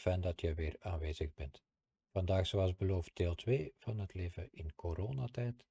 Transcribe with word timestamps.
Fijn 0.00 0.20
dat 0.20 0.40
je 0.40 0.54
weer 0.54 0.76
aanwezig 0.80 1.34
bent. 1.34 1.62
Vandaag, 2.10 2.46
zoals 2.46 2.76
beloofd, 2.76 3.16
deel 3.16 3.34
2 3.34 3.74
van 3.78 3.98
het 3.98 4.14
leven 4.14 4.48
in 4.52 4.74
coronatijd. 4.74 5.66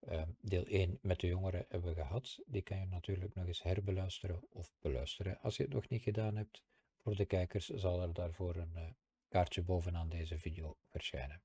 Ehm, 0.00 0.30
deel 0.40 0.64
1 0.66 0.98
met 1.02 1.20
de 1.20 1.26
jongeren 1.26 1.64
hebben 1.68 1.94
we 1.94 2.00
gehad. 2.00 2.38
Die 2.46 2.62
kan 2.62 2.78
je 2.78 2.86
natuurlijk 2.86 3.34
nog 3.34 3.46
eens 3.46 3.62
herbeluisteren 3.62 4.42
of 4.50 4.76
beluisteren 4.80 5.40
als 5.40 5.56
je 5.56 5.62
het 5.62 5.72
nog 5.72 5.88
niet 5.88 6.02
gedaan 6.02 6.36
hebt. 6.36 6.62
Voor 6.96 7.16
de 7.16 7.24
kijkers 7.24 7.68
zal 7.68 8.02
er 8.02 8.12
daarvoor 8.12 8.56
een 8.56 8.72
uh, 8.76 8.82
kaartje 9.28 9.62
bovenaan 9.62 10.08
deze 10.08 10.38
video 10.38 10.76
verschijnen. 10.86 11.42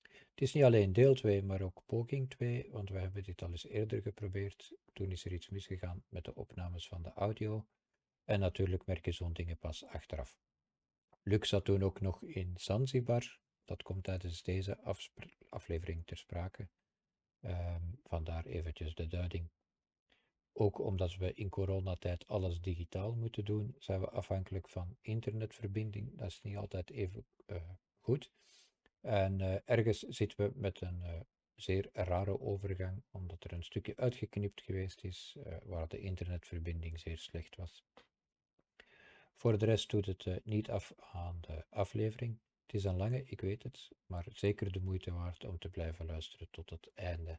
Het 0.00 0.40
is 0.40 0.52
niet 0.52 0.64
alleen 0.64 0.92
deel 0.92 1.14
2, 1.14 1.42
maar 1.42 1.62
ook 1.62 1.82
poging 1.86 2.30
2, 2.30 2.68
want 2.70 2.90
we 2.90 2.98
hebben 2.98 3.22
dit 3.22 3.42
al 3.42 3.50
eens 3.50 3.66
eerder 3.66 4.02
geprobeerd. 4.02 4.74
Toen 4.92 5.10
is 5.10 5.24
er 5.24 5.32
iets 5.32 5.48
misgegaan 5.48 6.04
met 6.08 6.24
de 6.24 6.34
opnames 6.34 6.88
van 6.88 7.02
de 7.02 7.12
audio. 7.12 7.66
En 8.24 8.40
natuurlijk 8.40 8.86
merk 8.86 9.04
je 9.04 9.12
zo'n 9.12 9.32
dingen 9.32 9.58
pas 9.58 9.84
achteraf. 9.84 10.38
Luc 11.22 11.48
zat 11.48 11.64
toen 11.64 11.82
ook 11.82 12.00
nog 12.00 12.22
in 12.22 12.54
Zanzibar. 12.56 13.38
Dat 13.64 13.82
komt 13.82 14.04
tijdens 14.04 14.42
deze 14.42 14.78
aflevering 15.48 16.06
ter 16.06 16.16
sprake. 16.16 16.68
Um, 17.40 18.00
vandaar 18.02 18.46
eventjes 18.46 18.94
de 18.94 19.06
duiding. 19.06 19.50
Ook 20.52 20.78
omdat 20.78 21.16
we 21.16 21.34
in 21.34 21.48
coronatijd 21.48 22.26
alles 22.26 22.60
digitaal 22.60 23.14
moeten 23.14 23.44
doen, 23.44 23.74
zijn 23.78 24.00
we 24.00 24.10
afhankelijk 24.10 24.68
van 24.68 24.96
internetverbinding. 25.00 26.18
Dat 26.18 26.28
is 26.28 26.40
niet 26.42 26.56
altijd 26.56 26.90
even 26.90 27.26
uh, 27.46 27.62
goed. 27.98 28.32
En 29.00 29.40
uh, 29.40 29.56
ergens 29.64 29.98
zitten 29.98 30.38
we 30.38 30.52
met 30.54 30.80
een 30.80 31.00
uh, 31.02 31.20
zeer 31.54 31.88
rare 31.92 32.40
overgang, 32.40 33.02
omdat 33.10 33.44
er 33.44 33.52
een 33.52 33.64
stukje 33.64 33.96
uitgeknipt 33.96 34.62
geweest 34.62 35.04
is, 35.04 35.36
waar 35.62 35.88
de 35.88 36.00
internetverbinding 36.00 37.00
zeer 37.00 37.18
slecht 37.18 37.56
was. 37.56 37.84
Voor 39.40 39.58
de 39.58 39.64
rest 39.64 39.90
doet 39.90 40.06
het 40.06 40.24
uh, 40.24 40.36
niet 40.44 40.70
af 40.70 40.94
aan 41.12 41.38
de 41.40 41.64
aflevering. 41.70 42.40
Het 42.62 42.74
is 42.74 42.84
een 42.84 42.96
lange, 42.96 43.24
ik 43.24 43.40
weet 43.40 43.62
het, 43.62 43.90
maar 44.06 44.26
zeker 44.32 44.72
de 44.72 44.80
moeite 44.80 45.12
waard 45.12 45.44
om 45.44 45.58
te 45.58 45.68
blijven 45.68 46.06
luisteren 46.06 46.50
tot 46.50 46.70
het 46.70 46.90
einde. 46.94 47.38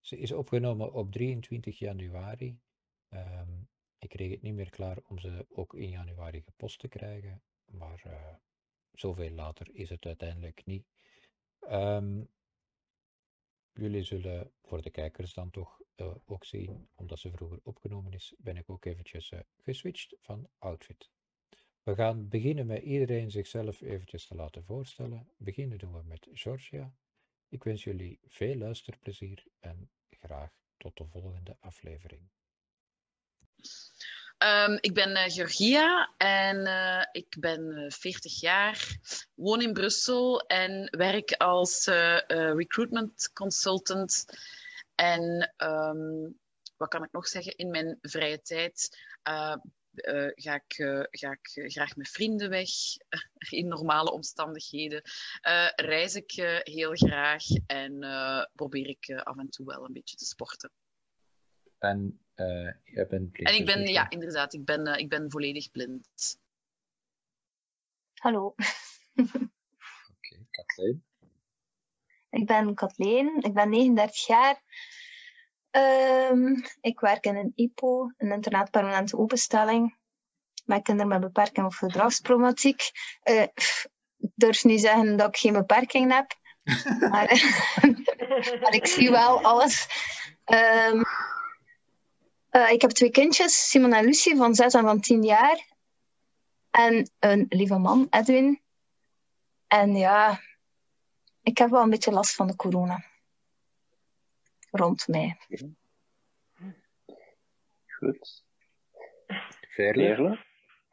Ze 0.00 0.18
is 0.18 0.32
opgenomen 0.32 0.92
op 0.92 1.12
23 1.12 1.78
januari. 1.78 2.58
Um, 3.10 3.68
ik 3.98 4.08
kreeg 4.08 4.30
het 4.30 4.42
niet 4.42 4.54
meer 4.54 4.70
klaar 4.70 4.98
om 5.08 5.18
ze 5.18 5.46
ook 5.48 5.74
in 5.74 5.90
januari 5.90 6.42
gepost 6.42 6.78
te 6.78 6.88
krijgen, 6.88 7.42
maar 7.64 8.02
uh, 8.06 8.34
zoveel 8.92 9.30
later 9.30 9.74
is 9.74 9.88
het 9.88 10.06
uiteindelijk 10.06 10.62
niet. 10.64 10.86
Um, 11.70 12.28
jullie 13.72 14.02
zullen 14.02 14.52
voor 14.62 14.82
de 14.82 14.90
kijkers 14.90 15.34
dan 15.34 15.50
toch 15.50 15.80
uh, 15.96 16.14
ook 16.26 16.44
zien, 16.44 16.88
omdat 16.94 17.18
ze 17.18 17.30
vroeger 17.30 17.60
opgenomen 17.62 18.12
is, 18.12 18.34
ben 18.38 18.56
ik 18.56 18.70
ook 18.70 18.84
eventjes 18.84 19.32
geswitcht 19.56 20.16
van 20.20 20.48
outfit. 20.58 21.10
We 21.88 21.94
gaan 21.94 22.28
beginnen 22.28 22.66
met 22.66 22.82
iedereen 22.82 23.30
zichzelf 23.30 23.80
eventjes 23.80 24.26
te 24.26 24.34
laten 24.34 24.64
voorstellen. 24.64 25.28
Beginnen 25.36 25.78
doen 25.78 25.92
we 25.92 26.02
met 26.02 26.28
Georgia. 26.32 26.94
Ik 27.48 27.64
wens 27.64 27.84
jullie 27.84 28.20
veel 28.26 28.56
luisterplezier 28.56 29.44
en 29.60 29.90
graag 30.10 30.50
tot 30.76 30.96
de 30.96 31.06
volgende 31.06 31.56
aflevering. 31.60 32.22
Um, 34.38 34.78
ik 34.80 34.94
ben 34.94 35.10
uh, 35.10 35.24
Georgia 35.24 36.14
en 36.16 36.56
uh, 36.56 37.04
ik 37.12 37.36
ben 37.40 37.60
uh, 37.60 37.90
40 37.90 38.40
jaar, 38.40 38.98
woon 39.34 39.62
in 39.62 39.72
Brussel 39.72 40.40
en 40.40 40.88
werk 40.90 41.32
als 41.32 41.86
recruitment 42.32 43.30
consultant. 43.32 44.24
En 44.94 45.54
um, 45.56 46.38
wat 46.76 46.88
kan 46.88 47.04
ik 47.04 47.12
nog 47.12 47.28
zeggen? 47.28 47.56
In 47.56 47.70
mijn 47.70 47.98
vrije 48.00 48.42
tijd 48.42 48.98
uh, 50.06 50.30
ga, 50.34 50.54
ik, 50.54 50.78
uh, 50.78 51.02
ga 51.10 51.38
ik 51.40 51.72
graag 51.72 51.96
met 51.96 52.08
vrienden 52.08 52.50
weg 52.50 52.70
in 53.60 53.68
normale 53.68 54.12
omstandigheden. 54.12 55.02
Uh, 55.48 55.68
reis 55.74 56.14
ik 56.14 56.30
heel 56.62 56.94
graag 56.94 57.44
en 57.66 57.98
probeer 58.54 58.88
ik 58.88 59.10
af 59.10 59.38
en 59.38 59.48
toe 59.48 59.66
wel 59.66 59.84
een 59.84 59.92
beetje 59.92 60.16
te 60.16 60.24
sporten. 60.24 60.72
En 61.78 62.20
jij 62.84 63.06
bent 63.08 63.30
blind? 63.30 63.48
En 63.48 63.54
ik 63.54 63.66
ben, 63.66 63.86
ja, 63.86 64.10
inderdaad, 64.10 64.54
ik 64.54 64.64
ben, 64.64 64.98
ik 64.98 65.08
ben 65.08 65.30
volledig 65.30 65.70
blind. 65.70 66.38
Hallo. 68.14 68.46
Oké, 68.46 69.50
okay, 70.16 70.46
Kathleen. 70.50 71.04
Ik 72.30 72.46
ben 72.46 72.74
Kathleen, 72.74 73.36
ik 73.40 73.54
ben 73.54 73.70
39 73.70 74.26
jaar. 74.26 74.62
Um, 75.70 76.64
ik 76.80 77.00
werk 77.00 77.24
in 77.24 77.36
een 77.36 77.52
IPO, 77.54 78.12
een 78.16 78.32
internaat 78.32 78.70
permanente 78.70 79.18
openstelling, 79.18 79.96
met 80.64 80.82
kinderen 80.82 81.10
met 81.10 81.20
beperking 81.20 81.66
of 81.66 81.76
gedragsproblematiek. 81.76 82.90
Uh, 83.24 83.42
ik 84.18 84.30
durf 84.34 84.64
niet 84.64 84.80
zeggen 84.80 85.16
dat 85.16 85.28
ik 85.28 85.36
geen 85.36 85.52
beperking 85.52 86.12
heb, 86.12 86.34
maar, 87.10 87.10
maar, 88.60 88.74
ik 88.74 88.86
zie 88.86 89.10
wel 89.10 89.42
alles. 89.42 89.86
Um, 90.44 91.04
uh, 92.50 92.70
ik 92.70 92.80
heb 92.80 92.90
twee 92.90 93.10
kindjes, 93.10 93.68
Simon 93.68 93.92
en 93.92 94.04
Lucie, 94.04 94.36
van 94.36 94.54
6 94.54 94.74
en 94.74 94.84
van 94.84 95.00
10 95.00 95.22
jaar. 95.22 95.66
En 96.70 97.10
een 97.18 97.46
lieve 97.48 97.78
man, 97.78 98.06
Edwin. 98.10 98.62
En 99.66 99.96
ja, 99.96 100.40
ik 101.42 101.58
heb 101.58 101.70
wel 101.70 101.82
een 101.82 101.90
beetje 101.90 102.10
last 102.10 102.34
van 102.34 102.46
de 102.46 102.56
corona 102.56 103.04
rond 104.70 105.08
mij. 105.08 105.36
Goed. 107.86 108.44
Verle? 109.68 110.38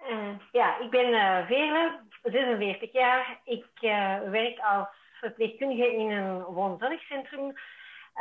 Uh, 0.10 0.36
ja, 0.52 0.80
ik 0.80 0.90
ben 0.90 1.10
uh, 1.10 1.48
Veerle, 1.48 2.02
46 2.24 2.92
jaar. 2.92 3.42
Ik 3.44 3.66
uh, 3.82 4.30
werk 4.30 4.60
als 4.60 4.88
verpleegkundige 5.20 5.94
in 5.94 6.12
een 6.12 6.44
woonzorgcentrum. 6.44 7.54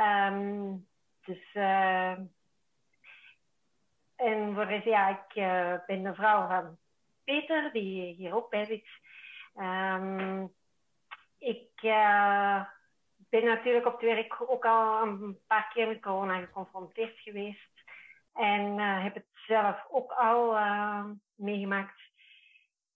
Um, 0.00 0.86
dus, 1.24 1.52
en 4.16 4.54
voor 4.54 4.64
rest, 4.64 4.84
ja, 4.84 5.08
ik 5.08 5.34
ben 5.86 6.02
de 6.02 6.14
vrouw 6.14 6.48
van 6.48 6.78
Peter, 7.24 7.72
die 7.72 8.14
hier 8.14 8.34
ook 8.34 8.50
bij 8.50 8.64
zit. 8.64 8.88
Um, 9.56 10.52
ik 11.38 11.68
ben 13.40 13.44
natuurlijk 13.44 13.86
op 13.86 13.92
het 13.92 14.02
werk 14.02 14.50
ook 14.50 14.64
al 14.64 15.02
een 15.02 15.38
paar 15.46 15.70
keer 15.72 15.88
met 15.88 16.00
corona 16.00 16.40
geconfronteerd 16.40 17.18
geweest. 17.18 17.70
En 18.32 18.78
uh, 18.78 19.02
heb 19.02 19.14
het 19.14 19.26
zelf 19.32 19.86
ook 19.90 20.12
al 20.12 20.56
uh, 20.56 21.04
meegemaakt. 21.34 22.00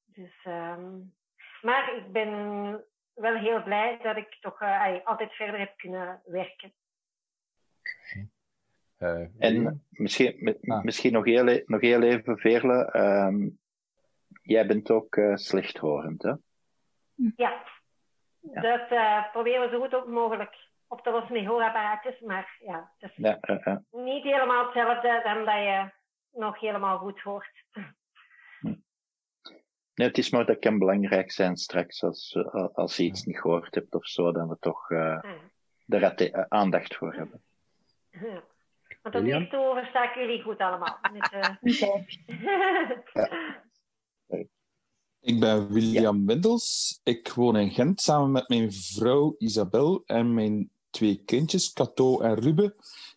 Dus, 0.05 0.45
um, 0.45 1.15
maar 1.63 1.97
ik 1.97 2.13
ben 2.13 2.31
wel 3.15 3.35
heel 3.35 3.63
blij 3.63 3.99
dat 4.03 4.17
ik 4.17 4.37
toch 4.41 4.63
uh, 4.63 5.05
altijd 5.05 5.33
verder 5.33 5.59
heb 5.59 5.77
kunnen 5.77 6.23
werken. 6.25 6.73
en 9.39 9.87
misschien, 9.91 10.59
ah. 10.63 10.83
misschien 10.83 11.13
nog, 11.13 11.25
heel, 11.25 11.49
e-, 11.49 11.63
nog 11.67 11.81
heel 11.81 12.03
even, 12.03 12.39
Veerle. 12.39 12.97
Um, 12.97 13.59
jij 14.43 14.67
bent 14.67 14.91
ook 14.91 15.21
slechthorend, 15.35 16.23
hè? 16.23 16.33
Ja. 17.37 17.78
Ja. 18.41 18.61
Dat 18.61 18.91
uh, 18.91 19.31
proberen 19.33 19.61
we 19.61 19.77
zo 19.77 19.81
goed 19.81 20.07
mogelijk 20.07 20.57
op 20.87 21.03
te 21.03 21.11
lossen 21.11 21.33
met 21.33 21.45
hoorapparaatjes. 21.45 22.21
Maar 22.21 22.57
ja, 22.59 22.93
het 22.99 23.11
is 23.11 23.17
ja, 23.17 23.39
uh, 23.41 23.57
uh. 23.65 23.77
niet 23.91 24.25
helemaal 24.25 24.65
hetzelfde 24.65 25.21
dan 25.25 25.45
dat 25.45 25.55
je 25.55 25.91
nog 26.33 26.61
helemaal 26.61 26.99
goed 26.99 27.21
hoort. 27.21 27.65
Nee, 29.95 30.07
het 30.07 30.19
is 30.19 30.31
maar 30.31 30.47
dat 30.47 30.59
kan 30.59 30.79
belangrijk 30.79 31.31
zijn 31.31 31.57
straks 31.57 32.03
als, 32.03 32.37
als 32.73 32.97
je 32.97 33.03
iets 33.03 33.25
niet 33.25 33.41
gehoord 33.41 33.75
hebt 33.75 33.95
of 33.95 34.07
zo, 34.07 34.33
dat 34.33 34.49
we 34.49 34.57
toch 34.61 34.91
uh, 34.91 35.23
daar 35.87 36.47
aandacht 36.49 36.97
voor 36.97 37.15
hebben. 37.15 37.43
Ja. 38.11 38.43
Want 39.03 39.15
tot 39.15 39.23
nu 39.23 39.49
toe 39.49 39.75
versta 39.75 40.09
ik 40.09 40.15
jullie 40.15 40.43
goed 40.43 40.59
allemaal. 40.59 40.99
Met, 41.13 41.31
ja. 41.79 42.05
Ik 45.29 45.41
ben 45.41 45.73
William 45.73 46.19
ja. 46.19 46.25
Windels. 46.25 47.01
Ik 47.03 47.33
woon 47.33 47.57
in 47.57 47.71
Gent 47.71 48.01
samen 48.01 48.31
met 48.31 48.49
mijn 48.49 48.73
vrouw 48.73 49.35
Isabel 49.39 50.03
en 50.07 50.35
mijn 50.35 50.71
twee 50.91 51.23
kindjes, 51.25 51.73
Cato 51.73 52.21
en 52.21 52.35
Ruben. 52.35 52.75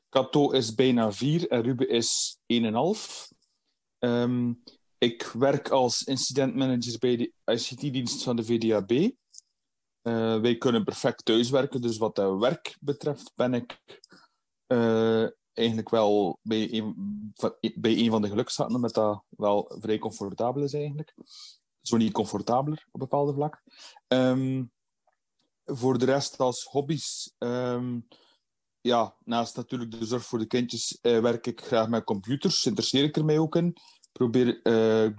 Cato 0.09 0.51
is 0.51 0.75
bijna 0.75 1.11
vier 1.11 1.47
en 1.49 1.61
Ruben 1.61 1.89
is 1.89 2.37
1,5. 2.53 3.37
Um, 3.99 4.63
ik 4.97 5.23
werk 5.23 5.69
als 5.69 6.03
incidentmanager 6.03 6.99
bij 6.99 7.17
de 7.17 7.33
ICT-dienst 7.45 8.23
van 8.23 8.35
de 8.35 8.43
VDAB. 8.43 8.91
Uh, 8.91 9.11
wij 10.39 10.57
kunnen 10.57 10.83
perfect 10.83 11.25
thuiswerken, 11.25 11.81
dus 11.81 11.97
wat 11.97 12.15
dat 12.15 12.39
werk 12.39 12.77
betreft 12.79 13.31
ben 13.35 13.53
ik 13.53 13.79
uh, 14.67 15.27
eigenlijk 15.53 15.89
wel 15.89 16.39
bij 16.41 16.73
een, 16.73 16.95
bij 17.75 17.97
een 17.97 18.09
van 18.09 18.21
de 18.21 18.29
gelukszaten, 18.29 18.79
met 18.79 18.93
dat 18.93 19.23
wel 19.29 19.75
vrij 19.79 19.97
comfortabel 19.97 20.63
is 20.63 20.73
eigenlijk 20.73 21.13
zo 21.81 21.97
niet 21.97 22.13
comfortabeler 22.13 22.87
op 22.91 22.99
bepaalde 22.99 23.33
vlak. 23.33 23.61
Um, 24.07 24.71
voor 25.65 25.97
de 25.97 26.05
rest 26.05 26.37
als 26.37 26.63
hobby's, 26.63 27.35
um, 27.37 28.07
ja, 28.81 29.15
naast 29.23 29.55
natuurlijk 29.55 29.91
de 29.91 30.05
zorg 30.05 30.25
voor 30.25 30.39
de 30.39 30.45
kindjes, 30.45 30.99
uh, 31.01 31.19
werk 31.19 31.47
ik 31.47 31.61
graag 31.61 31.87
met 31.87 32.03
computers. 32.03 32.65
Interesseer 32.65 33.03
ik 33.03 33.17
er 33.17 33.39
ook 33.39 33.55
in. 33.55 33.75
Probeer, 34.11 34.59
uh, 34.63 35.17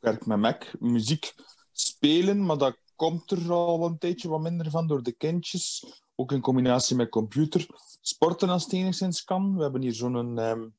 werk 0.00 0.26
met 0.26 0.38
Mac, 0.38 0.64
muziek 0.78 1.34
spelen, 1.72 2.46
maar 2.46 2.58
dat 2.58 2.76
komt 2.96 3.30
er 3.30 3.52
al 3.52 3.86
een 3.86 3.98
tijdje 3.98 4.28
wat 4.28 4.40
minder 4.40 4.70
van 4.70 4.86
door 4.86 5.02
de 5.02 5.12
kindjes. 5.12 5.84
Ook 6.14 6.32
in 6.32 6.40
combinatie 6.40 6.96
met 6.96 7.08
computer. 7.08 7.66
Sporten 8.00 8.48
als 8.48 8.64
het 8.64 8.72
enigszins 8.72 9.24
kan. 9.24 9.56
We 9.56 9.62
hebben 9.62 9.82
hier 9.82 9.94
zo'n 9.94 10.38
um, 10.38 10.74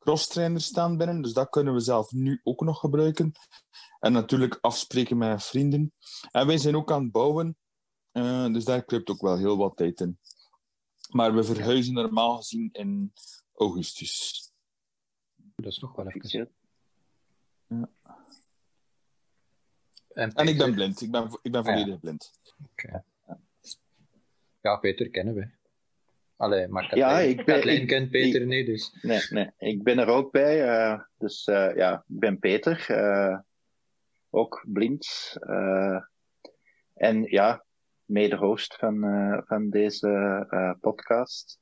crosstrainer 0.00 0.60
staan 0.60 0.96
binnen, 0.96 1.22
dus 1.22 1.32
dat 1.32 1.48
kunnen 1.48 1.74
we 1.74 1.80
zelf 1.80 2.12
nu 2.12 2.40
ook 2.42 2.60
nog 2.60 2.80
gebruiken. 2.80 3.32
En 3.98 4.12
natuurlijk 4.12 4.58
afspreken 4.60 5.18
met 5.18 5.44
vrienden. 5.44 5.92
En 6.30 6.46
wij 6.46 6.58
zijn 6.58 6.76
ook 6.76 6.92
aan 6.92 7.02
het 7.02 7.12
bouwen, 7.12 7.56
uh, 8.12 8.52
dus 8.52 8.64
daar 8.64 8.84
kruipt 8.84 9.10
ook 9.10 9.20
wel 9.20 9.36
heel 9.36 9.56
wat 9.56 9.76
tijd 9.76 10.00
in. 10.00 10.18
Maar 11.10 11.34
we 11.34 11.44
verhuizen 11.44 11.94
normaal 11.94 12.36
gezien 12.36 12.68
in 12.72 13.12
augustus. 13.54 14.52
Dat 15.36 15.72
is 15.72 15.78
nog 15.78 15.96
wel 15.96 16.08
even. 16.08 16.48
Ja. 17.68 17.88
En, 20.08 20.32
en, 20.32 20.48
ik 20.48 20.58
ben 20.58 20.74
blind. 20.74 21.00
Ik 21.00 21.10
ben, 21.10 21.38
ik 21.42 21.52
ben 21.52 21.64
volledig 21.64 21.94
ah, 21.94 22.00
blind. 22.00 22.30
Okay. 22.70 23.02
Ja, 24.60 24.76
Peter 24.76 25.10
kennen 25.10 25.34
we. 25.34 25.50
Allee, 26.40 26.68
maar 26.68 26.82
Kathleen, 26.82 27.04
ja, 27.04 27.18
ik 27.18 27.36
ben, 27.36 27.44
Kathleen 27.44 27.86
kent 27.86 28.10
Peter 28.10 28.46
niet, 28.46 28.66
dus... 28.66 28.98
Nee, 29.02 29.20
nee, 29.30 29.50
ik 29.58 29.82
ben 29.82 29.98
er 29.98 30.06
ook 30.06 30.32
bij. 30.32 30.64
Uh, 30.64 31.00
dus 31.18 31.46
uh, 31.46 31.76
ja, 31.76 31.94
ik 31.94 32.18
ben 32.18 32.38
Peter. 32.38 32.86
Uh, 32.90 33.38
ook 34.30 34.64
blind. 34.66 35.36
en 36.94 37.22
ja, 37.22 37.64
mede-host 38.04 38.74
van, 38.74 39.00
van 39.46 39.70
deze 39.70 40.76
podcast. 40.80 41.58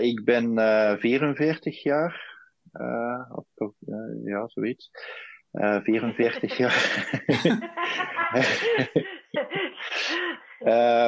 ik 0.00 0.24
ben 0.24 0.54
44 1.00 1.82
jaar. 1.82 2.36
of, 3.54 3.72
ja, 4.24 4.48
zoiets. 4.48 4.90
44 5.52 6.56
jaar. 6.62 7.10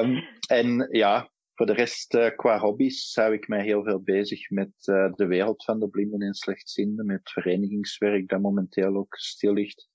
um, 0.02 0.24
en 0.60 0.88
ja, 0.90 1.30
voor 1.60 1.68
de 1.68 1.74
rest, 1.74 2.14
uh, 2.14 2.28
qua 2.36 2.58
hobby's, 2.58 3.14
hou 3.14 3.32
ik 3.32 3.48
mij 3.48 3.64
heel 3.64 3.84
veel 3.84 4.02
bezig 4.02 4.50
met 4.50 4.86
uh, 4.86 5.12
de 5.12 5.26
wereld 5.26 5.64
van 5.64 5.80
de 5.80 5.88
blinden 5.88 6.20
en 6.20 6.34
slechtzienden, 6.34 7.06
met 7.06 7.30
verenigingswerk 7.30 8.28
dat 8.28 8.40
momenteel 8.40 8.96
ook 8.96 9.14
stil 9.14 9.52
ligt. 9.52 9.88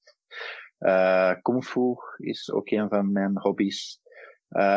Uh, 0.79 1.33
Kung 1.41 1.63
Fu 1.63 1.95
is 2.17 2.51
ook 2.51 2.69
een 2.69 2.89
van 2.89 3.11
mijn 3.11 3.39
hobby's. 3.39 3.99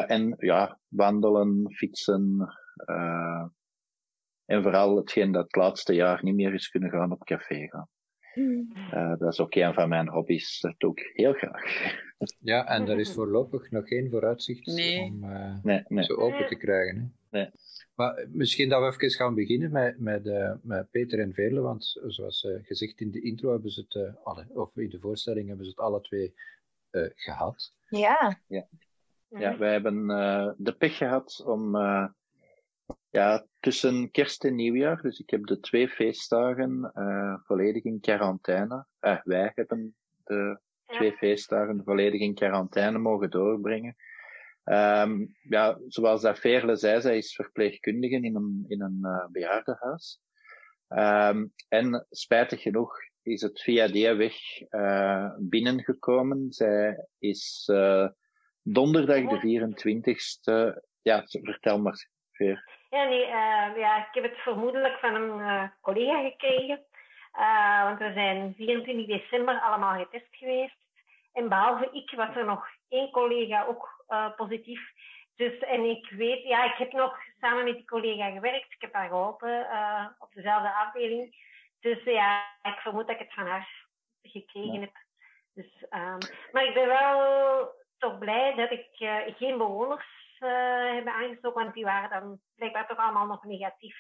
en 0.06 0.34
ja, 0.38 0.80
wandelen, 0.88 1.72
fietsen. 1.74 2.48
en 4.44 4.62
vooral 4.62 4.96
hetgeen 4.96 5.32
dat 5.32 5.44
het 5.44 5.56
laatste 5.56 5.94
jaar 5.94 6.24
niet 6.24 6.34
meer 6.34 6.54
is 6.54 6.68
kunnen 6.68 6.90
gaan 6.90 7.12
op 7.12 7.24
café 7.24 7.68
gaan. 7.68 7.88
Uh, 8.34 9.18
dat 9.18 9.32
is 9.32 9.40
ook 9.40 9.54
een 9.54 9.74
van 9.74 9.88
mijn 9.88 10.08
hobby's. 10.08 10.60
Dat 10.60 10.74
doe 10.78 10.92
ik 10.92 11.10
heel 11.12 11.32
graag. 11.32 12.06
Ja, 12.38 12.66
en 12.66 12.88
er 12.88 12.98
is 12.98 13.12
voorlopig 13.12 13.70
nog 13.70 13.88
geen 13.88 14.10
vooruitzicht 14.10 14.66
nee. 14.66 15.02
om 15.02 15.24
uh, 15.24 15.62
nee, 15.62 15.84
nee. 15.88 16.04
zo 16.04 16.14
open 16.14 16.46
te 16.46 16.56
krijgen. 16.56 16.96
Hè? 17.30 17.38
Nee. 17.38 17.50
Maar 17.94 18.26
misschien 18.32 18.68
dat 18.68 18.80
we 18.80 18.86
even 18.86 19.10
gaan 19.10 19.34
beginnen 19.34 19.70
met, 19.70 19.98
met, 19.98 20.26
uh, 20.26 20.52
met 20.62 20.90
Peter 20.90 21.20
en 21.20 21.34
Veerle, 21.34 21.60
want 21.60 22.00
zoals 22.06 22.46
gezegd 22.62 23.00
in 23.00 23.10
de 23.10 23.20
intro 23.20 23.50
hebben 23.50 23.70
ze 23.70 23.86
het, 23.88 24.24
alle, 24.24 24.46
of 24.48 24.76
in 24.76 24.88
de 24.88 25.00
voorstelling 25.00 25.48
hebben 25.48 25.64
ze 25.64 25.70
het 25.70 25.80
alle 25.80 26.00
twee 26.00 26.34
gehad. 27.14 27.74
Ja. 27.88 28.40
Ja, 28.46 28.68
ja 29.28 29.58
wij 29.58 29.72
hebben 29.72 30.06
de 30.58 30.72
pech 30.78 30.96
gehad 30.96 31.42
om 31.46 31.76
ja, 33.10 33.46
tussen 33.60 34.10
kerst 34.10 34.44
en 34.44 34.54
nieuwjaar. 34.54 35.02
Dus 35.02 35.20
ik 35.20 35.30
heb 35.30 35.46
de 35.46 35.60
twee 35.60 35.88
feestdagen 35.88 36.92
uh, 36.94 37.34
volledig 37.42 37.84
in 37.84 38.00
quarantaine. 38.00 38.86
Uh, 39.00 39.20
wij 39.24 39.52
hebben 39.54 39.94
de 40.24 40.60
twee 40.88 41.16
feestdagen 41.16 41.82
volledig 41.84 42.20
in 42.20 42.34
quarantaine 42.34 42.98
mogen 42.98 43.30
doorbrengen. 43.30 43.96
Um, 44.64 45.36
ja, 45.42 45.78
zoals 45.86 46.22
dat 46.22 46.38
Veerle 46.38 46.76
zei, 46.76 47.00
zij 47.00 47.16
is 47.16 47.34
verpleegkundige 47.34 48.14
in 48.14 48.36
een, 48.36 48.64
in 48.68 48.82
een 48.82 48.98
uh, 49.02 49.26
bejaardenhuis. 49.30 50.20
Um, 50.88 51.52
en 51.68 52.06
spijtig 52.10 52.62
genoeg 52.62 52.96
is 53.22 53.42
het 53.42 53.60
via 53.60 53.86
die 53.86 54.12
weg 54.12 54.34
uh, 54.70 55.30
binnengekomen. 55.38 56.52
Zij 56.52 57.06
is 57.18 57.68
uh, 57.72 58.08
donderdag 58.62 59.40
de 59.40 59.40
24ste. 59.40 60.82
Ja, 61.02 61.22
vertel 61.26 61.80
maar, 61.80 62.08
Veer. 62.32 62.76
Ja, 62.90 63.04
nee, 63.04 63.26
ja, 63.80 64.06
ik 64.08 64.14
heb 64.14 64.22
het 64.22 64.38
vermoedelijk 64.38 64.98
van 64.98 65.14
een 65.14 65.70
collega 65.80 66.22
gekregen. 66.22 66.86
Uh, 67.34 67.82
want 67.82 67.98
we 67.98 68.12
zijn 68.12 68.54
24 68.56 69.06
december 69.06 69.60
allemaal 69.60 69.98
getest 69.98 70.36
geweest. 70.36 70.76
En 71.32 71.48
behalve 71.48 71.88
ik 71.92 72.10
was 72.10 72.36
er 72.36 72.44
nog 72.44 72.66
één 72.88 73.10
collega 73.10 73.64
ook 73.64 74.04
positief. 74.36 74.92
Dus, 75.36 75.58
en 75.58 75.84
ik 75.84 76.10
weet, 76.10 76.42
ja, 76.42 76.64
ik 76.64 76.74
heb 76.78 76.92
nog 76.92 77.18
samen 77.40 77.64
met 77.64 77.74
die 77.74 77.84
collega 77.84 78.30
gewerkt. 78.30 78.72
Ik 78.72 78.80
heb 78.80 78.92
haar 78.92 79.08
geholpen 79.08 79.66
op 80.18 80.32
dezelfde 80.32 80.74
afdeling. 80.74 81.36
Dus 81.80 82.04
ja, 82.04 82.42
ik 82.62 82.78
vermoed 82.78 83.06
dat 83.06 83.14
ik 83.14 83.26
het 83.26 83.34
van 83.34 83.46
haar 83.46 83.86
gekregen 84.22 84.80
heb. 84.80 84.96
Dus, 85.54 85.84
um, 85.90 86.18
maar 86.52 86.64
ik 86.64 86.74
ben 86.74 86.86
wel 86.86 87.72
toch 87.98 88.18
blij 88.18 88.54
dat 88.54 88.70
ik 88.70 88.86
geen 89.36 89.58
bewoners 89.58 90.06
hebben 90.94 91.12
aangestoken, 91.12 91.62
want 91.62 91.74
die 91.74 91.84
waren 91.84 92.10
dan 92.10 92.40
blijkbaar 92.56 92.86
toch 92.86 92.98
allemaal 92.98 93.26
nog 93.26 93.44
negatief. 93.44 93.96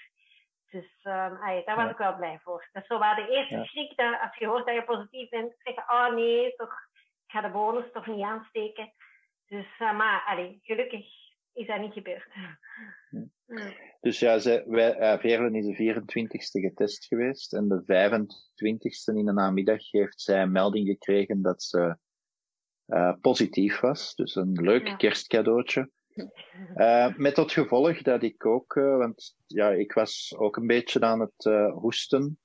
Dus 0.70 1.04
um, 1.04 1.38
daar 1.64 1.76
was 1.76 1.90
ik 1.90 1.96
wel 1.96 2.16
blij 2.16 2.38
voor. 2.42 2.68
Dat 2.72 2.82
is 2.82 2.88
zo 2.88 2.98
waar 2.98 3.16
de 3.16 3.28
eerste 3.28 3.54
ja. 3.54 3.64
schrik, 3.64 3.96
dat 3.96 4.20
als 4.20 4.36
je 4.36 4.46
hoort 4.46 4.66
dat 4.66 4.74
je 4.74 4.84
positief 4.84 5.28
bent, 5.28 5.54
zeggen, 5.58 5.84
oh 5.88 6.14
nee, 6.14 6.54
toch, 6.56 6.72
ik 7.26 7.30
ga 7.30 7.40
de 7.40 7.50
bonus 7.50 7.92
toch 7.92 8.06
niet 8.06 8.24
aansteken. 8.24 8.92
Dus, 9.46 9.78
uh, 9.78 9.96
maar 9.96 10.24
allee, 10.26 10.58
gelukkig 10.62 11.06
is 11.52 11.66
dat 11.66 11.80
niet 11.80 11.92
gebeurd. 11.92 12.28
Ja. 13.50 13.72
Dus 14.00 14.18
ja, 14.18 14.38
ze, 14.38 14.64
wij, 14.66 15.00
uh, 15.00 15.20
Veerlen 15.20 15.54
is 15.54 15.66
de 15.66 15.94
24ste 15.94 16.60
getest 16.60 17.06
geweest 17.06 17.52
en 17.52 17.68
de 17.68 17.82
25ste 17.82 19.16
in 19.16 19.24
de 19.24 19.32
namiddag 19.32 19.90
heeft 19.90 20.20
zij 20.20 20.42
een 20.42 20.52
melding 20.52 20.88
gekregen 20.88 21.42
dat 21.42 21.62
ze 21.62 21.96
uh, 22.86 23.12
positief 23.20 23.80
was. 23.80 24.14
Dus 24.14 24.34
een 24.34 24.52
leuk 24.52 24.86
ja. 24.86 24.96
kerstcadeautje. 24.96 25.90
Uh, 26.76 27.16
met 27.16 27.34
tot 27.34 27.52
gevolg 27.52 28.02
dat 28.02 28.22
ik 28.22 28.46
ook, 28.46 28.74
uh, 28.74 28.96
want 28.96 29.36
ja, 29.46 29.70
ik 29.70 29.92
was 29.92 30.34
ook 30.36 30.56
een 30.56 30.66
beetje 30.66 31.00
aan 31.00 31.20
het 31.20 31.44
uh, 31.44 31.72
hoesten. 31.72 32.38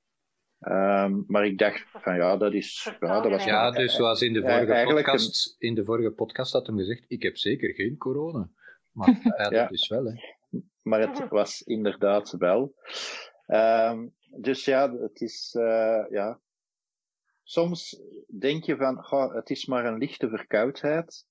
Um, 0.60 1.24
maar 1.28 1.46
ik 1.46 1.58
dacht 1.58 1.86
van 1.92 2.16
ja, 2.16 2.38
dat 2.38 2.54
is. 2.54 2.92
Ja, 3.00 3.22
dat 3.22 3.32
was 3.32 3.44
ja 3.44 3.72
dus 3.72 3.96
zoals 3.96 4.22
in 4.22 4.34
de 4.34 4.42
vorige 4.42 4.94
podcast, 4.94 5.56
een... 5.60 5.68
in 5.68 5.76
de 5.76 5.84
vorige 5.84 6.12
podcast 6.12 6.54
had 6.54 6.68
hem 6.68 6.78
gezegd: 6.78 7.06
ik 7.08 7.24
heb 7.24 7.38
zeker 7.38 7.74
geen 7.74 7.98
corona. 7.98 8.50
Maar 8.92 9.20
ja, 9.38 9.50
dat 9.50 9.72
is 9.72 9.88
wel, 9.88 10.06
hè. 10.06 10.14
Maar 10.82 11.00
het 11.00 11.30
was 11.30 11.62
inderdaad 11.62 12.32
wel. 12.32 12.76
Um, 13.48 14.14
dus 14.38 14.66
ja, 14.66 14.92
het 14.92 15.22
is, 15.22 15.50
ja. 16.10 16.40
Soms 17.44 18.02
denk 18.40 18.64
je 18.64 18.76
van, 18.76 19.12
oh, 19.12 19.34
het 19.34 19.50
is 19.50 19.66
maar 19.66 19.86
een 19.86 19.98
lichte 19.98 20.30
verkoudheid. 20.30 21.26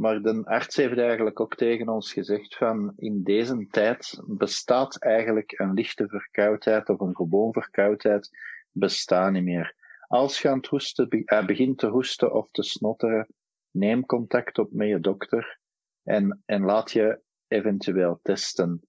Maar 0.00 0.22
de 0.22 0.44
arts 0.44 0.76
heeft 0.76 0.98
eigenlijk 0.98 1.40
ook 1.40 1.56
tegen 1.56 1.88
ons 1.88 2.12
gezegd 2.12 2.56
van 2.56 2.92
in 2.96 3.22
deze 3.22 3.66
tijd 3.70 4.22
bestaat 4.26 4.96
eigenlijk 4.96 5.58
een 5.58 5.72
lichte 5.72 6.08
verkoudheid 6.08 6.88
of 6.88 7.00
een 7.00 7.16
gewoon 7.16 7.52
verkoudheid 7.52 8.30
bestaan 8.70 9.32
niet 9.32 9.44
meer. 9.44 9.74
Als 10.06 10.42
je 10.42 10.48
aan 10.48 10.56
het 10.56 10.66
hoesten, 10.66 11.08
uh, 11.10 11.46
begint 11.46 11.78
te 11.78 11.86
hoesten 11.86 12.32
of 12.32 12.48
te 12.50 12.62
snotteren, 12.62 13.28
neem 13.70 14.06
contact 14.06 14.58
op 14.58 14.72
met 14.72 14.88
je 14.88 15.00
dokter 15.00 15.58
en, 16.02 16.42
en 16.44 16.62
laat 16.62 16.90
je 16.90 17.20
eventueel 17.46 18.18
testen. 18.22 18.80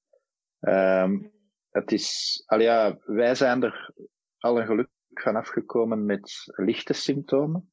Um, 0.59 1.31
het 1.69 1.91
is, 1.91 2.43
al 2.45 2.59
ja, 2.59 2.97
wij 3.05 3.35
zijn 3.35 3.63
er 3.63 3.93
al 4.37 4.59
een 4.59 4.65
geluk 4.65 4.89
van 5.13 5.35
afgekomen 5.35 6.05
met 6.05 6.51
lichte 6.55 6.93
symptomen. 6.93 7.71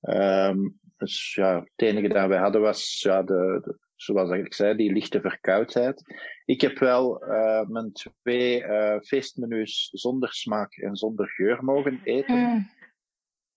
Um, 0.00 0.80
dus 0.96 1.34
ja, 1.34 1.58
het 1.58 1.86
enige 1.86 2.08
dat 2.08 2.28
wij 2.28 2.38
hadden 2.38 2.60
was, 2.60 3.00
ja, 3.02 3.22
de, 3.22 3.60
de 3.62 3.78
zoals 3.96 4.30
ik 4.30 4.54
zei, 4.54 4.76
die 4.76 4.92
lichte 4.92 5.20
verkoudheid. 5.20 6.02
Ik 6.44 6.60
heb 6.60 6.78
wel 6.78 7.24
uh, 7.24 7.66
mijn 7.66 7.92
twee 7.92 8.62
uh, 8.62 9.00
feestmenu's 9.00 9.88
zonder 9.92 10.32
smaak 10.32 10.72
en 10.72 10.96
zonder 10.96 11.28
geur 11.28 11.64
mogen 11.64 12.00
eten. 12.04 12.36
Mm. 12.36 12.74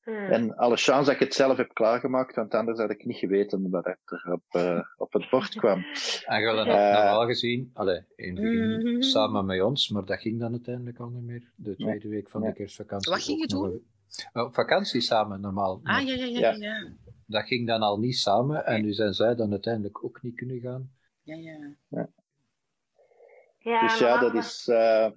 En 0.10 0.55
alle 0.55 0.77
chance 0.77 1.05
dat 1.05 1.13
ik 1.13 1.19
het 1.19 1.34
zelf 1.34 1.58
heb 1.58 1.74
klaargemaakt, 1.74 2.36
want 2.36 2.53
anders 2.53 2.79
had 2.79 2.89
ik 2.89 3.05
niet 3.05 3.17
geweten 3.17 3.69
wat 3.69 3.86
er 3.86 3.98
op, 4.31 4.43
uh, 4.51 4.81
op 4.98 5.13
het 5.13 5.29
bord 5.29 5.55
kwam. 5.55 5.84
En 6.25 6.41
je 6.41 6.48
had 6.48 6.65
normaal 6.65 7.25
gezien, 7.25 7.69
allez, 7.74 8.03
in 8.15 8.36
het 8.36 8.43
begin 8.43 8.79
mm-hmm. 8.79 9.01
samen 9.01 9.46
met 9.46 9.62
ons, 9.62 9.89
maar 9.89 10.05
dat 10.05 10.19
ging 10.19 10.39
dan 10.39 10.51
uiteindelijk 10.51 11.00
al 11.00 11.10
niet 11.10 11.24
meer. 11.24 11.51
De 11.55 11.75
tweede 11.75 12.08
week 12.08 12.29
van 12.29 12.41
de 12.41 12.53
kerstvakantie. 12.53 13.12
Wat 13.12 13.24
ging 13.24 13.39
je 13.39 13.48
doen? 13.48 13.81
Op 14.34 14.53
vakantie 14.53 15.01
samen, 15.01 15.41
normaal. 15.41 15.79
Ah, 15.84 16.08
ja, 16.08 16.13
ja, 16.13 16.25
ja. 16.25 16.51
ja. 16.51 16.93
Dat 17.29 17.48
ging 17.48 17.67
dan 17.67 17.81
al 17.81 18.00
niet 18.00 18.17
samen 18.17 18.65
en 18.65 18.81
nu 18.81 18.93
zijn 18.93 19.13
zij 19.13 19.36
dan 19.36 19.51
uiteindelijk 19.51 20.03
ook 20.03 20.21
niet 20.21 20.36
kunnen 20.36 20.59
gaan. 20.59 20.91
Ja, 21.21 21.36
ja. 21.36 21.75
ja. 21.88 22.09
ja 23.57 23.81
dus 23.81 24.00
ja, 24.00 24.19
dat 24.19 24.33
is... 24.33 24.67
Uh, 24.67 25.09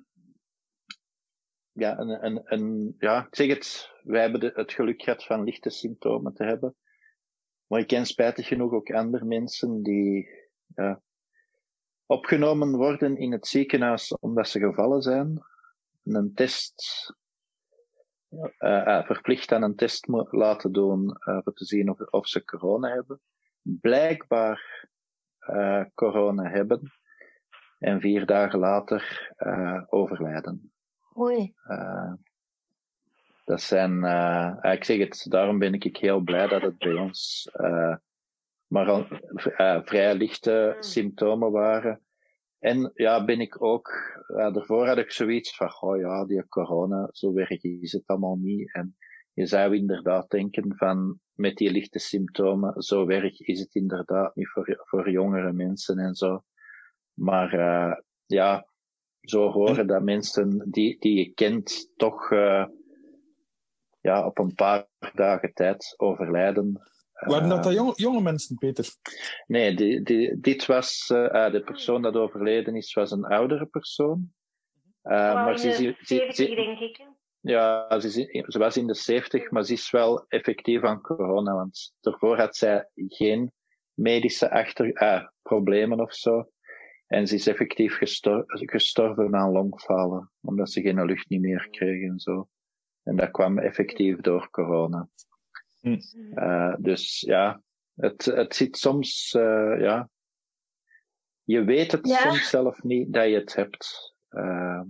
ja, 1.73 1.99
een, 1.99 2.25
een, 2.25 2.43
een, 2.45 2.95
ja, 2.99 3.27
ik 3.27 3.35
zeg 3.35 3.49
het, 3.49 3.91
wij 4.03 4.21
hebben 4.21 4.41
de, 4.41 4.53
het 4.55 4.73
geluk 4.73 5.03
gehad 5.03 5.25
van 5.25 5.45
lichte 5.45 5.71
symptomen 5.71 6.35
te 6.35 6.45
hebben. 6.45 6.75
maar 7.67 7.81
ik 7.81 7.87
ken 7.87 8.07
spijtig 8.07 8.47
genoeg 8.47 8.73
ook 8.73 8.91
andere 8.91 9.25
mensen 9.25 9.83
die 9.83 10.29
ja, 10.75 11.03
opgenomen 12.07 12.77
worden 12.77 13.17
in 13.17 13.33
het 13.33 13.47
ziekenhuis 13.47 14.17
omdat 14.19 14.49
ze 14.49 14.59
gevallen 14.59 15.03
zijn. 15.03 15.43
Een 16.05 16.35
test, 16.35 17.15
uh, 18.59 19.05
verplicht 19.05 19.53
aan 19.53 19.63
een 19.63 19.77
test 19.77 20.07
laten 20.31 20.73
doen 20.73 21.17
uh, 21.29 21.39
om 21.45 21.53
te 21.55 21.65
zien 21.65 21.91
of, 21.91 22.01
of, 22.01 22.29
ze 22.29 22.45
corona 22.45 22.89
hebben. 22.89 23.21
Blijkbaar 23.63 24.89
corona 25.95 26.51
hebben. 26.51 26.93
En 27.79 28.01
vier 28.01 28.27
dagen 28.27 28.59
later 28.59 29.33
overlijden. 29.89 30.73
Oei. 31.19 31.55
dat 33.45 33.61
zijn, 33.61 34.05
ik 34.73 34.85
zeg 34.85 34.99
het, 34.99 35.27
daarom 35.29 35.59
ben 35.59 35.75
ik 35.75 35.97
heel 35.97 36.21
blij 36.21 36.47
dat 36.47 36.63
het 36.63 36.79
bij 36.79 36.95
ons 36.95 37.51
maar 38.73 38.87
al 38.87 39.07
vrij 39.85 40.15
lichte 40.15 40.71
hmm. 40.73 40.83
symptomen 40.83 41.51
waren. 41.51 42.01
En 42.63 42.91
ja, 42.95 43.25
ben 43.25 43.41
ik 43.41 43.63
ook, 43.63 43.91
uh, 44.29 44.53
daarvoor 44.53 44.87
had 44.87 44.99
ik 44.99 45.11
zoiets 45.11 45.57
van, 45.57 45.81
oh 45.81 45.99
ja, 45.99 46.25
die 46.25 46.49
corona, 46.49 47.09
zo 47.13 47.33
werk 47.33 47.63
is 47.63 47.93
het 47.93 48.07
allemaal 48.07 48.37
niet. 48.37 48.75
En 48.75 48.97
je 49.33 49.47
zou 49.47 49.77
inderdaad 49.77 50.31
denken 50.31 50.77
van, 50.77 51.19
met 51.35 51.57
die 51.57 51.71
lichte 51.71 51.99
symptomen, 51.99 52.83
zo 52.83 53.07
werk 53.07 53.39
is 53.39 53.61
het 53.61 53.75
inderdaad 53.75 54.35
niet 54.35 54.49
voor, 54.49 54.81
voor 54.85 55.11
jongere 55.11 55.53
mensen 55.53 55.99
en 55.99 56.15
zo. 56.15 56.43
Maar 57.15 57.55
uh, 57.55 57.95
ja, 58.27 58.67
zo 59.21 59.51
horen 59.51 59.87
dat 59.87 60.03
mensen 60.03 60.71
die, 60.71 60.99
die 60.99 61.19
je 61.19 61.35
kent 61.35 61.93
toch 61.97 62.31
uh, 62.31 62.67
ja, 64.01 64.27
op 64.27 64.39
een 64.39 64.55
paar 64.55 64.87
dagen 65.15 65.53
tijd 65.53 65.95
overlijden. 65.97 66.92
Waren 67.25 67.49
dat, 67.49 67.63
dat 67.63 67.73
jonge, 67.73 67.93
jonge 67.95 68.21
mensen, 68.21 68.57
Peter? 68.57 68.95
Nee, 69.47 69.75
die, 69.77 70.03
die, 70.03 70.41
dit 70.41 70.67
was, 70.67 71.11
uh, 71.13 71.51
de 71.51 71.63
persoon 71.65 72.03
dat 72.03 72.15
overleden 72.15 72.77
is, 72.77 72.95
was 72.95 73.11
een 73.11 73.25
oudere 73.25 73.67
persoon. 73.67 74.33
Uh, 75.03 75.13
maar 75.13 75.59
ze, 75.59 75.73
ze, 75.73 75.97
ze, 76.01 76.29
ze, 76.33 76.55
denk 76.55 76.79
ik. 76.79 77.07
Ja, 77.41 78.01
ze, 78.01 78.11
ze, 78.47 78.59
was 78.59 78.77
in 78.77 78.87
de 78.87 78.95
70, 78.95 79.51
maar 79.51 79.65
ze 79.65 79.73
is 79.73 79.91
wel 79.91 80.25
effectief 80.29 80.83
aan 80.83 81.01
corona, 81.01 81.55
want 81.55 81.95
daarvoor 82.01 82.37
had 82.39 82.57
zij 82.57 82.89
geen 82.95 83.53
medische 83.95 84.51
achter, 84.51 85.03
uh, 85.03 85.27
problemen 85.43 86.01
of 86.01 86.15
zo. 86.15 86.51
En 87.07 87.27
ze 87.27 87.35
is 87.35 87.47
effectief 87.47 87.97
gestor 87.97 88.45
gestorven 88.47 89.37
aan 89.37 89.53
longfalen, 89.53 90.31
omdat 90.41 90.71
ze 90.71 90.81
geen 90.81 91.05
lucht 91.05 91.29
niet 91.29 91.41
meer 91.41 91.69
kreeg 91.71 92.11
en 92.11 92.19
zo. 92.19 92.49
En 93.03 93.17
dat 93.17 93.31
kwam 93.31 93.59
effectief 93.59 94.21
door 94.21 94.51
corona. 94.51 95.09
Uh, 95.83 96.75
dus 96.79 97.21
ja, 97.21 97.63
het, 97.95 98.25
het 98.25 98.55
zit 98.55 98.77
soms, 98.77 99.35
uh, 99.37 99.81
ja. 99.81 100.11
Je 101.45 101.65
weet 101.65 101.93
het 101.93 102.09
soms 102.09 102.49
zelf 102.49 102.83
niet 102.83 103.13
dat 103.13 103.29
je 103.29 103.35
het 103.35 103.55
hebt. 103.55 104.15
Uh, 104.31 104.81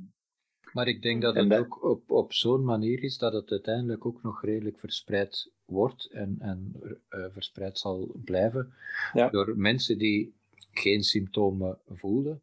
maar 0.73 0.89
ik 0.89 1.03
denk 1.03 1.23
dat 1.23 1.35
het 1.35 1.51
dat... 1.51 1.59
ook 1.59 1.85
op, 1.85 2.11
op 2.11 2.33
zo'n 2.33 2.65
manier 2.65 3.03
is 3.03 3.19
dat 3.19 3.33
het 3.33 3.51
uiteindelijk 3.51 4.07
ook 4.07 4.23
nog 4.23 4.43
redelijk 4.45 4.79
verspreid 4.79 5.53
wordt 5.65 6.05
en, 6.11 6.37
en 6.39 6.73
verspreid 7.09 7.79
zal 7.79 8.15
blijven 8.25 8.73
ja. 9.13 9.31
door 9.31 9.57
mensen 9.57 9.99
die 9.99 10.35
geen 10.71 11.03
symptomen 11.03 11.79
voelen, 11.89 12.43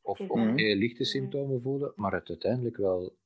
of, 0.00 0.20
of 0.20 0.40
mm 0.40 0.56
heel 0.56 0.76
lichte 0.76 1.04
symptomen 1.04 1.62
voelen, 1.62 1.92
maar 1.96 2.12
het 2.12 2.28
uiteindelijk 2.28 2.76
wel 2.76 3.16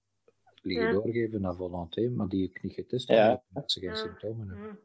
liggen 0.64 0.92
doorgeven 0.92 1.40
naar 1.40 1.56
volonté, 1.56 2.08
maar 2.08 2.28
die 2.28 2.48
ik 2.48 2.62
niet 2.62 2.74
getest 2.74 3.08
heb, 3.08 3.16
ja. 3.16 3.44
omdat 3.48 3.72
ze 3.72 3.80
geen 3.80 3.96
symptomen 3.96 4.48
hebben. 4.48 4.80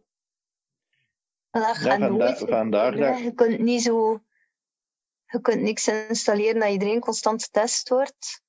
Dat 1.52 1.78
gaat 1.78 2.00
nooit. 2.00 2.38
Vandaar 2.38 2.96
dat... 2.96 3.20
Je 3.20 3.34
kunt 3.34 3.60
niet 3.60 3.82
zo... 3.82 4.24
Je 5.26 5.42
kunt 5.42 5.62
niks 5.62 5.88
installeren 5.88 6.60
dat 6.60 6.70
iedereen 6.70 7.00
constant 7.00 7.44
getest 7.44 7.90
wordt. 7.90 8.44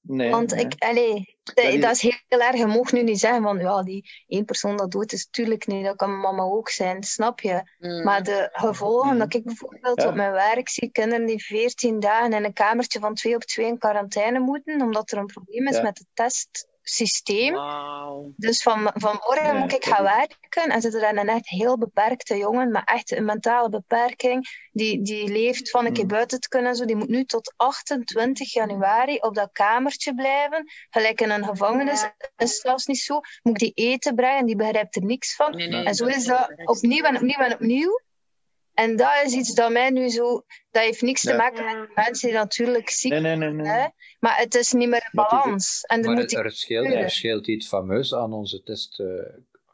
Nee, 0.00 0.30
Want 0.30 0.54
nee. 0.54 0.64
ik, 0.64 0.74
allee, 0.82 1.38
dat, 1.42 1.80
dat, 1.80 1.90
is 1.90 2.00
heel 2.00 2.40
erg. 2.40 2.56
Je 2.56 2.66
mag 2.66 2.92
nu 2.92 3.02
niet 3.02 3.18
zeggen 3.18 3.42
van 3.42 3.58
ja, 3.58 3.82
die 3.82 4.10
één 4.26 4.44
persoon 4.44 4.76
dat 4.76 4.90
doet, 4.90 5.12
is 5.12 5.24
natuurlijk 5.24 5.66
niet. 5.66 5.84
Dat 5.84 5.96
kan 5.96 6.20
mama 6.20 6.42
ook 6.42 6.68
zijn, 6.68 7.02
snap 7.02 7.40
je? 7.40 7.62
Mm. 7.78 8.02
Maar 8.02 8.22
de 8.22 8.48
gevolgen, 8.52 9.12
mm. 9.12 9.18
dat 9.18 9.34
ik 9.34 9.44
bijvoorbeeld 9.44 10.02
ja. 10.02 10.08
op 10.08 10.14
mijn 10.14 10.32
werk 10.32 10.68
zie 10.68 10.90
kinderen 10.90 11.26
die 11.26 11.44
14 11.44 12.00
dagen 12.00 12.32
in 12.32 12.44
een 12.44 12.52
kamertje 12.52 12.98
van 12.98 13.14
2 13.14 13.34
op 13.34 13.44
2 13.44 13.66
in 13.66 13.78
quarantaine 13.78 14.38
moeten, 14.38 14.82
omdat 14.82 15.10
er 15.10 15.18
een 15.18 15.26
probleem 15.26 15.66
is 15.66 15.76
ja. 15.76 15.82
met 15.82 15.96
de 15.96 16.06
test 16.14 16.68
systeem. 16.88 17.54
Wow. 17.54 18.32
Dus 18.36 18.62
van, 18.62 18.90
van 18.94 19.20
morgen 19.26 19.46
ja, 19.46 19.52
moet 19.52 19.72
ik 19.72 19.84
gaan 19.84 20.02
werken 20.02 20.72
en 20.72 20.80
zitten 20.80 21.02
er 21.02 21.18
een 21.18 21.28
echt 21.28 21.48
heel 21.48 21.78
beperkte 21.78 22.36
jongen 22.36 22.70
met 22.70 22.82
echt 22.84 23.10
een 23.10 23.24
mentale 23.24 23.68
beperking, 23.68 24.68
die, 24.72 25.02
die 25.02 25.28
leeft 25.32 25.70
van 25.70 25.86
een 25.86 25.92
keer 25.92 26.06
buiten 26.06 26.40
te 26.40 26.48
kunnen. 26.48 26.74
Zo. 26.74 26.84
Die 26.84 26.96
moet 26.96 27.08
nu 27.08 27.24
tot 27.24 27.54
28 27.56 28.52
januari 28.52 29.16
op 29.16 29.34
dat 29.34 29.52
kamertje 29.52 30.14
blijven. 30.14 30.64
Gelijk 30.90 31.20
in 31.20 31.30
een 31.30 31.44
gevangenis 31.44 32.00
ja. 32.00 32.14
is 32.36 32.60
zelfs 32.60 32.86
niet 32.86 33.00
zo. 33.00 33.20
Moet 33.42 33.62
ik 33.62 33.74
die 33.74 33.90
eten 33.90 34.14
brengen, 34.14 34.46
die 34.46 34.56
begrijpt 34.56 34.96
er 34.96 35.04
niks 35.04 35.34
van. 35.34 35.56
Nee, 35.56 35.68
nee, 35.68 35.84
en 35.84 35.94
zo 35.94 36.06
is 36.06 36.24
dat 36.24 36.52
opnieuw 36.64 37.04
en 37.04 37.16
opnieuw 37.16 37.38
en 37.38 37.52
opnieuw. 37.52 38.00
En 38.84 38.96
dat 38.96 39.22
is 39.24 39.32
iets 39.32 39.54
dat 39.54 39.72
mij 39.72 39.90
nu 39.90 40.08
zo... 40.08 40.44
Dat 40.70 40.82
heeft 40.82 41.02
niks 41.02 41.22
te 41.22 41.34
maken 41.34 41.64
met 41.64 41.94
mensen 41.94 42.28
die 42.28 42.36
natuurlijk 42.36 42.90
ziek 42.90 43.10
nee, 43.10 43.20
nee, 43.20 43.36
nee, 43.36 43.50
nee. 43.50 43.66
Hè? 43.66 43.86
Maar 44.20 44.36
het 44.36 44.54
is 44.54 44.72
niet 44.72 44.88
meer 44.88 45.08
een 45.10 45.28
balans. 45.28 45.82
En 45.86 46.00
maar 46.00 46.14
moet 46.14 46.32
er, 46.32 46.44
er, 46.44 46.52
scheelt, 46.52 46.86
er 46.86 47.10
scheelt 47.10 47.46
iets 47.46 47.68
fameus 47.68 48.14
aan 48.14 48.32
onze 48.32 48.62
test... 48.62 49.00
Uh, 49.00 49.06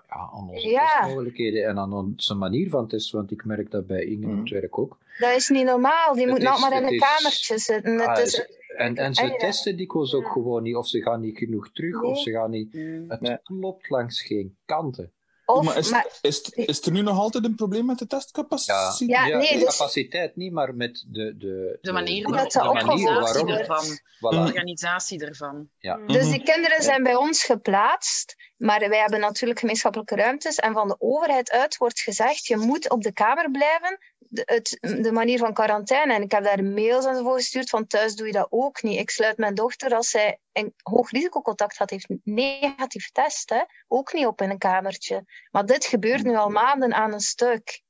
ja, 0.09 0.31
aan 0.33 0.49
onze 0.49 0.69
ja. 0.69 0.87
testmogelijkheden 0.87 1.67
en 1.67 1.79
aan 1.79 1.93
onze 1.93 2.35
manier 2.35 2.71
van 2.71 2.89
testen, 2.89 3.19
want 3.19 3.31
ik 3.31 3.45
merk 3.45 3.71
dat 3.71 3.87
bij 3.87 4.05
Inge 4.05 4.27
mm. 4.27 4.39
het 4.39 4.51
werk 4.51 4.79
ook. 4.79 4.99
Dat 5.19 5.37
is 5.37 5.49
niet 5.49 5.65
normaal, 5.65 6.15
die 6.15 6.23
het 6.23 6.33
moet 6.33 6.43
nog 6.43 6.61
maar 6.61 6.77
in 6.77 6.87
een 6.87 6.93
is, 6.93 7.01
kamertje 7.01 7.59
zitten. 7.59 8.01
Ah, 8.01 8.09
het 8.09 8.27
is, 8.27 8.49
en, 8.77 8.97
en 8.97 9.15
ze 9.15 9.35
testen 9.39 9.77
dikwijls 9.77 10.15
ook 10.15 10.29
gewoon 10.29 10.63
niet, 10.63 10.77
of 10.77 10.89
ze 10.89 11.03
gaan 11.03 11.21
niet 11.21 11.39
genoeg 11.39 11.73
terug, 11.73 12.01
nee. 12.01 12.11
of 12.11 12.19
ze 12.19 12.31
gaan 12.31 12.51
niet... 12.51 12.75
Mm. 12.75 13.05
Het 13.11 13.21
nee. 13.21 13.39
klopt 13.43 13.91
langs 13.91 14.23
geen 14.23 14.57
kanten. 14.65 15.13
Of, 15.47 15.65
maar 15.65 15.77
is, 15.77 15.91
maar, 15.91 16.07
is, 16.21 16.41
is, 16.41 16.87
er 16.87 16.93
nu 16.93 17.03
nog 17.03 17.19
altijd 17.19 17.45
een 17.45 17.55
probleem 17.55 17.87
met 17.87 17.99
de 17.99 18.07
testcapaciteit? 18.07 18.99
Ja, 18.99 19.27
ja, 19.27 19.37
nee, 19.37 19.59
de 19.59 19.65
dus, 19.65 19.77
capaciteit 19.77 20.37
niet, 20.37 20.53
maar 20.53 20.75
met 20.75 21.05
de, 21.09 21.37
de, 21.37 21.79
de 21.81 21.93
manier, 21.93 22.27
de, 22.27 22.33
de 22.33 22.85
manier 22.85 23.59
ervan. 23.59 23.85
Voilà. 23.85 24.19
De 24.19 24.37
organisatie 24.37 25.25
ervan. 25.27 25.69
Ja. 25.79 25.97
Dus 26.07 26.31
die 26.31 26.43
kinderen 26.43 26.83
zijn 26.83 27.03
bij 27.03 27.15
ons 27.15 27.45
geplaatst, 27.45 28.35
maar 28.57 28.89
wij 28.89 28.99
hebben 28.99 29.21
natuurlijk 29.21 29.61
gemeenschappelijke 29.61 30.15
ruimtes. 30.15 30.57
En 30.57 30.73
van 30.73 30.89
de 30.89 30.97
overheid 30.99 31.51
uit 31.51 31.77
wordt 31.77 32.01
gezegd, 32.01 32.47
je 32.47 32.57
moet 32.57 32.91
op 32.91 33.03
de 33.03 33.13
kamer 33.13 33.51
blijven. 33.51 33.99
De, 34.29 34.43
het, 34.45 34.79
de 35.03 35.13
manier 35.13 35.39
van 35.39 35.55
quarantaine. 35.55 36.15
En 36.15 36.23
ik 36.23 36.31
heb 36.31 36.45
daar 36.45 36.65
mails 36.65 37.05
aan 37.05 37.23
voor 37.23 37.37
gestuurd 37.37 37.71
van 37.71 37.87
thuis 37.87 38.15
doe 38.15 38.27
je 38.27 38.33
dat 38.33 38.47
ook 38.51 38.83
niet. 38.83 38.99
Ik 38.99 39.11
sluit 39.11 39.37
mijn 39.37 39.55
dochter 39.55 39.95
als 39.95 40.09
zij 40.09 40.39
een 40.53 40.75
hoog 40.83 41.11
risicocontact 41.11 41.77
had, 41.77 41.91
heeft 41.91 42.09
negatief 42.25 43.11
test, 43.11 43.51
hè, 43.51 43.63
ook 43.89 44.13
niet 44.13 44.27
op 44.27 44.41
in 44.41 44.51
een 44.51 44.59
kamertje. 44.59 45.25
Maar 45.51 45.67
dit 45.67 45.85
gebeurt 45.85 46.23
nu 46.23 46.37
al 46.37 46.49
maanden 46.49 46.95
aan 46.95 47.13
een 47.13 47.21
stuk. 47.21 47.83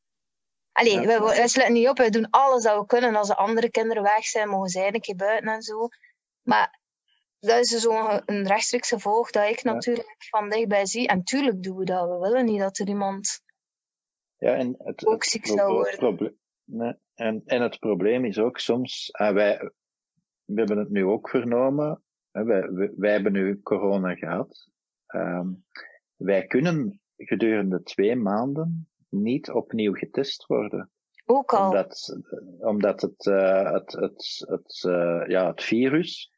Allee, 0.73 1.01
ja. 1.01 1.07
wij, 1.07 1.21
wij 1.21 1.49
sluiten 1.49 1.77
niet 1.77 1.89
op, 1.89 1.99
wij 1.99 2.11
doen 2.11 2.31
alles 2.31 2.63
dat 2.63 2.79
we 2.79 2.87
kunnen. 2.87 3.17
Als 3.17 3.29
de 3.29 3.37
andere 3.37 3.71
kinderen 3.71 4.03
weg 4.03 4.25
zijn, 4.25 4.49
mogen 4.49 4.69
zij 4.69 4.95
een 4.95 5.01
keer 5.01 5.17
buiten 5.17 5.53
en 5.53 5.63
zo. 5.63 5.89
Maar 6.43 6.81
dat 7.41 7.59
is 7.59 7.69
zo'n 7.69 8.23
een 8.27 8.47
rechtstreeks 8.47 8.89
gevolg 8.89 9.31
dat 9.31 9.49
ik 9.49 9.63
natuurlijk 9.63 10.09
ja. 10.19 10.39
van 10.39 10.51
dichtbij 10.51 10.87
zie. 10.87 11.09
En 11.09 11.25
tuurlijk 11.25 11.63
doen 11.63 11.77
we 11.77 11.85
dat. 11.85 12.09
We 12.09 12.19
willen 12.19 12.45
niet 12.45 12.61
dat 12.61 12.79
er 12.79 12.89
iemand 12.89 13.41
ja, 14.39 14.55
en 14.55 14.75
het, 14.79 15.07
ook 15.07 15.25
ziek 15.25 15.47
zou 15.47 15.73
worden. 15.73 15.99
Probleem, 15.99 16.37
nee, 16.65 16.95
en, 17.15 17.43
en 17.45 17.63
het 17.63 17.79
probleem 17.79 18.25
is 18.25 18.39
ook 18.39 18.59
soms, 18.59 19.11
uh, 19.21 19.31
wij, 19.31 19.71
we 20.45 20.55
hebben 20.55 20.79
het 20.79 20.91
nu 20.91 21.05
ook 21.05 21.29
vernomen, 21.29 22.03
uh, 22.33 22.43
wij, 22.43 22.73
wij, 22.73 22.93
wij, 22.97 23.13
hebben 23.13 23.33
nu 23.33 23.61
corona 23.63 24.15
gehad. 24.15 24.71
Um, 25.15 25.65
wij 26.17 26.47
kunnen 26.47 27.01
gedurende 27.17 27.83
twee 27.83 28.17
maanden 28.17 28.89
niet 29.09 29.51
opnieuw 29.51 29.93
getest 29.93 30.47
worden. 30.47 30.91
Ook 31.25 31.53
al. 31.53 31.67
Omdat, 31.69 32.19
omdat 32.59 33.01
het, 33.01 33.27
uh, 33.27 33.73
het, 33.73 33.93
het, 33.93 34.45
het, 34.49 34.79
ja, 35.31 35.47
het 35.47 35.63
virus 35.63 36.33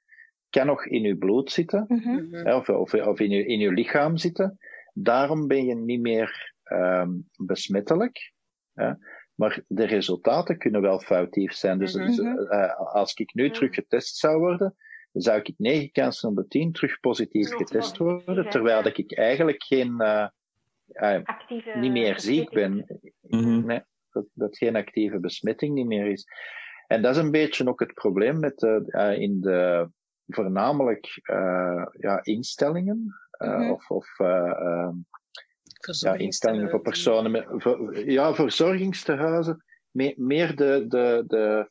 kan 0.51 0.67
nog 0.67 0.87
in 0.87 1.05
uw 1.05 1.19
bloed 1.19 1.51
zitten, 1.51 1.85
mm 1.89 1.99
-hmm. 1.99 2.47
of, 2.47 2.69
of, 2.69 2.95
of 2.95 3.21
in, 3.21 3.31
uw, 3.31 3.45
in 3.45 3.61
uw 3.61 3.71
lichaam 3.71 4.17
zitten. 4.17 4.59
Daarom 4.93 5.47
ben 5.47 5.65
je 5.65 5.75
niet 5.75 6.01
meer 6.01 6.55
um, 6.73 7.29
besmettelijk. 7.37 8.33
Ja? 8.75 8.99
Maar 9.35 9.63
de 9.69 9.85
resultaten 9.85 10.59
kunnen 10.59 10.81
wel 10.81 11.01
foutief 11.01 11.53
zijn. 11.53 11.79
Dus 11.79 11.95
Mhm. 11.95 12.11
mm 12.11 12.17
-hmm. 12.17 12.39
uh, 12.39 12.77
als 12.77 13.15
ik 13.15 13.35
nu 13.35 13.51
terug 13.51 13.75
getest 13.75 14.17
zou 14.17 14.39
worden, 14.39 14.75
zou 15.13 15.39
ik 15.39 15.55
9 15.57 15.91
kansen 15.91 16.29
op 16.29 16.37
de 16.37 16.47
10 16.47 16.73
terug 16.73 17.01
positief 17.01 17.49
getest 17.49 17.97
worden, 17.97 18.51
terwijl 18.51 18.83
dat 18.83 18.99
ik 18.99 19.17
eigenlijk 19.17 19.63
geen, 19.63 19.95
uh, 19.99 20.29
uh, 20.89 21.21
Actieve 21.25 21.79
niet 21.79 21.93
meer 21.93 22.21
ziek 22.21 22.51
ben. 22.51 22.73
Mm 23.21 23.43
-hmm. 23.43 23.67
Nee, 23.67 23.83
dat, 24.11 24.27
dat 24.33 24.57
geen 24.57 24.77
actieve 24.77 25.21
besmetting 25.21 25.75
niet 25.75 25.87
meer 25.87 26.07
is. 26.07 26.27
En 26.87 27.03
dat 27.03 27.17
is 27.17 27.23
een 27.23 27.31
beetje 27.31 27.69
ook 27.69 27.81
het 27.81 27.95
probleem 27.95 28.41
met 28.41 28.59
de, 28.59 29.17
in 29.19 29.41
de 29.41 29.89
voornamelijk 30.27 31.21
ja, 31.99 32.21
instellingen, 32.23 33.15
Mhm. 33.39 33.51
mm 33.51 33.61
-hmm. 33.61 33.71
of, 33.71 33.91
of 33.91 34.17
ja, 36.01 36.15
instellingen 36.15 36.71
voor 36.71 36.81
personen 36.81 37.31
met. 37.31 37.45
Voor, 37.49 37.99
ja, 38.11 38.35
verzorgingstehuizen. 38.35 39.65
Meer, 39.91 40.15
meer 40.17 40.57
de, 40.57 40.85
de, 40.89 41.25
de, 41.27 41.71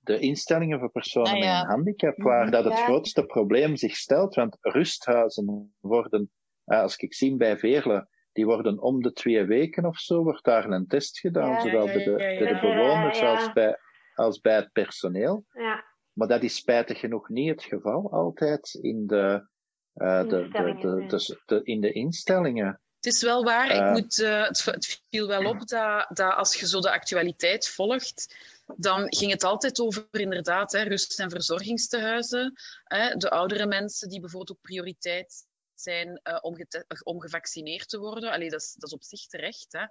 de 0.00 0.18
instellingen 0.18 0.78
voor 0.78 0.90
personen 0.90 1.32
Ah, 1.32 1.38
ja. 1.38 1.52
met 1.58 1.62
een 1.64 1.70
handicap, 1.70 2.16
waar 2.22 2.50
dat 2.50 2.64
het 2.64 2.78
grootste 2.78 3.24
probleem 3.24 3.76
zich 3.76 3.96
stelt. 3.96 4.34
Want 4.34 4.56
rusthuizen 4.60 5.74
worden, 5.80 6.30
eh, 6.64 6.80
als 6.80 6.96
ik 6.96 7.14
zie 7.14 7.36
bij 7.36 7.58
Veerle, 7.58 8.08
die 8.32 8.44
worden 8.46 8.80
om 8.82 9.02
de 9.02 9.12
twee 9.12 9.44
weken 9.44 9.84
of 9.84 9.98
zo, 9.98 10.22
wordt 10.22 10.44
daar 10.44 10.70
een 10.70 10.86
test 10.86 11.18
gedaan, 11.18 11.50
Ja, 11.50 11.60
zowel 11.60 11.86
ja, 11.86 11.92
bij 11.92 12.04
de, 12.04 12.10
ja, 12.10 12.28
ja, 12.28 12.38
bij 12.38 12.52
de 12.52 12.60
bewoners 12.60 13.18
Ja, 13.18 13.24
ja. 13.24 13.34
als 13.34 13.52
bij, 13.52 13.78
als 14.14 14.40
bij 14.40 14.54
het 14.56 14.72
personeel. 14.72 15.44
Ja. 15.52 15.84
Maar 16.12 16.28
dat 16.28 16.42
is 16.42 16.54
spijtig 16.56 16.98
genoeg 17.00 17.28
niet 17.28 17.50
het 17.50 17.62
geval 17.62 18.10
altijd 18.12 18.74
in 18.74 19.06
de, 19.06 19.48
eh, 19.92 20.22
de, 20.28 20.48
de, 20.48 21.36
de- 21.46 21.60
in 21.62 21.80
de 21.80 21.92
instellingen. 21.92 22.80
Het 23.04 23.14
is 23.14 23.22
wel 23.22 23.44
waar, 23.44 23.68
Eh. 23.70 23.76
ik 23.76 23.90
moet, 23.92 24.18
eh, 24.18 24.42
het, 24.46 24.64
het 24.64 25.02
viel 25.10 25.26
wel 25.26 25.44
op 25.44 25.68
dat, 25.68 26.06
dat 26.08 26.34
als 26.34 26.54
je 26.54 26.66
zo 26.68 26.80
de 26.80 26.90
actualiteit 26.90 27.68
volgt, 27.68 28.34
dan 28.76 29.14
ging 29.14 29.30
het 29.32 29.42
altijd 29.44 29.80
over 29.80 30.06
inderdaad 30.10 30.72
hè, 30.72 30.82
rust- 30.82 31.20
en 31.20 31.30
verzorgingstehuizen. 31.30 32.52
Hè, 32.84 33.14
de 33.16 33.30
oudere 33.30 33.66
mensen 33.66 34.08
die 34.08 34.20
bijvoorbeeld 34.20 34.56
ook 34.56 34.62
prioriteit 34.62 35.46
zijn 35.74 36.20
eh, 36.22 36.38
om, 36.40 36.56
om 37.02 37.20
gevaccineerd 37.20 37.88
te 37.88 37.98
worden. 37.98 38.30
Allee, 38.30 38.50
dat, 38.50 38.60
is, 38.60 38.72
dat 38.72 38.88
is 38.88 38.94
op 38.94 39.02
zich 39.02 39.26
terecht. 39.26 39.66
Hè. 39.72 39.84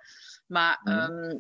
Maar, 0.48 0.80
Mhm. 0.84 0.98
ehm, 1.00 1.38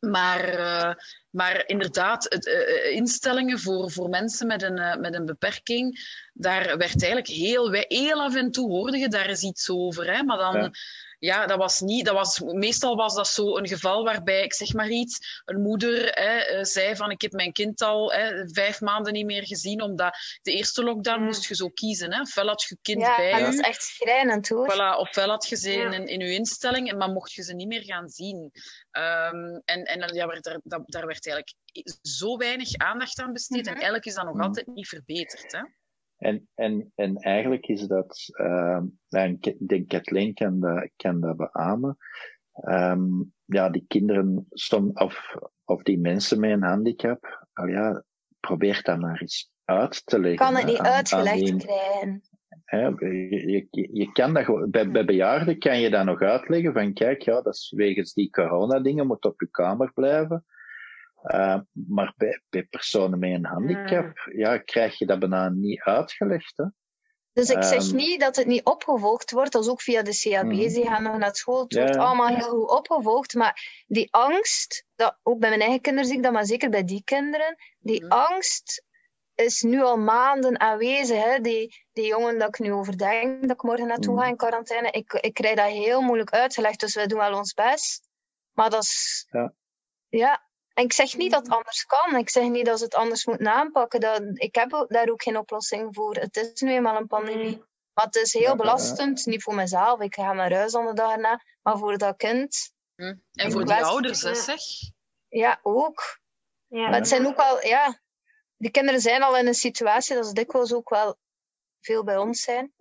maar, 0.00 0.44
eh, 0.44 0.94
maar 1.30 1.62
inderdaad, 1.66 2.26
het, 2.28 2.46
eh, 2.46 2.94
instellingen 2.94 3.58
voor, 3.58 3.90
voor 3.90 4.08
mensen 4.08 4.46
met 4.46 4.62
een, 4.62 4.78
eh, 4.78 4.96
met 4.96 5.14
een 5.14 5.24
beperking, 5.24 5.98
daar 6.32 6.64
werd 6.64 7.02
eigenlijk 7.02 7.26
heel, 7.26 7.72
heel 7.72 8.22
af 8.22 8.34
en 8.34 8.50
toe 8.50 8.70
hoorde 8.70 8.98
je 8.98 9.08
daar 9.08 9.30
is 9.30 9.42
iets 9.42 9.70
over. 9.70 10.14
Hè? 10.14 10.22
Maar 10.22 10.38
dan. 10.38 10.74
Ja, 11.18 11.46
dat 11.46 11.58
was 11.58 11.80
niet, 11.80 12.04
dat 12.04 12.14
was, 12.14 12.40
meestal 12.40 12.96
was 12.96 13.14
dat 13.14 13.28
zo 13.28 13.56
een 13.56 13.68
geval 13.68 14.04
waarbij, 14.04 14.42
ik 14.42 14.54
zeg 14.54 14.72
maar 14.72 14.88
iets, 14.88 15.42
een 15.44 15.60
moeder 15.62 16.04
hè, 16.04 16.38
eh, 16.38 16.64
zei 16.64 16.96
van 16.96 17.10
ik 17.10 17.20
heb 17.22 17.32
mijn 17.32 17.52
kind 17.52 17.82
al 17.82 18.12
hè, 18.12 18.48
vijf 18.48 18.80
maanden 18.80 19.12
niet 19.12 19.26
meer 19.26 19.46
gezien, 19.46 19.82
omdat 19.82 20.16
de 20.42 20.52
eerste 20.52 20.82
lockdown 20.82 21.18
Ja. 21.18 21.24
moest 21.24 21.48
je 21.48 21.54
zo 21.54 21.68
kiezen. 21.68 22.12
Hè? 22.14 22.20
Ofwel 22.20 22.46
had 22.46 22.62
je 22.62 22.66
je 22.68 22.78
kind 22.82 23.00
Ja, 23.00 23.16
bij 23.16 23.30
dat 23.30 23.40
je, 23.40 23.46
is 23.46 23.60
echt 23.60 23.82
schrijnend 23.82 24.48
hoor. 24.48 24.72
Voilà, 24.74 24.98
ofwel 24.98 25.28
had 25.28 25.48
je 25.48 25.56
ze 25.56 25.70
Ja. 25.72 25.92
in, 25.92 26.06
in 26.06 26.20
je 26.20 26.34
instelling, 26.34 26.92
maar 26.98 27.10
mocht 27.10 27.32
je 27.32 27.42
ze 27.42 27.54
niet 27.54 27.68
meer 27.68 27.82
gaan 27.82 28.08
zien. 28.08 28.50
Ehm, 28.90 29.60
en 29.64 29.82
en 29.84 30.00
dan- 30.00 30.14
ja, 30.14 30.26
er, 30.26 30.60
dat, 30.62 30.82
daar 30.86 31.06
werd 31.06 31.26
eigenlijk 31.26 31.54
zo 32.02 32.36
weinig 32.36 32.74
aandacht 32.76 33.18
aan 33.20 33.32
besteed. 33.32 33.58
En 33.58 33.62
Mhm. 33.64 33.72
eigenlijk 33.72 34.04
is 34.06 34.14
dat 34.14 34.24
nog 34.24 34.34
Mhm. 34.34 34.42
altijd 34.44 34.66
niet 34.66 34.88
verbeterd. 34.88 35.52
Hè? 35.52 35.60
En, 36.18 36.48
en, 36.54 36.92
en 36.94 37.16
eigenlijk 37.16 37.66
is 37.66 37.86
dat, 37.86 38.24
ehm 38.32 38.84
nou, 39.08 39.38
ik 39.40 39.68
denk 39.68 39.88
Kathleen 39.88 40.34
kan 40.34 40.60
dat, 40.60 40.90
kan 40.96 41.20
dat 41.20 41.36
beamen. 41.36 41.96
Ehm, 42.52 43.02
ja, 43.44 43.68
die 43.70 43.84
kinderen, 43.88 44.46
som, 44.50 44.90
of, 44.94 45.34
of 45.64 45.82
die 45.82 45.98
mensen 45.98 46.40
met 46.40 46.50
een 46.50 46.62
handicap, 46.62 47.46
al 47.52 47.66
ja, 47.66 48.02
probeer 48.40 48.80
dat 48.82 48.98
maar 49.00 49.20
eens 49.20 49.50
uit 49.64 50.06
te 50.06 50.18
leggen. 50.20 50.46
kan 50.46 50.56
het 50.56 50.66
niet 50.66 50.78
aan- 50.78 50.86
aan 50.86 50.92
uitgelegd 50.92 51.44
die- 51.46 51.56
krijgen. 51.56 52.22
hè, 52.64 52.86
je, 52.86 53.66
je, 53.70 53.88
je 53.92 54.12
kan 54.12 54.34
dat 54.34 54.44
gewoon, 54.44 54.70
bij, 54.70 54.90
bij 54.90 55.04
bejaarden 55.04 55.58
kan 55.58 55.80
je 55.80 55.90
dat 55.90 56.04
nog 56.04 56.20
uitleggen 56.20 56.72
van 56.72 56.92
kijk, 56.92 57.22
ja, 57.22 57.40
dat 57.42 57.54
is 57.54 57.72
wegens 57.76 58.12
die 58.12 58.30
corona-dingen, 58.30 59.06
moet 59.06 59.24
op 59.24 59.40
je 59.40 59.48
kamer 59.50 59.92
blijven. 59.92 60.44
Uh, 61.24 61.58
maar 61.72 62.12
bij, 62.16 62.42
bij 62.48 62.62
personen 62.64 63.18
met 63.18 63.30
een 63.30 63.44
handicap, 63.44 64.28
ja, 64.32 64.58
krijg 64.58 64.98
je 64.98 65.06
dat 65.06 65.18
bijna 65.18 65.48
niet 65.48 65.80
uitgelegd. 65.82 66.56
Hè? 66.56 66.64
Dus 67.32 67.50
ik 67.50 67.62
zeg 67.62 67.86
Ehm. 67.86 67.96
niet 67.96 68.20
dat 68.20 68.36
het 68.36 68.46
niet 68.46 68.64
opgevolgd 68.64 69.30
wordt, 69.30 69.52
dat 69.52 69.62
is 69.62 69.68
ook 69.68 69.82
via 69.82 70.02
de 70.02 70.18
CAB, 70.22 70.44
Mhm. 70.44 70.68
ze 70.68 70.82
gaan 70.82 71.02
nog 71.02 71.18
naar 71.18 71.36
school, 71.36 71.62
het 71.62 71.72
Ja, 71.72 71.80
wordt 71.82 71.96
allemaal 71.96 72.28
heel 72.28 72.48
goed 72.48 72.70
opgevolgd, 72.70 73.34
maar 73.34 73.84
die 73.86 74.12
angst, 74.12 74.84
dat, 74.96 75.18
ook 75.22 75.38
bij 75.38 75.48
mijn 75.48 75.60
eigen 75.60 75.80
kinderen 75.80 76.08
zie 76.08 76.16
ik 76.16 76.22
dat, 76.22 76.32
maar 76.32 76.46
zeker 76.46 76.70
bij 76.70 76.84
die 76.84 77.02
kinderen, 77.04 77.56
die 77.78 78.02
Mhm. 78.04 78.12
angst 78.12 78.84
is 79.34 79.62
nu 79.62 79.82
al 79.82 79.96
maanden 79.98 80.60
aanwezig. 80.60 81.24
Hè? 81.24 81.40
Die, 81.40 81.84
die 81.92 82.06
jongen 82.06 82.38
dat 82.38 82.48
ik 82.48 82.58
nu 82.58 82.72
over 82.72 82.96
denk, 82.98 83.40
dat 83.42 83.50
ik 83.50 83.62
morgen 83.62 83.86
naartoe 83.86 84.12
Mhm. 84.14 84.22
ga 84.22 84.28
in 84.28 84.36
quarantaine, 84.36 84.90
ik, 84.90 85.12
ik 85.12 85.34
krijg 85.34 85.56
dat 85.56 85.66
heel 85.66 86.00
moeilijk 86.00 86.30
uitgelegd, 86.30 86.80
dus 86.80 86.94
wij 86.94 87.06
doen 87.06 87.18
wel 87.18 87.36
ons 87.36 87.54
best. 87.54 88.08
Maar 88.52 88.70
dat 88.70 88.82
is... 88.82 89.26
Ja. 89.30 89.54
Ja, 90.08 90.47
en 90.78 90.84
ik 90.84 90.92
zeg 90.92 91.16
niet 91.16 91.30
dat 91.30 91.42
het 91.42 91.54
anders 91.54 91.84
kan. 91.84 92.16
Ik 92.16 92.30
zeg 92.30 92.48
niet 92.48 92.66
dat 92.66 92.78
ze 92.78 92.84
het 92.84 92.94
anders 92.94 93.24
moeten 93.26 93.48
aanpakken. 93.48 94.00
Dat, 94.00 94.22
ik 94.34 94.54
heb 94.54 94.84
daar 94.88 95.08
ook 95.08 95.22
geen 95.22 95.38
oplossing 95.38 95.94
voor. 95.94 96.14
Het 96.14 96.36
is 96.36 96.60
nu 96.60 96.72
eenmaal 96.72 96.96
een 96.96 97.06
pandemie. 97.06 97.44
Nee. 97.44 97.62
Maar 97.92 98.04
het 98.04 98.14
is 98.16 98.32
heel 98.32 98.42
ja, 98.42 98.48
ja. 98.48 98.56
belastend. 98.56 99.26
Niet 99.26 99.42
voor 99.42 99.54
mezelf, 99.54 100.00
ik 100.00 100.14
ga 100.14 100.32
naar 100.32 100.52
huis 100.52 100.74
aan 100.74 100.86
de 100.86 100.92
dag 100.92 101.12
erna. 101.12 101.42
Maar 101.62 101.78
voor 101.78 101.98
dat 101.98 102.16
kind, 102.16 102.72
Hm? 102.94 103.02
En 103.02 103.46
Ik 103.46 103.52
voor 103.52 103.64
was- 103.64 103.82
ouders, 103.82 104.22
hè, 104.22 104.34
zeg. 104.34 104.60
ja, 105.28 105.58
ook. 105.62 106.18
Ja. 106.66 106.88
Maar 106.88 106.98
het 106.98 107.08
zijn 107.08 107.26
ook 107.26 107.36
wel, 107.36 107.66
ja... 107.66 108.00
Die 108.56 108.70
kinderen 108.70 109.00
zijn 109.00 109.22
al 109.22 109.36
in 109.36 109.46
een 109.46 109.54
situatie 109.54 110.14
dat 110.16 110.26
ze 110.26 110.32
dikwijls 110.32 110.72
ook 110.74 110.88
wel 110.88 111.16
veel 111.80 112.04
bij 112.04 112.16
ons 112.16 112.42
zijn. 112.42 112.72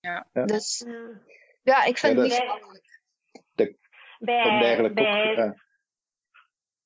Ja. 0.00 0.28
Ja. 0.32 0.44
Dus 0.44 0.84
Ja. 1.62 1.84
ik 1.84 1.98
vind 1.98 2.16
Ja, 2.16 2.22
het 2.22 2.30
niet 2.30 2.40
gemakkelijk. 2.40 3.00
Komt 3.32 3.78
Bij, 4.18 4.80
ook, 4.80 4.94
bij, 4.94 5.34
eh, 5.36 5.50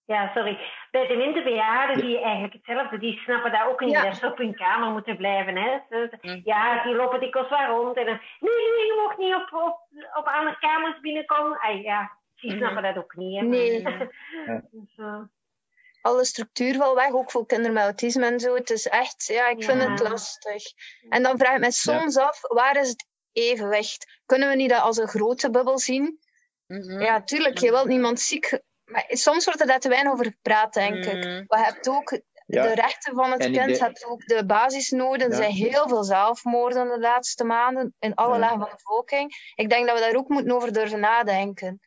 ja, 0.07 0.31
sorry. 0.35 0.59
Bij 0.91 1.07
de 1.07 1.17
minder 1.17 1.43
bejaarden, 1.43 2.05
die 2.07 2.21
eigenlijk 2.21 2.53
hetzelfde, 2.53 2.99
die 2.99 3.19
snappen 3.19 3.53
dat 3.53 3.67
ook 3.69 3.81
niet, 3.81 3.91
Ja. 3.91 4.03
dat 4.03 4.17
ze 4.17 4.27
op 4.27 4.39
hun 4.39 4.55
kamer 4.55 4.91
moeten 4.91 5.17
blijven. 5.17 5.57
Hè. 5.57 5.79
Hm. 6.21 6.41
Ja, 6.45 6.83
die 6.83 6.95
lopen 6.95 7.21
dikwijls 7.21 7.49
wel 7.49 7.67
rond. 7.67 7.97
En 7.97 8.05
dan, 8.07 8.21
nee, 8.41 8.53
nee, 8.55 8.87
je 8.87 9.03
mag 9.07 9.17
niet 9.19 9.35
op, 9.35 9.53
op, 9.63 9.79
op 10.19 10.27
andere 10.27 10.59
kamers 10.59 11.01
binnenkomen. 11.01 11.59
Ah, 11.61 11.83
ja, 11.83 12.11
die 12.35 12.51
Mhm. 12.51 12.59
snappen 12.59 12.83
dat 12.83 12.97
ook 12.97 13.17
niet. 13.17 13.41
Hè. 13.41 13.47
Nee. 13.47 13.83
Dus, 14.71 14.95
eh, 14.97 15.21
Alle 16.03 16.25
structuur 16.25 16.75
valt 16.75 16.95
weg, 16.97 17.13
ook 17.13 17.31
voor 17.31 17.47
kinderen 17.47 17.73
met 17.73 17.83
autisme 17.83 18.27
en 18.27 18.41
zo. 18.41 18.55
Het 18.55 18.71
is 18.71 18.89
echt, 18.89 19.27
ja, 19.27 19.49
ik 19.49 19.63
vind 19.65 19.83
Ja. 19.83 19.91
het 19.91 20.01
lastig. 20.09 20.63
En 21.09 21.23
dan 21.23 21.39
vraag 21.39 21.55
ik 21.55 21.61
me 21.61 21.73
soms 21.73 22.17
af, 22.17 22.41
waar 22.43 22.77
is 22.77 22.89
het 22.89 23.07
evenwicht? 23.33 24.21
Kunnen 24.27 24.49
we 24.49 24.55
niet 24.57 24.71
dat 24.71 24.81
als 24.81 24.97
een 24.97 25.09
grote 25.09 25.51
bubbel 25.51 25.79
zien? 25.79 26.19
Mhm. 26.67 27.01
Ja, 27.01 27.23
tuurlijk, 27.23 27.59
je 27.59 27.71
wilt 27.71 27.87
niemand 27.87 28.21
ziek... 28.21 28.61
Maar 28.87 29.05
soms 29.09 29.45
wordt 29.45 29.61
er 29.61 29.67
daar 29.67 29.81
te 29.81 29.89
weinig 29.89 30.13
over 30.13 30.25
gepraat, 30.25 30.75
denk 30.75 31.05
ik. 31.05 31.25
Maar 31.49 31.59
je 31.59 31.65
hebt 31.65 31.89
ook 31.89 32.21
Ja. 32.47 32.63
de 32.63 32.75
rechten 32.75 33.15
van 33.15 33.31
het 33.31 33.41
En 33.41 33.47
ik 33.47 33.53
kind, 33.55 33.67
denk- 33.69 33.81
hebt 33.81 34.05
ook 34.05 34.27
de 34.27 34.47
basisnoden. 34.47 35.21
Er 35.27 35.31
Ja. 35.31 35.37
zijn 35.37 35.53
heel 35.53 35.89
veel 35.89 36.05
zelfmoorden 36.05 36.89
de 36.89 36.99
laatste 36.99 37.45
maanden 37.45 37.95
in 37.99 38.15
alle 38.15 38.33
Ja. 38.35 38.39
lagen 38.41 38.59
van 38.59 38.69
de 38.69 38.75
bevolking. 38.77 39.33
Ik 39.55 39.69
denk 39.69 39.87
dat 39.87 39.99
we 39.99 40.05
daar 40.05 40.15
ook 40.17 40.29
moeten 40.29 40.53
over 40.53 40.73
durven 40.73 41.01
nadenken. 41.01 41.81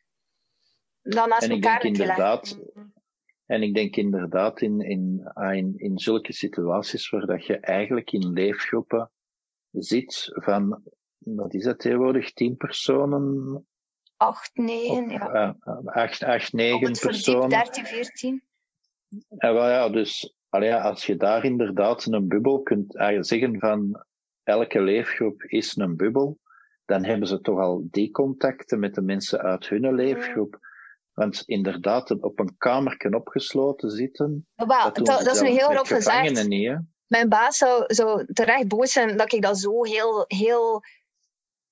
Dan 1.02 1.28
naast 1.28 1.42
En 1.42 1.50
ik 1.50 1.64
elkaar 1.64 1.80
denk 1.80 1.94
keer 1.94 2.06
leggen. 2.06 2.24
inderdaad, 2.24 2.58
en 3.46 3.62
ik 3.62 3.74
denk 3.74 3.96
inderdaad 3.96 4.60
in, 4.60 4.80
in, 4.80 5.30
ah, 5.34 5.54
in, 5.54 5.72
in 5.76 5.98
zulke 5.98 6.32
situaties 6.32 7.10
waar 7.10 7.26
dat 7.26 7.46
je 7.46 7.56
eigenlijk 7.58 8.10
in 8.12 8.32
leefgroepen 8.32 9.10
zit 9.70 10.28
van, 10.32 10.82
wat 11.18 11.54
is 11.54 11.64
dat 11.64 11.78
tegenwoordig, 11.78 12.32
tien 12.32 12.56
personen? 12.56 13.66
Acht, 14.20 14.50
negen, 14.54 15.04
Of, 15.04 15.10
ja. 15.12 15.56
eh, 15.60 15.86
acht, 15.86 16.22
acht, 16.22 16.52
Op 16.52 16.58
negen 16.58 16.88
het 16.88 16.98
verdiep 16.98 17.24
personen. 17.24 17.48
13, 17.48 17.86
14. 17.86 18.42
En 19.28 19.54
wel 19.54 19.68
ja, 19.68 19.88
dus 19.88 20.34
allee, 20.48 20.68
ja, 20.68 20.80
als 20.80 21.06
je 21.06 21.16
daar 21.16 21.44
inderdaad 21.44 22.04
een 22.04 22.28
bubbel 22.28 22.62
kunt 22.62 22.96
eigenlijk 22.96 23.28
zeggen 23.28 23.58
van 23.58 24.04
elke 24.42 24.80
leefgroep 24.80 25.42
is 25.42 25.76
een 25.76 25.96
bubbel, 25.96 26.38
dan 26.84 27.04
hebben 27.04 27.28
ze 27.28 27.40
toch 27.40 27.58
al 27.58 27.86
die 27.90 28.10
contacten 28.10 28.78
met 28.78 28.94
de 28.94 29.02
mensen 29.02 29.40
uit 29.40 29.68
hun 29.68 29.94
leefgroep. 29.94 30.58
Want 31.12 31.42
inderdaad, 31.46 32.10
op 32.10 32.38
een 32.38 32.54
kamerken 32.58 33.14
opgesloten 33.14 33.90
zitten, 33.90 34.46
Wel, 34.54 34.92
dat, 34.92 35.08
is 35.08 35.16
nu 35.16 35.22
zelfs 35.22 35.40
heel 35.40 35.68
grof 35.68 35.88
gezegd. 35.88 36.46
niet. 36.48 36.78
Mijn 37.06 37.28
baas 37.28 37.56
zou, 37.56 37.84
zou 37.86 38.24
terecht 38.32 38.68
boos 38.68 38.92
zijn 38.92 39.16
dat 39.16 39.32
ik 39.32 39.42
dat 39.42 39.58
zo 39.58 39.84
heel, 39.84 40.24
heel 40.26 40.82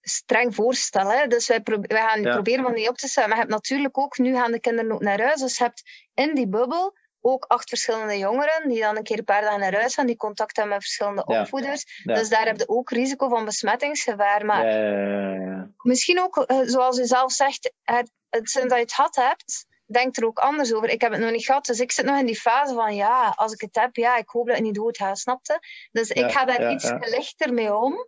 streng 0.01 0.55
voorstel. 0.55 1.11
Hè? 1.11 1.27
Dus 1.27 1.47
wij, 1.47 1.61
gaan 1.89 2.23
Ja. 2.23 2.33
proberen 2.33 2.67
om 2.67 2.75
die 2.75 2.89
op 2.89 2.97
te 2.97 3.09
stellen. 3.09 3.29
Maar 3.29 3.39
je 3.39 3.45
hebt 3.45 3.55
natuurlijk 3.55 3.99
ook, 3.99 4.19
nu 4.19 4.35
gaan 4.35 4.53
de 4.53 4.61
kinderen 4.61 4.93
ook 4.93 5.01
naar 5.03 5.21
huis. 5.23 5.41
Dus 5.41 5.59
je 5.59 5.65
hebt 5.65 5.83
in 6.15 6.35
die 6.35 6.49
bubbel 6.49 6.97
ook 7.21 7.45
acht 7.45 7.69
verschillende 7.69 8.19
jongeren 8.19 8.69
die 8.69 8.81
dan 8.81 8.97
een 8.97 9.03
keer 9.03 9.19
een 9.19 9.25
paar 9.25 9.43
dagen 9.43 9.61
naar 9.61 9.75
huis 9.75 9.95
gaan, 9.95 10.07
die 10.07 10.17
contact 10.17 10.57
hebben 10.57 10.75
met 10.75 10.85
verschillende 10.85 11.23
Ja. 11.27 11.41
opvoeders. 11.41 11.85
Ja. 12.05 12.15
Dus 12.15 12.29
daar 12.29 12.47
heb 12.47 12.59
je 12.59 12.69
ook 12.69 12.91
risico 12.91 13.29
van 13.29 13.45
besmettingsgevaar. 13.45 14.45
Maar 14.45 14.67
Ja, 14.67 14.77
ja, 14.79 15.33
ja, 15.33 15.41
ja. 15.41 15.71
misschien 15.83 16.21
ook, 16.21 16.37
eh, 16.37 16.61
zoals 16.65 16.99
u 16.99 17.05
zelf 17.05 17.33
zegt, 17.33 17.73
het, 17.83 18.11
het, 18.31 18.51
sinds 18.51 18.69
dat 18.69 18.77
je 18.77 18.83
het 18.85 18.93
had 18.93 19.17
hebt, 19.17 19.67
denk 19.87 20.17
er 20.17 20.25
ook 20.27 20.39
anders 20.39 20.73
over. 20.73 20.89
Ik 20.89 21.01
heb 21.01 21.13
het 21.13 21.21
nog 21.21 21.31
niet 21.31 21.45
gehad, 21.45 21.67
dus 21.67 21.81
ik 21.81 21.93
zit 21.93 22.05
nog 22.05 22.19
in 22.19 22.27
die 22.27 22.41
fase 22.41 22.75
van 22.75 22.95
ja, 22.95 23.33
als 23.37 23.53
ik 23.53 23.61
het 23.61 23.75
heb, 23.75 23.97
ja, 23.97 24.17
ik 24.17 24.29
hoop 24.29 24.47
dat 24.47 24.57
ik 24.57 24.63
niet 24.63 24.75
dood 24.75 24.97
ga, 24.97 25.15
snapte? 25.15 25.59
Dus 25.93 26.11
ik 26.11 26.31
ga 26.31 26.45
daar 26.45 26.73
iets 26.73 26.91
lichter 27.01 27.53
mee 27.53 27.75
om. 27.77 28.07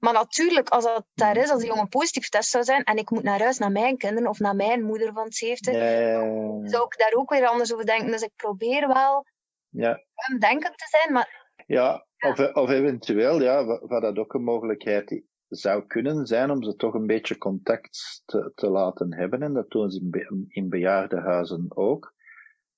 Maar 0.00 0.12
natuurlijk, 0.12 0.68
als 0.68 0.84
dat 0.84 1.06
daar 1.14 1.36
is, 1.36 1.50
als 1.50 1.60
die 1.60 1.68
jongen 1.70 1.88
positief 1.88 2.24
getest 2.24 2.50
zou 2.50 2.64
zijn 2.64 2.84
en 2.84 2.96
ik 2.96 3.10
moet 3.10 3.22
naar 3.22 3.40
huis 3.40 3.58
naar 3.58 3.72
mijn 3.72 3.96
kinderen 3.96 4.28
of 4.28 4.38
naar 4.38 4.56
mijn 4.56 4.82
moeder 4.82 5.12
van 5.12 5.32
70, 5.32 5.74
Ja, 5.74 5.80
ja, 5.90 6.08
ja. 6.08 6.68
zou 6.68 6.84
ik 6.84 6.98
daar 6.98 7.12
ook 7.14 7.30
weer 7.30 7.46
anders 7.46 7.72
over 7.72 7.86
denken. 7.86 8.10
Dus 8.10 8.22
ik 8.22 8.32
probeer 8.36 8.88
wel 8.88 9.26
Ja, 9.68 10.00
denkend 10.38 10.78
te 10.78 10.86
zijn, 11.00 11.12
maar 11.12 11.48
ja 11.66 12.06
of, 12.18 12.52
of 12.52 12.70
eventueel, 12.70 13.42
ja, 13.42 13.64
wa- 13.64 13.86
wat 13.86 14.02
dat 14.02 14.18
ook 14.18 14.34
een 14.34 14.44
mogelijkheid 14.44 15.22
zou 15.48 15.86
kunnen 15.86 16.26
zijn 16.26 16.50
om 16.50 16.62
ze 16.62 16.76
toch 16.76 16.94
een 16.94 17.06
beetje 17.06 17.38
contact 17.38 18.22
te, 18.24 18.52
te 18.54 18.70
laten 18.70 19.14
hebben. 19.14 19.42
En 19.42 19.52
dat 19.52 19.70
doen 19.70 19.90
ze 19.90 20.00
in, 20.00 20.10
be, 20.10 20.44
in 20.48 20.68
bejaardenhuizen 20.68 21.66
ook. 21.68 22.14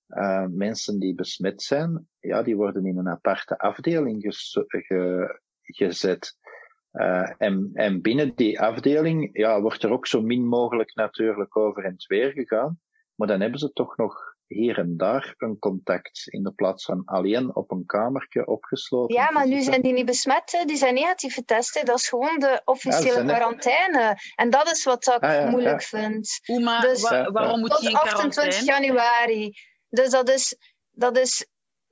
Uh, 0.08 0.46
mensen 0.50 0.98
die 0.98 1.14
besmet 1.14 1.62
zijn, 1.62 2.08
ja, 2.18 2.42
die 2.42 2.56
worden 2.56 2.86
in 2.86 2.98
een 2.98 3.08
aparte 3.08 3.58
afdeling 3.58 4.22
ges, 4.22 4.58
ge, 4.66 5.40
gezet. 5.62 6.36
Uh, 6.92 7.30
en, 7.38 7.70
en 7.74 8.00
binnen 8.00 8.32
die 8.34 8.60
afdeling 8.60 9.30
ja, 9.32 9.60
wordt 9.60 9.82
er 9.82 9.90
ook 9.90 10.06
zo 10.06 10.20
min 10.20 10.46
mogelijk 10.46 10.94
natuurlijk 10.94 11.56
over 11.56 11.84
en 11.84 11.94
weer 12.06 12.32
gegaan. 12.32 12.80
Maar 13.14 13.28
dan 13.28 13.40
hebben 13.40 13.58
ze 13.58 13.72
toch 13.72 13.96
nog 13.96 14.32
hier 14.46 14.78
en 14.78 14.96
daar 14.96 15.34
een 15.36 15.58
contact 15.58 16.26
in 16.26 16.42
de 16.42 16.52
plaats 16.52 16.84
van 16.84 17.02
alleen 17.04 17.54
op 17.56 17.70
een 17.70 17.86
kamertje 17.86 18.46
opgesloten. 18.46 19.14
Ja, 19.14 19.30
maar 19.30 19.48
nu 19.48 19.60
zijn 19.60 19.82
die 19.82 19.92
niet 19.92 20.06
besmet, 20.06 20.62
die 20.66 20.76
zijn 20.76 20.94
negatief 20.94 21.34
getest. 21.34 21.86
Dat 21.86 21.98
is 21.98 22.08
gewoon 22.08 22.38
de 22.38 22.62
officiële 22.64 23.24
ja, 23.24 23.24
quarantaine. 23.24 24.16
En 24.34 24.50
dat 24.50 24.70
is 24.70 24.84
wat 24.84 25.06
ik 25.06 25.22
ah, 25.22 25.34
ja, 25.34 25.50
moeilijk 25.50 25.80
ja. 25.80 25.98
vind. 25.98 26.40
Hoe 26.44 26.60
maar, 26.60 26.80
dus, 26.80 27.02
wa 27.02 27.30
waarom 27.30 27.60
moet 27.60 27.80
je 27.80 27.88
in 27.88 27.94
quarantaine? 27.94 28.52
28 28.52 28.64
januari. 28.64 29.52
Dus 29.88 30.10
dat 30.10 30.28
is, 30.28 30.56
dat 30.90 31.18
is 31.18 31.46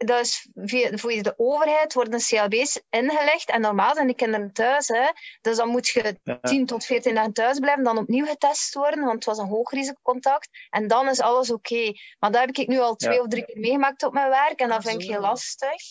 dat 0.06 0.20
is 0.20 0.48
via, 0.54 0.96
via 0.96 1.22
de 1.22 1.34
overheid 1.36 1.94
worden 1.94 2.20
CLB's 2.20 2.82
ingelegd. 2.90 3.50
En 3.50 3.60
normaal 3.60 3.94
zijn 3.94 4.06
die 4.06 4.16
kinderen 4.16 4.52
thuis. 4.52 4.88
Hè. 4.88 5.06
Dus 5.40 5.56
dan 5.56 5.68
moet 5.68 5.88
je 5.88 6.18
ja. 6.22 6.38
10 6.40 6.66
tot 6.66 6.84
14 6.84 7.14
dagen 7.14 7.32
thuis 7.32 7.58
blijven, 7.58 7.84
dan 7.84 7.98
opnieuw 7.98 8.26
getest 8.26 8.74
worden, 8.74 9.00
want 9.00 9.14
het 9.14 9.24
was 9.24 9.38
een 9.38 9.46
hoogrisicocontact. 9.46 10.48
En 10.70 10.86
dan 10.86 11.08
is 11.08 11.20
alles 11.20 11.50
oké. 11.50 11.74
Okay. 11.74 11.96
Maar 12.18 12.30
dat 12.32 12.40
heb 12.40 12.56
ik 12.56 12.68
nu 12.68 12.78
al 12.78 12.96
twee 12.96 13.14
ja. 13.14 13.20
of 13.20 13.28
drie 13.28 13.44
keer 13.44 13.60
meegemaakt 13.60 14.02
op 14.02 14.12
mijn 14.12 14.28
werk 14.28 14.60
en 14.60 14.68
dat 14.68 14.82
vind 14.82 15.02
ik 15.02 15.08
heel 15.08 15.20
lastig. 15.20 15.82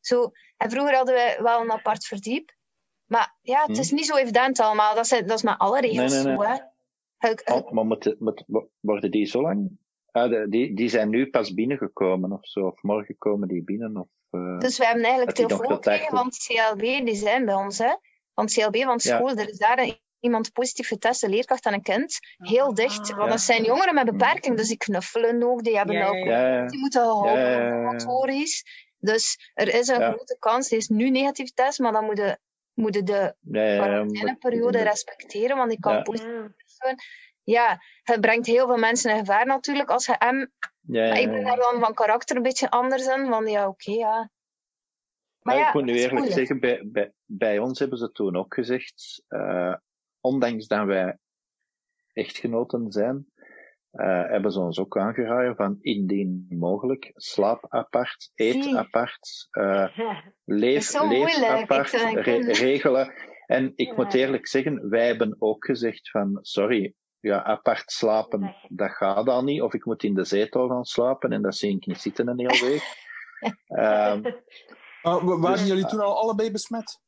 Zo, 0.00 0.30
en 0.56 0.70
vroeger 0.70 0.94
hadden 0.94 1.14
we 1.14 1.38
wel 1.42 1.60
een 1.60 1.72
apart 1.72 2.04
verdiep. 2.04 2.54
Maar 3.06 3.36
ja, 3.42 3.64
het 3.66 3.78
is 3.78 3.90
niet 3.90 4.06
zo 4.06 4.16
evident 4.16 4.60
allemaal. 4.60 4.94
Dat 4.94 5.04
is, 5.04 5.10
dat 5.10 5.30
is 5.30 5.42
met 5.42 5.58
alle 5.58 5.80
regels 5.80 6.12
nee, 6.12 6.22
nee, 6.22 6.36
nee. 6.36 6.46
zo. 6.46 6.52
Hè. 7.16 7.30
Ik, 7.30 7.50
oh, 7.52 7.70
maar 7.70 7.86
moet, 7.86 8.14
moet, 8.18 8.44
worden 8.80 9.10
die 9.10 9.26
zo 9.26 9.40
lang 9.42 9.78
Ah, 10.16 10.30
de, 10.30 10.46
die, 10.48 10.74
die 10.74 10.88
zijn 10.88 11.08
nu 11.08 11.30
pas 11.30 11.54
binnengekomen 11.54 12.32
of 12.32 12.46
zo. 12.46 12.60
Of 12.60 12.82
morgen 12.82 13.18
komen 13.18 13.48
die 13.48 13.64
binnen. 13.64 13.96
Of, 13.96 14.08
uh, 14.30 14.58
dus 14.58 14.78
we 14.78 14.84
hebben 14.84 15.04
eigenlijk 15.04 15.36
telefoon 15.36 15.72
gekregen 15.72 16.16
van 16.16 16.26
het 16.26 16.46
CLB, 16.46 16.80
die 16.80 17.14
zijn 17.14 17.44
bij 17.44 17.54
ons. 17.54 17.78
Hè? 17.78 17.94
Van 18.34 18.44
het 18.44 18.54
CLB 18.54 18.76
van 18.76 19.00
school. 19.00 19.28
Ja. 19.28 19.42
Er 19.42 19.48
is 19.48 19.58
daar 19.58 19.78
een, 19.78 19.98
iemand 20.20 20.52
positief 20.52 20.88
getest, 20.88 21.22
een 21.22 21.30
leerkracht 21.30 21.64
en 21.64 21.72
een 21.72 21.82
kind. 21.82 22.18
Heel 22.36 22.74
dicht. 22.74 23.14
Want 23.14 23.30
dat 23.30 23.40
zijn 23.40 23.64
jongeren 23.64 23.94
met 23.94 24.04
beperking, 24.04 24.56
dus 24.56 24.68
die 24.68 24.76
knuffelen 24.76 25.42
ook. 25.42 25.64
Die 25.64 25.76
hebben 25.76 25.96
ja, 25.96 26.08
ook. 26.08 26.26
Ja, 26.26 26.66
die 26.66 26.78
moeten 26.78 27.00
geholpen 27.00 27.32
worden, 27.32 27.82
motorisch. 27.82 28.64
Dus 28.98 29.50
er 29.54 29.74
is 29.74 29.88
een 29.88 30.02
grote 30.02 30.36
kans. 30.38 30.68
Die 30.68 30.78
is 30.78 30.88
nu 30.88 31.10
negatief 31.10 31.52
test, 31.52 31.78
maar 31.78 31.92
dan 31.92 32.04
moeten 32.04 32.40
moet 32.74 33.06
de 33.06 33.34
quarantaineperiode 33.50 34.82
respecteren, 34.82 35.56
want 35.56 35.70
die 35.70 35.80
kan 35.80 36.02
positief 36.02 36.50
zijn 36.64 36.96
ja, 37.46 37.78
het 38.02 38.20
brengt 38.20 38.46
heel 38.46 38.66
veel 38.66 38.76
mensen 38.76 39.10
in 39.10 39.18
gevaar 39.18 39.46
natuurlijk 39.46 39.90
als 39.90 40.06
je 40.06 40.16
M. 40.18 40.46
Ja, 40.92 41.08
maar 41.08 41.20
ik 41.20 41.30
ben 41.30 41.44
daar 41.44 41.56
dan 41.56 41.80
van 41.80 41.94
karakter 41.94 42.36
een 42.36 42.42
beetje 42.42 42.70
anders 42.70 43.06
in. 43.06 43.26
Van 43.26 43.46
ja, 43.46 43.68
oké, 43.68 43.90
okay, 43.90 43.94
ja. 43.94 44.30
Maar, 45.40 45.68
ik 45.68 45.74
moet 45.74 45.84
nu 45.84 45.92
eerlijk 45.92 46.12
moeilijk. 46.12 46.36
zeggen, 46.36 46.60
bij, 46.60 46.82
bij, 46.86 47.12
bij 47.24 47.58
ons 47.58 47.78
hebben 47.78 47.98
ze 47.98 48.12
toen 48.12 48.36
ook 48.36 48.54
gezegd, 48.54 49.24
uh, 49.28 49.74
ondanks 50.20 50.66
dat 50.66 50.86
wij 50.86 51.18
echtgenoten 52.12 52.92
zijn, 52.92 53.26
uh, 53.92 54.28
hebben 54.28 54.52
ze 54.52 54.60
ons 54.60 54.78
ook 54.78 54.98
aangeraden 54.98 55.56
van 55.56 55.78
indien 55.80 56.46
mogelijk, 56.48 57.10
slaap 57.14 57.66
apart, 57.68 58.30
eet 58.34 58.74
apart, 58.74 59.46
uh, 59.50 59.88
leef, 60.44 61.00
leef 61.00 61.42
apart, 61.42 61.90
re 61.90 62.52
regelen. 62.52 63.12
En 63.46 63.72
ik 63.76 63.96
moet 63.96 64.14
eerlijk 64.14 64.46
zeggen, 64.46 64.88
wij 64.88 65.06
hebben 65.06 65.36
ook 65.38 65.64
gezegd 65.64 66.10
van, 66.10 66.38
sorry, 66.40 66.94
ja, 67.26 67.42
apart 67.42 67.92
slapen, 67.92 68.56
dat 68.68 68.90
gaat 68.90 69.28
al 69.28 69.44
niet. 69.44 69.62
Of 69.62 69.74
ik 69.74 69.84
moet 69.84 70.02
in 70.02 70.14
de 70.14 70.24
zetel 70.24 70.68
gaan 70.68 70.84
slapen 70.84 71.32
en 71.32 71.42
dat 71.42 71.56
zie 71.56 71.76
ik 71.76 71.86
niet 71.86 72.00
zitten 72.00 72.28
een 72.28 72.38
hele 72.38 72.66
week. 72.66 73.04
um, 73.68 74.26
uh, 75.02 75.40
waren 75.40 75.66
jullie 75.66 75.86
toen 75.86 76.00
al 76.00 76.18
allebei 76.18 76.50
besmet? 76.50 77.00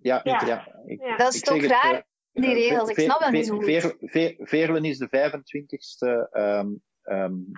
Ja, 0.00 0.20
ja. 0.22 0.40
Ik, 0.40 0.46
ja, 0.46 0.68
ik, 0.86 1.14
dat 1.16 1.34
is 1.34 1.40
toch 1.40 1.64
raar, 1.64 1.94
het, 1.94 2.04
die 2.32 2.54
regels. 2.54 2.88
Ik 2.88 2.98
snap 2.98 3.20
dat 3.20 3.30
niet 3.30 3.46
zo 3.46 3.56
goed. 3.56 3.96
Veerlen 4.38 4.84
is 4.84 4.98
de 4.98 5.06
25ste 5.06 6.38
um, 6.38 6.82
um, 7.02 7.48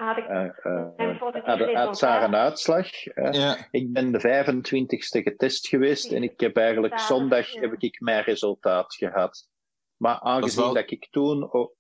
uit 1.45 2.01
haar 2.01 2.35
uitslag. 2.35 2.89
Ja. 3.15 3.69
Ik 3.71 3.93
ben 3.93 4.13
de 4.13 4.45
25ste 4.47 5.23
getest 5.23 5.69
geweest 5.69 6.13
en 6.13 6.23
ik 6.23 6.41
heb 6.41 6.57
eigenlijk 6.57 7.01
zondag 7.01 7.53
heb 7.53 7.75
ik 7.79 8.01
mijn 8.01 8.23
resultaat 8.23 8.95
gehad. 8.95 9.49
Maar 9.97 10.21
aangezien 10.21 10.57
dat, 10.57 10.65
wel... 10.65 10.75
dat, 10.75 10.91
ik 10.91 11.09
toen 11.11 11.53
ook, 11.53 11.76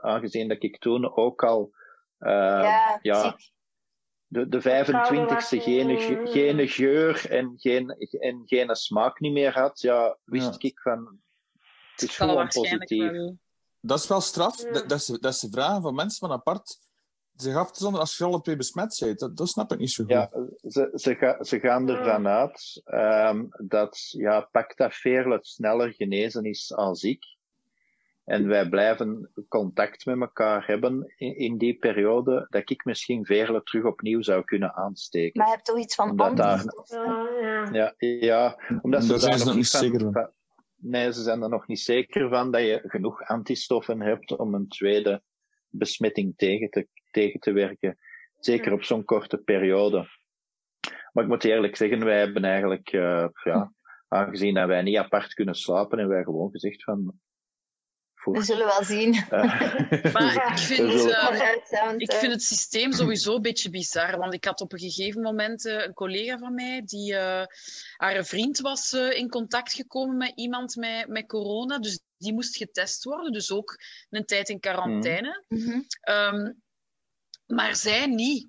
aangezien 0.00 0.48
dat 0.48 0.62
ik 0.62 0.78
toen 0.78 1.16
ook 1.16 1.44
al 1.44 1.70
uh, 2.18 2.30
ja, 2.30 2.98
ja 3.02 3.36
de, 4.26 4.48
de 4.48 4.60
25ste 4.60 5.62
geen, 5.62 5.98
geen 6.28 6.68
geur 6.68 7.30
en 7.30 7.52
geen, 7.56 7.90
en 8.20 8.42
geen 8.46 8.76
smaak 8.76 9.20
niet 9.20 9.32
meer 9.32 9.52
had, 9.52 9.80
ja, 9.80 10.18
wist 10.24 10.62
ja. 10.62 10.68
ik 10.68 10.80
van 10.80 11.20
het 11.92 12.10
is 12.10 12.16
gewoon 12.16 12.48
positief. 12.48 13.10
Wel... 13.10 13.38
Dat 13.80 13.98
is 13.98 14.08
wel 14.08 14.20
straf. 14.20 14.62
Ja. 14.62 14.72
Dat, 14.72 14.88
dat, 14.88 14.98
is, 14.98 15.06
dat 15.06 15.32
is 15.32 15.40
de 15.40 15.50
vraag 15.50 15.82
van 15.82 15.94
mensen 15.94 16.28
van 16.28 16.36
apart 16.36 16.78
zich 17.36 17.56
af 17.56 17.72
te 17.72 17.82
zonder 17.82 18.00
als 18.00 18.16
je 18.16 18.24
alle 18.24 18.40
twee 18.40 18.56
besmet 18.56 18.98
bent. 19.00 19.18
Dat, 19.18 19.36
dat 19.36 19.48
snap 19.48 19.72
ik 19.72 19.78
niet 19.78 19.90
zo 19.90 20.04
goed. 20.04 20.12
Ja, 20.12 20.30
ze, 20.68 20.90
ze, 20.94 21.14
ga, 21.14 21.44
ze 21.44 21.60
gaan 21.60 21.88
ervan 21.88 22.26
uit 22.26 22.82
um, 22.84 23.48
dat 23.66 23.98
ja, 24.10 24.40
Pactaferl 24.40 25.30
het 25.30 25.46
sneller 25.46 25.92
genezen 25.92 26.44
is 26.44 26.74
als 26.74 27.02
ik. 27.02 27.24
En 28.24 28.46
wij 28.46 28.68
blijven 28.68 29.30
contact 29.48 30.04
met 30.04 30.20
elkaar 30.20 30.66
hebben 30.66 31.12
in, 31.16 31.36
in 31.36 31.58
die 31.58 31.78
periode, 31.78 32.46
dat 32.50 32.70
ik 32.70 32.84
misschien 32.84 33.24
Veerle 33.24 33.62
terug 33.62 33.84
opnieuw 33.84 34.22
zou 34.22 34.44
kunnen 34.44 34.74
aansteken. 34.74 35.38
Maar 35.38 35.46
je 35.46 35.54
hebt 35.54 35.66
toch 35.66 35.78
iets 35.78 35.94
van 35.94 36.10
omdat 36.10 36.36
daar, 36.36 36.64
ja, 37.72 37.94
ja, 37.98 38.58
omdat 38.82 39.04
ze 39.04 39.18
zijn 39.18 39.38
ze 39.38 39.44
nog 39.44 39.54
niet 39.54 39.66
zeker 39.66 40.00
van. 40.00 40.12
van. 40.12 40.30
Nee, 40.76 41.12
ze 41.12 41.22
zijn 41.22 41.42
er 41.42 41.48
nog 41.48 41.66
niet 41.66 41.80
zeker 41.80 42.28
van 42.28 42.50
dat 42.50 42.60
je 42.60 42.82
genoeg 42.86 43.22
antistoffen 43.22 44.00
hebt 44.00 44.36
om 44.36 44.54
een 44.54 44.68
tweede 44.68 45.22
besmetting 45.68 46.36
tegen 46.36 46.70
te, 46.70 46.88
tegen 47.10 47.40
te 47.40 47.52
werken. 47.52 47.98
Zeker 48.38 48.72
op 48.72 48.82
zo'n 48.82 49.04
korte 49.04 49.38
periode. 49.38 50.08
Maar 51.12 51.24
ik 51.24 51.30
moet 51.30 51.44
eerlijk 51.44 51.76
zeggen, 51.76 52.04
wij 52.04 52.18
hebben 52.18 52.44
eigenlijk, 52.44 52.92
uh, 52.92 53.26
ja, 53.44 53.72
aangezien 54.08 54.54
dat 54.54 54.66
wij 54.66 54.82
niet 54.82 54.96
apart 54.96 55.34
kunnen 55.34 55.54
slapen, 55.54 55.98
hebben 55.98 56.16
wij 56.16 56.24
gewoon 56.24 56.50
gezegd 56.50 56.84
van, 56.84 57.20
voor. 58.22 58.32
We 58.32 58.42
zullen 58.42 58.66
wel 58.66 58.84
zien. 58.84 59.14
Uh, 59.14 59.30
maar 60.12 60.50
ik 60.50 60.58
vind, 60.58 60.92
uh, 60.92 61.94
ik 61.96 62.12
vind 62.12 62.32
het 62.32 62.42
systeem 62.42 62.92
sowieso 62.92 63.34
een 63.34 63.42
beetje 63.42 63.70
bizar. 63.70 64.18
Want 64.18 64.34
ik 64.34 64.44
had 64.44 64.60
op 64.60 64.72
een 64.72 64.78
gegeven 64.78 65.22
moment 65.22 65.64
uh, 65.64 65.84
een 65.84 65.92
collega 65.92 66.38
van 66.38 66.54
mij, 66.54 66.82
die 66.84 67.14
haar 67.96 68.24
vriend 68.24 68.60
was 68.60 68.92
in 68.92 69.28
contact 69.28 69.72
gekomen 69.72 70.16
met 70.16 70.32
iemand 70.34 70.76
met, 70.76 71.08
met 71.08 71.26
corona. 71.26 71.78
Dus 71.78 72.00
die 72.16 72.32
moest 72.32 72.56
getest 72.56 73.04
worden. 73.04 73.32
Dus 73.32 73.50
ook 73.50 73.78
een 74.10 74.24
tijd 74.24 74.48
in 74.48 74.60
quarantaine. 74.60 75.44
Mm 75.48 75.60
-hmm. 75.60 75.86
um, 76.14 76.62
maar 77.46 77.76
zij 77.76 78.06
niet. 78.06 78.48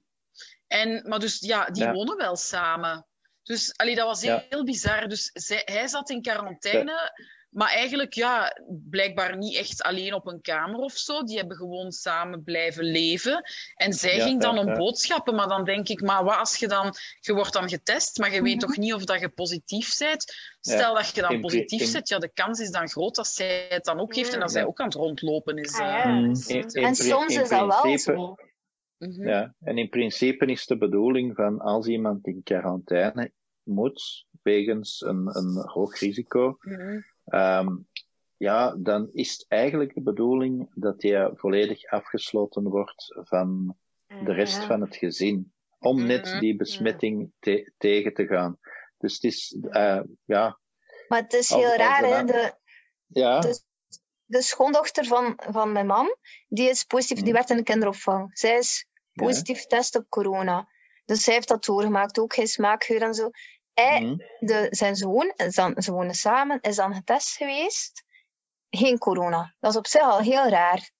En, 0.67 1.07
maar 1.07 1.19
dus 1.19 1.39
ja, 1.39 1.65
die 1.65 1.83
ja. 1.83 1.93
wonen 1.93 2.17
wel 2.17 2.36
samen. 2.36 3.07
Dus 3.43 3.77
allee, 3.77 3.95
dat 3.95 4.07
was 4.07 4.21
heel, 4.21 4.33
ja. 4.33 4.45
heel 4.49 4.63
bizar. 4.63 5.07
Dus 5.07 5.29
zij, 5.33 5.62
hij 5.65 5.88
zat 5.88 6.09
in 6.09 6.21
quarantaine. 6.21 7.12
Maar 7.53 7.69
eigenlijk, 7.69 8.13
ja, 8.13 8.61
blijkbaar 8.89 9.37
niet 9.37 9.55
echt 9.55 9.81
alleen 9.81 10.13
op 10.13 10.27
een 10.27 10.41
kamer 10.41 10.79
of 10.79 10.93
zo. 10.93 11.23
Die 11.23 11.37
hebben 11.37 11.57
gewoon 11.57 11.91
samen 11.91 12.43
blijven 12.43 12.83
leven. 12.83 13.43
En 13.75 13.93
zij 13.93 14.15
ja, 14.15 14.25
ging 14.25 14.41
dan 14.41 14.55
ja, 14.55 14.61
om 14.61 14.67
ja. 14.67 14.77
boodschappen. 14.77 15.35
Maar 15.35 15.47
dan 15.47 15.63
denk 15.63 15.89
ik, 15.89 16.01
maar 16.01 16.23
wat 16.23 16.37
als 16.37 16.55
je 16.55 16.67
dan... 16.67 16.93
Je 17.19 17.33
wordt 17.33 17.53
dan 17.53 17.69
getest, 17.69 18.17
maar 18.17 18.33
je 18.33 18.41
weet 18.41 18.59
toch 18.59 18.77
niet 18.77 18.93
of 18.93 19.05
dat 19.05 19.19
je 19.19 19.29
positief 19.29 19.97
bent? 19.97 20.35
Stel 20.59 20.93
dat 20.93 21.15
je 21.15 21.21
dan 21.21 21.41
positief 21.41 21.91
bent, 21.91 22.09
ja, 22.09 22.19
de 22.19 22.33
kans 22.33 22.59
is 22.59 22.69
dan 22.69 22.89
groot 22.89 23.15
dat 23.15 23.27
zij 23.27 23.65
het 23.69 23.83
dan 23.83 23.99
ook 23.99 24.15
heeft 24.15 24.33
en 24.33 24.39
dat 24.39 24.51
zij 24.51 24.65
ook 24.65 24.79
aan 24.79 24.85
het 24.85 24.95
rondlopen 24.95 25.57
is. 25.57 25.79
Uh. 25.79 26.05
Mm. 26.05 26.33
In, 26.47 26.67
in, 26.67 26.83
en 26.83 26.95
soms 26.95 27.35
is 27.35 27.49
dat 27.49 27.83
wel 27.83 27.97
zo. 27.97 28.35
Mhm. 28.97 29.27
Ja, 29.27 29.55
en 29.59 29.77
in 29.77 29.89
principe 29.89 30.45
is 30.45 30.65
de 30.65 30.77
bedoeling 30.77 31.35
van 31.35 31.59
als 31.59 31.87
iemand 31.87 32.27
in 32.27 32.43
quarantaine 32.43 33.31
moet, 33.63 34.25
wegens 34.41 35.01
een, 35.01 35.37
een 35.37 35.69
hoog 35.69 35.99
risico, 35.99 36.57
mm. 36.59 37.05
Um, 37.25 37.88
ja, 38.38 38.75
dan 38.77 39.09
is 39.12 39.31
het 39.31 39.45
eigenlijk 39.47 39.93
de 39.93 40.01
bedoeling 40.01 40.71
dat 40.73 41.01
je 41.01 41.31
volledig 41.33 41.86
afgesloten 41.86 42.63
wordt 42.63 43.19
van 43.19 43.77
de 44.23 44.33
rest 44.33 44.62
ja. 44.62 44.67
van 44.67 44.81
het 44.81 44.95
gezin. 44.95 45.53
Om 45.79 46.05
net 46.05 46.38
die 46.39 46.55
besmetting 46.55 47.31
te 47.39 47.73
tegen 47.77 48.13
te 48.13 48.25
gaan. 48.27 48.59
Dus 48.97 49.13
het 49.13 49.23
is, 49.23 49.57
uh, 49.59 50.01
ja. 50.25 50.59
Maar 51.07 51.21
het 51.21 51.33
is 51.33 51.49
heel 51.49 51.63
als, 51.63 51.75
raar, 51.75 52.03
hè? 52.03 52.23
De, 52.23 52.57
ja. 53.07 53.39
de, 53.39 53.62
de 54.25 54.41
schoondochter 54.41 55.05
van, 55.05 55.39
van 55.51 55.71
mijn 55.71 55.86
man, 55.86 56.15
die 56.47 56.69
is 56.69 56.83
positief, 56.83 57.23
die 57.23 57.33
werd 57.33 57.49
in 57.49 57.57
de 57.57 57.63
kinderopvang. 57.63 58.38
Zij 58.38 58.57
is 58.57 58.88
positief 59.13 59.62
getest 59.62 59.93
ja. 59.93 59.99
op 59.99 60.09
corona. 60.09 60.67
Dus 61.05 61.23
zij 61.23 61.33
heeft 61.33 61.47
dat 61.47 61.65
doorgemaakt, 61.65 62.19
ook 62.19 62.33
geen 62.33 62.47
smaakgeur 62.47 63.01
en 63.01 63.13
zo. 63.13 63.29
Hij, 63.73 64.01
mm. 64.01 64.17
de, 64.39 64.67
zijn 64.69 64.95
zoon, 64.95 65.33
dan, 65.49 65.81
ze 65.81 65.91
wonen 65.91 66.15
samen, 66.15 66.62
is 66.62 66.75
dan 66.75 66.93
getest 66.93 67.36
geweest. 67.38 68.03
geen 68.69 68.97
corona. 68.97 69.53
Dat 69.59 69.71
is 69.71 69.77
op 69.77 69.88
zich 69.88 70.01
al 70.01 70.19
heel 70.19 70.47
raar. 70.47 70.91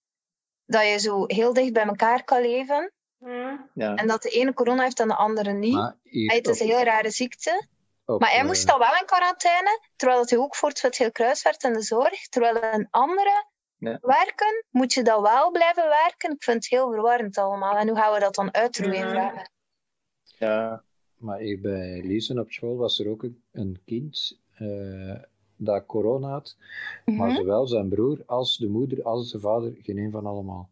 Dat 0.66 0.88
je 0.88 0.98
zo 1.00 1.24
heel 1.28 1.54
dicht 1.54 1.74
bij 1.74 1.84
elkaar 1.86 2.24
kan 2.24 2.42
leven. 2.42 2.92
Hm. 3.18 3.56
Ja. 3.74 3.96
En 3.96 4.08
dat 4.08 4.22
de 4.22 4.30
ene 4.30 4.54
corona 4.54 4.84
heeft 4.84 5.00
en 5.00 5.08
de 5.08 5.16
andere 5.16 5.52
niet. 5.52 5.74
Maar 5.74 5.96
hier 6.04 6.28
Hey, 6.28 6.38
het 6.38 6.48
is 6.48 6.62
op- 6.62 6.68
een 6.68 6.74
heel 6.76 6.84
rare 6.86 7.10
ziekte. 7.10 7.68
op, 8.06 8.20
Maar 8.20 8.30
hij 8.30 8.40
eh, 8.40 8.46
moest 8.46 8.72
al 8.72 8.80
wel 8.80 8.96
in 9.00 9.06
quarantaine, 9.06 9.80
terwijl 9.96 10.20
dat 10.20 10.30
hij 10.30 10.40
ook 10.40 10.56
voor 10.56 10.70
het 10.70 10.96
Geel 10.96 11.12
Kruis 11.12 11.42
werd 11.44 11.64
in 11.64 11.74
de 11.74 11.82
zorg. 11.82 12.28
Terwijl 12.28 12.64
een 12.64 12.88
andere 12.90 13.46
Ja. 13.78 13.98
werken, 14.02 14.66
moet 14.70 14.94
je 14.94 15.04
dat 15.04 15.22
wel 15.22 15.52
blijven 15.52 15.88
werken. 15.88 16.32
Ik 16.32 16.44
vind 16.44 16.56
het 16.64 16.68
heel 16.70 16.92
verwarrend 16.92 17.38
allemaal. 17.38 17.76
En 17.78 17.88
hoe 17.88 17.98
gaan 17.98 18.14
we 18.14 18.20
dat 18.20 18.36
dan 18.36 18.54
uitroeien? 18.54 19.08
Mhm. 19.12 19.38
ja. 20.38 20.84
Maar 21.24 21.40
hier 21.40 21.62
bij 21.62 22.02
Liesen 22.06 22.40
op 22.40 22.52
school 22.52 22.76
was 22.76 23.00
er 23.00 23.08
ook 23.08 23.24
een, 23.24 23.42
een 23.52 23.80
kind 23.86 24.40
eh, 24.54 25.16
dat 25.56 25.86
corona 25.86 26.30
had. 26.30 26.58
Maar 27.06 27.28
Mhm. 27.28 27.36
zowel 27.36 27.68
zijn 27.68 27.90
broer 27.90 28.24
als 28.26 28.58
de 28.58 28.68
moeder 28.68 29.04
als 29.04 29.32
de 29.32 29.40
vader, 29.40 29.74
geen 29.82 29.98
een 29.98 30.12
van 30.12 30.26
allemaal. 30.26 30.70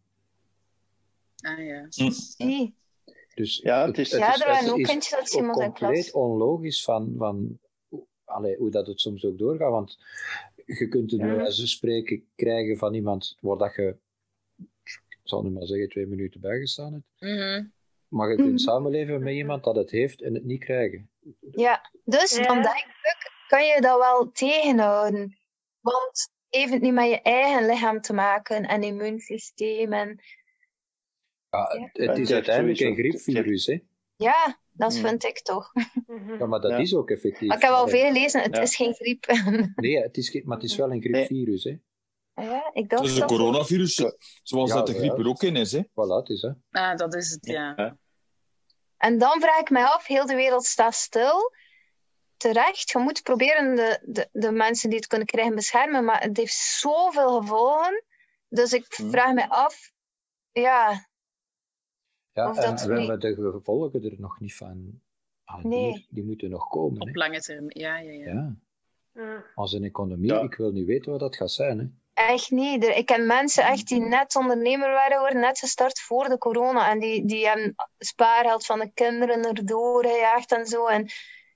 Ah, 1.41 1.65
ja. 1.65 1.85
Zie. 1.89 2.73
Dus 3.35 3.57
Ja, 3.57 3.85
het 3.87 3.97
is- 3.97 4.09
Ja, 4.09 4.33
er 4.33 4.47
waren 4.47 4.71
ook 4.71 4.79
is 4.79 4.87
kindjes 4.87 5.33
iemand 5.35 5.59
in 5.59 5.63
compleet 5.65 6.13
onlogisch 6.13 6.83
van, 6.83 7.13
van 7.17 7.57
hoe- 7.89 8.05
allee, 8.25 8.57
hoe 8.57 8.69
dat 8.69 8.87
het 8.87 8.99
soms 8.99 9.25
ook 9.25 9.37
doorgaat. 9.37 9.71
Want 9.71 9.97
je 10.65 10.87
kunt 10.87 11.11
het 11.11 11.21
Ja. 11.21 11.49
spreken 11.51 12.23
krijgen 12.35 12.77
van 12.77 12.93
iemand 12.93 13.37
waar 13.39 13.57
dat 13.57 13.75
je, 13.75 13.95
ik 14.83 15.19
zal 15.23 15.43
nu 15.43 15.49
maar 15.49 15.65
zeggen, 15.65 15.89
twee 15.89 16.07
minuten 16.07 16.41
bijgestaan 16.41 16.93
hebt. 16.93 17.05
Mhm. 17.19 17.35
Maar 17.37 17.71
je 18.12 18.34
Mhm. 18.36 18.36
kunt 18.36 18.62
samenleven 18.62 19.24
met 19.24 19.34
iemand 19.34 19.63
dat 19.63 19.76
het 19.76 19.91
heeft 19.91 20.21
en 20.21 20.34
het 20.34 20.43
niet 20.43 20.63
krijgen. 20.63 21.10
Ja, 21.52 21.91
dus 22.04 22.36
Ja. 22.36 22.43
dan 22.43 22.62
denk 22.62 22.76
ik, 22.78 23.32
kan 23.47 23.65
je 23.65 23.82
dat 23.82 23.97
wel 24.00 24.32
tegenhouden. 24.32 25.38
Want 25.80 26.30
heeft 26.50 26.71
het 26.74 26.82
niet 26.82 26.93
met 26.93 27.10
je 27.10 27.21
eigen 27.21 27.65
lichaam 27.65 28.02
te 28.02 28.13
maken 28.13 28.65
en 28.67 28.84
immuunsysteem. 28.84 29.93
En 29.93 30.10
het, 30.10 30.19
Ja. 31.50 31.89
het 31.93 32.08
Het 32.08 32.17
is 32.17 32.32
uiteindelijk 32.32 32.80
een 32.80 32.95
griepvirus, 32.95 33.65
hè? 33.65 33.80
ja, 34.15 34.60
dat 34.71 34.93
Hmm. 34.93 35.08
vind 35.08 35.24
ik 35.24 35.41
toch. 35.41 35.71
Mhm. 36.08 36.38
Ja, 36.38 36.45
maar 36.45 36.60
dat 36.62 36.71
Ja. 36.71 36.78
is 36.78 36.95
ook 36.95 37.10
effectief. 37.10 37.47
Maar 37.47 37.58
ik 37.58 37.63
heb 37.63 37.71
al 37.71 37.88
veel 37.88 38.08
gelezen, 38.08 38.41
het 38.41 38.56
Ja. 38.56 38.62
is 38.62 38.76
geen 38.76 38.93
griep. 38.93 39.26
Nee, 39.76 39.97
het 40.02 40.17
is, 40.17 40.41
maar 40.43 40.58
het 40.58 40.65
is 40.65 40.76
wel 40.76 40.91
een 40.91 41.02
griepvirus, 41.02 41.63
hè? 41.63 41.76
Ja, 42.33 42.69
ik 42.73 42.91
Het 42.91 42.99
is 42.99 43.13
een 43.13 43.19
dat. 43.19 43.27
coronavirus, 43.29 43.95
zoals 44.43 44.69
Ja, 44.69 44.75
dat 44.75 44.87
de 44.87 44.93
ja. 44.93 44.99
griep 44.99 45.17
er 45.17 45.27
ook 45.27 45.43
in 45.43 45.55
is. 45.55 45.71
Hè. 45.71 45.81
Voilà, 45.83 46.15
het 46.19 46.29
is, 46.29 46.41
hè? 46.41 46.49
Ah, 46.71 46.97
dat 46.97 47.15
is 47.15 47.31
het, 47.31 47.45
ja. 47.45 47.73
Ja. 47.75 47.97
En 48.97 49.17
dan 49.17 49.41
vraag 49.41 49.59
ik 49.59 49.69
mij 49.69 49.83
af, 49.83 50.07
heel 50.07 50.25
de 50.25 50.35
wereld 50.35 50.65
staat 50.65 50.93
stil. 50.93 51.53
Terecht, 52.37 52.89
je 52.91 52.97
moet 52.99 53.23
proberen 53.23 53.75
de, 53.75 53.99
de, 54.05 54.29
de 54.31 54.51
mensen 54.51 54.89
die 54.89 54.97
het 54.97 55.07
kunnen 55.07 55.27
krijgen 55.27 55.55
beschermen, 55.55 56.05
maar 56.05 56.21
het 56.21 56.37
heeft 56.37 56.53
zoveel 56.53 57.41
gevolgen. 57.41 58.03
Dus 58.49 58.73
ik 58.73 58.85
Hmm. 58.95 59.09
vraag 59.11 59.33
me 59.33 59.49
af, 59.49 59.91
ja, 60.51 61.09
Ja, 62.33 62.49
Of 62.49 62.57
en 62.57 62.75
we 62.87 62.93
niet- 62.99 63.07
hebben 63.07 63.19
de 63.19 63.51
gevolgen 63.51 64.03
er 64.03 64.13
nog 64.17 64.39
niet 64.39 64.55
van. 64.55 65.01
Ah, 65.43 65.61
die, 65.61 65.69
Nee. 65.69 66.07
die 66.09 66.23
moeten 66.23 66.49
nog 66.49 66.67
komen, 66.67 67.01
Op 67.01 67.07
hè? 67.07 67.13
lange 67.13 67.39
termijn, 67.41 67.79
ja, 67.79 67.97
ja, 67.97 68.11
ja. 68.11 68.55
Ja, 69.13 69.43
als 69.55 69.73
een 69.73 69.83
economie, 69.83 70.33
Ja. 70.33 70.39
ik 70.41 70.55
wil 70.55 70.71
niet 70.71 70.85
weten 70.85 71.11
wat 71.11 71.19
dat 71.19 71.35
gaat 71.35 71.51
zijn, 71.51 71.79
hè? 71.79 71.85
Echt 72.27 72.51
niet. 72.51 72.84
Ik 72.84 73.05
ken 73.05 73.25
mensen 73.25 73.63
echt 73.63 73.88
die 73.88 73.99
net 74.01 74.36
ondernemer 74.36 74.89
waren 74.91 75.15
geworden, 75.15 75.39
net 75.39 75.60
gestart 75.60 75.99
voor 75.99 76.29
de 76.29 76.38
corona. 76.38 76.89
En 76.89 76.99
die, 76.99 77.25
die 77.25 77.47
hebben 77.47 77.75
spaargeld 77.97 78.65
van 78.65 78.79
de 78.79 78.91
kinderen 78.93 79.43
erdoor 79.43 80.05
gejaagd 80.05 80.51
en 80.51 80.65
zo. 80.65 80.86
En 80.88 81.10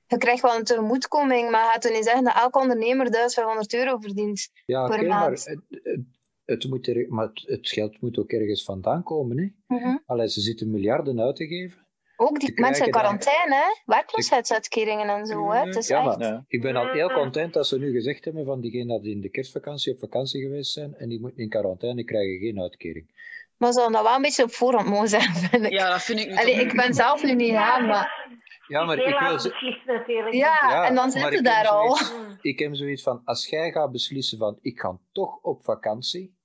je 0.08 0.18
krijgt 0.18 0.42
wel 0.42 0.56
een 0.56 0.64
tegemoetkoming, 0.64 1.52
maar 1.52 1.72
gaat 1.72 1.86
er 1.86 1.92
niet 1.92 2.04
zeggen 2.04 2.24
dat 2.24 2.36
elke 2.36 2.60
ondernemer 2.60 3.12
1500 3.12 3.74
euro 3.74 3.98
verdient. 4.00 4.50
Ja, 4.66 4.88
Per 4.88 4.98
oké, 4.98 5.08
maar, 5.08 5.20
maand. 5.20 5.46
het, 5.46 5.60
het, 5.70 6.00
het 6.46 6.70
moet 6.70 6.88
er, 6.88 7.06
maar 7.10 7.28
het, 7.28 7.44
het 7.46 7.70
geld 7.70 8.02
moet 8.02 8.18
ook 8.18 8.32
ergens 8.32 8.64
vandaan 8.64 9.04
komen, 9.04 9.38
hè? 9.68 9.98
Allee, 10.06 10.30
ze 10.30 10.42
zitten 10.42 10.72
miljarden 10.72 11.20
uit 11.22 11.36
te 11.36 11.48
geven. 11.48 11.85
Ook 12.18 12.40
die 12.40 12.52
Ze 12.56 12.62
mensen 12.62 12.86
in 12.86 12.92
quarantaine, 12.92 13.56
hè? 13.56 13.82
werkloosheidsuitkeringen 13.86 15.08
en 15.10 15.26
zo. 15.26 15.52
Hè? 15.52 15.60
Het 15.66 15.76
is 15.76 15.88
Ja, 15.88 15.98
echt... 15.98 16.18
maar 16.18 16.28
Ja. 16.28 16.44
ik 16.48 16.62
ben 16.62 16.76
al 16.76 16.92
heel 16.92 17.08
Mhm. 17.10 17.18
content 17.20 17.54
dat 17.54 17.68
ze 17.68 17.80
nu 17.80 17.92
gezegd 17.92 18.26
hebben 18.26 18.46
van 18.46 18.62
diegenen 18.62 19.02
die 19.02 19.12
in 19.12 19.22
de 19.22 19.30
kerstvakantie 19.30 19.94
op 19.94 20.00
vakantie 20.00 20.42
geweest 20.42 20.72
zijn 20.72 20.96
en 20.96 21.10
die 21.10 21.20
moeten 21.20 21.40
in 21.44 21.50
quarantaine, 21.50 22.04
krijgen 22.04 22.40
geen 22.40 22.62
uitkering. 22.62 23.24
Maar 23.58 23.72
ze 23.72 23.80
dat 23.92 24.04
wel 24.04 24.16
een 24.16 24.22
beetje 24.22 24.44
op 24.44 24.52
voorhand 24.52 24.88
mogen 24.90 25.08
zijn, 25.08 25.34
vind 25.34 25.64
ik. 25.66 25.72
Ja, 25.72 25.90
dat 25.90 26.02
vind 26.04 26.20
ik 26.20 26.28
niet. 26.30 26.38
Allee, 26.40 26.54
ik 26.56 26.74
ben 26.76 26.94
zelf 26.94 27.24
nu 27.24 27.34
niet 27.36 27.54
aan, 27.54 27.86
maar... 27.86 28.24
Ja, 28.68 28.84
maar 28.86 28.98
ik 28.98 29.20
wil 29.20 29.40
ze- 29.40 29.82
natuurlijk. 29.86 30.34
Ja, 30.34 30.58
Ja, 30.70 30.86
en 30.88 30.96
dan 30.96 31.04
maar 31.04 31.12
zit 31.12 31.24
ik 31.24 31.30
je 31.30 31.36
heb 31.36 31.46
daar 31.46 31.68
al. 31.68 31.96
zoiets- 31.96 32.38
ik 32.42 32.60
heb 32.60 32.76
zoiets 32.76 33.04
van, 33.04 33.22
als 33.26 33.48
jij 33.48 33.72
gaat 33.72 33.92
beslissen 33.92 34.38
van, 34.38 34.58
ik 34.62 34.80
ga 34.80 35.00
toch 35.12 35.40
op 35.42 35.64
vakantie, 35.64 36.36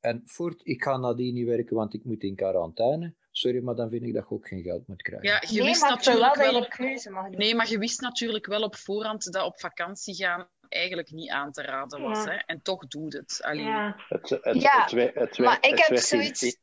en 0.00 0.22
voort, 0.24 0.60
ik 0.66 0.82
ga 0.82 0.96
nadien 0.96 1.34
niet 1.34 1.46
werken, 1.46 1.76
want 1.76 1.94
ik 1.94 2.04
moet 2.04 2.22
in 2.22 2.34
quarantaine, 2.36 3.14
sorry, 3.32 3.62
maar 3.62 3.74
dan 3.74 3.90
vind 3.90 4.02
ik 4.02 4.14
dat 4.14 4.26
je 4.28 4.34
ook 4.34 4.48
geen 4.48 4.62
geld 4.62 4.86
moet 4.88 5.02
krijgen. 5.02 5.28
Ja, 5.28 5.42
je 5.48 5.56
Nee, 5.58 5.64
wist 5.68 5.80
wel 5.80 5.90
natuurlijk 5.90 6.36
wel 6.36 6.50
je 6.50 6.56
op... 6.56 6.68
keuze 6.70 7.10
mag 7.10 7.24
doen. 7.28 7.38
Nee, 7.38 7.54
maar 7.54 7.68
je 7.70 7.78
wist 7.78 8.00
natuurlijk 8.00 8.46
wel 8.46 8.62
op 8.62 8.76
voorhand 8.76 9.32
dat 9.32 9.44
op 9.44 9.60
vakantie 9.60 10.14
gaan 10.14 10.48
eigenlijk 10.68 11.10
niet 11.10 11.30
aan 11.30 11.52
te 11.52 11.62
raden 11.62 12.00
was. 12.02 12.24
Ja. 12.24 12.30
Hè? 12.30 12.36
En 12.46 12.62
toch 12.62 12.86
doet 12.86 13.12
het. 13.12 13.38
Allee. 13.42 13.64
Ja. 13.64 13.96
Het, 14.08 14.30
het, 14.30 14.62
Ja, 14.62 14.82
het, 14.84 15.36
we- 15.36 15.42
maar 15.42 15.56
ik 15.60 15.70
het 15.78 15.86
heb 15.88 15.98
zoiets- 15.98 16.56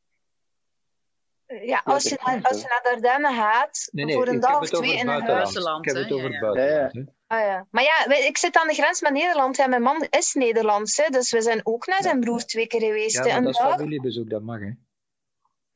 Ja, 1.65 1.81
als 1.83 2.03
je, 2.03 2.17
naar, 2.25 2.41
als 2.43 2.61
je 2.61 2.67
naar 2.67 2.93
Dardenne 3.01 3.35
gaat, 3.35 3.87
Nee, 3.91 4.05
nee, 4.05 4.15
voor 4.15 4.27
een 4.27 4.39
dag 4.39 4.59
of 4.59 4.69
twee 4.69 4.97
in 4.97 5.07
een 5.07 5.25
buitenland. 5.25 5.85
Ik 5.85 5.93
heb 5.93 6.03
het 6.03 6.11
over 6.13 6.31
Ja, 6.31 6.35
het 6.35 6.41
ja. 6.45 6.51
buitenland. 6.53 6.93
hè. 7.27 7.35
Ah, 7.37 7.39
ja. 7.45 7.67
Maar 7.71 7.83
ja, 7.83 8.05
wij- 8.07 8.27
ik 8.27 8.37
zit 8.37 8.57
aan 8.57 8.67
de 8.67 8.73
grens 8.73 9.01
met 9.01 9.11
Nederland. 9.13 9.57
Ja, 9.57 9.67
mijn 9.67 9.81
man 9.81 10.07
is 10.09 10.33
Nederlands, 10.33 10.97
hè, 10.97 11.09
dus 11.09 11.31
we 11.31 11.41
zijn 11.41 11.59
ook 11.63 11.87
naar 11.87 12.01
zijn 12.01 12.19
broer 12.19 12.45
twee 12.45 12.67
keer 12.67 12.79
geweest. 12.81 13.15
Ja, 13.15 13.21
hè, 13.21 13.27
maar 13.27 13.37
een 13.37 13.43
dat 13.43 13.53
is 13.53 13.59
familiebezoek, 13.59 14.29
dat 14.29 14.41
mag, 14.41 14.59
hè. 14.59 14.71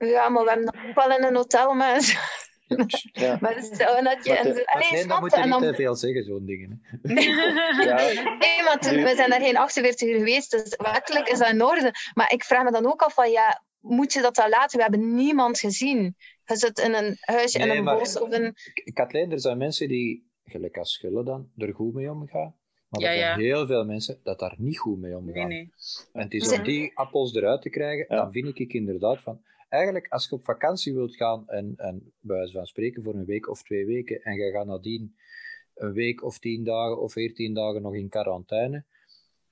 Ja, 0.06 0.30
maar 0.30 0.44
we 0.44 0.50
hebben 0.50 0.66
dat 0.66 0.76
ook 0.90 0.96
wel 1.08 1.18
in 1.18 1.24
een 1.24 1.36
hotel 1.36 1.74
met, 1.74 2.18
Ja. 3.14 3.38
Maar 3.42 3.56
en 3.56 3.62
de- 3.70 3.76
zo. 3.76 3.84
Allee, 3.84 4.92
nee, 4.92 5.02
snap 5.02 5.08
dan 5.08 5.16
je? 5.16 5.20
moet 5.20 5.32
je 5.36 5.42
niet 5.42 5.50
dan- 5.52 5.62
te 5.62 5.74
veel 5.74 5.96
zeggen, 5.96 6.24
zo'n 6.24 6.46
dingen. 6.46 6.82
Hè. 7.02 7.14
Ja, 7.84 7.96
Nee, 8.38 8.64
maar 8.64 8.78
Nu- 8.94 9.04
we 9.04 9.16
zijn 9.16 9.30
daar 9.30 9.42
geen 9.42 9.58
48 9.58 10.08
uur 10.10 10.18
geweest, 10.18 10.52
dus 10.52 10.76
wettelijk 10.78 11.28
is 11.28 11.38
dat 11.40 11.50
in 11.50 11.64
orde. 11.64 11.92
Maar 12.14 12.32
ik 12.34 12.44
vraag 12.44 12.64
me 12.64 12.72
dan 12.72 12.86
ook 12.86 13.02
af 13.02 13.14
van, 13.14 13.32
ja, 13.32 13.64
moet 13.80 14.14
je 14.14 14.22
dat 14.22 14.36
dan 14.36 14.50
laten? 14.50 14.78
We 14.78 14.84
hebben 14.84 15.16
niemand 15.16 15.60
gezien. 15.60 16.16
Je 16.46 16.56
zit 16.56 16.80
in 16.80 16.94
een 16.94 17.18
huisje 17.20 17.60
in 17.60 17.68
Nee, 17.68 17.78
een 17.78 17.84
maar- 17.84 17.98
bos 17.98 18.20
of 18.20 18.32
een... 18.32 18.56
Kathleen, 18.94 19.32
er 19.32 19.40
zijn 19.40 19.58
mensen 19.58 19.88
die, 19.88 20.30
gelijk 20.46 20.78
als 20.78 20.94
Schullen 20.94 21.26
dan, 21.26 21.50
er 21.58 21.74
goed 21.74 21.94
mee 21.94 22.12
omgaan. 22.12 22.56
Maar 22.90 23.02
Ja, 23.02 23.08
er 23.12 23.18
zijn 23.18 23.30
ja. 23.40 23.46
heel 23.46 23.68
veel 23.68 23.86
mensen 23.86 24.20
dat 24.24 24.40
daar 24.40 24.56
niet 24.58 24.78
goed 24.80 25.00
mee 25.00 25.18
omgaan. 25.18 25.48
Nee, 25.48 25.58
nee. 25.58 25.74
En 26.14 26.22
het 26.24 26.34
is 26.34 26.52
om 26.58 26.64
die 26.64 26.92
appels 26.98 27.34
eruit 27.36 27.62
te 27.62 27.70
krijgen, 27.70 28.06
Ja. 28.10 28.16
dan 28.16 28.32
vind 28.32 28.60
ik 28.60 28.74
inderdaad 28.74 29.20
van... 29.22 29.42
Eigenlijk, 29.74 30.08
als 30.08 30.28
je 30.30 30.36
op 30.36 30.46
vakantie 30.46 30.94
wilt 30.94 31.16
gaan 31.16 31.50
en, 31.50 31.74
en 31.78 32.14
bij 32.20 32.38
wijze 32.38 32.52
van 32.54 32.66
spreken 32.66 33.04
voor 33.04 33.14
een 33.14 33.26
week 33.26 33.50
of 33.50 33.64
twee 33.64 33.86
weken 33.86 34.22
en 34.24 34.34
je 34.36 34.52
gaat 34.52 34.66
nadien 34.66 35.16
een 35.74 35.94
week 35.94 36.24
of 36.24 36.40
tien 36.40 36.64
dagen 36.64 37.00
of 37.02 37.12
veertien 37.12 37.54
dagen 37.54 37.82
nog 37.82 37.96
in 37.96 38.10
quarantaine, 38.10 38.86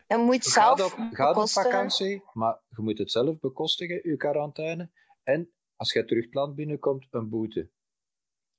Je 0.08 0.18
moet 0.18 0.48
Ga 0.48 0.76
zelf 0.76 0.94
op, 0.94 1.08
ga 1.12 1.34
op 1.34 1.50
vakantie, 1.50 2.24
maar 2.34 2.60
je 2.76 2.82
moet 2.82 2.98
het 2.98 3.12
zelf 3.12 3.40
bekostigen, 3.40 4.00
je 4.04 4.18
quarantaine. 4.18 4.90
En 5.24 5.52
als 5.76 5.94
je 5.94 6.06
terug 6.06 6.26
het 6.26 6.34
land 6.34 6.56
binnenkomt, 6.56 7.08
een 7.12 7.30
boete. 7.30 7.70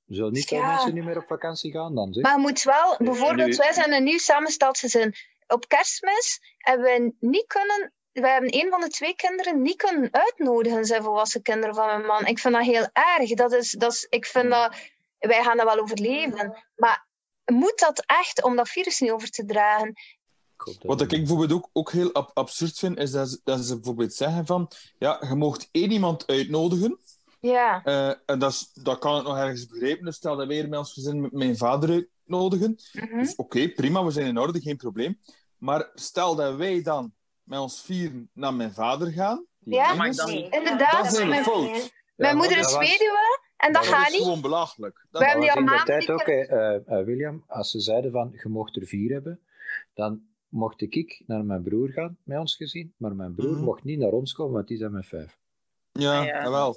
Zullen 0.07 0.33
niet 0.33 0.45
veel 0.45 0.59
Ja. 0.59 0.67
mensen 0.75 0.95
niet 0.95 1.05
meer 1.05 1.17
op 1.17 1.27
vakantie 1.27 1.73
gaan 1.73 1.95
dan, 1.95 2.13
zeg? 2.13 2.23
Maar 2.23 2.35
je 2.37 2.41
moet 2.41 2.63
wel, 2.63 2.97
Nu- 2.99 3.07
bijvoorbeeld, 3.07 3.57
wij 3.57 3.73
zijn 3.73 3.93
een 3.93 4.05
nieuw 4.05 4.19
samengesteld 4.19 4.79
gezin. 4.79 5.15
Op 5.47 5.69
kerstmis 5.69 6.41
hebben 6.59 6.85
we 6.87 7.15
niet 7.21 7.47
kunnen, 7.47 7.93
wij 8.13 8.33
hebben 8.33 8.55
een 8.55 8.71
van 8.71 8.81
de 8.81 8.89
twee 8.89 9.15
kinderen 9.15 9.63
niet 9.63 9.77
kunnen 9.77 10.09
uitnodigen, 10.13 10.85
zijn 10.85 11.03
volwassen 11.03 11.43
kinderen 11.43 11.75
van 11.75 11.87
mijn 11.87 12.07
man. 12.07 12.27
Ik 12.27 12.39
vind 12.39 12.55
dat 12.55 12.65
heel 12.65 12.89
erg. 12.93 13.31
Dat 13.31 13.53
is, 13.53 13.71
dat 13.71 13.93
is, 13.93 14.07
ik 14.09 14.27
vind 14.27 14.51
dat, 14.51 14.75
wij 15.19 15.43
gaan 15.43 15.57
dat 15.57 15.67
wel 15.67 15.83
overleven. 15.83 16.65
Maar 16.77 17.07
moet 17.45 17.79
dat 17.79 18.05
echt 18.07 18.43
om 18.43 18.57
dat 18.57 18.69
virus 18.69 19.01
niet 19.01 19.11
over 19.11 19.31
te 19.31 19.45
dragen? 19.45 19.95
Wat 20.83 21.01
ik 21.01 21.09
bijvoorbeeld 21.09 21.53
ook, 21.53 21.69
ook 21.73 21.93
heel 21.93 22.13
ab- 22.13 22.31
absurd 22.35 22.79
vind, 22.79 22.99
is 22.99 23.11
dat 23.11 23.29
ze, 23.29 23.41
dat 23.45 23.61
ze 23.61 23.75
bijvoorbeeld 23.75 24.15
zeggen 24.15 24.47
van, 24.47 24.71
ja, 24.99 25.25
je 25.29 25.35
mocht 25.35 25.69
één 25.71 25.91
iemand 25.91 26.27
uitnodigen, 26.27 26.99
Ja, 27.41 27.83
eh, 27.85 28.15
en 28.27 28.39
dat, 28.39 28.53
is, 28.53 28.71
dat 28.73 28.99
kan 28.99 29.19
ik 29.19 29.27
nog 29.27 29.37
ergens 29.37 29.67
begrijpen, 29.67 30.05
dus 30.05 30.17
stel 30.17 30.37
dat 30.37 30.47
weer 30.47 30.69
met 30.69 30.79
ons 30.79 30.93
gezin 30.93 31.21
met 31.21 31.33
mijn 31.33 31.57
vader 31.57 31.91
uitnodigen, 31.91 32.81
mhm. 32.93 33.19
dus 33.19 33.35
oké, 33.35 33.69
prima, 33.69 34.05
we 34.05 34.11
zijn 34.11 34.27
in 34.27 34.39
orde, 34.39 34.61
geen 34.61 34.77
probleem. 34.77 35.21
Maar 35.59 35.91
stel 35.95 36.35
dat 36.35 36.57
wij 36.57 36.83
dan 36.83 37.13
met 37.45 37.59
ons 37.59 37.81
vieren 37.83 38.31
naar 38.35 38.55
mijn 38.55 38.73
vader 38.73 39.13
gaan, 39.13 39.47
Ja. 39.59 40.05
is, 40.05 40.17
dan 40.17 40.29
inderdaad. 40.31 41.05
Dat 41.05 41.19
we 41.19 41.25
mijn 41.25 41.43
fout. 41.45 41.67
Ja, 41.77 41.89
mijn 42.17 42.37
moeder 42.37 42.59
is 42.59 42.71
dat 42.71 42.79
weduwe 42.79 43.41
en 43.57 43.73
dat 43.73 43.83
dat 43.83 43.93
gaat 43.93 44.07
is 44.07 44.13
niet. 44.13 44.23
gewoon 44.23 44.41
belachelijk. 44.41 45.07
Dat, 45.11 45.23
We 45.23 45.29
hebben 45.29 45.47
Dat 45.47 45.55
die 45.55 45.61
al 45.61 45.61
in 45.61 45.65
de 45.65 45.71
maanden 45.71 45.87
tijd 45.87 46.01
niet 46.01 46.11
ook, 46.11 46.27
eh, 46.27 46.99
eh, 46.99 47.05
William, 47.07 47.45
als 47.47 47.71
ze 47.71 47.81
zeiden 47.81 48.11
van, 48.11 48.31
je 48.43 48.49
mocht 48.49 48.77
er 48.77 48.87
vier 48.87 49.13
hebben, 49.13 49.41
dan 49.95 50.23
mocht 50.49 50.81
ik 50.81 51.23
naar 51.27 51.45
mijn 51.45 51.63
broer 51.63 51.89
gaan, 51.89 52.19
met 52.25 52.39
ons 52.39 52.57
gezien, 52.57 52.95
maar 52.97 53.15
mijn 53.15 53.35
broer 53.35 53.53
Mhm. 53.55 53.65
mocht 53.65 53.85
niet 53.85 53.99
naar 53.99 54.13
ons 54.13 54.33
komen, 54.33 54.53
want 54.55 54.69
die 54.69 54.77
zijn 54.79 54.93
met 54.93 55.07
vijf. 55.07 55.39
Ja, 55.93 56.19
Ah, 56.21 56.27
ja. 56.27 56.43
jawel. 56.43 56.77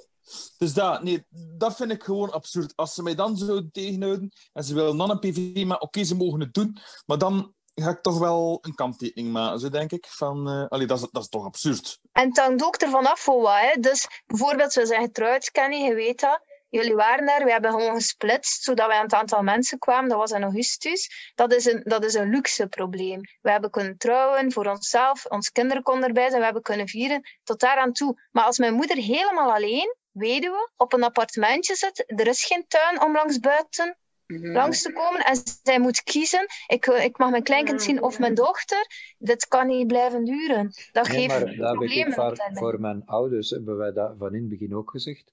Dus 0.58 0.74
dat, 0.74 1.02
nee, 1.02 1.24
dat 1.58 1.76
vind 1.76 1.90
ik 1.90 2.02
gewoon 2.02 2.32
absurd. 2.32 2.72
Als 2.76 2.94
ze 2.94 3.02
mij 3.02 3.14
dan 3.14 3.36
zo 3.36 3.68
tegenhouden 3.72 4.30
en 4.52 4.64
ze 4.64 4.74
willen 4.74 4.96
dan 4.96 5.10
een 5.10 5.18
PV, 5.18 5.64
maar 5.64 5.78
oké, 5.78 6.04
ze 6.04 6.16
mogen 6.16 6.40
het 6.40 6.54
doen, 6.54 6.76
maar 7.06 7.18
dan 7.18 7.54
ga 7.84 7.90
ik 7.90 8.02
toch 8.02 8.18
wel 8.18 8.58
een 8.62 8.74
kanttekening 8.74 9.32
maken, 9.32 9.58
zo 9.58 9.68
denk 9.68 9.92
ik. 9.92 10.06
Van, 10.06 10.68
uh, 10.70 10.86
dat, 10.86 10.98
is, 10.98 11.08
dat 11.10 11.22
is 11.22 11.28
toch 11.28 11.44
absurd. 11.44 11.98
En 12.12 12.28
het 12.28 12.38
hangt 12.38 12.64
ook 12.64 12.76
ervan 12.76 13.06
af 13.06 13.20
voor 13.20 13.40
wat. 13.40 13.60
Hè. 13.60 13.80
Dus 13.80 14.22
bijvoorbeeld, 14.26 14.74
we 14.74 14.86
zijn 14.86 15.02
getrouwd, 15.02 15.50
Kenny, 15.50 15.76
je 15.76 15.94
weet 15.94 16.20
dat. 16.20 16.40
Jullie 16.68 16.94
waren 16.94 17.26
daar, 17.26 17.44
we 17.44 17.50
hebben 17.50 17.70
gewoon 17.70 17.94
gesplitst, 17.94 18.62
zodat 18.62 18.86
wij 18.86 18.96
aan 18.96 19.02
het 19.02 19.14
aantal 19.14 19.42
mensen 19.42 19.78
kwamen. 19.78 20.08
Dat 20.08 20.18
was 20.18 20.30
in 20.30 20.42
augustus. 20.42 21.32
Dat 21.34 21.52
is 21.52 21.64
een, 21.64 21.82
dat 21.84 22.04
is 22.04 22.14
een 22.14 22.30
luxe 22.30 22.66
probleem. 22.66 23.20
We 23.40 23.50
hebben 23.50 23.70
kunnen 23.70 23.98
trouwen 23.98 24.52
voor 24.52 24.66
onszelf, 24.66 25.26
ons 25.26 25.50
kinderen 25.50 25.82
konden 25.82 26.08
erbij 26.08 26.26
zijn, 26.26 26.38
we 26.38 26.44
hebben 26.44 26.62
kunnen 26.62 26.88
vieren, 26.88 27.28
tot 27.44 27.60
daar 27.60 27.76
aan 27.76 27.92
toe. 27.92 28.22
Maar 28.30 28.44
als 28.44 28.58
mijn 28.58 28.74
moeder 28.74 28.96
helemaal 28.96 29.52
alleen, 29.52 29.96
weduwe, 30.10 30.70
op 30.76 30.92
een 30.92 31.02
appartementje 31.02 31.74
zit, 31.74 32.04
er 32.06 32.26
is 32.26 32.44
geen 32.44 32.64
tuin 32.68 33.02
om 33.02 33.12
langs 33.12 33.38
buiten, 33.38 33.98
Mhm. 34.26 34.52
langs 34.52 34.82
te 34.82 34.92
komen 34.92 35.24
en 35.24 35.36
zij 35.62 35.80
moet 35.80 36.02
kiezen. 36.02 36.46
Ik, 36.66 36.86
ik 36.86 37.18
mag 37.18 37.30
mijn 37.30 37.42
kleinkind 37.42 37.82
zien 37.82 38.02
of 38.02 38.18
mijn 38.18 38.34
dochter. 38.34 38.86
Dit 39.18 39.46
kan 39.48 39.66
niet 39.66 39.86
blijven 39.86 40.24
duren. 40.24 40.72
Dat 40.92 41.08
Nee, 41.08 41.16
geeft 41.16 41.28
maar 41.28 41.48
heb 41.48 41.80
ik 41.80 42.06
op 42.06 42.12
voor, 42.14 42.36
voor 42.52 42.80
mijn 42.80 43.02
ouders 43.04 43.50
hebben 43.50 43.76
wij 43.76 43.92
dat 43.92 44.14
van 44.18 44.34
in 44.34 44.40
het 44.40 44.48
begin 44.48 44.74
ook 44.74 44.90
gezegd. 44.90 45.32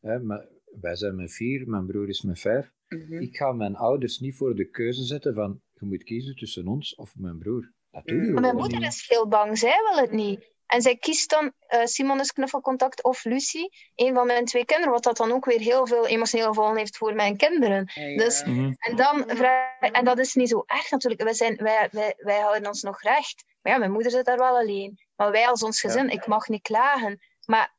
Hè, 0.00 0.18
maar 0.20 0.46
wij 0.80 0.96
zijn 0.96 1.16
met 1.16 1.32
vier, 1.32 1.68
mijn 1.68 1.86
broer 1.86 2.08
is 2.08 2.22
met 2.22 2.40
vijf. 2.40 2.72
Mhm. 2.88 3.20
Ik 3.20 3.36
ga 3.36 3.52
mijn 3.52 3.76
ouders 3.76 4.18
niet 4.18 4.36
voor 4.36 4.54
de 4.54 4.64
keuze 4.70 5.02
zetten 5.04 5.34
van 5.34 5.60
je 5.72 5.86
moet 5.86 6.04
kiezen 6.04 6.36
tussen 6.36 6.66
ons 6.66 6.94
of 6.94 7.14
mijn 7.16 7.38
broer. 7.38 7.72
Dat 7.90 8.06
doe 8.06 8.16
je 8.16 8.22
Mm. 8.22 8.32
Maar 8.32 8.42
mijn 8.42 8.56
moeder 8.56 8.78
niet. 8.78 8.88
is 8.88 9.04
heel 9.08 9.28
bang, 9.28 9.58
zij 9.58 9.78
wil 9.90 10.02
het 10.02 10.10
niet. 10.10 10.58
En 10.70 10.82
zij 10.82 10.96
kiest 10.96 11.30
dan 11.30 11.52
eh 11.66 11.84
Simon 11.84 12.20
is 12.20 12.32
knuffelcontact 12.32 13.02
of 13.02 13.24
Lucie, 13.24 13.72
een 13.94 14.14
van 14.14 14.26
mijn 14.26 14.44
twee 14.44 14.64
kinderen, 14.64 14.92
wat 14.92 15.02
dat 15.02 15.16
dan 15.16 15.32
ook 15.32 15.44
weer 15.44 15.58
heel 15.60 15.86
veel 15.86 16.06
emotionele 16.06 16.48
gevolgen 16.48 16.76
heeft 16.76 16.96
voor 16.96 17.14
mijn 17.14 17.36
kinderen. 17.36 17.90
Ja, 17.94 18.02
ja. 18.02 18.16
Dus- 18.16 18.42
En, 18.42 18.96
dan 18.96 19.24
vraag, 19.26 19.80
en 19.80 20.04
dat 20.04 20.18
is 20.18 20.34
niet 20.34 20.48
zo 20.48 20.62
erg 20.66 20.90
natuurlijk. 20.90 21.22
Wij, 21.22 21.34
zijn, 21.34 21.56
wij, 21.56 21.88
wij, 21.92 22.14
wij 22.16 22.38
houden 22.40 22.66
ons 22.66 22.82
nog 22.82 23.02
recht. 23.02 23.44
Maar 23.62 23.72
ja, 23.72 23.78
mijn 23.78 23.92
moeder 23.92 24.10
zit 24.10 24.24
daar 24.24 24.38
wel 24.38 24.56
alleen. 24.58 24.98
Maar 25.16 25.30
wij 25.30 25.48
als 25.48 25.62
ons 25.62 25.80
gezin, 25.80 26.08
ik 26.10 26.26
mag 26.26 26.48
niet 26.48 26.62
klagen. 26.62 27.20
Maar 27.46 27.74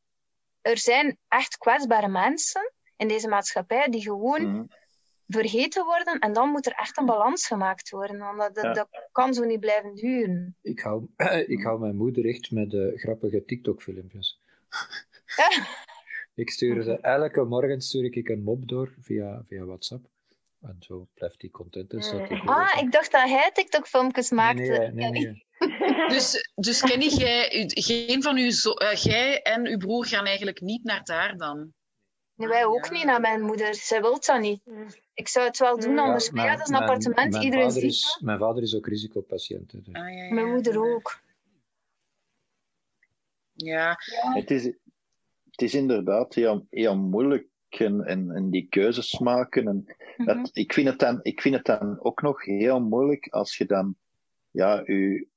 er 0.61 0.77
zijn 0.77 1.17
echt 1.27 1.57
kwetsbare 1.57 2.07
mensen 2.07 2.71
in 2.97 3.07
deze 3.07 3.27
maatschappij 3.27 3.87
die 3.89 4.01
gewoon 4.01 4.51
Mhm. 4.51 4.63
Vergeten 5.31 5.85
worden. 5.85 6.19
En 6.19 6.33
dan 6.33 6.49
moet 6.49 6.65
er 6.65 6.71
echt 6.71 6.97
een 6.97 7.05
balans 7.05 7.47
gemaakt 7.47 7.89
worden. 7.89 8.17
Want 8.17 8.37
dat, 8.39 8.55
dat, 8.55 8.63
Ja. 8.63 8.73
dat 8.73 9.09
kan 9.11 9.33
zo 9.33 9.43
niet 9.43 9.59
blijven 9.59 9.95
duren. 9.95 10.55
Ik 10.61 10.79
hou, 10.79 11.07
ik 11.55 11.63
hou 11.63 11.79
mijn 11.79 11.95
moeder 11.95 12.25
echt 12.27 12.51
met 12.51 12.69
de 12.69 12.93
grappige 12.95 13.45
TikTok-filmpjes. 13.45 14.39
Ik 16.35 16.49
stuur 16.49 16.83
ze, 16.83 16.97
elke 17.01 17.43
morgen 17.43 17.81
stuur 17.81 18.03
ik 18.17 18.29
een 18.29 18.43
mop 18.43 18.67
door 18.67 18.93
via, 18.99 19.43
via 19.47 19.63
WhatsApp. 19.65 20.05
En 20.61 20.75
zo 20.79 21.07
blijft 21.13 21.39
die 21.39 21.51
content. 21.51 21.89
Dus 21.89 22.11
dat 22.11 22.27
die 22.27 22.41
Ah, 22.41 22.81
ik 22.81 22.91
dacht 22.91 23.11
dat 23.11 23.29
hij 23.29 23.51
TikTok-filmpjes 23.53 24.29
maakte. 24.29 24.61
Nee, 24.61 24.91
nee, 24.91 25.09
nee, 25.09 25.21
nee. 25.21 25.45
Dus, 26.07 26.51
dus 26.55 26.81
Kenny, 26.81 27.05
jij, 27.07 27.63
u- 27.63 27.81
geen 27.81 28.21
van 28.23 28.37
uw 28.37 28.49
zo, 28.51 28.71
eh, 28.71 28.95
jij 28.95 29.41
en 29.41 29.67
uw 29.67 29.77
broer 29.77 30.05
gaan 30.05 30.25
eigenlijk 30.25 30.61
niet 30.61 30.83
naar 30.83 31.03
daar 31.03 31.37
dan? 31.37 31.73
Nee, 32.41 32.49
wij 32.49 32.65
ook 32.65 32.85
Ja. 32.85 32.91
niet 32.91 33.03
naar 33.05 33.21
mijn 33.21 33.41
moeder. 33.41 33.75
Zij 33.75 34.01
wil 34.01 34.19
dat 34.19 34.39
niet. 34.41 34.61
Ik 35.13 35.27
zou 35.27 35.47
het 35.47 35.57
wel 35.57 35.79
doen, 35.79 35.93
Ja, 35.95 36.01
anders. 36.01 36.29
Maar 36.31 36.45
ja, 36.45 36.51
dat 36.55 36.61
is 36.61 36.69
een 36.69 36.75
appartement. 36.81 37.31
mijn 37.31 37.43
Iedereen 37.43 37.65
vader 37.65 37.81
ziet 37.81 37.91
is, 37.91 38.19
mijn 38.23 38.39
vader 38.39 38.63
is 38.63 38.75
ook 38.75 38.87
risicopatiënt. 38.87 39.71
hè, 39.71 39.81
dus. 39.81 39.93
Ah, 39.93 40.13
ja. 40.13 40.33
Mijn 40.33 40.51
moeder 40.51 40.93
ook. 40.93 41.19
Ja, 43.53 43.97
Het 44.33 44.51
is, 44.51 44.63
het 45.51 45.61
is 45.61 45.73
inderdaad 45.73 46.33
heel, 46.33 46.67
heel 46.69 46.97
moeilijk 46.97 47.47
en, 47.69 48.01
en, 48.05 48.31
en 48.31 48.49
die 48.49 48.67
keuzes 48.69 49.19
maken. 49.19 49.67
En 49.67 49.85
dat, 50.17 50.35
Mhm. 50.35 50.45
ik, 50.53 50.73
vind 50.73 50.87
het 50.87 50.99
dan, 50.99 51.19
ik 51.21 51.41
vind 51.41 51.55
het 51.55 51.65
dan 51.65 51.99
ook 52.03 52.21
nog 52.21 52.45
heel 52.45 52.81
moeilijk 52.81 53.27
als 53.27 53.57
je 53.57 53.65
dan 53.65 53.95
ja, 54.51 54.83
u, 54.85 55.29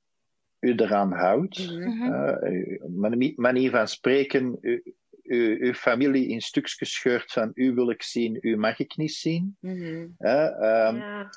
u 0.60 0.74
eraan 0.74 1.12
houdt. 1.12 1.58
Uw 1.58 2.88
mani- 2.88 3.32
manier 3.36 3.70
van 3.70 3.88
spreken, 3.88 4.58
u, 4.60 4.94
uw 5.26 5.72
familie 5.74 6.28
in 6.28 6.40
stukjes 6.40 6.92
scheurt 6.92 7.32
van 7.32 7.50
u 7.54 7.74
wil 7.74 7.90
ik 7.90 8.02
zien, 8.02 8.38
u 8.40 8.56
mag 8.56 8.78
ik 8.78 8.96
niet 8.96 9.12
zien. 9.12 9.56
Mhm. 9.60 10.06
Ehm, 10.18 10.96
Ja. 10.96 11.30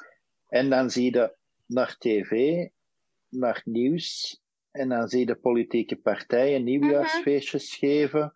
En 0.48 0.70
dan 0.70 0.90
zie 0.92 1.14
je 1.14 1.36
naar 1.66 1.96
tv, 2.00 2.66
naar 3.30 3.62
nieuws, 3.66 4.42
en 4.72 4.90
dan 4.90 5.08
zie 5.08 5.20
je 5.20 5.26
de 5.26 5.36
politieke 5.36 5.96
partijen 5.96 6.64
nieuwjaarsfeestjes 6.64 7.76
geven. 7.76 8.32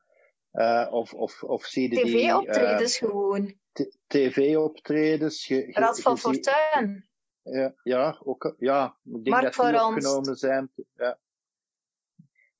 eh, 0.52 0.88
of, 0.92 1.14
of, 1.14 1.44
of 1.44 1.66
zie 1.66 1.94
je 1.94 2.02
TV-optredens 2.02 2.98
gewoon. 2.98 3.48
eh, 3.48 3.54
t- 3.72 3.98
tv-optredens. 4.08 5.48
Raad 5.50 6.02
van 6.02 6.18
Fortuin. 6.18 7.08
ja, 7.44 7.74
ja, 7.84 8.20
ook, 8.24 8.56
ja, 8.58 8.86
ik 9.04 9.12
denk 9.12 9.28
Mark 9.28 9.44
dat 9.44 9.54
die 9.54 9.74
opgenomen 9.86 10.36
zijn. 10.36 10.72
Ja. 10.96 11.20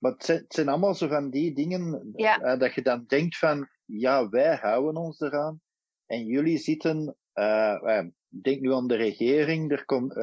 Maar 0.02 0.12
het 0.12 0.26
zijn, 0.26 0.38
het 0.38 0.54
zijn 0.54 0.68
allemaal 0.70 0.96
zo 0.96 1.08
van 1.08 1.30
die 1.30 1.54
dingen 1.54 2.12
Ja. 2.16 2.40
eh, 2.42 2.60
dat 2.60 2.74
je 2.74 2.82
dan 2.82 3.04
denkt 3.08 3.38
van, 3.38 3.70
ja, 3.86 4.30
wij 4.30 4.56
houden 4.56 5.02
ons 5.02 5.20
eraan. 5.20 5.62
En 6.06 6.26
jullie 6.26 6.58
zitten, 6.58 7.16
eh, 7.34 7.98
eh, 7.98 8.06
denk 8.28 8.62
nu 8.62 8.74
aan 8.74 8.88
de 8.88 8.96
regering, 8.96 9.72
er 9.72 9.86
komt, 9.86 10.14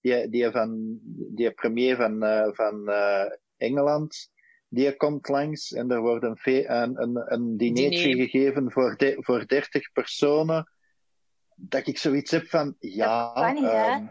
die, 0.00 0.28
die, 0.28 0.50
van, 0.50 0.98
die 1.34 1.50
premier 1.50 1.96
van, 1.96 2.18
van 2.54 2.90
Engeland, 3.56 4.30
die 4.68 4.96
komt 4.96 5.28
langs 5.28 5.72
en 5.72 5.90
er 5.90 6.00
wordt 6.00 6.24
een, 6.24 6.38
een, 6.72 7.02
een, 7.02 7.32
een 7.32 7.56
dinertje 7.56 8.02
Diner. 8.08 8.28
gegeven 8.28 8.72
voor, 8.72 8.96
de, 8.96 9.16
voor 9.18 9.46
30 9.46 9.92
personen. 9.92 10.70
Dat 11.54 11.86
ik 11.86 11.98
zoiets 11.98 12.30
heb 12.30 12.46
van, 12.46 12.74
ja, 12.78 13.32
ehm, 13.34 14.04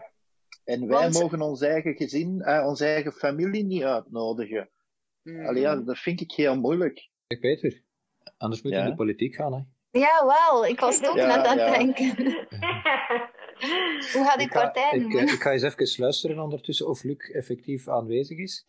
en 0.64 0.86
wij 0.86 1.00
Want- 1.00 1.12
mogen 1.20 1.40
ons 1.40 1.60
eigen 1.60 1.94
gezin, 1.94 2.40
eh, 2.42 2.66
onze 2.66 2.84
eigen 2.84 3.12
familie 3.12 3.64
niet 3.64 3.82
uitnodigen. 3.82 4.70
Allee, 5.26 5.60
ja, 5.62 5.76
dat 5.76 5.98
vind 5.98 6.20
ik 6.20 6.32
heel 6.32 6.60
moeilijk. 6.60 7.08
Kijk, 7.26 7.40
Peter, 7.40 7.82
anders 8.36 8.62
moet 8.62 8.72
je 8.72 8.78
Ja. 8.78 8.84
in 8.84 8.90
de 8.90 8.96
politiek 8.96 9.34
gaan. 9.34 9.52
Hè. 9.52 9.60
Ja, 10.00 10.26
wel. 10.26 10.66
Ik 10.66 10.80
was 10.80 10.96
het 11.00 11.08
ook 11.08 11.16
Ja, 11.16 11.36
net 11.36 11.46
aan 11.46 11.56
ja. 11.58 11.64
het 11.66 11.74
denken. 11.78 12.32
Hoe 14.12 14.24
gaat 14.24 14.36
die 14.38 14.46
Ik 14.46 14.52
partij 14.52 14.90
ik, 14.98 15.14
eh, 15.14 15.22
ik 15.22 15.28
ga 15.42 15.52
eens 15.52 15.62
even 15.62 16.00
luisteren 16.02 16.38
ondertussen 16.38 16.88
of 16.88 17.02
Luc 17.02 17.16
effectief 17.32 17.88
aanwezig 17.88 18.38
is. 18.38 18.64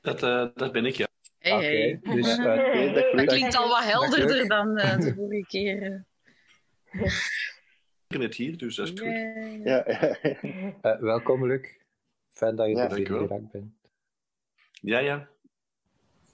Dat, 0.00 0.22
eh, 0.22 0.46
dat 0.54 0.72
ben 0.72 0.84
ik, 0.86 0.94
ja. 0.94 1.06
Hey, 1.38 1.52
Oké, 1.52 1.64
hey. 1.64 2.00
dus 2.16 2.38
eh, 2.38 2.44
dat 2.94 3.12
Dat 3.12 3.26
klinkt- 3.26 3.56
al 3.56 3.68
wat 3.68 3.84
helderder 3.84 4.48
dan 4.48 4.76
eh, 4.78 4.98
de 4.98 5.14
vorige 5.16 5.46
keer. 5.46 6.04
Ik 6.92 8.18
ben 8.18 8.20
het 8.20 8.34
hier, 8.34 8.56
dus 8.58 8.76
dat 8.76 8.86
is 8.86 8.90
goed. 9.00 9.08
Ja. 9.64 9.84
ja, 9.86 9.86
eh, 10.80 11.00
welkom 11.00 11.46
Luc. 11.46 11.68
Fijn 12.32 12.56
dat 12.56 12.66
je 12.66 12.74
Ja, 12.74 12.82
er 12.82 12.88
dankjewel. 12.88 13.26
geraakt 13.26 13.50
bent. 13.50 13.72
Ja, 14.82 14.98
ja. 14.98 15.28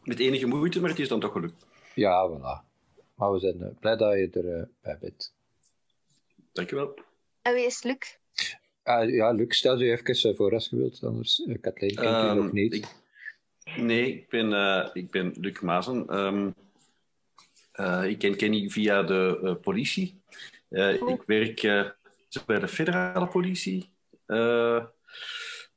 Met 0.03 0.19
enige 0.19 0.47
moeite, 0.47 0.81
maar 0.81 0.91
het 0.91 0.99
is 0.99 1.09
dan 1.09 1.21
toch 1.21 1.33
gelukt. 1.33 1.67
Ja, 1.95 2.29
voilà. 2.29 2.71
Maar 3.15 3.33
we 3.33 3.39
zijn 3.39 3.63
eh, 3.63 3.69
blij 3.81 3.97
dat 3.97 4.13
je 4.13 4.31
er 4.31 4.59
eh, 4.61 4.67
bij 4.83 4.99
bent. 5.01 5.35
Dankjewel. 6.53 6.99
En 7.43 7.55
wie 7.55 7.65
is 7.67 7.83
Luc? 7.83 8.19
Ah, 8.83 9.11
ja, 9.11 9.31
Luc, 9.31 9.57
stel 9.57 9.81
je 9.81 9.91
even 9.91 10.31
eh, 10.31 10.37
voor 10.37 10.53
als 10.53 10.69
je 10.69 10.77
wilt, 10.77 11.03
anders 11.05 11.39
uh, 11.39 11.61
Kathleen 11.61 11.95
kent 11.95 12.21
je 12.21 12.27
Ehm, 12.27 12.37
nog 12.37 12.53
niet. 12.53 12.73
ik- 12.75 12.95
nee, 13.77 14.07
ik 14.13 14.29
ben, 14.29 14.53
eh, 14.53 14.89
ik 14.93 15.11
ben 15.11 15.33
Luc 15.41 15.61
Mazen. 15.61 16.07
Ehm, 16.09 16.51
eh, 17.73 18.05
ik 18.11 18.19
ken 18.19 18.37
Kenny 18.37 18.69
via 18.69 19.03
de 19.03 19.41
eh, 19.43 19.55
politie. 19.61 20.23
Eh, 20.69 20.93
ik 21.09 21.23
werk 21.27 21.63
eh, 21.63 21.91
bij 22.47 22.59
de 22.59 22.69
federale 22.69 23.27
politie. 23.29 23.91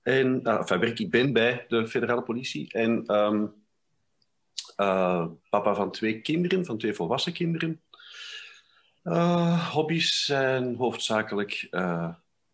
En, 0.06 0.44
enfin, 0.44 0.80
werk, 0.80 1.00
ik 1.00 1.10
ben 1.10 1.34
bij 1.34 1.66
de 1.68 1.88
federale 1.88 2.22
politie. 2.22 2.72
En 2.72 3.04
ehm, 3.06 3.46
eh, 4.76 5.26
papa 5.50 5.76
van 5.76 5.92
twee 5.92 6.22
kinderen, 6.22 6.66
van 6.66 6.78
twee 6.78 6.94
volwassen 6.94 7.34
kinderen. 7.34 7.82
Eh, 9.04 9.72
hobby's 9.74 10.26
zijn 10.26 10.76
hoofdzakelijk 10.76 11.68
eh, 11.72 12.10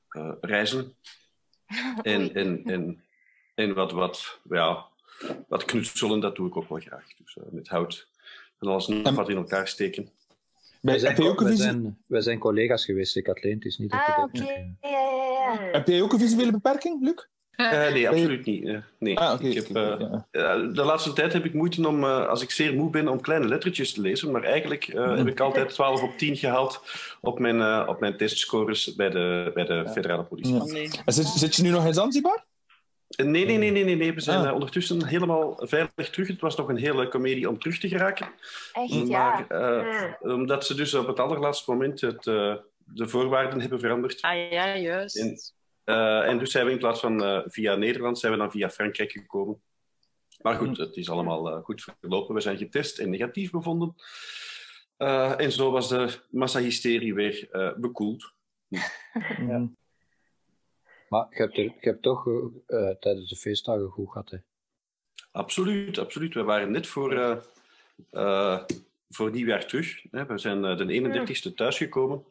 eh, 0.09 0.31
reizen 0.41 0.95
en, 2.01 2.33
en, 2.33 2.61
en, 2.65 3.03
en 3.55 3.73
wat, 3.73 3.91
wat, 3.91 4.39
ja, 4.49 4.85
wat 5.47 5.65
knutselen, 5.65 6.19
dat 6.19 6.35
doe 6.35 6.47
ik 6.47 6.57
ook 6.57 6.69
wel 6.69 6.79
graag. 6.79 7.05
Dus 7.17 7.37
eh, 7.37 7.43
met 7.49 7.67
hout 7.67 8.07
en 8.59 8.67
alles 8.67 8.87
nog 8.87 9.15
wat 9.15 9.29
in 9.29 9.35
elkaar 9.35 9.67
steken. 9.67 10.03
Bij- 10.03 10.11
Wij 10.93 10.99
zijn, 10.99 11.15
heb, 11.15 11.25
ook 11.25 11.39
een 11.39 11.45
wij 11.45 11.55
visie- 11.55 11.69
zijn, 11.71 11.97
wij 12.07 12.21
zijn 12.21 12.39
collega's 12.39 12.85
geweest, 12.85 13.15
ik 13.17 13.23
Kathleen. 13.23 13.55
Het 13.55 13.65
is 13.65 13.77
niet 13.77 13.91
dat 13.91 13.99
Ah, 13.99 14.15
dat 14.17 14.25
oké. 14.25 14.39
moet, 14.39 14.47
Ja, 14.81 14.89
ja, 14.89 15.53
ja. 15.53 15.71
heb 15.71 15.87
jij 15.87 16.01
ook 16.01 16.13
een 16.13 16.19
visuele 16.19 16.51
beperking, 16.51 17.01
Luc? 17.03 17.25
Eh, 17.55 17.91
nee, 17.91 18.09
absoluut 18.09 18.45
niet. 18.45 18.65
eh, 18.67 18.77
nee. 18.99 19.17
Ah, 19.19 19.33
oké. 19.33 19.47
ik 19.47 19.53
heb, 19.67 19.75
eh, 19.75 19.91
eh, 20.31 20.73
de 20.73 20.83
laatste 20.83 21.13
tijd 21.13 21.33
heb 21.33 21.45
ik 21.45 21.53
moeite 21.53 21.87
om, 21.87 22.03
eh, 22.03 22.27
als 22.27 22.41
ik 22.41 22.51
zeer 22.51 22.73
moe 22.73 22.89
ben, 22.89 23.07
om 23.07 23.21
kleine 23.21 23.47
lettertjes 23.47 23.93
te 23.93 24.01
lezen. 24.01 24.31
Maar 24.31 24.43
eigenlijk 24.43 24.87
eh, 24.87 25.17
heb 25.17 25.27
ik 25.27 25.39
altijd 25.39 25.69
12 25.69 26.01
op 26.03 26.17
10 26.17 26.35
gehaald 26.35 26.81
op 27.21 27.39
mijn, 27.39 27.61
eh, 27.61 27.83
op 27.87 27.99
mijn 27.99 28.17
testscores 28.17 28.95
bij 28.95 29.09
de, 29.09 29.51
bij 29.53 29.65
de 29.65 29.89
federale 29.89 30.23
politie. 30.23 30.53
Ja. 30.55 30.63
Nee. 30.63 30.89
En 31.05 31.13
Zit, 31.13 31.25
zit 31.27 31.55
je 31.55 31.63
nu 31.63 31.69
nog 31.69 31.85
in 31.85 31.93
Zanzibar? 31.93 32.45
Eh, 33.11 33.25
Nee, 33.25 33.45
nee, 33.45 33.57
nee, 33.57 33.71
nee, 33.71 33.83
nee, 33.83 33.95
nee. 33.95 34.13
We 34.13 34.21
zijn 34.21 34.39
Ah. 34.39 34.47
eh, 34.47 34.53
ondertussen 34.53 35.05
helemaal 35.05 35.59
veilig 35.61 36.09
terug. 36.11 36.27
Het 36.27 36.41
was 36.41 36.55
nog 36.55 36.69
een 36.69 36.77
hele 36.77 37.07
comedie 37.07 37.49
om 37.49 37.59
terug 37.59 37.79
te 37.79 37.87
geraken. 37.87 38.27
Echt, 38.73 39.07
Maar 39.09 39.45
ja. 39.49 39.77
eh, 40.19 40.31
omdat 40.31 40.65
ze 40.65 40.75
dus 40.75 40.93
op 40.93 41.07
het 41.07 41.19
allerlaatste 41.19 41.71
moment 41.71 42.01
het, 42.01 42.27
eh, 42.27 42.55
de 42.85 43.07
voorwaarden 43.07 43.59
hebben 43.61 43.79
veranderd. 43.79 44.21
Ah 44.21 44.51
ja, 44.51 44.77
juist. 44.77 45.17
En- 45.17 45.37
Eh, 45.91 46.29
en 46.29 46.37
dus 46.37 46.51
zijn 46.51 46.65
we 46.65 46.71
in 46.71 46.77
plaats 46.77 46.99
van 46.99 47.23
eh, 47.23 47.41
via 47.45 47.75
Nederland, 47.75 48.19
zijn 48.19 48.31
we 48.31 48.37
dan 48.37 48.51
via 48.51 48.69
Frankrijk 48.69 49.11
gekomen. 49.11 49.61
Maar 50.41 50.55
goed, 50.55 50.77
het 50.77 50.95
is 50.95 51.09
allemaal 51.09 51.49
eh, 51.49 51.63
goed 51.63 51.83
verlopen. 51.83 52.35
We 52.35 52.41
zijn 52.41 52.57
getest 52.57 52.99
en 52.99 53.09
negatief 53.09 53.51
bevonden. 53.51 53.95
Eh, 54.97 55.39
en 55.39 55.51
zo 55.51 55.71
was 55.71 55.89
de 55.89 56.19
massahysterie 56.29 57.13
weer 57.13 57.47
eh, 57.51 57.73
bekoeld. 57.77 58.31
Maar 61.09 61.27
je 61.29 61.37
hebt, 61.37 61.57
er, 61.57 61.63
je 61.63 61.73
hebt 61.79 62.01
toch 62.01 62.23
tijdens 62.99 63.29
de 63.29 63.35
feestdagen 63.35 63.89
goed 63.89 64.11
gehad, 64.11 64.29
hè? 64.29 64.37
Absoluut, 65.31 65.97
absoluut. 65.97 66.33
We 66.33 66.43
waren 66.43 66.71
net 66.71 66.87
voor, 66.87 67.13
eh 67.13 67.37
eh, 68.09 68.63
voor 69.09 69.31
nieuwjaar 69.31 69.65
terug. 69.65 70.03
Hè. 70.11 70.25
We 70.25 70.37
zijn 70.37 70.61
de 70.61 70.85
31ste 70.85 71.53
thuisgekomen. 71.53 72.23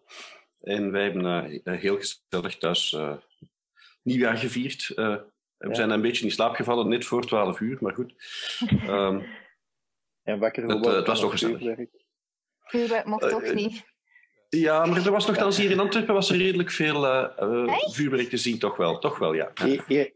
En 0.61 0.90
wij 0.90 1.02
hebben 1.02 1.62
eh, 1.64 1.78
heel 1.80 1.96
gezellig 1.96 2.58
thuis 2.58 2.92
eh, 2.92 3.16
nieuwjaar 4.11 4.36
gevierd. 4.36 4.92
Eh, 4.94 5.16
we 5.56 5.68
Ja. 5.68 5.74
zijn 5.74 5.90
een 5.90 6.00
beetje 6.00 6.24
in 6.24 6.30
slaap 6.30 6.54
gevallen, 6.54 6.88
net 6.88 7.04
voor 7.04 7.26
12 7.26 7.61
uur, 7.61 7.78
maar 7.80 7.94
goed. 7.94 8.14
Ehm, 8.86 9.20
En 10.22 10.38
wakker 10.38 10.62
Het, 10.62 10.70
eh, 10.72 10.76
geworden 10.76 10.96
het 10.98 11.06
was 11.06 11.20
toch 11.20 11.30
gezellig. 11.30 11.88
vuurwerk. 12.64 13.04
Mocht 13.04 13.22
Eh, 13.24 13.28
toch 13.30 13.54
niet. 13.54 13.84
Ja, 14.51 14.86
maar 14.86 15.07
er 15.07 15.11
was 15.11 15.26
nogthans 15.26 15.57
hier 15.57 15.70
in 15.70 15.80
Antwerpen 15.80 16.14
was 16.14 16.30
er 16.30 16.36
redelijk 16.36 16.70
veel 16.70 17.07
Echt? 17.07 17.94
vuurwerk 17.94 18.28
te 18.28 18.36
zien, 18.36 18.59
toch 18.59 18.76
wel. 18.76 18.98
Toch 18.98 19.18
wel, 19.18 19.32
ja. 19.32 19.53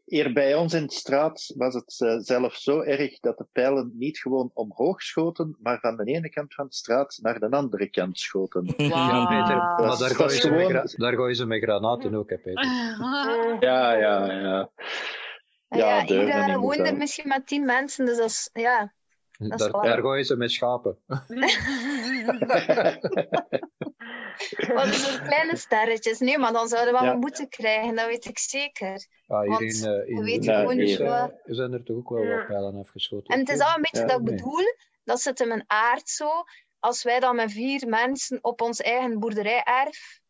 Hier, 0.05 0.33
bij 0.33 0.55
ons 0.55 0.73
in 0.73 0.87
de 0.87 0.93
straat 0.93 1.53
was 1.57 1.75
het 1.75 2.01
eh, 2.01 2.17
zelfs 2.19 2.63
zo 2.63 2.81
erg 2.81 3.21
dat 3.21 3.39
de 3.39 3.47
pijlen 3.53 3.93
niet 3.95 4.19
gewoon 4.19 4.51
omhoog 4.55 5.03
schoten, 5.03 5.57
maar 5.63 5.81
van 5.81 5.97
de 5.97 6.05
ene 6.05 6.31
kant 6.31 6.55
van 6.55 6.67
de 6.67 6.75
straat 6.75 7.19
naar 7.23 7.41
de 7.41 7.51
andere 7.51 7.91
kant 7.91 8.19
schoten. 8.19 8.65
Ja. 8.77 9.27
Peter. 9.27 9.57
Maar 9.57 9.99
daar 9.99 10.15
gooien, 10.15 10.41
ze 10.41 10.51
met 10.51 10.95
daar 10.97 11.15
gooien 11.15 11.37
ze 11.37 11.47
met 11.47 11.63
granaten 11.63 12.15
ook, 12.15 12.31
hè, 12.31 12.39
Peter. 12.39 12.65
Ja, 13.61 13.93
ja, 13.93 14.33
ja. 14.33 14.71
Ja, 15.69 15.99
Ja, 15.99 16.05
hier 16.05 16.27
uh, 16.27 16.49
er 16.49 16.77
tuin. 16.77 16.97
misschien 16.97 17.29
maar 17.29 17.45
tien 17.45 17.65
mensen, 17.65 18.07
dus 18.07 18.17
dat 18.17 18.27
is, 18.27 18.51
ja. 18.53 18.93
is 19.39 19.49
Daar, 19.49 19.71
daar 19.71 20.01
gooien 20.01 20.25
ze 20.25 20.37
met 20.37 20.51
schapen. 20.51 20.99
Wat 24.75 24.97
voor 24.97 25.21
kleine 25.27 25.57
sterretjes. 25.57 26.19
Nee, 26.19 26.39
maar 26.39 26.53
dan 26.53 26.69
zouden 26.69 26.93
we 26.95 27.01
wel 27.01 27.09
Ja. 27.09 27.19
boete 27.19 27.47
krijgen, 27.49 27.95
dat 27.95 28.07
weet 28.07 28.25
ik 28.25 28.39
zeker. 28.39 29.07
Ah, 29.27 29.41
hier 29.41 29.49
Want 29.51 29.61
in, 29.61 29.85
eh, 29.85 30.09
in 30.09 30.17
we 30.19 30.25
weten 30.25 30.27
Limburg 30.45 30.59
gewoon 30.61 30.77
niet 30.77 31.01
eh, 31.01 31.21
wat- 31.21 31.41
zijn 31.45 31.73
er 31.73 31.83
toch 31.85 31.97
ook 31.97 32.09
wel 32.09 32.23
Ja. 32.23 32.37
wat 32.37 32.47
pijlen 32.47 32.77
afgeschoten. 32.77 33.35
En 33.35 33.39
het 33.41 33.49
is 33.49 33.59
al 33.61 33.75
een 33.77 33.83
beetje 33.83 34.01
Ja, 34.01 34.07
dat 34.07 34.19
ik 34.21 34.25
nee. 34.27 34.35
bedoel, 34.35 34.63
dat 35.05 35.21
zit 35.21 35.41
in 35.41 35.49
mijn 35.49 35.65
aard 35.67 36.09
zo. 36.09 36.31
Als 36.79 37.03
wij 37.03 37.21
dan 37.21 37.37
met 37.37 37.53
vier 37.53 37.89
mensen 37.89 38.39
op 38.43 38.61
ons 38.61 38.81
eigen 38.81 39.19
boerderijerf 39.19 40.21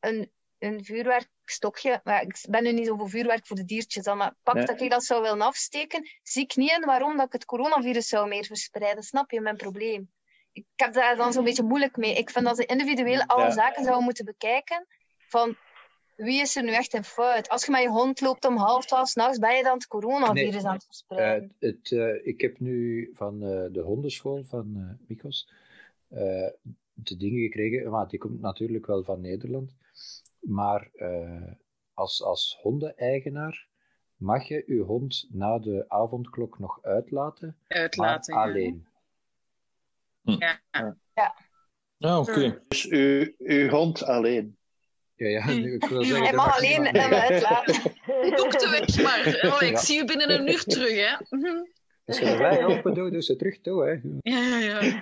een, 0.00 0.32
een 0.58 0.84
vuurwerkstokje, 0.84 2.00
maar 2.04 2.22
ik 2.22 2.44
ben 2.48 2.62
nu 2.62 2.72
niet 2.72 2.86
zo 2.86 2.96
voor 2.96 3.10
vuurwerk 3.10 3.46
voor 3.46 3.56
de 3.56 3.64
diertjes, 3.64 4.04
dan, 4.04 4.16
maar 4.16 4.34
pak 4.42 4.54
Nee. 4.54 4.64
dat 4.64 4.80
ik 4.80 4.90
dat 4.90 5.04
zou 5.04 5.22
willen 5.22 5.40
afsteken, 5.40 6.08
zie 6.22 6.42
ik 6.42 6.56
niet 6.56 6.70
in 6.70 6.84
waarom 6.84 7.16
dat 7.16 7.26
ik 7.26 7.32
het 7.32 7.44
coronavirus 7.44 8.08
zou 8.08 8.28
meer 8.28 8.44
verspreiden. 8.44 9.02
Snap 9.02 9.30
je 9.30 9.40
mijn 9.40 9.56
probleem? 9.56 10.10
Ik 10.52 10.64
heb 10.76 10.92
daar 10.92 11.16
dan 11.16 11.32
zo'n 11.32 11.44
beetje 11.44 11.62
moeilijk 11.62 11.96
mee. 11.96 12.14
Ik 12.14 12.30
vind 12.30 12.44
dat 12.44 12.56
ze 12.56 12.64
individueel 12.66 13.22
alle 13.26 13.42
Ja. 13.42 13.50
zaken 13.50 13.82
zouden 13.84 14.04
moeten 14.04 14.24
bekijken. 14.24 14.86
Van 15.18 15.56
wie 16.16 16.40
is 16.40 16.56
er 16.56 16.62
nu 16.62 16.72
echt 16.72 16.94
in 16.94 17.04
fout? 17.04 17.48
Als 17.48 17.64
je 17.64 17.70
met 17.70 17.82
je 17.82 17.88
hond 17.88 18.20
loopt 18.20 18.44
om 18.46 18.56
half 18.56 18.86
twaalf 18.86 19.08
s'nachts, 19.08 19.38
ben 19.38 19.56
je 19.56 19.62
dan 19.62 19.74
het 19.74 19.86
coronavirus 19.86 20.54
Nee. 20.54 20.66
aan 20.66 20.74
het 20.74 20.84
verspreiden. 20.84 21.54
Eh, 21.58 21.68
het, 21.70 21.92
eh, 21.92 22.26
ik 22.26 22.40
heb 22.40 22.58
nu 22.60 23.10
van 23.14 23.42
eh, 23.42 23.66
de 23.72 23.80
hondenschool 23.80 24.44
van 24.44 24.72
eh 24.76 25.08
Mikos 25.08 25.48
eh, 26.08 26.50
de 26.92 27.16
dingen 27.16 27.40
gekregen, 27.42 27.90
maar 27.90 28.08
die 28.08 28.18
komt 28.18 28.40
natuurlijk 28.40 28.86
wel 28.86 29.04
van 29.04 29.20
Nederland. 29.20 29.74
Maar 30.40 30.88
eh, 30.94 31.52
als, 31.94 32.22
als 32.22 32.58
hondeneigenaar 32.60 33.66
mag 34.16 34.48
je 34.48 34.62
je 34.66 34.80
hond 34.80 35.26
na 35.30 35.58
de 35.58 35.84
avondklok 35.88 36.58
nog 36.58 36.78
uitlaten, 36.82 37.56
Uitlaten. 37.68 38.34
maar 38.34 38.46
ja. 38.46 38.50
alleen. 38.52 38.86
Ja. 40.22 40.60
Ja, 41.96 42.18
oké. 42.18 42.62
Dus 42.68 42.86
uw, 42.88 43.32
uw 43.38 43.68
hond 43.68 44.04
alleen. 44.04 44.56
Ja, 45.14 45.28
ja, 45.28 45.46
nu, 45.46 45.74
ik 45.74 45.84
wil 45.84 46.04
zeggen, 46.04 46.24
Hij 46.24 46.32
mag 46.32 46.56
alleen 46.56 46.86
hem 46.86 47.12
uitlaten. 47.12 47.82
Doe 48.06 48.48
de 48.50 48.68
weg 48.70 49.02
maar. 49.02 49.52
Oh, 49.52 49.62
ik 49.62 49.70
Ja. 49.70 49.76
zie 49.76 50.00
u 50.00 50.04
binnen 50.04 50.30
een 50.30 50.48
uur 50.48 50.64
terug, 50.64 50.94
hè. 50.96 51.16
Als 52.04 52.18
je 52.18 52.36
wij 52.36 52.64
open 52.64 52.94
doet, 52.94 53.12
doe 53.12 53.22
ze 53.22 53.36
terug 53.36 53.60
toe, 53.60 53.84
hè. 53.84 53.90
Ja, 54.20 54.58
ja, 54.58 54.58
ja. 54.58 55.00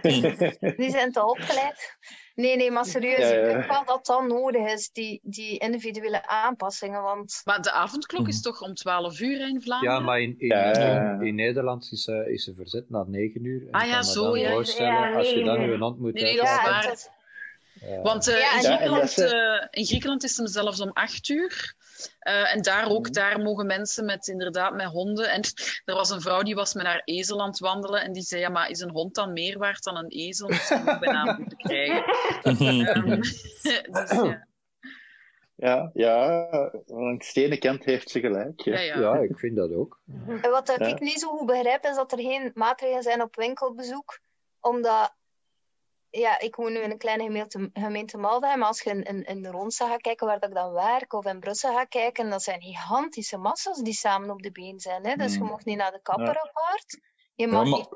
Die 0.76 0.90
zijn 0.90 1.12
te 1.12 1.24
opgeleid. 1.24 1.96
Nee, 2.40 2.56
nee, 2.56 2.70
maar 2.70 2.84
serieus, 2.84 3.18
Ja, 3.18 3.28
ja. 3.34 3.40
ik 3.40 3.44
denk 3.54 3.66
wel 3.70 3.84
dat 3.84 4.06
dat 4.06 4.26
nodig 4.26 4.72
is, 4.72 4.90
die, 4.92 5.20
die 5.22 5.58
individuele 5.58 6.26
aanpassingen. 6.26 7.02
Want 7.02 7.40
Maar 7.44 7.62
de 7.62 7.72
avondklok 7.72 8.28
is 8.28 8.42
toch 8.42 8.60
om 8.62 8.74
12 8.74 9.20
uur 9.20 9.40
in 9.48 9.62
Vlaanderen? 9.62 9.94
Ja, 9.94 10.00
maar 10.00 10.20
in, 10.20 10.34
in, 10.38 10.46
Ja. 10.46 11.12
in, 11.12 11.26
in 11.26 11.34
Nederland 11.34 11.88
is, 11.92 12.06
eh, 12.06 12.26
is 12.26 12.44
ze 12.44 12.54
verzet 12.54 12.90
na 12.90 13.04
9 13.06 13.44
uur. 13.44 13.60
En 13.66 13.70
Ah, 13.70 13.82
ik 13.82 13.88
ja, 13.88 13.92
kan 13.98 14.06
me 14.06 14.12
zo, 14.12 14.36
ja. 14.36 14.50
voorstellen, 14.50 15.14
als 15.14 15.30
je 15.30 15.44
dan 15.44 15.60
je 15.60 15.78
hond 15.78 15.98
moet 15.98 16.12
Nee, 16.12 16.22
nee, 16.22 16.36
dat 16.36 16.44
is 16.46 16.50
waar. 16.50 17.18
Want 18.02 18.28
eh, 18.28 18.34
in, 18.54 18.62
Griekenland, 18.62 19.18
eh, 19.18 19.66
in 19.70 19.84
Griekenland 19.84 20.24
is 20.24 20.36
hem 20.36 20.46
zelfs 20.46 20.80
om 20.80 20.90
acht 20.92 21.28
uur. 21.28 21.74
Eh, 22.18 22.54
en 22.54 22.62
daar 22.62 22.88
ook, 22.88 23.04
Mhm. 23.04 23.12
daar 23.12 23.40
mogen 23.40 23.66
mensen 23.66 24.04
met, 24.04 24.26
inderdaad, 24.28 24.74
met 24.74 24.86
honden. 24.86 25.30
En 25.30 25.42
er 25.84 25.94
was 25.94 26.10
een 26.10 26.20
vrouw 26.20 26.42
die 26.42 26.54
was 26.54 26.74
met 26.74 26.86
haar 26.86 27.02
ezel 27.04 27.40
aan 27.40 27.48
het 27.48 27.58
wandelen. 27.58 28.02
En 28.02 28.12
die 28.12 28.22
zei, 28.22 28.40
ja, 28.40 28.48
maar 28.48 28.68
is 28.70 28.80
een 28.80 28.90
hond 28.90 29.14
dan 29.14 29.32
meer 29.32 29.58
waard 29.58 29.82
dan 29.84 29.96
een 29.96 30.08
ezel? 30.08 30.46
Dus 30.48 30.68
je 30.68 30.82
moet 30.84 30.98
bijna 30.98 31.36
moeten 31.38 31.56
krijgen. 31.58 32.04
Ehm, 32.42 33.20
dus, 33.20 34.10
ja. 34.10 34.48
Ja, 35.56 35.90
ja, 35.94 36.48
langs 36.86 37.32
de 37.32 37.44
ene 37.44 37.58
kant 37.58 37.84
heeft 37.84 38.10
ze 38.10 38.20
gelijk. 38.20 38.60
Ja, 38.60 38.78
Ja. 38.80 38.98
ja. 38.98 39.14
ja, 39.14 39.20
ik 39.20 39.38
vind 39.38 39.56
dat 39.56 39.72
ook. 39.72 40.00
En 40.42 40.50
wat 40.50 40.68
ik 40.80 41.00
niet 41.00 41.20
zo 41.20 41.28
goed 41.36 41.46
begrijp, 41.46 41.84
is 41.84 41.94
dat 41.96 42.12
er 42.12 42.18
geen 42.18 42.50
maatregelen 42.54 43.02
zijn 43.02 43.22
op 43.22 43.36
winkelbezoek. 43.36 44.18
Omdat, 44.60 45.14
ja, 46.10 46.40
ik 46.40 46.54
woon 46.56 46.72
nu 46.72 46.78
in 46.78 46.90
een 46.90 46.98
kleine 46.98 47.22
gemeente, 47.24 47.70
gemeente 47.72 48.16
Maldheim, 48.18 48.58
maar 48.58 48.68
als 48.68 48.80
je 48.82 48.90
in, 48.90 49.02
in, 49.02 49.22
in 49.24 49.42
de 49.42 49.50
Ronsa 49.50 49.88
gaat 49.88 50.00
kijken, 50.00 50.26
waar 50.26 50.38
dat 50.40 50.48
ik 50.48 50.54
dan 50.54 50.72
werk, 50.72 51.12
of 51.12 51.26
in 51.26 51.40
Brussel 51.40 51.74
gaat 51.74 51.88
kijken, 51.88 52.30
dat 52.30 52.42
zijn 52.42 52.62
gigantische 52.62 53.36
massa's 53.36 53.78
die 53.78 53.92
samen 53.92 54.30
op 54.30 54.42
de 54.42 54.52
been 54.52 54.80
zijn. 54.80 55.06
Hè? 55.06 55.14
Dus 55.16 55.32
je 55.34 55.40
Mm. 55.40 55.46
mag 55.48 55.64
niet 55.64 55.76
naar 55.76 55.92
de 55.92 56.00
kapper 56.02 56.24
Ja. 56.26 56.40
apart. 56.48 56.98
Je 57.34 57.46
Ja, 57.46 57.52
mag 57.52 57.68
maar 57.68 57.78
niet... 57.78 57.88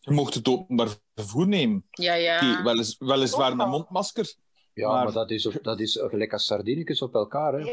je 0.00 0.12
mocht 0.12 0.34
het 0.34 0.48
openbaar 0.48 0.88
vervoer 1.14 1.48
nemen. 1.48 1.86
ja, 1.90 2.14
ja. 2.14 2.36
Oké, 2.36 2.62
welis, 2.62 2.96
weliswaar 2.98 3.56
met 3.56 3.66
mondmasker. 3.66 4.34
Ja, 4.74 4.88
Maar- 4.88 5.04
maar, 5.04 5.12
dat, 5.12 5.30
is, 5.30 5.42
dat 5.62 5.80
is 5.80 5.98
gelijk 6.00 6.32
als 6.32 6.46
sardinetjes 6.46 7.02
op 7.02 7.14
elkaar. 7.14 7.52
Hè. 7.52 7.64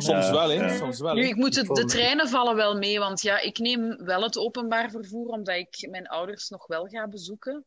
Soms 0.00 0.30
wel, 0.30 0.48
hè. 0.48 0.54
ja. 0.54 0.76
Soms 0.76 1.00
wel, 1.00 1.14
Nu, 1.14 1.26
ik 1.26 1.36
moet 1.36 1.56
het, 1.56 1.66
de 1.66 1.84
treinen 1.84 2.28
vallen 2.28 2.56
wel 2.56 2.76
mee, 2.76 2.98
want 2.98 3.20
ja, 3.22 3.38
ik 3.40 3.58
neem 3.58 3.96
wel 4.04 4.22
het 4.22 4.38
openbaar 4.38 4.90
vervoer, 4.90 5.26
omdat 5.28 5.56
ik 5.56 5.86
mijn 5.90 6.06
ouders 6.08 6.48
nog 6.48 6.66
wel 6.66 6.86
ga 6.86 7.08
bezoeken. 7.08 7.64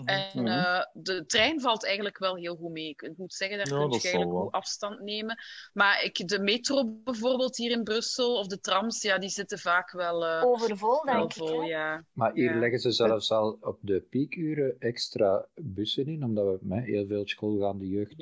Mhm. 0.00 0.08
En 0.08 0.46
eh, 0.48 0.80
de 0.92 1.26
trein 1.26 1.60
valt 1.60 1.84
eigenlijk 1.84 2.18
wel 2.18 2.36
heel 2.36 2.56
goed 2.56 2.70
mee. 2.70 2.88
Ik, 2.88 3.12
moet 3.16 3.32
zeggen, 3.34 3.56
daar 3.58 3.66
Ja, 3.66 3.72
kun 3.80 3.84
je 3.96 4.00
eigenlijk 4.02 4.32
wel. 4.32 4.42
goed 4.42 4.52
afstand 4.52 5.00
nemen. 5.00 5.38
Maar 5.72 6.04
ik, 6.04 6.28
de 6.28 6.38
metro 6.40 6.84
bijvoorbeeld 7.04 7.56
hier 7.56 7.70
in 7.70 7.82
Brussel, 7.82 8.38
of 8.38 8.46
de 8.46 8.60
trams, 8.60 9.02
ja, 9.02 9.18
die 9.18 9.28
zitten 9.28 9.58
vaak 9.58 9.90
wel, 9.92 10.26
eh, 10.26 10.42
Overvol, 10.44 11.04
wel 11.04 11.14
denk 11.18 11.30
ik. 11.30 11.36
vol. 11.36 11.62
Ja. 11.62 12.04
Maar 12.12 12.32
hier 12.32 12.52
Ja. 12.54 12.58
leggen 12.58 12.78
ze 12.80 12.90
zelfs 12.90 13.30
al 13.30 13.58
op 13.60 13.78
de 13.80 14.00
piekuren 14.10 14.76
extra 14.78 15.46
bussen 15.54 16.06
in, 16.06 16.24
omdat 16.24 16.44
we 16.46 16.58
met 16.60 16.84
heel 16.84 17.06
veel 17.06 17.26
schoolgaande 17.28 17.88
jeugd 17.88 18.14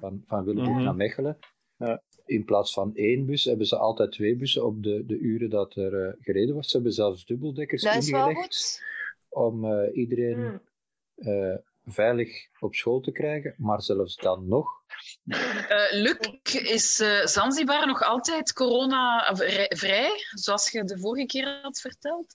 van, 0.00 0.22
van 0.26 0.44
Willebroek 0.44 0.74
Mhm. 0.74 0.84
naar 0.84 0.94
Mechelen. 0.96 1.38
Ja. 1.76 2.02
In 2.26 2.44
plaats 2.44 2.72
van 2.72 2.94
één 2.94 3.26
bus 3.26 3.44
hebben 3.44 3.66
ze 3.66 3.76
altijd 3.76 4.12
twee 4.12 4.36
bussen 4.36 4.64
op 4.66 4.82
de, 4.82 5.06
de 5.06 5.18
uren 5.18 5.50
dat 5.50 5.76
er 5.76 6.06
eh, 6.06 6.12
gereden 6.20 6.52
wordt. 6.52 6.68
Ze 6.68 6.74
hebben 6.76 6.92
zelfs 6.94 7.24
dubbeldekkers 7.24 7.82
Dat 7.82 7.94
ingelegd 7.94 8.82
om 9.28 9.64
eh, 9.64 9.96
iedereen 9.96 10.34
Hmm. 10.34 10.60
Eh, 11.24 11.54
veilig 11.86 12.48
op 12.58 12.74
school 12.74 13.00
te 13.00 13.12
krijgen. 13.12 13.54
Maar 13.58 13.82
zelfs 13.82 14.16
dan 14.16 14.48
nog 14.48 14.80
Eh, 15.26 15.90
Luc, 15.90 16.16
is 16.52 17.00
eh, 17.00 17.26
Zanzibar 17.26 17.86
nog 17.86 18.02
altijd 18.02 18.52
corona-vrij, 18.52 20.10
zoals 20.30 20.70
je 20.70 20.84
de 20.84 20.98
vorige 20.98 21.26
keer 21.26 21.58
had 21.62 21.80
verteld? 21.80 22.34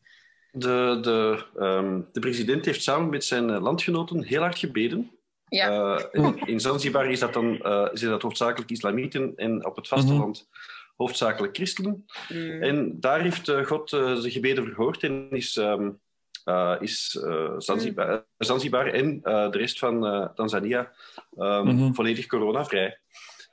De, 0.51 0.97
de, 1.01 1.45
ehm, 1.59 2.01
de 2.11 2.19
president 2.19 2.65
heeft 2.65 2.83
samen 2.83 3.09
met 3.09 3.23
zijn 3.23 3.59
landgenoten 3.59 4.23
heel 4.23 4.41
hard 4.41 4.57
gebeden. 4.57 5.11
Ja. 5.47 5.97
Eh, 5.97 6.05
in, 6.11 6.39
in 6.45 6.59
Zanzibar 6.59 7.11
is 7.11 7.19
dat 7.19 7.33
dan 7.33 7.59
eh, 7.61 7.87
zijn 7.93 8.11
dat 8.11 8.21
hoofdzakelijk 8.21 8.71
islamieten 8.71 9.33
en 9.35 9.65
op 9.65 9.75
het 9.75 9.87
vasteland 9.87 10.47
hoofdzakelijk 10.97 11.55
christenen. 11.55 12.05
Mm. 12.29 12.63
En 12.63 12.99
daar 12.99 13.21
heeft 13.21 13.51
God 13.65 13.93
eh, 13.93 14.21
de 14.21 14.31
gebeden 14.31 14.63
verhoord 14.63 15.03
en 15.03 15.27
is, 15.31 15.57
ehm, 15.57 15.83
eh, 15.83 15.89
is 16.79 17.19
eh, 17.23 17.53
Zanzibar, 17.57 18.25
Zanzibar 18.37 18.87
en 18.87 19.19
eh, 19.23 19.51
de 19.51 19.57
rest 19.57 19.79
van 19.79 20.05
eh, 20.05 20.27
Tanzania 20.35 20.91
ehm, 21.37 21.65
Mhm. 21.67 21.93
volledig 21.93 22.25
coronavrij. 22.27 22.99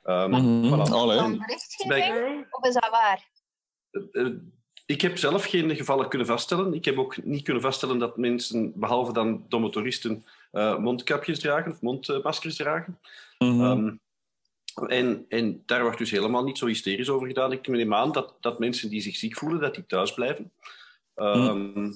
Ehm 0.03 0.29
Mhm. 0.29 0.73
voilà. 0.73 0.91
Allee. 0.91 1.17
Van 1.17 1.31
En 1.31 1.37
berichtgeving? 1.39 2.13
Nee. 2.13 2.45
Of 2.51 2.67
is 2.67 2.73
dat 2.73 2.89
waar? 2.89 3.29
Eh, 4.11 4.27
ik 4.85 5.01
heb 5.01 5.17
zelf 5.17 5.45
geen 5.45 5.75
gevallen 5.75 6.09
kunnen 6.09 6.27
vaststellen. 6.27 6.73
Ik 6.73 6.85
heb 6.85 6.97
ook 6.97 7.23
niet 7.23 7.43
kunnen 7.43 7.61
vaststellen 7.61 7.97
dat 7.99 8.17
mensen, 8.17 8.71
behalve 8.79 9.13
dan 9.13 9.45
de 9.49 9.57
motoristen, 9.57 10.25
eh, 10.51 10.77
mondkapjes 10.77 11.39
dragen 11.39 11.71
of 11.71 11.81
mondmaskers 11.81 12.55
dragen. 12.55 12.99
Mhm. 13.37 13.61
Ehm, 13.61 13.95
En, 14.87 15.25
en 15.29 15.63
daar 15.65 15.81
wordt 15.81 15.97
dus 15.97 16.11
helemaal 16.11 16.43
niet 16.43 16.57
zo 16.57 16.65
hysterisch 16.65 17.09
over 17.09 17.27
gedaan. 17.27 17.51
Ik 17.51 17.67
neem 17.67 17.93
aan 17.93 18.11
dat, 18.11 18.33
dat 18.39 18.59
mensen 18.59 18.89
die 18.89 19.01
zich 19.01 19.15
ziek 19.15 19.37
voelen, 19.37 19.59
dat 19.59 19.75
die 19.75 19.85
thuis 19.85 20.13
blijven. 20.13 20.51
Ehm, 21.15 21.91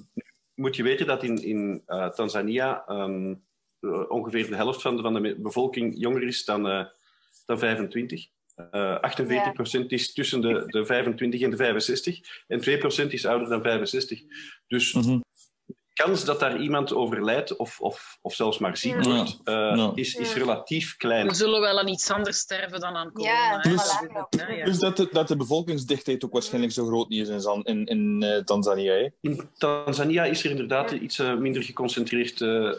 Moet 0.59 0.75
je 0.75 0.83
weten 0.83 1.07
dat 1.07 1.23
in, 1.23 1.43
in 1.43 1.83
uh, 1.87 2.09
Tanzania 2.09 2.83
ehm, 2.87 3.35
uh, 3.79 4.09
ongeveer 4.09 4.49
de 4.49 4.55
helft 4.55 4.81
van 4.81 4.95
de, 4.95 5.01
van 5.01 5.13
de 5.13 5.35
bevolking 5.39 5.93
jonger 5.97 6.23
is 6.23 6.45
dan, 6.45 6.67
uh, 6.67 6.85
dan 7.45 7.59
25. 7.59 8.27
Uh, 8.71 8.97
48% 9.83 9.85
is 9.87 10.13
tussen 10.13 10.41
de, 10.41 10.63
de 10.65 10.85
25 10.85 11.41
en 11.41 11.49
de 11.49 11.57
65 11.57 12.19
en 12.47 12.59
2% 13.05 13.07
is 13.07 13.25
ouder 13.25 13.49
dan 13.49 13.61
65. 13.61 14.21
Dus 14.67 14.93
mm 14.93 15.01
-hmm. 15.01 15.23
Kans 16.03 16.25
dat 16.25 16.39
daar 16.39 16.61
iemand 16.61 16.93
overlijdt 16.93 17.55
of, 17.55 17.79
of, 17.79 18.17
of 18.21 18.33
zelfs 18.33 18.57
maar 18.57 18.77
ziek 18.77 19.03
wordt, 19.03 19.39
ja. 19.43 19.91
is, 19.95 20.15
is 20.15 20.33
relatief 20.33 20.97
klein. 20.97 21.27
We 21.27 21.33
zullen 21.33 21.61
wel 21.61 21.79
aan 21.79 21.87
iets 21.87 22.11
anders 22.11 22.37
sterven 22.37 22.79
dan 22.79 22.95
aan 22.95 23.11
corona. 23.11 23.33
Ja, 23.33 23.59
plus, 23.59 24.03
plus 24.63 24.79
dat, 24.79 24.97
de, 24.97 25.09
dat 25.11 25.27
de 25.27 25.35
bevolkingsdichtheid 25.35 26.25
ook 26.25 26.33
waarschijnlijk 26.33 26.73
zo 26.73 26.85
groot 26.85 27.09
niet 27.09 27.27
is 27.27 27.45
in, 27.45 27.63
in, 27.63 27.85
in 27.85 28.21
uh, 28.23 28.37
Tanzania. 28.37 28.93
Hè? 28.93 29.07
In 29.21 29.49
Tanzania 29.57 30.23
is 30.23 30.43
er 30.43 30.49
inderdaad 30.49 30.91
iets 30.91 31.19
uh, 31.19 31.35
minder 31.35 31.63
geconcentreerd, 31.63 32.39
uh, 32.39 32.73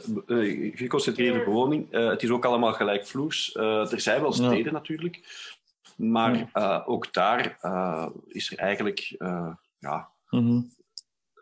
geconcentreerde 0.74 1.44
bewoning. 1.44 1.86
het 1.90 2.22
is 2.22 2.30
ook 2.30 2.44
allemaal 2.44 2.72
gelijkvloers. 2.72 3.54
er 3.54 4.00
zijn 4.00 4.20
wel 4.20 4.32
steden 4.32 4.64
ja. 4.64 4.70
natuurlijk. 4.70 5.20
Maar 5.96 6.50
ook 6.86 7.12
daar 7.12 7.58
is 8.28 8.52
er 8.52 8.58
eigenlijk 8.58 9.14
ja, 9.78 10.08
mm 10.30 10.46
-hmm 10.46 10.78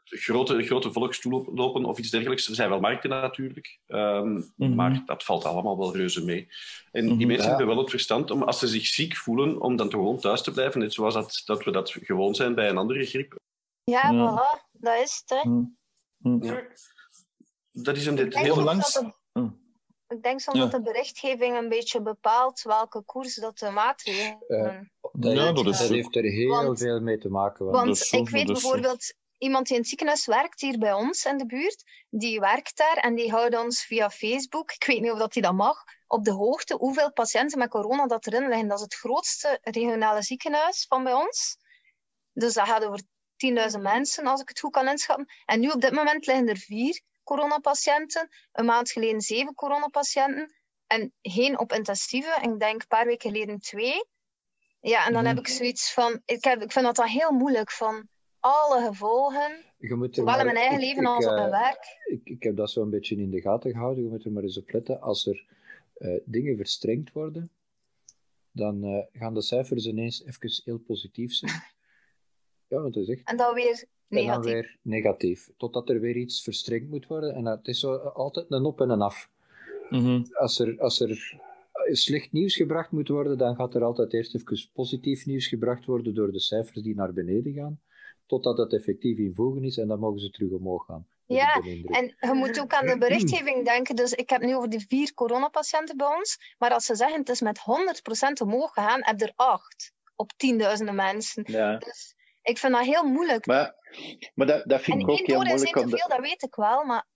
grote, 0.09 0.63
grote 0.63 0.93
volkstoelopen 0.93 1.85
of 1.85 1.99
iets 1.99 2.11
dergelijks. 2.11 2.49
Er 2.49 2.55
zijn 2.55 2.69
wel 2.69 2.81
markten 2.81 3.11
natuurlijk, 3.11 3.79
um, 3.87 4.29
mm 4.29 4.53
-hmm. 4.57 4.75
maar 4.75 5.03
dat 5.07 5.25
valt 5.25 5.45
allemaal 5.45 5.79
wel 5.79 5.97
reuze 5.97 6.25
mee. 6.25 6.49
En 6.91 7.03
die 7.03 7.13
mm 7.13 7.19
-hmm, 7.19 7.27
mensen 7.27 7.45
ja. 7.45 7.57
hebben 7.57 7.67
wel 7.67 7.79
het 7.79 7.91
verstand 7.91 8.31
om, 8.31 8.43
als 8.43 8.59
ze 8.59 8.67
zich 8.67 8.87
ziek 8.87 9.17
voelen, 9.17 9.61
om 9.61 9.77
dan 9.77 9.91
gewoon 9.91 10.19
thuis 10.19 10.43
te 10.43 10.51
blijven, 10.51 10.81
net 10.81 10.93
zoals 10.93 11.15
dat, 11.15 11.43
dat 11.45 11.65
we 11.65 11.71
dat 11.71 11.91
gewoon 11.91 12.35
zijn 12.35 12.55
bij 12.55 12.69
een 12.69 12.79
andere 12.79 13.05
griep. 13.05 13.39
Ja, 13.85 14.11
ja. 14.11 14.33
voilà, 14.33 14.71
dat 14.73 15.03
is 15.03 15.23
het. 15.27 15.39
Hè. 15.43 15.49
Mm 15.49 15.77
-hmm. 16.19 16.43
Ja. 16.43 16.63
Dat 17.73 17.97
is 17.97 18.07
een 18.07 18.15
dit 18.15 18.39
heel 18.39 18.63
langs. 18.63 19.03
Ik 20.09 20.23
denk 20.23 20.41
soms 20.41 20.59
dat 20.59 20.71
de 20.71 20.83
berichtgeving 20.83 21.57
een 21.57 21.69
beetje 21.69 22.03
bepaalt 22.03 22.63
welke 22.63 23.03
koers 23.03 23.35
dat 23.35 23.59
de 23.59 23.71
maatregelen. 23.71 24.45
Uh, 24.49 24.79
dat, 25.13 25.33
ja, 25.33 25.53
dat, 25.53 25.79
heeft 25.79 26.17
er 26.17 26.25
heel 26.25 26.49
want, 26.49 26.79
veel 26.79 27.01
mee 27.01 27.19
te 27.19 27.29
maken. 27.29 27.67
Want, 27.67 27.87
want 27.87 28.13
ik 28.13 28.29
weet 28.29 28.47
bijvoorbeeld, 28.47 29.15
iemand 29.39 29.67
die 29.67 29.75
in 29.75 29.81
het 29.81 29.89
ziekenhuis 29.89 30.27
werkt 30.27 30.61
hier 30.61 30.79
bij 30.79 30.93
ons 30.93 31.25
in 31.25 31.39
de 31.39 31.47
buurt, 31.47 31.85
die 32.11 32.41
werkt 32.41 32.77
daar 32.77 32.97
en 32.97 33.15
die 33.15 33.31
houdt 33.31 33.57
ons 33.57 33.85
via 33.85 34.11
Facebook, 34.11 34.73
ik 34.73 34.85
weet 34.85 35.01
niet 35.01 35.11
of 35.11 35.19
dat 35.19 35.35
hij 35.35 35.43
dat 35.43 35.55
mag, 35.55 35.85
op 36.07 36.25
de 36.25 36.33
hoogte 36.33 36.75
hoeveel 36.75 37.13
patiënten 37.13 37.59
met 37.59 37.69
corona 37.69 38.07
dat 38.07 38.27
erin 38.27 38.49
liggen. 38.49 38.69
Dat 38.69 38.79
is 38.79 38.85
het 38.85 38.95
grootste 38.95 39.59
regionale 39.63 40.23
ziekenhuis 40.23 40.87
van 40.89 41.05
bij 41.05 41.13
ons. 41.13 41.57
Dus 42.33 42.55
dat 42.55 42.67
gaat 42.67 42.85
over 42.85 43.01
10.000 43.77 43.81
mensen, 43.81 44.27
als 44.27 44.41
ik 44.41 44.49
het 44.49 44.61
goed 44.61 44.73
kan 44.73 44.89
inschatten. 44.89 45.27
En 45.45 45.61
nu 45.61 45.69
op 45.69 45.81
dit 45.81 45.93
moment 45.93 46.27
liggen 46.27 46.49
er 46.49 46.57
vier 46.57 47.01
coronapatiënten, 47.25 48.29
een 48.53 48.65
maand 48.65 48.91
geleden 48.91 49.21
zeven 49.21 49.55
coronapatiënten 49.55 50.55
en 50.87 51.15
geen 51.23 51.59
op 51.59 51.73
intensieve. 51.73 52.39
Ik 52.43 52.59
denk 52.59 52.81
een 52.81 52.89
paar 52.89 53.07
weken 53.07 53.31
geleden 53.31 53.61
twee. 53.61 54.05
Ja, 54.81 55.07
en 55.07 55.13
dan 55.13 55.23
mm. 55.23 55.29
heb 55.29 55.39
ik 55.39 55.49
zoiets 55.49 55.93
van, 55.93 56.23
ik, 56.25 56.45
heb, 56.45 56.63
ik 56.63 56.73
vind 56.73 56.85
dat 56.85 56.97
dan 56.97 57.07
heel 57.07 57.31
moeilijk 57.31 57.71
van 57.71 58.09
alle 58.41 58.87
gevolgen. 58.87 59.65
Je 59.79 59.95
moet 59.95 60.15
zowel 60.15 60.39
in 60.39 60.45
mijn 60.45 60.57
eigen 60.57 60.79
leven 60.79 61.03
ik, 61.03 61.09
als 61.09 61.27
op 61.27 61.33
mijn 61.33 61.51
werk. 61.51 61.99
Ik, 62.05 62.21
ik 62.25 62.43
heb 62.43 62.57
dat 62.57 62.71
zo 62.71 62.83
een 62.83 62.91
beetje 62.91 63.17
in 63.17 63.31
de 63.31 63.41
gaten 63.41 63.71
gehouden. 63.71 64.05
Je 64.05 64.11
moet 64.11 64.25
er 64.25 64.33
maar 64.33 64.43
eens 64.43 64.59
op 64.59 64.71
letten. 64.71 65.01
Als 65.01 65.27
er 65.27 65.45
uh, 65.99 66.21
dingen 66.25 66.57
verstrengd 66.57 67.13
worden, 67.13 67.51
dan 68.51 68.85
uh, 68.85 68.99
gaan 69.13 69.35
de 69.35 69.43
cijfers 69.43 69.87
ineens 69.87 70.25
even 70.25 70.63
heel 70.65 70.79
positief 70.79 71.33
zijn. 71.33 71.53
ja, 72.69 72.81
want 72.81 72.95
het 72.95 73.09
is 73.09 73.15
echt... 73.15 73.29
En 73.29 73.37
dan 73.37 73.55
weer 73.55 73.85
negatief. 74.09 74.35
En 74.35 74.43
dan 74.43 74.53
weer 74.53 74.79
negatief. 74.83 75.51
Totdat 75.57 75.89
er 75.89 76.01
weer 76.01 76.17
iets 76.17 76.43
verstrengd 76.43 76.89
moet 76.89 77.07
worden. 77.07 77.35
En 77.35 77.45
het 77.45 77.69
is 77.69 77.81
zo 77.81 77.97
altijd 77.97 78.51
een 78.51 78.65
op 78.65 78.81
en 78.81 78.91
een 78.91 79.03
af. 79.03 79.31
Mm 79.89 79.99
-hmm. 79.99 80.27
Als 80.33 80.59
er... 80.59 80.81
Als 80.81 81.01
er 81.01 81.47
slecht 81.91 82.33
nieuws 82.33 82.57
gebracht 82.57 82.91
moet 82.91 83.09
worden, 83.09 83.39
dan 83.39 83.55
gaat 83.55 83.75
er 83.75 83.85
altijd 83.85 84.13
eerst 84.13 84.35
even 84.35 84.71
positief 84.73 85.27
nieuws 85.27 85.47
gebracht 85.47 85.85
worden 85.85 86.15
door 86.15 86.33
de 86.33 86.41
cijfers 86.41 86.83
die 86.83 86.95
naar 86.95 87.13
beneden 87.13 87.53
gaan 87.53 87.81
totdat 88.29 88.59
het 88.59 88.73
effectief 88.73 89.19
invoegen 89.19 89.65
is 89.65 89.77
en 89.77 89.89
dan 89.89 89.99
mogen 89.99 90.21
ze 90.21 90.31
terug 90.31 90.51
omhoog 90.51 90.85
gaan. 90.85 91.07
Ja, 91.27 91.55
en 91.87 92.17
je 92.21 92.35
moet 92.35 92.61
ook 92.61 92.73
aan 92.73 92.87
de 92.87 92.99
berichtgeving 92.99 93.65
denken. 93.65 93.97
Dus 93.97 94.13
ik 94.13 94.31
heb 94.31 94.43
nu 94.43 94.57
over 94.57 94.69
de 94.69 94.81
vier 94.81 95.15
coronapatiënten 95.15 95.97
bij 95.97 96.07
ons. 96.07 96.55
Maar 96.59 96.71
als 96.71 96.85
ze 96.85 96.95
zeggen 96.95 97.19
het 97.19 97.29
is 97.29 97.41
met 97.41 97.59
100% 97.59 98.43
omhoog 98.43 98.73
gegaan, 98.73 99.05
heb 99.05 99.19
je 99.19 99.27
er 99.27 99.33
acht 99.37 99.93
op 100.17 100.33
tienduizenden 100.37 100.95
mensen. 100.95 101.45
Ja. 101.47 101.77
Dus 101.77 102.15
ik 102.43 102.59
vind 102.59 102.73
dat 102.73 102.85
heel 102.85 103.05
moeilijk. 103.05 103.47
Maar, 103.47 103.75
maar 104.35 104.47
dat, 104.47 104.69
dat 104.69 104.81
vind 104.81 105.03
en 105.03 105.09
ik 105.09 105.11
ook 105.11 105.27
heel 105.27 105.37
moeilijk. 105.37 105.61
En 105.61 105.83
één 105.83 105.91
te 105.91 105.97
veel, 105.97 106.09
dat 106.09 106.21
weet 106.21 106.43
ik 106.43 106.55
wel, 106.55 106.85
maar... 106.85 107.07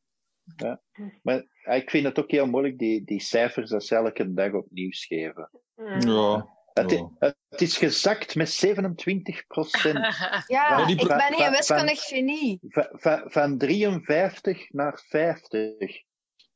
Ja. 0.56 0.82
Maar 1.22 1.44
ik 1.76 1.90
vind 1.90 2.04
het 2.04 2.18
ook 2.18 2.30
heel 2.30 2.46
moeilijk, 2.46 2.78
die, 2.78 3.04
die 3.04 3.20
cijfers 3.20 3.70
dat 3.70 3.84
ze 3.84 3.94
elke 3.94 4.32
dag 4.32 4.52
opnieuw 4.52 4.90
geven. 4.90 5.50
Ja. 5.98 6.46
Het, 6.72 6.90
ja. 6.90 7.10
het, 7.18 7.60
is 7.60 7.76
gezakt 7.76 8.34
met 8.34 8.50
27 8.50 9.46
procent. 9.46 9.98
ja, 10.46 10.78
van, 10.78 10.88
ik 10.88 11.06
ben 11.06 11.34
geen 11.34 11.50
wiskundig 11.50 12.00
genie. 12.00 12.58
Van, 12.70 13.22
van, 13.24 13.58
53 13.58 14.72
naar 14.72 15.02
50. 15.08 16.02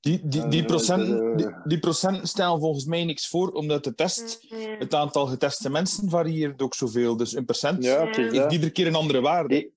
Die, 0.01 0.29
die, 0.29 0.49
die, 0.49 0.65
procenten, 0.65 1.37
die, 1.37 1.55
die 1.65 1.79
procenten 1.79 2.27
stellen 2.27 2.61
volgens 2.61 2.85
mij 2.85 3.05
niks 3.05 3.29
voor, 3.29 3.51
omdat 3.53 3.85
de 3.85 3.95
test, 3.95 4.47
het 4.79 4.95
aantal 4.95 5.27
geteste 5.27 5.71
mensen 5.71 6.11
varieert 6.11 6.63
ook 6.63 6.75
zoveel. 6.75 7.17
Dus 7.17 7.35
een 7.35 7.45
percent 7.45 7.85
ja, 7.85 8.05
heeft 8.05 8.53
iedere 8.53 8.73
keer 8.73 8.87
een 8.87 8.95
andere 8.95 9.21
waarde. 9.21 9.49
Die, 9.49 9.75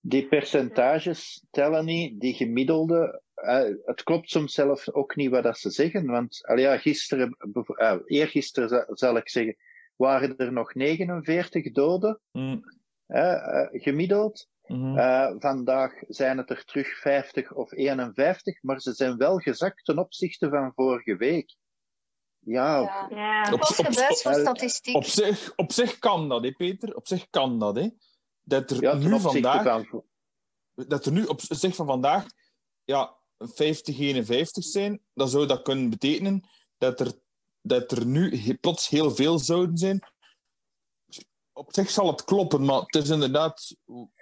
die 0.00 0.26
percentages 0.26 1.44
tellen 1.50 1.84
niet, 1.84 2.20
die 2.20 2.34
gemiddelde 2.34 3.22
uh, 3.36 3.76
het 3.84 4.02
klopt 4.02 4.30
soms 4.30 4.52
zelf 4.52 4.88
ook 4.88 5.16
niet 5.16 5.30
wat 5.30 5.42
dat 5.42 5.58
ze 5.58 5.70
zeggen. 5.70 6.06
Want 6.06 6.46
al 6.46 6.58
ja, 6.58 6.78
gisteren, 6.78 7.36
uh, 7.66 7.96
eergisteren 8.04 8.86
zal 8.96 9.16
ik 9.16 9.28
zeggen, 9.28 9.56
waren 9.96 10.36
er 10.36 10.52
nog 10.52 10.74
49 10.74 11.72
doden. 11.72 12.20
Mm. 12.32 12.62
Uh, 13.08 13.66
gemiddeld. 13.70 14.48
Mm 14.66 14.96
-hmm. 14.96 15.40
vandaag 15.40 15.92
zijn 16.08 16.38
het 16.38 16.50
er 16.50 16.64
terug 16.64 16.98
50 16.98 17.52
of 17.52 17.72
51, 17.72 18.62
maar 18.62 18.80
ze 18.80 18.92
zijn 18.92 19.16
wel 19.16 19.38
gezakt 19.38 19.84
ten 19.84 19.98
opzichte 19.98 20.48
van 20.48 20.72
vorige 20.74 21.16
week. 21.16 21.56
Ja, 22.38 22.80
ja. 22.80 23.06
ja. 23.10 23.52
Op, 23.52 23.60
op, 23.60 23.66
voor 23.66 24.34
statistiek. 24.34 24.94
Op 24.94 25.04
zich, 25.04 25.52
op 25.56 25.72
zich 25.72 25.98
kan 25.98 26.28
dat, 26.28 26.44
hè, 26.44 26.52
Peter. 26.52 26.94
Op 26.94 27.06
zich 27.06 27.26
kan 27.30 27.58
dat, 27.58 27.76
hè. 27.76 27.88
Dat 28.42 28.70
er 28.70 28.80
ja, 28.80 28.94
nu 28.94 29.20
vandaag... 29.20 29.62
Van... 29.62 30.04
Dat 30.74 31.06
er 31.06 31.12
nu 31.12 31.24
op 31.24 31.40
zich 31.40 31.74
van 31.74 31.86
vandaag... 31.86 32.26
Ja, 32.84 33.16
50, 33.38 33.98
51 33.98 34.64
zijn, 34.64 35.00
dan 35.14 35.28
zou 35.28 35.46
dat 35.46 35.62
kunnen 35.62 35.90
betekenen 35.90 36.48
dat 36.78 37.00
er, 37.00 37.12
dat 37.60 37.92
er 37.92 38.06
nu 38.06 38.54
plots 38.60 38.88
heel 38.88 39.10
veel 39.10 39.38
zouden 39.38 39.76
zijn. 39.76 40.00
Op 41.52 41.74
zich 41.74 41.90
zal 41.90 42.06
het 42.06 42.24
kloppen, 42.24 42.64
maar 42.64 42.80
het 42.80 42.94
is 42.94 43.08
inderdaad. 43.08 43.76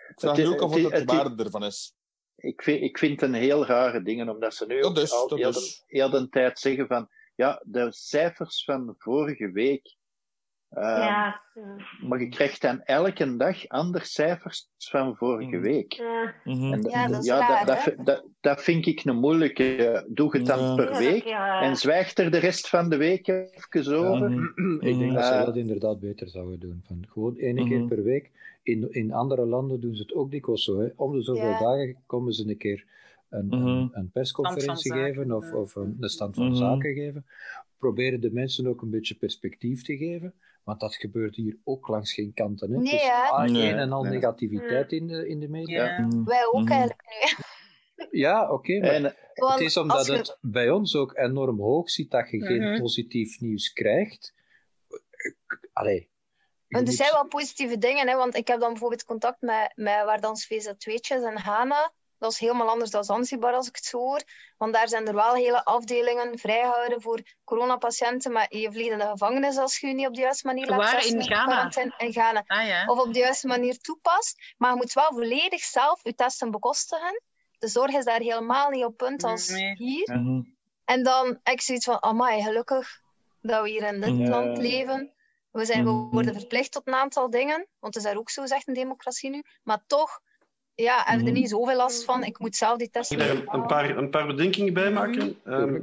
Ik 0.09 0.21
vraag 0.21 0.37
me 0.37 0.47
ook 0.47 0.61
af 0.63 0.83
wat 0.83 0.93
de 0.93 1.05
waarde 1.05 1.45
ervan 1.45 1.65
is. 1.65 1.95
Ik 2.37 2.63
vind, 2.63 2.83
ik 2.83 2.99
vind 2.99 3.21
het 3.21 3.31
een 3.31 3.37
heel 3.37 3.65
rare 3.65 4.03
ding, 4.03 4.31
omdat 4.31 4.55
ze 4.55 4.67
nu 4.67 4.81
dat 4.81 4.99
is, 4.99 5.13
al 5.13 5.29
heel, 5.35 5.49
is. 5.49 5.55
de, 5.55 5.97
heel 5.97 6.11
de 6.11 6.29
tijd 6.29 6.59
zeggen 6.59 6.87
van 6.87 7.09
ja, 7.35 7.63
de 7.65 7.93
cijfers 7.93 8.65
van 8.65 8.95
vorige 8.99 9.51
week 9.51 9.97
Um, 10.77 10.83
ja. 10.83 11.41
Maar 12.01 12.21
je 12.21 12.29
krijgt 12.29 12.61
dan 12.61 12.83
elke 12.83 13.37
dag 13.37 13.69
andere 13.69 14.05
cijfers 14.05 14.69
van 14.79 15.17
vorige 15.17 15.59
week. 15.59 15.93
Ja, 15.93 16.35
en 16.45 16.83
ja 16.83 17.09
dat 17.09 17.21
is 17.21 17.27
ja, 17.27 17.39
raar, 17.39 17.67
dat, 17.67 17.85
dat, 17.85 18.07
dat, 18.07 18.25
dat, 18.41 18.63
vind 18.63 18.87
ik 18.87 19.05
een 19.05 19.17
moeilijke. 19.17 20.05
Doe 20.09 20.37
het 20.37 20.47
dan 20.47 20.59
Ja. 20.59 20.75
per 20.75 20.99
week 20.99 21.25
ja. 21.25 21.61
en 21.63 21.77
zwijgt 21.77 22.19
er 22.19 22.31
de 22.31 22.39
rest 22.39 22.69
van 22.69 22.89
de 22.89 22.97
week 22.97 23.29
even 23.29 23.99
over. 23.99 24.33
Ik 24.91 24.99
denk 24.99 25.13
dat 25.13 25.25
ze 25.25 25.33
Eh, 25.33 25.45
dat 25.45 25.57
inderdaad 25.57 26.01
beter 26.01 26.29
zouden 26.29 26.61
doen. 26.61 26.81
Van 26.87 27.05
gewoon 27.09 27.37
één 27.37 27.55
Mhm. 27.55 27.69
keer 27.69 27.85
per 27.85 28.03
week. 28.03 28.31
In, 28.63 28.93
in 28.93 29.13
andere 29.13 29.47
landen 29.47 29.81
doen 29.81 29.95
ze 29.95 30.03
het 30.03 30.15
ook 30.15 30.31
dikwijls 30.31 30.65
zo. 30.65 30.81
Hè. 30.81 30.89
Om 30.97 31.13
de 31.13 31.23
zoveel 31.23 31.49
Ja. 31.49 31.59
dagen 31.59 31.97
komen 32.07 32.33
ze 32.33 32.49
een 32.49 32.57
keer 32.57 32.85
een, 33.31 33.47
Mhm. 33.47 33.67
een, 33.67 33.91
een 33.93 34.11
persconferentie 34.11 34.93
geven 34.93 35.33
of, 35.33 35.53
of 35.53 35.75
een, 35.75 35.97
een 36.01 36.09
stand 36.09 36.35
van 36.35 36.47
Mhm. 36.47 36.55
zaken 36.55 36.95
geven. 36.95 37.27
Proberen 37.79 38.21
de 38.21 38.33
mensen 38.33 38.67
ook 38.67 38.83
een 38.83 38.91
beetje 38.91 39.15
perspectief 39.15 39.83
te 39.83 39.97
geven. 39.97 40.35
Want 40.65 40.81
dat 40.81 40.95
gebeurt 40.95 41.37
hier 41.37 41.57
ook 41.65 41.89
langs 41.89 42.13
geen 42.13 42.33
kanten. 42.35 42.71
Hè. 42.73 42.77
Nee, 42.79 42.93
het 42.93 43.01
is 43.01 43.07
hè? 43.07 43.13
ah, 43.13 43.51
Nee. 43.51 43.73
een 43.73 43.79
en 43.79 43.93
al 43.93 44.03
Nee. 44.03 44.13
negativiteit 44.13 44.93
in 44.93 45.07
de, 45.07 45.29
in 45.29 45.41
de 45.41 45.49
media. 45.49 45.85
Ja. 45.85 46.01
Mhm. 46.01 46.25
Wij 46.25 46.47
ook 46.47 46.63
Mhm. 46.63 46.71
eigenlijk 46.73 47.03
nu. 47.03 47.43
Ja, 48.11 48.51
oké. 48.53 48.79
maar 48.81 48.89
En, 48.91 49.03
Want 49.35 49.53
het 49.53 49.61
is 49.61 49.77
omdat 49.77 50.07
je- 50.07 50.13
het 50.13 50.39
bij 50.41 50.71
ons 50.71 50.97
ook 50.97 51.17
enorm 51.17 51.61
hoog 51.61 51.91
zit 51.91 52.11
dat 52.11 52.31
je 52.31 52.45
geen 52.47 52.71
Mhm. 52.71 52.81
positief 52.81 53.41
nieuws 53.41 53.73
krijgt. 53.73 54.35
Allee. 55.73 56.01
je 56.67 56.77
Want 56.81 56.83
er 56.89 56.95
moet- 56.95 57.03
zijn 57.03 57.13
wel 57.13 57.27
positieve 57.29 57.79
dingen, 57.79 58.09
hè, 58.09 58.17
want 58.17 58.35
ik 58.37 58.49
heb 58.49 58.61
dan 58.61 58.69
bijvoorbeeld 58.71 59.05
contact 59.05 59.41
met, 59.41 59.73
met 59.75 60.05
waar 60.05 60.21
dan 60.21 60.37
VZ2'tjes 60.39 61.23
en 61.23 61.39
Hana. 61.39 61.93
Dat 62.25 62.33
is 62.33 62.39
helemaal 62.39 62.69
anders 62.69 62.91
dan 62.91 63.05
Zanzibar 63.05 63.53
als 63.55 63.69
ik 63.69 63.77
het 63.77 63.85
zo 63.85 63.99
hoor. 63.99 64.23
Want 64.59 64.73
daar 64.73 64.89
zijn 64.89 65.07
er 65.07 65.15
wel 65.15 65.35
hele 65.35 65.65
afdelingen 65.65 66.39
vrijgehouden 66.39 67.03
voor 67.03 67.21
coronapatiënten. 67.45 68.33
Maar 68.33 68.47
je 68.57 68.73
vliegt 68.73 68.91
in 68.91 68.99
de 68.99 69.05
gevangenis 69.07 69.57
als 69.57 69.79
je 69.79 69.87
je 69.87 69.95
niet 69.95 70.07
op 70.07 70.15
de 70.15 70.21
juiste 70.21 70.47
manier 70.47 70.67
laat 70.67 70.79
Waar? 70.93 71.07
In 71.07 71.23
Ghana? 71.23 71.71
in 71.99 72.13
Ghana. 72.13 72.45
Ah 72.47 72.67
ja. 72.67 72.85
Of 72.87 72.99
op 72.99 73.13
de 73.13 73.19
juiste 73.19 73.47
manier 73.47 73.79
toepast. 73.79 74.55
Maar 74.57 74.71
je 74.71 74.77
moet 74.77 74.93
wel 74.93 75.13
volledig 75.13 75.63
zelf 75.63 76.01
je 76.05 76.15
testen 76.15 76.51
bekostigen. 76.51 77.23
De 77.59 77.69
zorg 77.69 77.93
is 77.95 78.05
daar 78.05 78.21
helemaal 78.21 78.71
niet 78.71 78.85
op 78.85 78.97
punt 78.97 79.25
als 79.25 79.49
Nee. 79.49 79.75
hier. 79.77 80.13
Mhm. 80.19 80.43
En 80.85 81.03
dan 81.03 81.27
heb 81.43 81.55
ik 81.55 81.61
zoiets 81.61 81.85
van, 81.85 82.03
amai, 82.03 82.43
gelukkig 82.43 83.01
dat 83.41 83.63
we 83.63 83.69
hier 83.69 83.83
in 83.83 84.01
dit 84.01 84.17
Ja. 84.19 84.29
land 84.29 84.59
leven. 84.59 85.13
We, 85.51 85.65
zijn, 85.65 85.85
we 85.85 85.91
Mhm. 85.91 86.11
worden 86.11 86.35
verplicht 86.35 86.73
tot 86.73 86.87
een 86.87 86.95
aantal 86.95 87.31
dingen, 87.31 87.57
want 87.79 87.95
het 87.95 87.97
is 88.05 88.11
daar 88.11 88.19
ook 88.19 88.31
zo 88.31 88.43
gezegd 88.43 88.69
een 88.69 88.75
democratie 88.75 89.31
nu. 89.31 89.43
Maar 89.63 89.85
toch, 89.87 90.21
ja, 90.75 90.97
hebben 90.97 91.19
we 91.19 91.25
er 91.25 91.33
Mhm. 91.33 91.41
niet 91.41 91.51
zoveel 91.51 91.77
last 91.77 92.05
van. 92.05 92.25
Ik 92.25 92.39
moet 92.39 92.57
zelf 92.57 92.79
die 92.79 92.91
testen 92.91 93.19
ik 93.19 93.27
daar 93.27 93.37
een, 93.37 93.61
een 93.61 93.67
paar, 93.67 93.97
een 93.97 94.11
paar 94.11 94.27
bedenkingen 94.27 94.73
bij 94.73 94.91
maken? 94.91 95.37
Ehm, 95.45 95.81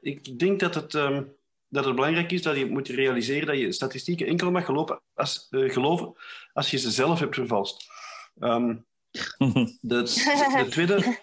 ik 0.00 0.38
denk 0.38 0.60
dat 0.60 0.74
het, 0.74 0.94
ehm, 0.94 1.22
dat 1.68 1.84
het 1.84 1.94
belangrijk 1.94 2.32
is 2.32 2.42
dat 2.42 2.56
je 2.56 2.66
moet 2.66 2.88
realiseren 2.88 3.46
dat 3.46 3.58
je 3.58 3.72
statistieken 3.72 4.26
enkel 4.26 4.50
mag 4.50 4.64
gelopen 4.64 5.00
als, 5.14 5.46
eh, 5.50 5.70
geloven 5.72 6.14
als 6.52 6.70
je 6.70 6.78
ze 6.78 6.90
zelf 6.90 7.18
hebt 7.18 7.34
vervalst. 7.34 7.86
Ehm, 8.38 8.76
de, 9.80 10.02
de, 10.02 10.66
tweede, 10.70 11.18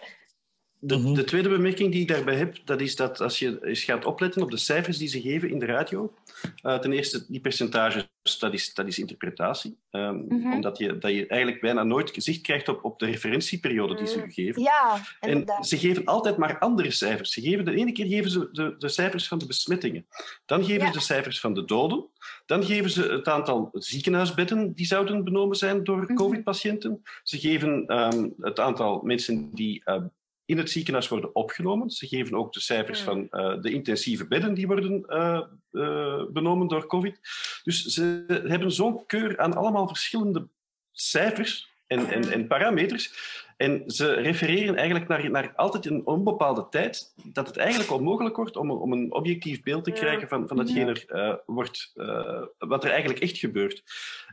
de, 0.88 0.97
Mhm. 0.97 1.13
de 1.13 1.23
tweede 1.23 1.49
bemerking 1.49 1.91
die 1.91 2.01
ik 2.01 2.07
daarbij 2.07 2.36
heb, 2.36 2.57
dat 2.65 2.81
is 2.81 2.95
dat 2.95 3.21
als 3.21 3.39
je 3.39 3.65
eens 3.65 3.83
gaat 3.83 4.05
opletten 4.05 4.41
op 4.41 4.51
de 4.51 4.57
cijfers 4.57 4.97
die 4.97 5.07
ze 5.07 5.21
geven 5.21 5.49
in 5.49 5.59
de 5.59 5.65
radio, 5.65 6.13
eh, 6.61 6.79
ten 6.79 6.91
eerste, 6.93 7.25
die 7.27 7.39
percentages, 7.39 8.07
dat 8.39 8.53
is, 8.53 8.73
dat 8.73 8.88
is 8.88 8.99
interpretatie. 8.99 9.77
Ehm, 9.91 10.15
Mhm. 10.27 10.51
Omdat 10.53 10.77
je, 10.77 10.97
dat 10.97 11.11
je 11.11 11.27
eigenlijk 11.27 11.61
bijna 11.61 11.83
nooit 11.83 12.11
zicht 12.15 12.41
krijgt 12.41 12.69
op, 12.69 12.83
op 12.83 12.99
de 12.99 13.05
referentieperiode 13.05 13.95
die 13.95 14.07
ze 14.07 14.23
u 14.23 14.31
geven. 14.31 14.61
Ja, 14.61 15.01
En 15.19 15.45
ze 15.61 15.77
geven 15.77 16.05
altijd 16.05 16.38
maar 16.38 16.59
andere 16.59 16.91
cijfers. 16.91 17.31
Ze 17.31 17.41
geven, 17.41 17.65
de 17.65 17.75
ene 17.75 17.91
keer 17.91 18.05
geven 18.07 18.31
ze 18.31 18.49
de, 18.51 18.75
de 18.77 18.89
cijfers 18.89 19.27
van 19.27 19.38
de 19.38 19.45
besmettingen. 19.45 20.05
Dan 20.45 20.63
geven 20.63 20.81
Ja. 20.81 20.88
ze 20.88 20.97
de 20.97 21.03
cijfers 21.03 21.39
van 21.39 21.53
de 21.53 21.65
doden. 21.65 22.05
Dan 22.45 22.63
geven 22.65 22.89
ze 22.89 23.01
het 23.01 23.27
aantal 23.27 23.69
ziekenhuisbedden 23.73 24.73
die 24.73 24.86
zouden 24.86 25.23
benomen 25.23 25.55
zijn 25.57 25.83
door 25.83 26.01
Mhm. 26.03 26.13
COVID-patiënten. 26.13 27.01
Ze 27.23 27.39
geven 27.39 27.86
ehm, 27.88 28.29
het 28.39 28.59
aantal 28.59 29.01
mensen 29.03 29.49
die 29.53 29.81
eh, 29.86 30.01
in 30.45 30.57
het 30.57 30.69
ziekenhuis 30.69 31.07
worden 31.07 31.35
opgenomen. 31.35 31.89
Ze 31.89 32.07
geven 32.07 32.37
ook 32.37 32.53
de 32.53 32.59
cijfers 32.59 33.01
van 33.01 33.29
eh, 33.29 33.61
de 33.61 33.71
intensieve 33.71 34.27
bedden 34.27 34.53
die 34.53 34.67
worden 34.67 35.05
eh, 35.05 35.41
eh, 35.71 36.23
benomen 36.29 36.67
door 36.67 36.87
COVID. 36.87 37.19
Dus 37.63 37.83
ze 37.83 38.23
hebben 38.47 38.71
zo'n 38.71 39.05
keur 39.05 39.37
aan 39.37 39.55
allemaal 39.55 39.87
verschillende 39.87 40.47
cijfers 40.91 41.73
en, 41.87 42.09
en, 42.09 42.31
en 42.31 42.47
parameters. 42.47 43.33
En 43.57 43.83
ze 43.87 44.13
refereren 44.13 44.75
eigenlijk 44.75 45.07
naar, 45.07 45.29
naar 45.29 45.53
altijd 45.55 45.85
een 45.85 46.05
onbepaalde 46.07 46.67
tijd, 46.69 47.13
dat 47.23 47.47
het 47.47 47.57
eigenlijk 47.57 47.91
onmogelijk 47.91 48.35
wordt 48.35 48.55
om, 48.55 48.71
om 48.71 48.91
een 48.91 49.13
objectief 49.13 49.63
beeld 49.63 49.83
te 49.83 49.91
krijgen 49.91 50.27
van, 50.27 50.47
van 50.47 50.69
er, 50.69 51.05
eh, 51.07 51.33
wordt, 51.45 51.91
wat 52.57 52.83
er 52.83 52.89
eigenlijk 52.89 53.19
echt 53.19 53.37
gebeurt. 53.37 53.83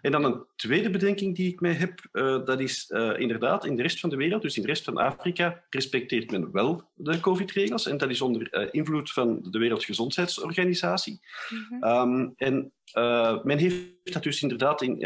En 0.02 0.12
dan 0.12 0.24
een 0.24 0.44
tweede 0.56 0.90
bedenking 0.90 1.36
die 1.36 1.52
ik 1.52 1.60
mij 1.60 1.72
heb, 1.72 2.08
eh, 2.12 2.44
dat 2.44 2.60
is 2.60 2.86
eh, 2.88 3.10
inderdaad 3.18 3.64
in 3.64 3.76
de 3.76 3.82
rest 3.82 4.00
van 4.00 4.10
de 4.10 4.16
wereld, 4.16 4.42
dus 4.42 4.56
in 4.56 4.62
de 4.62 4.68
rest 4.68 4.84
van 4.84 4.96
Afrika, 4.96 5.64
respecteert 5.70 6.30
men 6.30 6.52
wel 6.52 6.82
de 6.94 7.20
COVID-regels. 7.20 7.86
En 7.86 7.96
dat 7.96 8.10
is 8.10 8.20
onder 8.20 8.50
eh, 8.50 8.68
invloed 8.70 9.12
van 9.12 9.46
de 9.50 9.58
Wereldgezondheidsorganisatie. 9.58 11.20
Mhm. 11.48 11.82
Ehm, 11.82 12.28
en 12.36 12.72
men 13.42 13.58
heeft 13.58 14.12
dat 14.12 14.22
dus 14.22 14.42
inderdaad, 14.42 14.82
in, 14.82 14.98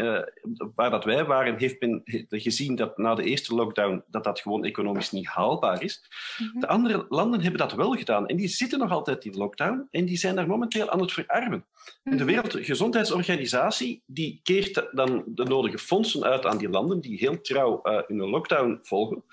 waar 0.75 0.89
dat 0.89 1.03
wij 1.03 1.25
waren, 1.25 1.57
heeft 1.57 1.81
men 1.81 2.01
gezien 2.29 2.75
dat 2.75 2.97
na 2.97 3.15
de 3.15 3.23
eerste 3.23 3.55
lockdown 3.55 4.03
dat 4.07 4.23
dat 4.23 4.39
gewoon 4.39 4.65
economisch 4.65 5.11
niet 5.11 5.27
haalbaar 5.27 5.83
is. 5.83 6.03
Mhm. 6.37 6.59
De 6.59 6.67
andere 6.67 7.05
landen 7.09 7.41
hebben 7.41 7.59
dat 7.59 7.73
wel 7.73 7.93
gedaan 7.93 8.27
en 8.27 8.35
die 8.35 8.47
zitten 8.47 8.79
nog 8.79 8.91
altijd 8.91 9.25
in 9.25 9.37
lockdown 9.37 9.87
en 9.91 10.05
die 10.05 10.17
zijn 10.17 10.35
daar 10.35 10.47
momenteel 10.47 10.89
aan 10.89 11.01
het 11.01 11.11
verarmen. 11.11 11.65
En 12.03 12.17
de. 12.17 12.23
Wereldgezondheidsorganisatie 12.23 14.01
die 14.05 14.39
keert 14.43 14.87
dan 14.91 15.23
de 15.27 15.43
nodige 15.43 15.77
fondsen 15.77 16.23
uit 16.23 16.45
aan 16.45 16.57
die 16.57 16.69
landen 16.69 16.99
die 17.01 17.17
heel 17.17 17.41
trouw 17.41 17.81
eh 17.81 18.01
hun 18.07 18.17
lockdown 18.29 18.79
volgen. 18.83 19.23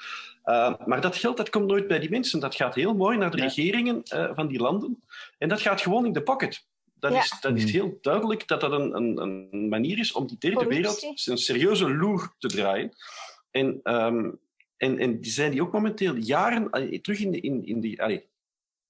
Uh, 0.44 0.74
maar 0.86 1.00
dat 1.00 1.16
geld 1.16 1.36
dat 1.36 1.50
komt 1.50 1.66
nooit 1.66 1.86
bij 1.88 1.98
die 1.98 2.10
mensen. 2.10 2.40
Dat 2.40 2.54
gaat 2.54 2.74
heel 2.74 2.94
mooi 2.94 3.18
naar 3.18 3.30
de 3.30 3.36
Ja. 3.36 3.44
regeringen 3.44 4.02
uh, 4.14 4.30
van 4.34 4.46
die 4.48 4.58
landen. 4.60 5.02
En 5.38 5.48
dat 5.48 5.60
gaat 5.60 5.80
gewoon 5.80 6.06
in 6.06 6.12
de 6.12 6.22
pocket. 6.22 6.66
Dat, 6.94 7.12
Ja. 7.12 7.18
is, 7.18 7.36
dat 7.40 7.56
is 7.56 7.72
heel 7.72 7.98
duidelijk 8.00 8.48
dat 8.48 8.60
dat 8.60 8.72
een, 8.72 8.96
een, 8.96 9.18
een 9.52 9.68
manier 9.68 9.98
is 9.98 10.12
om 10.12 10.26
die 10.26 10.38
derde 10.38 10.66
wereld 10.66 11.02
een 11.24 11.38
serieuze 11.38 11.90
loer 11.94 12.34
te 12.38 12.48
draaien. 12.48 12.90
En, 13.50 13.80
um, 13.84 14.38
en, 14.76 14.98
en 14.98 15.20
die 15.20 15.30
zijn 15.30 15.50
die 15.50 15.62
ook 15.62 15.72
momenteel 15.72 16.14
jaren 16.14 16.70
terug 17.02 17.20
in, 17.20 17.30
de, 17.30 17.40
in, 17.40 17.66
in 17.66 17.80
die, 17.80 18.02
allee, 18.02 18.28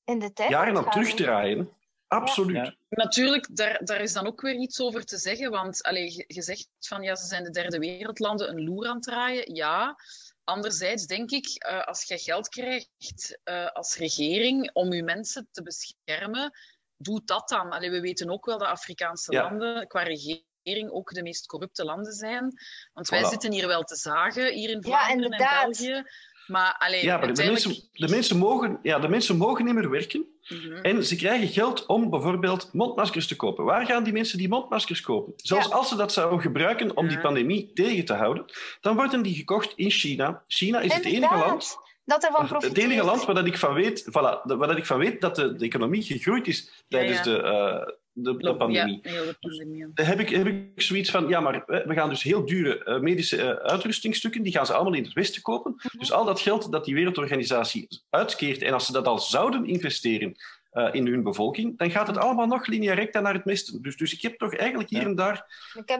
In 0.05 0.19
de 0.19 0.33
tijd. 0.33 0.51
jaren 0.51 0.77
aan 0.77 0.91
terugdraaien. 0.91 1.69
Absoluut. 2.09 2.57
Ja. 2.57 2.75
Natuurlijk, 2.89 3.57
daar, 3.57 3.85
daar 3.85 4.01
is 4.01 4.13
dan 4.13 4.27
ook 4.27 4.41
weer 4.41 4.55
iets 4.55 4.81
over 4.81 5.05
te 5.05 5.17
zeggen. 5.17 5.51
Want 5.51 5.83
allee, 5.83 6.25
je, 6.27 6.43
zegt 6.43 6.69
van 6.81 7.03
ja, 7.03 7.15
ze 7.15 7.27
zijn 7.27 7.45
de 7.45 7.51
derde 7.51 7.79
wereldlanden 7.79 8.49
een 8.49 8.65
loer 8.65 8.87
aan 8.87 8.95
het 8.95 9.03
draaien. 9.03 9.55
Ja. 9.55 9.97
Anderzijds 10.45 11.07
denk 11.07 11.31
ik, 11.31 11.67
uh, 11.69 11.85
als 11.85 12.05
je 12.05 12.19
geld 12.19 12.49
krijgt 12.49 13.39
uh, 13.45 13.67
als 13.67 13.97
regering 13.97 14.71
om 14.73 14.93
je 14.93 15.03
mensen 15.03 15.49
te 15.51 15.63
beschermen, 15.63 16.59
doe 16.97 17.23
dat 17.25 17.49
dan. 17.49 17.71
Allee, 17.71 17.91
we 17.91 18.01
weten 18.01 18.31
ook 18.31 18.47
wel 18.47 18.59
dat 18.59 18.69
Afrikaanse 18.69 19.33
Ja. 19.33 19.43
landen 19.43 19.87
qua 19.87 20.03
regering 20.03 20.91
ook 20.91 21.15
de 21.15 21.23
meest 21.23 21.47
corrupte 21.47 21.85
landen 21.85 22.13
zijn. 22.13 22.53
Want 22.93 23.09
wij 23.09 23.25
zitten 23.25 23.53
hier 23.53 23.67
wel 23.67 23.83
te 23.83 23.97
zagen, 23.97 24.53
hier 24.53 24.71
in 24.71 24.81
Ja, 24.81 25.05
Vlaanderen 25.05 25.39
en. 25.39 25.63
België. 25.63 26.05
Maar 26.47 26.76
allee, 26.78 27.05
Ja, 27.05 27.16
maar 27.16 27.34
de 27.34 27.45
mensen, 27.45 27.74
de, 27.92 28.09
mensen 28.09 28.36
mogen, 28.36 28.78
ja, 28.82 28.99
de 28.99 29.09
mensen 29.09 29.36
mogen 29.36 29.64
niet 29.64 29.74
meer 29.74 29.90
werken. 29.90 30.26
Mhm. 30.49 30.72
En 30.72 31.05
ze 31.05 31.16
krijgen 31.16 31.49
geld 31.49 31.86
om 31.86 32.11
bijvoorbeeld 32.11 32.68
mondmaskers 32.72 33.26
te 33.26 33.36
kopen. 33.36 33.64
Waar 33.64 33.86
gaan 33.86 34.05
die 34.05 34.12
mensen 34.12 34.38
die 34.38 34.49
mondmaskers 34.49 35.01
kopen? 35.01 35.32
Zelfs 35.36 35.68
Ja. 35.68 35.74
als 35.74 35.88
ze 35.88 35.97
dat 35.97 36.12
zouden 36.12 36.40
gebruiken 36.40 36.97
om 36.97 37.09
die 37.09 37.20
pandemie 37.20 37.70
tegen 37.74 38.05
te 38.05 38.14
houden, 38.14 38.45
dan 38.80 38.97
worden 38.97 39.22
die 39.22 39.34
gekocht 39.34 39.72
in 39.76 39.90
China. 39.90 40.42
China 40.47 40.80
is 40.80 40.95
het 40.95 41.05
enige 41.05 41.36
land, 41.36 41.76
Dat 42.05 42.24
ervan 42.24 42.62
het 42.62 42.78
enige 42.78 43.05
land 43.05 43.24
waar 43.24 43.34
dat 43.34 43.47
ik 43.47 43.59
van 43.59 43.74
weet, 43.74 44.03
voilà, 44.09 44.40
waar 44.42 44.68
dat 44.68 44.76
ik 44.76 44.86
van 44.86 44.99
weet 44.99 45.20
dat 45.20 45.36
de, 45.36 45.55
de 45.57 45.64
economie 45.64 46.03
gegroeid 46.03 46.47
is 46.47 46.84
tijdens 46.88 47.18
ja. 47.18 47.24
de, 47.24 47.42
eh, 47.42 47.95
de, 48.17 48.37
de 48.37 48.57
pandemie. 48.57 48.99
Ja, 49.03 49.11
heel 49.11 49.25
de 49.25 49.37
pandemie. 49.41 49.87
Dan 49.95 50.07
heb 50.07 50.21
ik, 50.21 50.29
heb 50.29 50.47
ik 50.47 50.83
zoiets 50.83 51.11
van, 51.11 51.29
ja, 51.29 51.41
maar 51.41 51.62
we 51.67 51.95
gaan 51.95 52.09
dus 52.09 52.23
heel 52.23 52.45
dure 52.47 52.85
eh, 52.85 53.01
medische 53.01 53.43
eh, 53.43 53.71
uitrustingstukken, 53.71 54.43
die 54.43 54.53
gaan 54.53 54.67
ze 54.67 54.73
allemaal 54.75 54.95
in 54.95 55.05
het 55.05 55.12
Westen 55.12 55.43
kopen. 55.43 55.75
Dus 55.99 56.12
al 56.12 56.25
dat 56.25 56.41
geld 56.41 56.73
dat 56.73 56.85
die 56.85 56.95
wereldorganisatie 56.95 57.89
uitkeert, 58.11 58.62
en 58.62 58.73
als 58.73 58.87
ze 58.87 58.93
dat 58.93 59.07
al 59.07 59.19
zouden 59.19 59.67
investeren 59.67 60.35
eh, 60.71 60.89
in 60.93 61.07
hun 61.07 61.23
bevolking, 61.23 61.79
dan 61.79 61.91
gaat 61.91 62.07
het 62.07 62.17
allemaal 62.17 62.47
nog 62.47 62.67
linea 62.67 62.95
recta 62.95 63.21
naar 63.21 63.35
het 63.35 63.45
Westen. 63.45 63.83
Dus, 63.83 63.97
dus 63.97 64.12
ik 64.15 64.23
heb 64.23 64.39
toch 64.39 64.55
eigenlijk 64.57 64.91
hier 64.91 65.01
Ja. 65.01 65.07
en 65.07 65.15
daar 65.15 65.47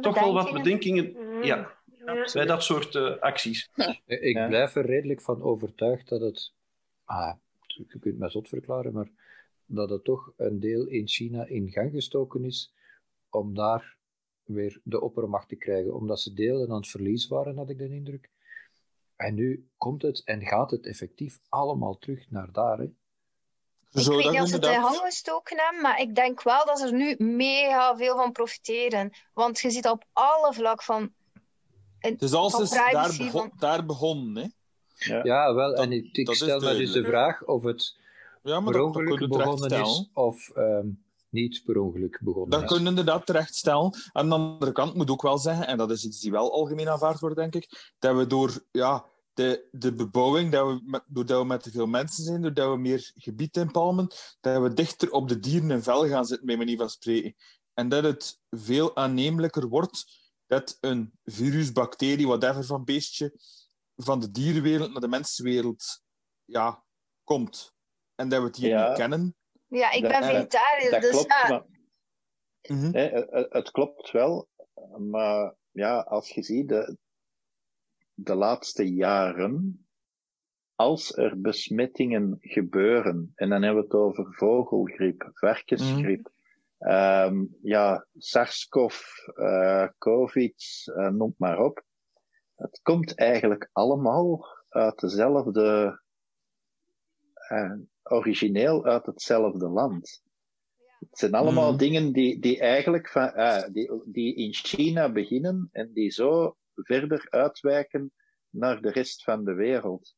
toch 0.01 0.21
wel 0.21 0.33
wat 0.33 0.53
bedenkingen. 0.53 1.13
Mhm. 1.13 1.43
ja, 1.45 1.73
Ja. 2.07 2.27
bij 2.33 2.47
dat 2.47 2.63
soort 2.65 2.95
eh, 2.95 3.17
acties. 3.21 3.71
Ik 4.07 4.37
Ja. 4.37 4.47
blijf 4.47 4.75
er 4.75 4.87
redelijk 4.87 5.21
van 5.21 5.43
overtuigd 5.43 6.09
dat 6.09 6.21
het, 6.21 6.53
ah, 7.05 7.33
je 7.67 7.85
kunt 7.87 8.05
het 8.05 8.19
mij 8.19 8.31
zot 8.31 8.49
verklaren, 8.49 8.93
maar 8.93 9.09
dat 9.67 9.91
het 9.91 10.05
toch 10.05 10.33
een 10.37 10.61
deel 10.61 10.87
in 10.87 11.09
China 11.09 11.47
in 11.47 11.71
gang 11.71 11.91
gestoken 11.91 12.45
is 12.45 12.73
om 13.31 13.55
daar 13.55 13.97
weer 14.45 14.81
de 14.85 15.01
oppermacht 15.01 15.49
te 15.49 15.57
krijgen. 15.57 15.95
Omdat 15.95 16.21
ze 16.21 16.33
deel 16.33 16.63
aan 16.69 16.77
het 16.77 16.89
verlies 16.89 17.29
waren, 17.29 17.57
had 17.57 17.71
ik 17.71 17.79
de 17.79 17.89
indruk. 17.89 18.31
En 19.17 19.35
nu 19.35 19.69
komt 19.77 20.03
het 20.03 20.23
en 20.25 20.47
gaat 20.47 20.71
het 20.71 20.87
effectief 20.87 21.41
allemaal 21.49 21.99
terug 21.99 22.31
naar 22.31 22.53
daar. 22.53 22.79
Hè. 22.79 22.85
Ik 22.85 24.07
weet 24.07 24.23
dat 24.23 24.33
niet 24.33 24.41
of 24.41 24.49
ze 24.49 24.55
het 24.55 24.65
in 24.65 24.83
gang 24.83 24.97
gestoken 24.97 25.59
hebben, 25.59 25.83
maar 25.83 26.01
ik 26.01 26.15
denk 26.15 26.43
wel 26.43 26.67
dat 26.67 26.79
ze 26.79 26.87
er 26.87 26.93
nu 26.95 27.15
mega 27.19 27.97
veel 27.97 28.17
van 28.17 28.33
profiteren. 28.33 29.11
Want 29.33 29.61
je 29.61 29.71
ziet 29.71 29.89
op 29.89 30.05
alle 30.13 30.53
vlak 30.53 30.83
van... 30.83 31.13
Dus 32.17 32.33
als 32.33 32.61
is 32.61 32.71
daar, 32.71 32.91
privacy, 32.91 33.25
begon, 33.25 33.41
van- 33.41 33.53
daar 33.59 33.87
begonnen, 33.87 34.43
hè? 34.43 34.49
Ja. 35.13 35.25
Ja, 35.25 35.55
wel, 35.55 35.71
Dat- 35.71 35.85
en 35.85 35.93
ik, 35.93 36.17
ik 36.17 36.35
stel 36.35 36.61
me 36.61 36.77
dus 36.77 36.93
de 36.93 37.05
vraag 37.05 37.45
of 37.45 37.63
het 37.63 37.97
Ja, 38.45 38.61
maar 38.61 38.73
per 38.73 38.83
dat, 38.83 38.93
dat 38.93 39.03
ongeluk 39.03 39.19
kun 39.19 39.31
terecht 39.31 39.51
begonnen 39.51 39.81
is 39.81 40.11
of 40.13 40.49
ehm, 40.49 40.89
niet 41.29 41.63
per 41.65 41.81
ongeluk 41.81 42.21
begonnen 42.23 42.51
Dat 42.51 42.63
is. 42.63 42.69
kun 42.69 42.83
je 42.83 42.89
inderdaad 42.89 43.27
terecht 43.27 43.55
stellen. 43.55 43.95
Aan 44.13 44.29
de 44.29 44.35
andere 44.35 44.73
kant 44.73 44.95
moet 44.95 45.11
ook 45.11 45.23
wel 45.23 45.39
zeggen, 45.39 45.67
en 45.67 45.77
dat 45.77 45.91
is 45.91 46.05
iets 46.05 46.21
die 46.21 46.31
wel 46.31 46.53
algemeen 46.53 46.89
aanvaard 46.89 47.21
wordt, 47.21 47.37
denk 47.37 47.55
ik, 47.55 47.95
dat 47.99 48.17
we 48.17 48.27
door 48.27 48.65
ja, 48.71 49.05
de, 49.33 49.69
de 49.71 49.93
bebouwing, 49.93 50.53
dat 50.53 50.67
we 50.67 50.81
met, 50.85 51.03
doordat 51.07 51.41
we 51.41 51.47
met 51.47 51.63
te 51.63 51.71
veel 51.71 51.87
mensen 51.87 52.25
zijn, 52.25 52.43
doordat 52.43 52.71
we 52.71 52.79
meer 52.79 53.13
gebied 53.15 53.57
inpalmen, 53.57 54.09
dat 54.41 54.63
we 54.63 54.75
dichter 54.75 55.11
op 55.11 55.29
de 55.29 55.39
dieren 55.39 55.71
en 55.71 55.83
vel 55.83 56.09
gaan 56.09 56.25
zitten, 56.25 56.47
bij 56.47 56.57
manier 56.57 56.77
van 56.77 56.91
spreken. 56.91 57.35
En 57.75 57.89
dat 57.89 58.05
het 58.05 58.41
veel 58.51 58.97
aannemelijker 58.97 59.69
wordt 59.69 60.23
dat 60.47 60.79
een 60.81 61.13
virus, 61.25 61.73
bacterie, 61.73 62.27
whatever 62.27 62.65
van 62.65 62.85
beestje, 62.85 63.39
van 63.97 64.21
de 64.21 64.31
dierenwereld 64.31 64.93
naar 64.93 65.01
de 65.01 65.09
mensenwereld 65.09 66.03
ja, 66.45 66.85
komt. 67.25 67.74
En 68.15 68.29
dat 68.29 68.41
we 68.41 68.47
het 68.47 68.57
hier 68.57 68.69
Ja. 68.69 68.89
niet 68.89 68.97
kennen. 68.99 69.35
Ja, 69.67 69.91
ik 69.93 70.03
ben 70.03 70.25
vegetariër, 70.25 70.91
Dat 70.91 71.01
dus 71.01 71.11
klopt, 71.11 71.27
ja. 71.29 71.49
maar 71.49 71.65
Mhm. 72.69 72.93
het, 72.97 73.53
het 73.53 73.71
klopt 73.71 74.11
wel. 74.11 74.49
Maar 74.99 75.55
ja, 75.71 76.01
als 76.01 76.31
je 76.31 76.43
ziet, 76.43 76.69
de, 76.69 76.97
de 78.15 78.35
laatste 78.35 78.95
jaren 78.95 79.87
als 80.75 81.17
er 81.17 81.41
besmettingen 81.41 82.37
gebeuren, 82.41 83.33
en 83.35 83.49
dan 83.49 83.63
hebben 83.63 83.83
we 83.83 83.89
het 83.89 83.97
over 83.99 84.35
vogelgriep, 84.35 85.31
varkensgriep, 85.33 86.31
ehm, 86.79 87.45
ja, 87.63 88.07
SARS-CoV, 88.19 89.01
eh, 89.35 89.89
COVID, 89.99 90.83
eh, 90.97 91.09
noem 91.09 91.35
maar 91.39 91.59
op. 91.59 91.83
Het 92.55 92.81
komt 92.83 93.15
eigenlijk 93.19 93.69
allemaal 93.73 94.47
uit 94.69 94.99
dezelfde, 94.99 96.01
eh, 97.33 97.73
origineel 98.05 98.85
uit 98.85 99.07
hetzelfde 99.07 99.69
land. 99.69 100.23
Het 101.11 101.19
zijn 101.19 101.33
allemaal 101.35 101.69
Mhm. 101.69 101.79
dingen 101.79 102.13
die, 102.13 102.39
die 102.41 102.59
eigenlijk 102.61 103.09
van, 103.09 103.33
ah, 103.35 103.73
die, 103.73 104.03
die 104.05 104.35
in 104.35 104.55
China 104.55 105.13
beginnen 105.13 105.69
en 105.73 105.91
die 105.93 106.11
zo 106.11 106.57
verder 106.75 107.27
uitwijken 107.31 108.13
naar 108.51 108.81
de 108.81 108.91
rest 108.91 109.23
van 109.25 109.45
de 109.45 109.55
wereld. 109.55 110.15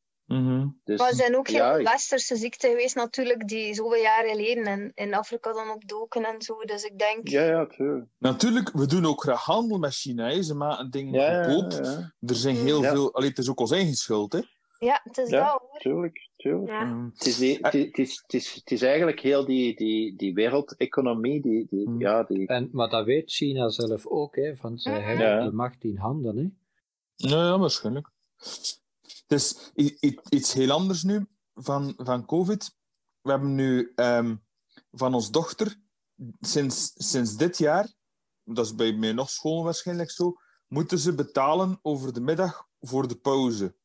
Dus, 0.83 0.99
Maar 0.99 1.09
er 1.09 1.15
zijn 1.15 1.37
ook 1.37 1.47
heel 1.47 1.57
ja, 1.57 1.71
veel 1.71 1.79
ik- 1.79 1.87
westerse 1.87 2.35
ziekten 2.35 2.69
geweest 2.69 2.95
natuurlijk, 2.95 3.47
die 3.47 3.73
zoveel 3.73 4.01
jaren 4.01 4.29
geleden 4.29 4.65
in, 4.65 4.91
in 4.93 5.13
Afrika 5.13 5.53
dan 5.53 5.69
opdoken 5.69 6.23
en 6.25 6.41
zo. 6.41 6.59
Dus 6.59 6.83
ik 6.83 6.99
denk... 6.99 7.27
ja, 7.27 7.43
ja, 7.43 7.65
tuurlijk. 7.65 8.07
Natuurlijk, 8.17 8.71
we 8.73 8.85
doen 8.87 9.05
ook 9.05 9.21
graag 9.21 9.43
handel 9.43 9.77
met 9.77 9.93
China. 9.93 10.27
hè. 10.29 10.41
Ze 10.41 10.55
maken 10.55 10.89
dingen 10.91 11.13
Ja, 11.13 11.31
ja, 11.31 11.43
goedkoop. 11.53 11.85
ja, 11.85 12.13
Er 12.19 12.35
zijn 12.35 12.55
heel 12.55 12.81
Ja. 12.81 12.91
veel... 12.91 13.13
Allee, 13.13 13.29
het 13.29 13.37
is 13.37 13.49
ook 13.49 13.59
ons 13.59 13.71
eigen 13.71 13.93
schuld, 13.93 14.33
hè. 14.33 14.41
Ja, 14.77 14.99
het 15.03 15.17
is 15.17 15.29
Ja. 15.29 15.43
dat 15.51 15.61
hoor. 15.61 15.79
tuurlijk. 15.79 16.26
Ja. 16.37 16.83
Mhm. 16.83 17.09
Het 17.13 17.25
is, 17.25 17.37
die, 17.37 17.57
het, 17.61 17.73
is, 17.73 17.85
het, 17.85 17.97
is, 17.97 18.21
het, 18.21 18.33
is, 18.33 18.53
het 18.53 18.71
is 18.71 18.81
eigenlijk 18.81 19.19
heel 19.19 19.45
die, 19.45 19.75
die, 19.75 20.15
die 20.15 20.33
wereldeconomie, 20.33 21.41
die, 21.41 21.67
die, 21.69 21.85
Hmm. 21.85 21.99
ja, 22.01 22.23
die, 22.23 22.47
En, 22.47 22.69
maar 22.71 22.89
dat 22.89 23.05
weet 23.05 23.31
China 23.31 23.69
zelf 23.69 24.05
ook, 24.07 24.35
hè, 24.35 24.55
van 24.55 24.77
zij 24.77 25.01
hebben 25.01 25.25
Ja. 25.25 25.43
de 25.43 25.51
macht 25.51 25.83
in 25.83 25.97
handen. 25.97 26.37
Hè. 26.37 26.49
Ja, 27.29 27.45
ja, 27.47 27.59
waarschijnlijk. 27.59 28.09
Het 29.01 29.23
is 29.27 29.71
i- 29.75 29.97
i- 30.01 30.19
iets 30.29 30.53
heel 30.53 30.71
anders 30.71 31.03
nu 31.03 31.25
van, 31.55 31.93
van 31.97 32.25
COVID. 32.25 32.75
We 33.21 33.29
hebben 33.31 33.55
nu 33.55 33.91
ehm, 33.95 34.35
van 34.91 35.13
ons 35.13 35.31
dochter 35.31 35.75
sinds, 36.39 36.93
sinds 36.95 37.35
dit 37.37 37.57
jaar, 37.57 37.93
dat 38.43 38.65
is 38.65 38.75
bij 38.75 38.93
mij 38.93 39.13
nog 39.13 39.29
school 39.29 39.63
waarschijnlijk 39.63 40.11
zo, 40.11 40.35
moeten 40.67 40.99
ze 40.99 41.15
betalen 41.15 41.79
over 41.81 42.13
de 42.13 42.21
middag 42.21 42.67
voor 42.79 43.07
de 43.07 43.15
pauze. 43.15 43.75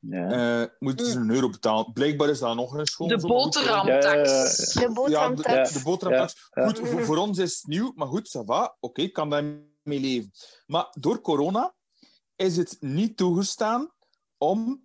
Ja. 0.00 0.60
Eh, 0.62 0.68
moeten 0.78 1.06
ze 1.06 1.18
een 1.18 1.30
euro 1.30 1.48
betalen. 1.50 1.92
Blijkbaar 1.92 2.28
is 2.28 2.38
dat 2.38 2.54
nog 2.54 2.72
een 2.72 2.86
school. 2.86 3.08
De 3.08 3.16
boterhamtax. 3.26 4.72
De 4.72 4.80
Ja, 5.08 5.28
de, 5.28 5.80
boterhamtax. 5.84 6.48
de. 6.50 6.62
Goed, 6.64 6.78
voor, 6.88 7.04
voor 7.04 7.16
ons 7.16 7.38
is 7.38 7.56
het 7.56 7.66
nieuw, 7.66 7.92
maar 7.94 8.08
goed, 8.08 8.36
ça 8.38 8.44
va. 8.44 8.76
Oké, 8.80 9.02
ik 9.02 9.12
kan 9.12 9.30
daarmee 9.30 9.60
leven. 10.00 10.30
Maar 10.66 10.86
door 11.00 11.20
corona 11.20 11.74
is 12.36 12.56
het 12.56 12.76
niet 12.80 13.16
toegestaan 13.16 13.92
om, 14.38 14.82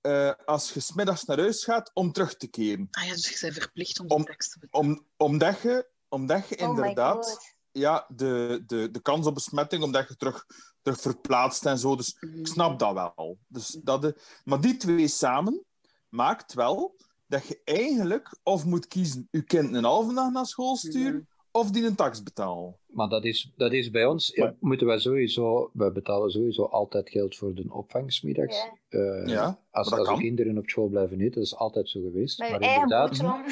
eh, 0.00 0.32
als 0.44 0.72
je 0.72 0.80
's 0.80 0.92
middags 0.92 1.24
naar 1.24 1.38
huis 1.38 1.64
gaat, 1.64 1.90
om 1.94 2.12
terug 2.12 2.36
te 2.36 2.46
keren. 2.46 2.88
Ah 2.90 3.04
ja, 3.04 3.12
dus 3.12 3.28
je 3.28 3.38
bent 3.40 3.54
verplicht 3.54 4.00
om 4.00 4.06
die 4.06 4.16
Om- 4.16 4.24
tax 4.24 4.50
te 4.50 4.58
betalen. 4.58 4.86
Om, 4.88 5.06
omdat 5.16 5.60
je, 5.60 5.88
omdat 6.08 6.48
je 6.48 6.58
Oh 6.58 6.62
my 6.62 6.68
inderdaad 6.68 7.26
god. 7.26 7.54
Ja, 7.78 8.06
de, 8.08 8.62
de, 8.66 8.90
de 8.90 9.00
kans 9.00 9.26
op 9.26 9.34
besmetting, 9.34 9.82
omdat 9.82 10.08
je 10.08 10.16
terug, 10.16 10.46
terug 10.82 11.00
verplaatst 11.00 11.66
en 11.66 11.78
zo. 11.78 11.96
Dus 11.96 12.16
Mhm. 12.20 12.38
ik 12.38 12.46
snap 12.46 12.78
dat 12.78 12.92
wel. 12.94 13.38
Dus 13.46 13.78
dat 13.82 14.02
de, 14.02 14.20
maar 14.44 14.60
die 14.60 14.76
twee 14.76 15.08
samen 15.08 15.64
maakt 16.08 16.52
wel 16.54 16.96
dat 17.26 17.46
je 17.46 17.60
eigenlijk 17.64 18.38
of 18.42 18.64
moet 18.64 18.86
kiezen 18.88 19.28
je 19.30 19.42
kind 19.42 19.74
een 19.74 19.84
halve 19.84 20.14
dag 20.14 20.30
naar 20.30 20.46
school 20.46 20.76
sturen, 20.76 21.12
Mhm. 21.14 21.22
of 21.50 21.70
die 21.70 21.86
een 21.86 21.94
tax 21.94 22.22
betalen. 22.22 22.76
Maar 22.96 23.08
dat 23.08 23.24
is, 23.24 23.52
dat 23.56 23.72
is 23.72 23.90
bij 23.90 24.06
ons, 24.06 24.36
Maar- 24.36 24.54
moeten 24.60 24.86
wij 24.86 24.98
sowieso, 24.98 25.70
wij 25.72 25.92
betalen 25.92 26.30
sowieso 26.30 26.62
altijd 26.62 27.10
geld 27.10 27.36
voor 27.36 27.54
de 27.54 27.64
opvang 27.72 28.12
's 28.12 28.20
middags. 28.22 28.56
Ja. 28.88 28.98
Eh, 29.00 29.26
Ja, 29.26 29.58
als, 29.70 29.90
als 29.92 30.08
de 30.08 30.14
kinderen 30.16 30.58
op 30.58 30.68
school 30.68 30.88
blijven 30.88 31.20
eten, 31.20 31.34
dat 31.34 31.42
is 31.42 31.54
altijd 31.56 31.88
zo 31.88 32.00
geweest. 32.00 32.38
Met 32.38 32.48
je 32.48 32.52
maar 32.52 32.62
eigen 32.62 32.82
inderdaad, 32.82 33.08
boterham. 33.10 33.42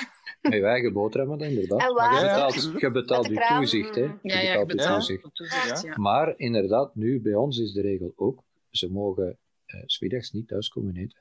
met 0.43 0.53
je 0.53 0.65
eigen 0.65 0.93
boterhammen, 0.93 1.41
inderdaad. 1.41 1.81
En 1.89 1.95
Maar 1.95 2.15
je 2.15 2.21
betaalt, 2.21 2.81
je 2.81 2.91
betaalt 2.91 3.31
toezicht, 3.59 3.95
hè. 3.95 4.01
Je 4.03 4.19
Ja, 4.23 4.41
ja, 4.41 4.59
je 4.59 4.67
betaalt 4.67 5.07
je 5.07 5.13
betaalt 5.15 5.35
toezicht. 5.35 5.97
Maar 5.97 6.35
inderdaad, 6.37 6.95
nu 6.95 7.21
bij 7.21 7.35
ons 7.35 7.59
is 7.59 7.73
de 7.73 7.81
regel 7.81 8.13
ook, 8.17 8.43
ze 8.71 8.91
mogen 8.93 9.39
eh, 9.67 9.81
's 9.87 10.01
middags 10.01 10.31
niet 10.33 10.49
thuis 10.49 10.69
komen 10.69 10.97
eten. 10.97 11.19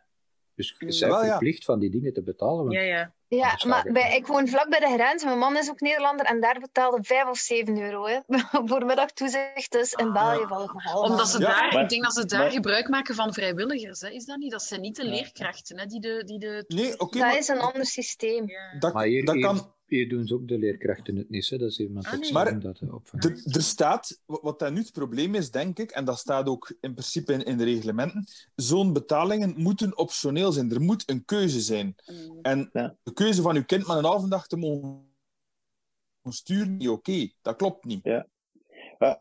Dus 0.56 0.68
je 0.68 0.76
Mm. 0.80 0.88
bent 0.88 1.00
Wel, 1.00 1.24
ja. 1.24 1.30
verplicht 1.30 1.66
van 1.66 1.80
die 1.80 1.90
dingen 1.90 2.14
te 2.14 2.22
betalen. 2.24 2.58
want 2.64 2.74
Ja, 2.74 2.82
ja. 2.82 3.14
Ja, 3.28 3.58
maar 3.68 3.86
ik- 3.88 3.94
bij, 3.94 4.16
ik 4.16 4.28
woon 4.28 4.48
vlak 4.48 4.70
bij 4.70 4.80
de 4.80 4.94
grens. 4.94 5.24
Mijn 5.24 5.38
man 5.38 5.58
is 5.58 5.70
ook 5.70 5.80
Nederlander 5.82 6.26
en 6.26 6.42
daar 6.42 6.60
betaalde 6.60 6.98
5 7.04 7.28
of 7.30 7.38
7 7.38 7.82
euro 7.82 8.06
hè, 8.08 8.20
voor 8.70 8.86
middagtoezicht. 8.86 9.72
Dus 9.72 9.94
in 9.94 10.14
België 10.14 10.46
valt 10.48 10.62
het 10.64 10.74
nog 10.74 10.86
allemaal. 10.86 11.10
Omdat 11.12 11.28
ze 11.28 11.40
Ja, 11.40 11.46
daar, 11.48 11.74
maar- 11.74 11.84
ik 11.84 11.90
denk 11.90 12.04
dat 12.04 12.14
ze 12.14 12.26
daar 12.26 12.40
maar- 12.40 12.52
gebruik 12.52 12.90
maken 12.90 13.16
van 13.16 13.34
vrijwilligers. 13.34 14.02
Hè? 14.02 14.10
Is 14.10 14.26
dat 14.26 14.38
niet? 14.38 14.52
Dat 14.52 14.64
zijn 14.64 14.82
niet 14.82 14.96
de 14.96 15.04
leerkrachten 15.06 15.80
hè? 15.80 15.86
die 15.86 16.00
de. 16.00 16.24
Die 16.26 16.40
de 16.40 16.64
Nee, 16.68 17.00
oké, 17.00 17.18
Dat 17.20 17.28
maar 17.28 17.38
is 17.38 17.48
een 17.48 17.60
ander 17.60 17.86
systeem. 17.86 18.50
Ja. 18.50 18.80
dat, 18.80 18.94
Maar 18.94 19.06
hier, 19.06 19.26
dat 19.26 19.36
hier, 19.36 19.44
kan... 19.46 19.72
hier 19.96 20.10
doen 20.10 20.28
ze 20.28 20.34
ook 20.34 20.48
de 20.48 20.58
leerkrachten 20.58 21.16
het 21.16 21.30
niet, 21.30 21.50
hè. 21.50 21.58
dat 21.58 21.70
is 21.70 21.80
iemand 21.80 22.06
Ah, 22.06 22.14
ook 22.14 22.20
nee. 22.20 22.28
zo 22.28 22.34
Maar- 22.34 22.60
dat. 22.60 22.80
Er, 23.56 23.62
staat, 23.62 24.22
wat 24.26 24.60
dat 24.60 24.72
nu 24.72 24.80
het 24.80 24.92
probleem 24.92 25.36
is, 25.36 25.52
denk 25.52 25.80
ik, 25.80 25.92
en 25.92 26.06
dat 26.06 26.18
staat 26.18 26.48
ook 26.48 26.76
in 26.82 26.94
principe 26.94 27.34
in, 27.34 27.44
in 27.46 27.58
de 27.58 27.64
reglementen, 27.64 28.26
zo'n 28.56 28.94
betalingen 28.94 29.54
moeten 29.58 29.98
optioneel 29.98 30.52
zijn. 30.52 30.72
Er 30.72 30.82
moet 30.82 31.10
een 31.10 31.26
keuze 31.26 31.60
zijn. 31.60 31.96
Mm. 32.06 32.40
En 32.42 32.70
Ja. 32.74 32.96
de 33.04 33.14
keuze 33.14 33.42
van 33.42 33.56
uw 33.56 33.66
kind 33.66 33.88
met 33.88 33.98
een 33.98 34.04
halve 34.04 34.28
dag 34.30 34.48
te 34.48 34.58
mogen 34.58 35.12
sturen, 36.30 36.78
niet 36.78 36.90
oké. 36.90 37.30
Dat 37.42 37.56
klopt 37.56 37.86
niet. 37.86 38.04
Ja, 38.04 38.28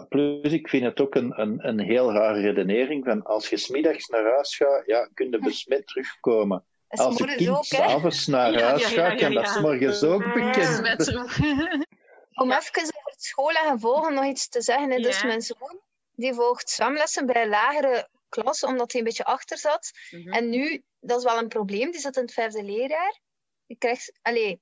plus, 0.09 0.53
ik 0.53 0.69
vind 0.69 0.85
het 0.85 1.01
ook 1.01 1.15
een, 1.15 1.41
een, 1.41 1.69
een 1.69 1.81
heel 1.81 2.13
rare 2.13 2.41
redenering 2.41 3.05
van 3.05 3.23
als 3.23 3.49
je 3.49 3.57
smiddags 3.57 4.09
naar 4.09 4.25
huis 4.25 4.57
gaat, 4.57 4.87
ja, 4.87 5.09
kun 5.15 5.31
je 5.31 5.39
besmet 5.39 5.87
terugkomen. 5.87 6.65
Als 7.01 7.19
moeders 7.19 7.37
kind 7.37 7.67
s'avonds 7.67 8.27
naar 8.27 8.53
Ja, 8.53 8.69
huis 8.69 8.83
ja, 8.83 8.89
ja, 8.89 9.09
gaat, 9.09 9.21
kan 9.21 9.33
ja, 9.33 9.43
dat. 9.43 9.53
's 9.53 9.61
morgens 9.61 10.03
ook 10.03 10.35
bekend. 10.35 11.09
Om 12.43 12.53
even 12.53 12.83
over 12.83 13.13
het 13.13 13.23
school 13.23 13.51
en 13.51 13.71
gevolgen 13.71 14.15
nog 14.15 14.25
iets 14.25 14.49
te 14.49 14.63
zeggen. 14.63 14.91
Hè. 14.91 14.99
Dus 14.99 15.23
mijn 15.23 15.43
zoon 15.43 15.81
die 16.15 16.35
volgt 16.35 16.71
zwemlessen 16.71 17.27
bij 17.27 17.43
een 17.43 17.49
lagere 17.49 18.09
klas, 18.29 18.63
omdat 18.63 18.93
hij 18.93 19.01
een 19.01 19.07
beetje 19.07 19.25
achter 19.25 19.59
zat. 19.59 19.91
Mhm. 20.11 20.33
En 20.33 20.51
nu, 20.51 20.83
dat 21.01 21.19
is 21.19 21.25
wel 21.25 21.39
een 21.39 21.49
probleem, 21.49 21.91
die 21.91 22.01
zit 22.01 22.17
in 22.17 22.23
het 22.23 22.33
vijfde 22.33 22.63
leerjaar. 22.63 23.21
Die 23.67 23.77
krijgt, 23.77 24.13
allee, 24.23 24.61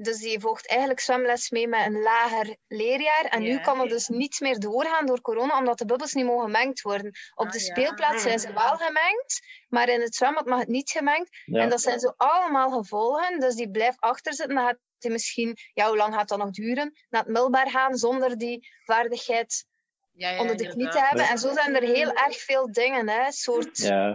dus 0.00 0.18
die 0.18 0.40
volgt 0.40 0.68
eigenlijk 0.68 1.00
zwemles 1.00 1.50
mee 1.50 1.68
met 1.68 1.86
een 1.86 2.00
lager 2.00 2.56
leerjaar. 2.68 3.24
En 3.24 3.42
nu 3.42 3.60
kan 3.60 3.80
het 3.80 3.88
dus 3.88 4.08
niet 4.08 4.40
meer 4.40 4.58
doorgaan 4.58 5.06
door 5.06 5.20
corona, 5.20 5.58
omdat 5.58 5.78
de 5.78 5.84
bubbels 5.84 6.12
niet 6.12 6.24
mogen 6.24 6.44
gemengd 6.44 6.80
worden. 6.82 7.12
Op 7.34 7.46
Ah, 7.46 7.52
de 7.52 7.58
ja. 7.58 7.64
speelplaats 7.64 8.22
zijn 8.22 8.38
ze 8.38 8.52
wel 8.52 8.76
gemengd, 8.76 9.40
maar 9.68 9.88
in 9.88 10.00
het 10.00 10.14
zwembad 10.14 10.46
mag 10.46 10.58
het 10.58 10.68
niet 10.68 10.90
gemengd. 10.90 11.28
Ja. 11.44 11.60
En 11.60 11.68
dat 11.68 11.80
zijn 11.80 11.98
zo 12.00 12.12
allemaal 12.16 12.70
gevolgen. 12.70 13.40
Dus 13.40 13.54
die 13.54 13.70
blijft 13.70 14.00
achterzitten. 14.00 14.54
Dan 14.56 14.64
gaat 14.66 14.78
hij 14.98 15.10
misschien, 15.10 15.56
ja, 15.74 15.88
hoe 15.88 15.96
lang 15.96 16.14
gaat 16.14 16.28
dat 16.28 16.38
nog 16.38 16.50
duren? 16.50 16.92
Naar 17.08 17.22
het 17.22 17.30
middelbaar 17.32 17.70
gaan 17.70 17.96
zonder 17.96 18.36
die 18.38 18.68
vaardigheid 18.84 19.66
Ja, 20.12 20.30
ja, 20.30 20.40
onder 20.40 20.56
de 20.56 20.68
knie 20.68 20.88
te 20.88 21.00
hebben. 21.00 21.24
Ja. 21.24 21.30
En 21.30 21.38
zo 21.38 21.52
zijn 21.52 21.74
er 21.76 21.82
heel 21.82 22.12
erg 22.12 22.36
veel 22.38 22.72
dingen, 22.72 23.08
hè. 23.08 23.32
Soort 23.32 23.78
Ja, 23.78 24.14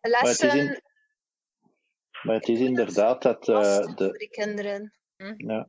lessen. 0.00 0.10
Maar 0.10 0.20
het 0.22 0.42
is 0.42 0.54
in- 0.54 0.82
maar 2.22 2.34
het 2.34 2.48
is 2.48 2.58
inderdaad 2.58 3.22
dat 3.22 3.48
eh, 3.48 3.54
lastig 3.54 3.94
de, 3.94 4.04
voor 4.04 4.18
die 4.18 4.28
kinderen. 4.28 4.92
Ja, 5.36 5.68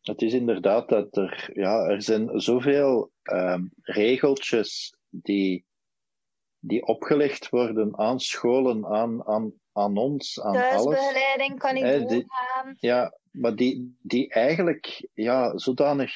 het 0.00 0.22
is 0.22 0.32
inderdaad 0.32 0.88
dat 0.88 1.16
er, 1.16 1.50
ja, 1.52 1.84
er 1.88 2.02
zijn 2.02 2.40
zoveel 2.40 3.12
ehm 3.22 3.66
regeltjes 3.82 4.94
die, 5.08 5.64
die 6.58 6.86
opgelegd 6.86 7.48
worden 7.48 7.98
aan 7.98 8.20
scholen, 8.20 8.86
aan, 8.86 9.26
aan, 9.26 9.52
aan 9.72 9.96
ons, 9.96 10.40
aan 10.40 10.56
alles. 10.56 10.84
Thuisbegeleiding 10.84 11.58
kan 11.58 11.74
die- 11.74 11.84
doorgaan. 11.84 12.74
Ja, 12.78 13.18
maar 13.30 13.56
die, 13.56 13.96
die 14.02 14.28
eigenlijk 14.28 15.08
ja, 15.14 15.58
zodanig 15.58 16.12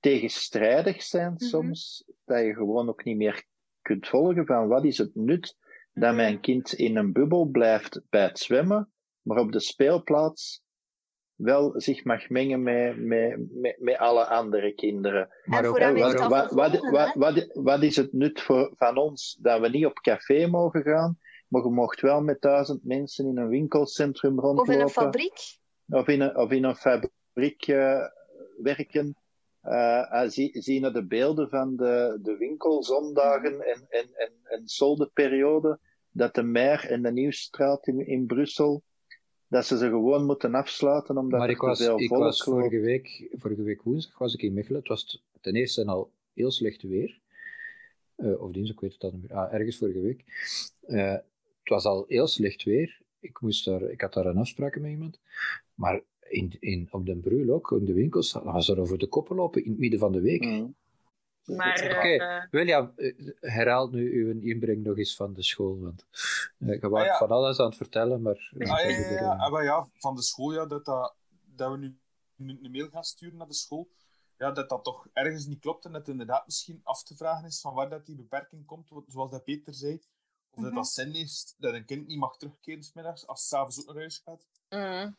tegenstrijdig 0.00 1.02
zijn 1.02 1.32
Mhm. 1.32 1.44
soms, 1.44 2.04
dat 2.24 2.40
je 2.44 2.54
gewoon 2.54 2.88
ook 2.88 3.04
niet 3.04 3.16
meer 3.16 3.44
kunt 3.82 4.08
volgen 4.08 4.46
van 4.46 4.68
wat 4.68 4.84
is 4.84 4.98
het 4.98 5.14
nut 5.14 5.56
dat 5.92 6.08
Mhm. 6.08 6.16
mijn 6.16 6.40
kind 6.40 6.72
in 6.72 6.96
een 6.96 7.12
bubbel 7.12 7.44
blijft 7.44 8.00
bij 8.08 8.22
het 8.22 8.38
zwemmen, 8.38 8.92
maar 9.22 9.38
op 9.38 9.52
de 9.52 9.60
speelplaats 9.60 10.62
wel 11.38 11.80
zich 11.80 12.04
mag 12.04 12.28
mengen 12.28 12.62
met, 12.62 12.96
met, 12.96 13.38
met, 13.50 13.76
met 13.80 13.98
alle 13.98 14.26
andere 14.26 14.74
kinderen. 14.74 15.28
Maar 15.44 15.66
ook, 15.66 15.78
wat, 15.78 16.50
wat, 16.50 17.14
wat, 17.14 17.48
wat, 17.52 17.82
is 17.82 17.96
het 17.96 18.12
nut 18.12 18.40
voor, 18.40 18.72
van 18.76 18.96
ons 18.96 19.38
dat 19.40 19.60
we 19.60 19.68
niet 19.68 19.86
op 19.86 19.98
café 19.98 20.46
mogen 20.46 20.82
gaan, 20.82 21.18
maar 21.48 21.62
je 21.62 21.70
mocht 21.70 22.00
wel 22.00 22.22
met 22.22 22.40
duizend 22.40 22.84
mensen 22.84 23.26
in 23.26 23.36
een 23.36 23.48
winkelcentrum 23.48 24.38
Of 24.38 24.44
rondlopen? 24.44 24.74
in 24.74 24.80
een 24.80 24.88
fabriek. 24.88 25.58
of 25.88 26.08
in 26.08 26.20
een, 26.20 26.36
of 26.36 26.50
in 26.50 26.64
een 26.64 26.76
fabriek 26.76 27.66
eh, 27.66 28.06
werken. 28.56 29.16
Eh, 29.60 30.22
eh, 30.22 30.28
zie, 30.28 30.62
zien 30.62 30.82
we 30.82 30.90
de 30.90 31.06
beelden 31.06 31.48
van 31.48 31.76
de, 31.76 32.18
de 32.22 32.36
winkelzondagen 32.36 33.60
en, 33.60 33.86
en, 33.88 34.08
en, 34.14 34.32
en 34.44 34.68
soldenperiode, 34.68 35.78
dat 36.10 36.34
de 36.34 36.42
Mer 36.42 36.90
en 36.90 37.02
de 37.02 37.12
Nieuwstraat 37.12 37.86
in, 37.86 38.06
in 38.06 38.26
Brussel, 38.26 38.82
dat 39.48 39.66
ze 39.66 39.78
ze 39.78 39.88
gewoon 39.88 40.26
moeten 40.26 40.54
afsluiten 40.54 41.16
omdat 41.16 41.38
maar 41.38 41.50
ik 41.50 41.60
was, 41.60 41.78
veel 41.78 42.00
ik 42.00 42.08
was 42.08 42.42
vorige, 42.42 42.80
week, 42.80 43.28
vorige 43.32 43.62
week 43.62 43.82
woensdag 43.82 44.18
was 44.18 44.34
ik 44.34 44.42
in 44.42 44.52
Mechelen. 44.52 44.78
Het 44.78 44.88
was 44.88 45.22
ten 45.40 45.54
eerste 45.54 45.84
al 45.84 46.10
heel 46.34 46.50
slecht 46.50 46.82
weer. 46.82 47.20
Eh, 48.14 48.42
of 48.42 48.50
dinsdag, 48.50 48.74
ik 48.74 48.80
weet 48.80 48.92
het 48.92 49.04
al 49.04 49.10
niet 49.10 49.22
meer. 49.22 49.38
Ah, 49.38 49.52
ergens 49.52 49.76
vorige 49.76 50.00
week. 50.00 50.24
Eh, 50.80 51.12
het 51.12 51.68
was 51.68 51.84
al 51.84 52.04
heel 52.08 52.26
slecht 52.26 52.62
weer. 52.62 53.00
ik, 53.20 53.40
moest 53.40 53.64
daar, 53.64 53.82
ik 53.82 54.00
had 54.00 54.12
daar 54.12 54.26
een 54.26 54.36
afspraak 54.36 54.80
met 54.80 54.90
iemand. 54.90 55.20
Maar 55.74 56.02
in, 56.28 56.56
in, 56.60 56.88
op 56.90 57.06
den 57.06 57.20
Brul 57.20 57.54
ook, 57.54 57.70
in 57.72 57.84
de 57.84 57.92
winkels, 57.92 58.30
ze 58.30 58.72
er 58.72 58.80
over 58.80 58.98
de 58.98 59.06
koppen 59.06 59.36
lopen 59.36 59.64
in 59.64 59.70
het 59.70 59.78
midden 59.80 59.98
van 59.98 60.12
de 60.12 60.20
week. 60.20 60.44
Mm. 60.44 60.74
Maar 61.56 61.96
Oké, 61.96 62.08
eh, 62.24 62.44
William, 62.50 62.92
eh, 62.96 63.28
herhaal 63.40 63.88
nu 63.88 64.24
uw 64.24 64.40
inbreng 64.40 64.84
nog 64.84 64.96
eens 64.98 65.16
van 65.16 65.32
de 65.32 65.42
school. 65.42 65.80
Want 65.80 66.06
eh, 66.58 66.80
je 66.80 66.88
was 66.88 67.00
Ah, 67.00 67.06
ja. 67.06 67.16
van 67.18 67.30
alles 67.30 67.58
aan 67.58 67.66
het 67.66 67.76
vertellen, 67.76 68.22
maar... 68.22 68.50
Ah, 68.58 68.66
ja, 68.66 68.78
ja, 68.78 69.10
ja. 69.10 69.36
Ah, 69.36 69.52
maar 69.52 69.64
ja, 69.64 69.88
van 69.92 70.14
de 70.14 70.22
school, 70.22 70.52
ja, 70.52 70.66
dat, 70.66 70.84
dat, 70.84 71.14
dat 71.44 71.70
we 71.70 71.76
nu 71.78 71.98
een 72.36 72.70
mail 72.70 72.88
gaan 72.88 73.04
sturen 73.04 73.36
naar 73.38 73.46
de 73.46 73.54
school, 73.54 73.88
ja, 74.36 74.50
dat 74.50 74.68
dat 74.68 74.84
toch 74.84 75.06
ergens 75.12 75.46
niet 75.46 75.60
klopt 75.60 75.84
en 75.84 75.92
dat 75.92 76.00
het 76.00 76.10
inderdaad 76.10 76.46
misschien 76.46 76.80
af 76.82 77.02
te 77.02 77.16
vragen 77.16 77.46
is 77.46 77.60
van 77.60 77.74
waar 77.74 77.88
dat 77.88 78.06
die 78.06 78.16
beperking 78.16 78.66
komt, 78.66 78.90
zoals 79.06 79.30
dat 79.30 79.44
Peter 79.44 79.74
zei, 79.74 79.94
of 80.50 80.62
dat 80.62 80.64
Mhm. 80.64 80.74
dat 80.74 80.88
zin 80.88 81.14
heeft 81.14 81.54
dat 81.58 81.74
een 81.74 81.84
kind 81.84 82.06
niet 82.06 82.18
mag 82.18 82.36
terugkeren 82.36 82.82
's 82.82 82.92
middags 82.92 83.26
als 83.26 83.40
het 83.40 83.48
s'avonds 83.48 83.78
ook 83.80 83.86
naar 83.86 83.96
huis 83.96 84.18
gaat. 84.24 84.46
mm, 84.68 85.16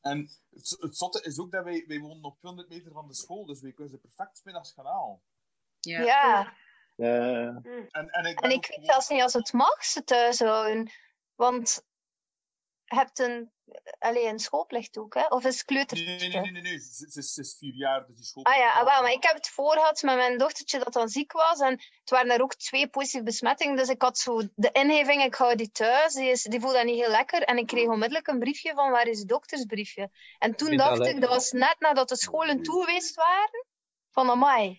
En 0.00 0.28
het, 0.50 0.76
het 0.80 0.96
zotte 0.96 1.22
is 1.22 1.38
ook 1.38 1.50
dat 1.52 1.64
wij, 1.64 1.84
wij 1.86 1.98
wonen 2.00 2.24
op 2.24 2.38
200 2.38 2.68
meter 2.68 2.92
van 2.92 3.08
de 3.08 3.14
school, 3.14 3.46
dus 3.46 3.60
wij 3.60 3.72
kunnen 3.72 3.92
ze 3.92 3.98
perfect 3.98 4.36
's 4.38 4.42
middags 4.44 4.72
gaan 4.72 4.86
halen. 4.86 5.20
Ja. 5.82 6.02
Ja, 6.02 6.54
Eh, 6.96 7.46
En, 7.46 7.86
en 7.90 8.24
ik, 8.24 8.40
en 8.40 8.50
ik 8.50 8.56
ook 8.56 8.66
weet 8.66 8.86
zelfs 8.86 9.08
niet 9.08 9.22
als 9.22 9.32
het 9.32 9.52
mag 9.52 9.84
ze 9.84 10.04
thuis 10.04 10.38
houden. 10.38 10.90
Want 11.34 11.84
je 12.84 12.96
hebt 12.96 13.18
een, 13.18 13.52
alleen 13.98 14.28
een 14.28 14.38
schoolplicht 14.38 14.98
ook, 14.98 15.14
hè? 15.14 15.26
Of 15.26 15.44
is 15.44 15.58
het 15.66 15.70
Nee, 15.70 16.04
nee, 16.04 16.28
nee, 16.28 16.50
nee, 16.50 16.62
nee. 16.62 16.78
Ze, 16.78 17.06
ze, 17.10 17.22
ze 17.22 17.40
is 17.40 17.56
vier 17.58 17.74
jaar, 17.74 18.06
dus 18.06 18.16
die 18.16 18.24
school... 18.24 18.44
Ah 18.44 18.56
ja, 18.56 18.72
ah, 18.72 18.84
wel, 18.84 19.02
maar 19.02 19.12
ik 19.12 19.22
heb 19.22 19.34
het 19.34 19.48
voor 19.48 19.72
gehad 19.72 20.02
met 20.02 20.16
mijn 20.16 20.38
dochtertje 20.38 20.78
dat 20.78 20.92
dan 20.92 21.08
ziek 21.08 21.32
was. 21.32 21.58
En 21.60 21.70
het 21.70 22.10
waren 22.10 22.30
er 22.30 22.42
ook 22.42 22.54
twee 22.54 22.88
positieve 22.88 23.24
besmettingen. 23.24 23.76
Dus 23.76 23.88
ik 23.88 24.02
had 24.02 24.18
zo 24.18 24.40
de 24.54 24.70
ingeving, 24.72 25.22
ik 25.22 25.34
hou 25.34 25.54
die 25.54 25.70
thuis. 25.70 26.14
Die, 26.14 26.30
is, 26.30 26.42
die 26.42 26.60
voelde 26.60 26.76
dat 26.76 26.84
niet 26.84 27.00
heel 27.00 27.10
lekker. 27.10 27.42
En 27.42 27.58
ik 27.58 27.66
kreeg 27.66 27.88
onmiddellijk 27.88 28.26
een 28.26 28.38
briefje 28.38 28.74
van 28.74 28.90
waar 28.90 29.06
is 29.06 29.18
het 29.18 29.28
doktersbriefje? 29.28 30.10
En 30.38 30.54
toen 30.54 30.76
dacht 30.76 31.06
ik, 31.06 31.20
dat 31.20 31.30
was 31.30 31.50
net 31.50 31.76
nadat 31.78 32.08
de 32.08 32.16
scholen 32.16 32.62
toe 32.62 32.84
geweest 32.84 33.14
waren. 33.14 33.66
Van 34.10 34.30
amai. 34.30 34.78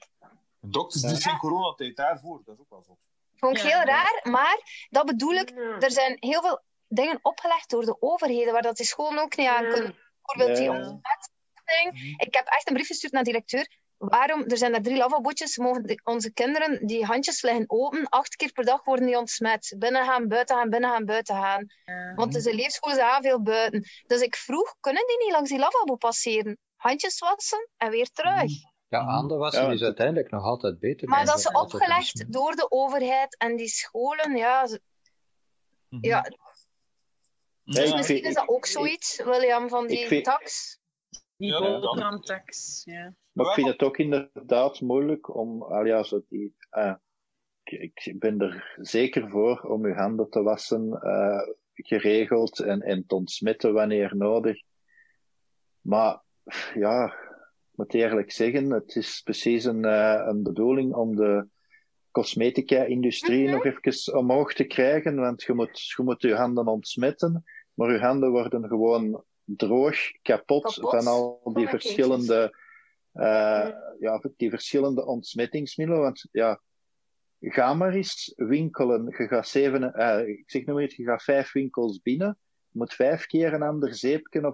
Dokters 0.65 1.01
die 1.01 1.15
zijn 1.15 1.37
coronatijd 1.37 1.95
daarvoor, 1.95 2.41
dat 2.45 2.55
is 2.55 2.61
ook 2.61 2.69
wel 2.69 2.83
zo. 2.83 2.97
Vond 3.35 3.57
ik 3.57 3.63
Ja. 3.63 3.69
heel 3.69 3.85
raar. 3.85 4.19
Maar 4.23 4.87
dat 4.89 5.05
bedoel 5.05 5.33
ik, 5.33 5.49
Ja. 5.49 5.77
er 5.79 5.91
zijn 5.91 6.17
heel 6.19 6.41
veel 6.41 6.61
dingen 6.87 7.19
opgelegd 7.21 7.69
door 7.69 7.85
de 7.85 7.97
overheden 8.01 8.53
waar 8.53 8.61
dat 8.61 8.75
die 8.77 8.85
scholen 8.85 9.21
ook 9.23 9.37
niet 9.37 9.47
aan 9.47 9.67
kunnen. 9.69 9.95
Bijvoorbeeld 10.21 10.57
die 10.57 10.71
Ja. 10.71 10.77
ontsmetting. 10.77 12.15
Ik 12.17 12.33
heb 12.35 12.45
echt 12.47 12.67
een 12.67 12.73
brief 12.73 12.87
gestuurd 12.87 13.13
naar 13.13 13.23
de 13.23 13.29
directeur. 13.31 13.67
Waarom? 13.97 14.43
Er 14.43 14.57
zijn 14.57 14.73
er 14.73 14.81
drie 14.81 14.97
lavabootjes. 14.97 15.57
Mogen 15.57 15.83
de- 15.83 16.01
onze 16.03 16.33
kinderen, 16.33 16.85
die 16.87 17.05
handjes 17.05 17.41
liggen 17.41 17.63
open, 17.67 18.09
acht 18.09 18.35
keer 18.35 18.51
per 18.51 18.65
dag 18.65 18.83
worden 18.83 19.05
die 19.05 19.17
ontsmet. 19.17 19.75
Binnen 19.77 20.05
gaan, 20.05 20.27
buiten 20.27 20.55
gaan, 20.55 20.69
binnen 20.69 20.89
gaan, 20.89 21.05
buiten 21.05 21.35
gaan. 21.35 21.65
Ja. 21.85 22.13
Want 22.15 22.35
is 22.35 22.45
een 22.45 22.55
leefschool, 22.55 22.93
ze 22.93 22.99
gaan 22.99 23.21
veel 23.21 23.41
buiten. 23.41 23.83
Dus 24.07 24.21
ik 24.21 24.35
vroeg, 24.35 24.75
kunnen 24.79 25.07
die 25.07 25.17
niet 25.17 25.31
langs 25.31 25.49
die 25.49 25.59
lavabo 25.59 25.95
passeren? 25.95 26.57
Handjes 26.75 27.19
wassen 27.19 27.69
en 27.77 27.89
weer 27.89 28.09
terug. 28.09 28.51
Ja, 28.99 29.03
handen 29.05 29.37
wassen 29.37 29.63
Ja, 29.65 29.71
is 29.71 29.81
uiteindelijk 29.83 30.31
nog 30.31 30.43
altijd 30.43 30.79
beter. 30.79 31.07
Maar 31.09 31.25
dat 31.25 31.37
is 31.37 31.47
opgelegd 31.51 31.89
wassen. 31.91 32.31
door 32.31 32.51
de 32.55 32.65
overheid 32.71 33.37
en 33.37 33.55
die 33.55 33.67
scholen, 33.67 34.35
ja, 34.35 34.67
ze- 34.67 34.81
ja 35.89 35.99
Ja, 35.99 36.21
dus 37.81 37.93
misschien 37.93 38.03
vind- 38.15 38.27
is 38.27 38.33
dat 38.33 38.47
ook 38.47 38.65
zoiets, 38.65 39.23
William, 39.23 39.69
van 39.69 39.87
die 39.87 40.07
vind- 40.07 40.23
tax. 40.23 40.77
Die 41.37 41.51
Ja, 41.51 41.59
boterhamtax, 41.59 42.81
ja. 42.85 43.13
Maar 43.31 43.45
ik 43.45 43.51
vind 43.53 43.67
het 43.67 43.83
ook 43.83 43.97
inderdaad 43.97 44.81
moeilijk 44.81 45.35
om, 45.35 45.63
al 45.63 45.85
ja, 45.85 46.03
zo 46.03 46.23
die, 46.29 46.55
ah, 46.69 46.95
ik, 47.63 48.01
ik 48.05 48.19
ben 48.19 48.39
er 48.41 48.75
zeker 48.81 49.29
voor 49.29 49.61
om 49.61 49.85
uw 49.85 49.93
handen 49.93 50.29
te 50.29 50.41
wassen, 50.41 50.91
eh, 51.01 51.47
geregeld 51.73 52.59
en, 52.59 52.81
en 52.81 53.05
te 53.07 53.15
ontsmetten 53.15 53.73
wanneer 53.73 54.15
nodig. 54.15 54.61
Maar, 55.81 56.21
ja, 56.73 57.13
moet 57.75 57.93
eerlijk 57.93 58.31
zeggen, 58.31 58.71
het 58.71 58.95
is 58.95 59.21
precies 59.23 59.63
een, 59.63 59.85
eh, 59.85 60.25
een 60.27 60.43
bedoeling 60.43 60.93
om 60.93 61.15
de 61.15 61.47
cosmetica-industrie 62.11 63.43
Mhm. 63.43 63.51
nog 63.51 63.65
even 63.65 64.17
omhoog 64.17 64.53
te 64.53 64.63
krijgen, 64.63 65.15
want 65.15 65.43
je 65.43 65.53
moet, 65.53 65.81
je 65.81 66.03
moet 66.03 66.21
je 66.21 66.35
handen 66.35 66.67
ontsmetten, 66.67 67.43
maar 67.73 67.91
je 67.91 67.99
handen 67.99 68.31
worden 68.31 68.67
gewoon 68.67 69.23
droog, 69.43 69.97
kapot, 70.21 70.73
Kapot 70.73 70.89
van 70.89 71.07
al 71.07 71.39
van 71.43 71.53
die 71.53 71.63
de 71.63 71.69
verschillende, 71.69 72.57
eh, 73.11 73.69
ja, 73.99 74.21
die 74.37 74.49
verschillende 74.49 75.05
ontsmettingsmiddelen. 75.05 76.01
Want 76.01 76.27
ja, 76.31 76.61
ga 77.39 77.73
maar 77.73 77.93
eens 77.93 78.33
winkelen. 78.35 79.05
Je 79.17 79.27
gaat 79.27 79.47
zeven, 79.47 79.93
eh, 79.93 80.27
ik 80.27 80.43
zeg 80.45 80.65
nog 80.65 80.79
eens, 80.79 80.95
je 80.95 81.03
gaat 81.03 81.23
vijf 81.23 81.51
winkels 81.51 82.01
binnen. 82.01 82.37
Je 82.69 82.79
moet 82.79 82.93
vijf 82.93 83.25
keer 83.25 83.53
een 83.53 83.61
ander 83.61 83.95
zeepje 83.95 84.47
of, 84.47 84.53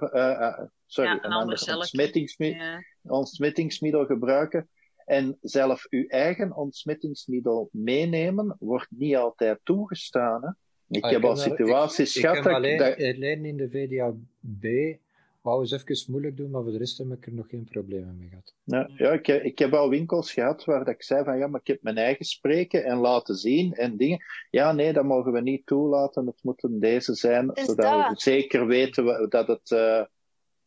sorry, 0.85 1.09
Ja, 1.09 1.15
een, 1.15 1.25
een 1.25 1.31
ander 1.31 1.75
ontsmettingsmiddel 1.75 2.61
ja. 2.61 2.83
Ontsmettingsmiddel 3.01 4.05
gebruiken. 4.05 4.69
En 5.05 5.37
zelf 5.41 5.85
uw 5.89 6.05
eigen 6.07 6.55
ontsmettingsmiddel 6.55 7.69
meenemen 7.71 8.55
wordt 8.59 8.87
niet 8.89 9.15
altijd 9.15 9.59
toegestaan. 9.63 10.41
Hè? 10.43 10.49
Ik 10.97 11.03
Ah, 11.03 11.11
heb 11.11 11.23
al 11.23 11.35
situaties 11.35 12.17
gehad 12.17 12.37
ik 12.37 12.45
alleen, 12.51 12.77
dat- 12.77 12.97
alleen 12.97 13.45
in 13.45 13.57
de 13.57 13.69
VDAB 13.69 14.97
wou 15.41 15.61
eens 15.61 15.71
even 15.71 16.11
moeilijk 16.11 16.37
doen, 16.37 16.49
maar 16.51 16.61
voor 16.63 16.71
de 16.71 16.77
rest 16.77 16.97
heb 16.97 17.11
ik 17.11 17.25
er 17.25 17.33
nog 17.33 17.47
geen 17.49 17.67
problemen 17.71 18.17
mee 18.17 18.29
gehad. 18.29 18.53
Ja, 18.63 18.89
ja 18.95 19.11
ik, 19.11 19.25
heb- 19.25 19.43
ik 19.43 19.59
heb 19.59 19.73
al 19.73 19.89
winkels 19.89 20.33
gehad 20.33 20.65
waar 20.65 20.85
dat 20.85 20.93
ik 20.93 21.03
zei 21.03 21.23
van 21.23 21.37
ja, 21.37 21.47
maar 21.47 21.59
ik 21.59 21.67
heb 21.67 21.81
mijn 21.81 21.97
eigen 21.97 22.25
spreken 22.25 22.83
en 22.85 22.97
laten 22.97 23.35
zien 23.35 23.73
en 23.73 23.97
dingen. 23.97 24.23
Ja, 24.49 24.71
nee, 24.71 24.93
dat 24.93 25.03
mogen 25.03 25.31
we 25.31 25.41
niet 25.41 25.65
toelaten. 25.65 26.25
Het 26.25 26.39
moeten 26.43 26.79
deze 26.79 27.13
zijn, 27.15 27.51
Is 27.53 27.65
zodat 27.65 28.07
we 28.09 28.13
zeker 28.15 28.67
weten 28.67 29.29
dat 29.29 29.47
het. 29.47 29.71
eh, 29.71 30.03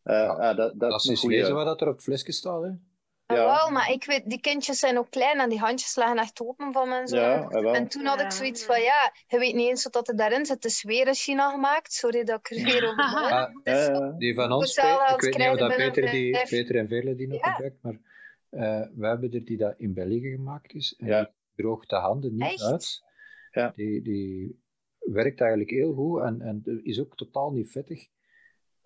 eh, 0.03 0.29
ah, 0.29 0.57
dat, 0.57 0.57
dat, 0.57 0.91
Dat 0.91 1.01
is 1.05 1.07
een 1.11 1.17
goede. 1.17 1.37
lezen 1.37 1.55
wat 1.55 1.67
dat 1.67 1.81
er 1.81 1.89
op 1.89 1.95
het 1.95 2.03
flesje 2.03 2.33
staat. 2.33 2.63
Hè. 2.63 2.69
Ja. 3.27 3.45
Wel, 3.45 3.71
maar 3.71 3.91
ik 3.91 4.05
weet, 4.05 4.23
die 4.31 4.41
kindjes 4.41 4.79
zijn 4.79 4.99
ook 4.99 5.11
klein 5.11 5.39
en 5.41 5.49
die 5.49 5.59
handjes 5.59 5.97
lagen 5.97 6.17
echt 6.19 6.41
open 6.41 6.73
van 6.73 6.89
mijn 6.89 7.07
zoon. 7.09 7.19
Ja, 7.21 7.49
eh, 7.49 7.63
wel. 7.63 7.75
en 7.75 7.89
toen 7.89 8.05
had 8.05 8.19
ik 8.21 8.25
Ja. 8.25 8.31
zoiets 8.31 8.65
van, 8.65 8.81
ja, 8.81 9.13
je 9.27 9.39
weet 9.39 9.55
niet 9.55 9.69
eens 9.69 9.83
wat 9.85 9.93
dat 9.93 10.09
er 10.09 10.17
daarin 10.17 10.47
zit. 10.47 10.55
Het 10.55 10.65
is 10.65 10.83
weer 10.83 11.07
in 11.07 11.15
China 11.15 11.51
gemaakt. 11.51 11.93
Sorry 11.93 12.25
dat 12.25 12.39
ik 12.39 12.51
er 12.51 12.65
weer 12.73 12.85
over 12.85 12.97
ben. 12.97 13.31
Ah, 13.33 13.55
Dus 13.63 13.87
Eh, 13.89 14.17
die 14.19 14.35
van 14.35 14.53
ons, 14.53 14.75
Pe- 14.75 15.15
ik 15.15 15.21
weet 15.21 15.37
niet 15.37 15.49
of 15.49 15.59
dat 15.59 15.77
Peter, 15.77 16.11
die, 16.11 16.33
Peter 16.49 16.77
en 16.77 16.89
Vele 16.89 17.15
die 17.15 17.29
nog 17.29 17.41
Ja. 17.45 17.51
gebruikt, 17.53 17.83
maar 17.83 17.99
eh 18.51 18.87
wij 18.95 19.11
hebben 19.11 19.33
er 19.33 19.45
die 19.45 19.57
dat 19.57 19.75
in 19.79 19.95
België 19.95 20.31
gemaakt 20.31 20.73
is. 20.75 20.95
En 20.99 21.07
Ja. 21.07 21.23
die 21.25 21.33
droogt 21.65 21.89
de 21.91 21.97
handen 21.97 22.33
niet 22.33 22.43
Echt? 22.43 22.63
uit. 22.63 23.03
Ja. 23.51 23.73
Die, 23.75 24.03
die 24.03 24.61
werkt 24.99 25.41
eigenlijk 25.41 25.71
heel 25.71 25.93
goed 25.95 26.21
en, 26.23 26.41
en 26.41 26.81
is 26.85 27.01
ook 27.01 27.17
totaal 27.17 27.51
niet 27.51 27.71
vettig. 27.71 28.07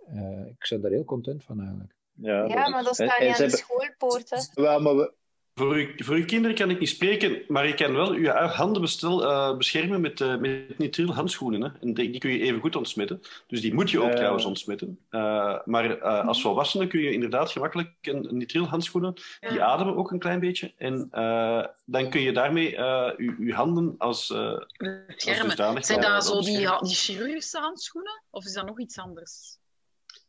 Eh, 0.07 0.47
ik 0.47 0.67
ben 0.69 0.81
daar 0.81 0.91
heel 0.91 1.05
content 1.05 1.45
van 1.45 1.61
eigenlijk. 1.61 1.95
ja, 2.13 2.45
ja, 2.45 2.69
maar 2.69 2.85
dat 2.85 2.95
staat 2.95 3.21
niet 3.21 3.41
aan 3.41 3.49
de 3.49 3.57
schoolpoorten. 3.57 4.51
Wel, 4.55 4.81
maar 4.81 4.97
we, 4.97 5.13
Voor, 5.55 5.75
uw, 5.75 5.89
voor 5.97 6.15
uw 6.15 6.25
kinderen 6.25 6.57
kan 6.57 6.71
ik 6.71 6.79
niet 6.79 6.89
spreken, 6.89 7.43
maar 7.49 7.67
je 7.67 7.75
kan 7.75 7.93
wel 7.93 8.15
je 8.15 8.31
handen 8.31 8.81
bestel, 8.83 9.25
eh, 9.25 9.57
beschermen 9.57 10.01
met, 10.01 10.21
eh 10.21 10.37
met 10.37 10.79
nitriel 10.79 11.15
handschoenen. 11.15 11.63
Hè? 11.63 11.69
En 11.81 11.95
die, 11.95 12.11
die 12.11 12.21
kun 12.21 12.31
je 12.31 12.41
even 12.41 12.61
goed 12.61 12.77
ontsmetten. 12.77 13.21
Dus 13.47 13.61
die 13.61 13.75
moet 13.75 13.91
je 13.91 14.01
ook 14.03 14.11
trouwens 14.11 14.45
ontsmetten. 14.45 14.99
Eh, 15.09 15.59
maar 15.65 15.99
eh, 15.99 16.27
als 16.27 16.41
volwassene 16.41 16.87
kun 16.87 17.01
je 17.01 17.13
inderdaad 17.13 17.51
gemakkelijk 17.51 17.91
een, 18.01 18.29
nitriel 18.31 18.65
handschoenen. 18.67 19.15
Die 19.41 19.63
ademen 19.63 19.97
ook 19.97 20.11
een 20.11 20.19
klein 20.19 20.41
beetje. 20.41 20.73
En 20.77 21.09
eh, 21.11 21.65
dan 21.85 22.11
kun 22.11 22.21
je 22.21 22.33
daarmee 22.33 22.77
eh, 22.77 23.13
je, 23.17 23.37
je 23.39 23.55
handen 23.55 23.95
als, 23.99 24.31
eh, 24.31 24.53
als 24.53 24.67
Beschermen. 25.07 25.85
Zijn 25.85 26.01
dat 26.01 26.27
zo 26.27 26.41
die, 26.41 26.57
die 26.81 26.95
chirurgische 26.95 27.59
handschoenen? 27.59 28.23
Of 28.31 28.45
is 28.45 28.53
dat 28.53 28.67
nog 28.67 28.81
iets 28.81 28.99
anders? 28.99 29.59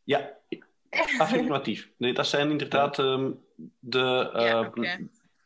Ja, 0.07 0.37
affirmatief. 1.23 1.89
Nee, 1.97 2.13
dat 2.13 2.27
zijn 2.27 2.49
inderdaad 2.49 2.99
ehm, 2.99 3.31
de, 3.79 4.29
eh, 4.33 4.43
Ja, 4.43 4.99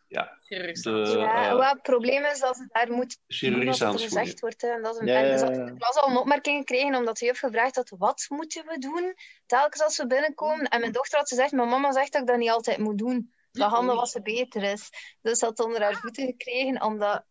ja, 0.08 0.38
Chirurgische 0.44 0.92
de. 0.92 1.18
Ja, 1.18 1.50
eh, 1.50 1.56
wel, 1.58 1.70
het 1.70 1.82
probleem 1.82 2.26
is 2.26 2.40
dat 2.40 2.56
ze 2.56 2.68
daar 2.72 2.92
moet 2.92 3.20
wat 3.66 3.80
er 3.80 4.00
gezegd 4.00 4.40
wordt. 4.40 4.62
Hè. 4.62 4.68
En 4.68 4.82
dat 4.82 4.94
is 4.94 5.00
een, 5.02 5.08
Ja, 5.08 5.22
dus 5.22 5.42
ik 5.42 5.66
de 5.66 5.74
klas 5.78 5.96
al 5.96 6.10
een 6.10 6.18
opmerking 6.18 6.58
gekregen, 6.58 6.96
omdat 6.96 7.18
de 7.18 7.26
juf 7.26 7.40
gevraagd 7.40 7.76
had, 7.76 7.90
wat 7.98 8.26
moeten 8.30 8.66
we 8.66 8.78
doen 8.78 9.14
telkens 9.46 9.84
als 9.84 9.98
we 9.98 10.08
binnenkomen? 10.08 10.66
En 10.68 10.80
mijn 10.80 10.92
dochter 10.92 11.18
had 11.18 11.28
gezegd, 11.28 11.52
mijn 11.52 11.70
mama 11.70 11.92
zegt 11.92 12.12
dat 12.12 12.22
ik 12.22 12.28
dat 12.28 12.38
niet 12.38 12.50
altijd 12.50 12.78
moet 12.78 12.98
doen. 12.98 13.34
Dat 13.52 13.70
handen 13.70 13.96
wassen 13.96 14.24
beter 14.24 14.64
is. 14.64 14.90
Dus 15.22 15.40
ze 15.40 15.46
had 15.46 15.60
onder 15.60 15.82
haar 15.82 15.96
voeten 15.96 16.26
gekregen, 16.26 16.82
omdat, 16.82 17.24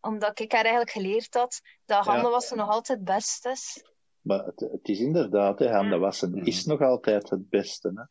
omdat 0.00 0.38
ik 0.40 0.52
haar 0.52 0.62
eigenlijk 0.64 0.90
geleerd 0.90 1.34
had 1.34 1.60
dat 1.84 2.04
Ja. 2.04 2.12
handen 2.12 2.30
wassen 2.30 2.56
nog 2.56 2.68
altijd 2.68 2.98
het 2.98 3.06
best 3.06 3.46
is. 3.46 3.82
Maar 4.24 4.44
het, 4.44 4.60
het 4.60 4.88
is 4.88 5.00
inderdaad, 5.00 5.58
hè, 5.58 5.68
handen 5.70 6.00
wassen 6.00 6.34
is 6.44 6.64
nog 6.64 6.80
altijd 6.80 7.30
het 7.30 7.48
beste. 7.48 7.88
Hè? 7.94 8.02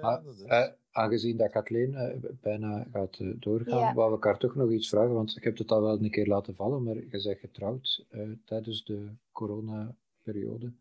Maar, 0.00 0.22
eh, 0.46 0.68
aangezien 0.90 1.36
dat 1.36 1.50
Kathleen 1.50 1.94
eh, 1.94 2.30
bijna 2.40 2.86
gaat 2.92 3.16
eh, 3.18 3.28
doorgaan, 3.38 3.78
Ja. 3.78 3.94
wou 3.94 4.16
ik 4.16 4.24
haar 4.24 4.38
toch 4.38 4.54
nog 4.54 4.70
iets 4.70 4.88
vragen, 4.88 5.12
want 5.14 5.36
ik 5.36 5.44
heb 5.44 5.58
het 5.58 5.70
al 5.70 5.82
wel 5.82 5.98
een 6.02 6.10
keer 6.10 6.26
laten 6.26 6.54
vallen, 6.54 6.82
maar 6.82 6.94
je 6.94 7.06
bent 7.10 7.38
getrouwd 7.38 8.04
eh, 8.08 8.20
tijdens 8.44 8.84
de 8.84 9.08
coronaperiode. 9.32 10.72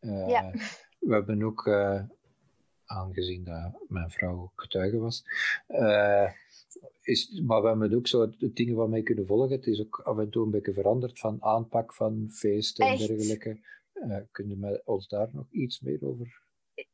Eh, 0.00 0.28
Ja. 0.28 0.50
We 0.98 1.12
hebben 1.14 1.42
ook, 1.42 1.66
eh, 1.66 2.02
aangezien 2.84 3.44
dat 3.44 3.72
mijn 3.88 4.10
vrouw 4.10 4.52
getuige 4.56 4.98
was, 4.98 5.24
eh, 5.66 6.30
is, 7.02 7.40
maar 7.46 7.62
we 7.62 7.68
hebben 7.68 7.94
ook 7.94 8.06
zo 8.06 8.30
de 8.38 8.52
dingen 8.52 8.74
waarmee 8.76 9.02
kunnen 9.02 9.26
volgen. 9.26 9.50
Het 9.56 9.66
is 9.66 9.80
ook 9.80 10.00
af 10.04 10.18
en 10.18 10.30
toe 10.30 10.44
een 10.44 10.50
beetje 10.50 10.72
veranderd 10.72 11.18
van 11.18 11.36
aanpak 11.40 11.94
van 11.94 12.28
feesten 12.30 12.86
en 12.86 12.96
dergelijke. 12.98 13.58
Uh, 14.06 14.16
kun 14.30 14.48
je 14.48 14.56
met 14.56 14.82
ons 14.84 15.08
daar 15.08 15.28
nog 15.32 15.46
iets 15.50 15.80
meer 15.80 15.98
over? 16.02 16.42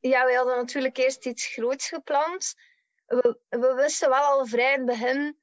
Ja, 0.00 0.26
we 0.26 0.34
hadden 0.34 0.56
natuurlijk 0.56 0.96
eerst 0.96 1.26
iets 1.26 1.46
groots 1.46 1.88
gepland. 1.88 2.54
We, 3.06 3.40
we 3.48 3.74
wisten 3.74 4.08
wel 4.08 4.22
al 4.22 4.46
vrij 4.46 4.72
in 4.72 4.78
het 4.78 4.86
begin, 4.86 5.38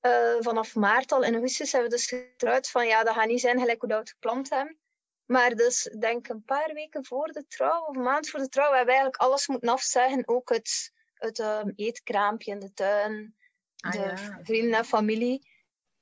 uh, 0.00 0.36
vanaf 0.38 0.74
maart 0.74 1.12
al, 1.12 1.22
in 1.22 1.32
augustus 1.32 1.72
hebben 1.72 1.90
we 1.90 1.96
dus 1.96 2.06
getrouwd 2.06 2.70
van 2.70 2.86
ja, 2.86 3.04
dat 3.04 3.14
gaat 3.14 3.26
niet 3.26 3.40
zijn 3.40 3.58
gelijk 3.58 3.80
hoe 3.80 3.88
dat 3.88 3.98
we 3.98 4.04
het 4.04 4.12
gepland 4.12 4.50
hebben. 4.50 4.78
Maar 5.24 5.54
dus, 5.54 5.82
denk 5.98 6.28
een 6.28 6.44
paar 6.44 6.72
weken 6.72 7.04
voor 7.04 7.26
de 7.26 7.46
trouw, 7.46 7.84
of 7.84 7.96
een 7.96 8.02
maand 8.02 8.30
voor 8.30 8.40
de 8.40 8.48
trouw, 8.48 8.66
hebben 8.66 8.84
we 8.84 8.90
eigenlijk 8.90 9.22
alles 9.22 9.46
moeten 9.46 9.68
afzeggen. 9.68 10.28
Ook 10.28 10.48
het, 10.48 10.92
het 11.14 11.38
um, 11.38 11.72
eetkraampje 11.76 12.52
in 12.52 12.58
de 12.58 12.72
tuin, 12.72 13.36
ah, 13.76 13.92
de 13.92 13.98
ja. 13.98 14.40
vrienden 14.42 14.78
en 14.78 14.84
familie. 14.84 15.50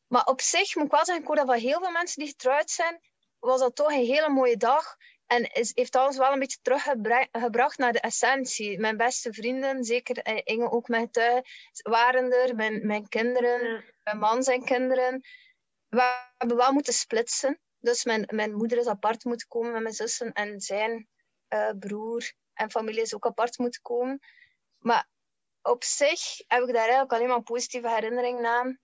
Maar 0.07 0.25
op 0.25 0.41
zich 0.41 0.75
moet 0.75 0.85
ik 0.85 0.91
wel 0.91 1.05
zeggen, 1.05 1.23
ik 1.23 1.27
hoor 1.27 1.37
dat 1.37 1.47
van 1.47 1.59
heel 1.59 1.81
veel 1.81 1.91
mensen 1.91 2.23
die 2.23 2.31
getrouwd 2.31 2.71
zijn, 2.71 3.01
was 3.41 3.61
dat 3.61 3.75
toch 3.75 3.93
een 3.93 4.05
hele 4.05 4.29
mooie 4.29 4.57
dag. 4.57 4.97
En 5.27 5.53
is, 5.53 5.73
heeft 5.75 5.97
alles 5.97 6.17
wel 6.17 6.33
een 6.33 6.39
beetje 6.39 6.59
teruggebracht 6.63 7.79
naar 7.79 7.93
de 7.93 8.01
essentie. 8.01 8.79
Mijn 8.79 8.97
beste 8.97 9.33
vrienden, 9.33 9.85
zeker 9.85 10.19
eh, 10.19 10.41
Inge 10.45 10.71
ook 10.71 10.89
met 10.89 11.01
getuigen, 11.01 11.45
waren 11.83 12.33
er. 12.33 12.55
Mijn, 12.55 12.87
mijn 12.87 13.09
kinderen, 13.09 13.85
mijn 14.05 14.19
man 14.19 14.43
zijn 14.43 14.65
kinderen. 14.65 15.21
We 15.89 16.23
hebben 16.37 16.57
wel 16.57 16.73
moeten 16.73 16.93
splitsen. 16.93 17.61
Dus 17.79 18.05
mijn, 18.05 18.29
mijn 18.35 18.55
moeder 18.55 18.79
is 18.79 18.87
apart 18.87 19.25
moeten 19.25 19.49
komen 19.49 19.73
met 19.73 19.83
mijn 19.83 19.95
zussen. 19.95 20.33
En 20.33 20.61
zijn 20.61 21.09
uh, 21.49 21.71
broer 21.79 22.33
en 22.55 22.71
familie 22.71 23.01
is 23.01 23.15
ook 23.15 23.27
apart 23.27 23.59
moeten 23.59 23.83
komen. 23.83 24.21
Maar 24.79 25.09
op 25.63 25.85
zich 25.85 26.21
heb 26.47 26.63
ik 26.63 26.67
daar 26.67 26.83
eigenlijk 26.83 27.13
alleen 27.13 27.29
maar 27.29 27.43
positieve 27.43 27.91
herinneringen 27.91 28.47
aan. 28.47 28.79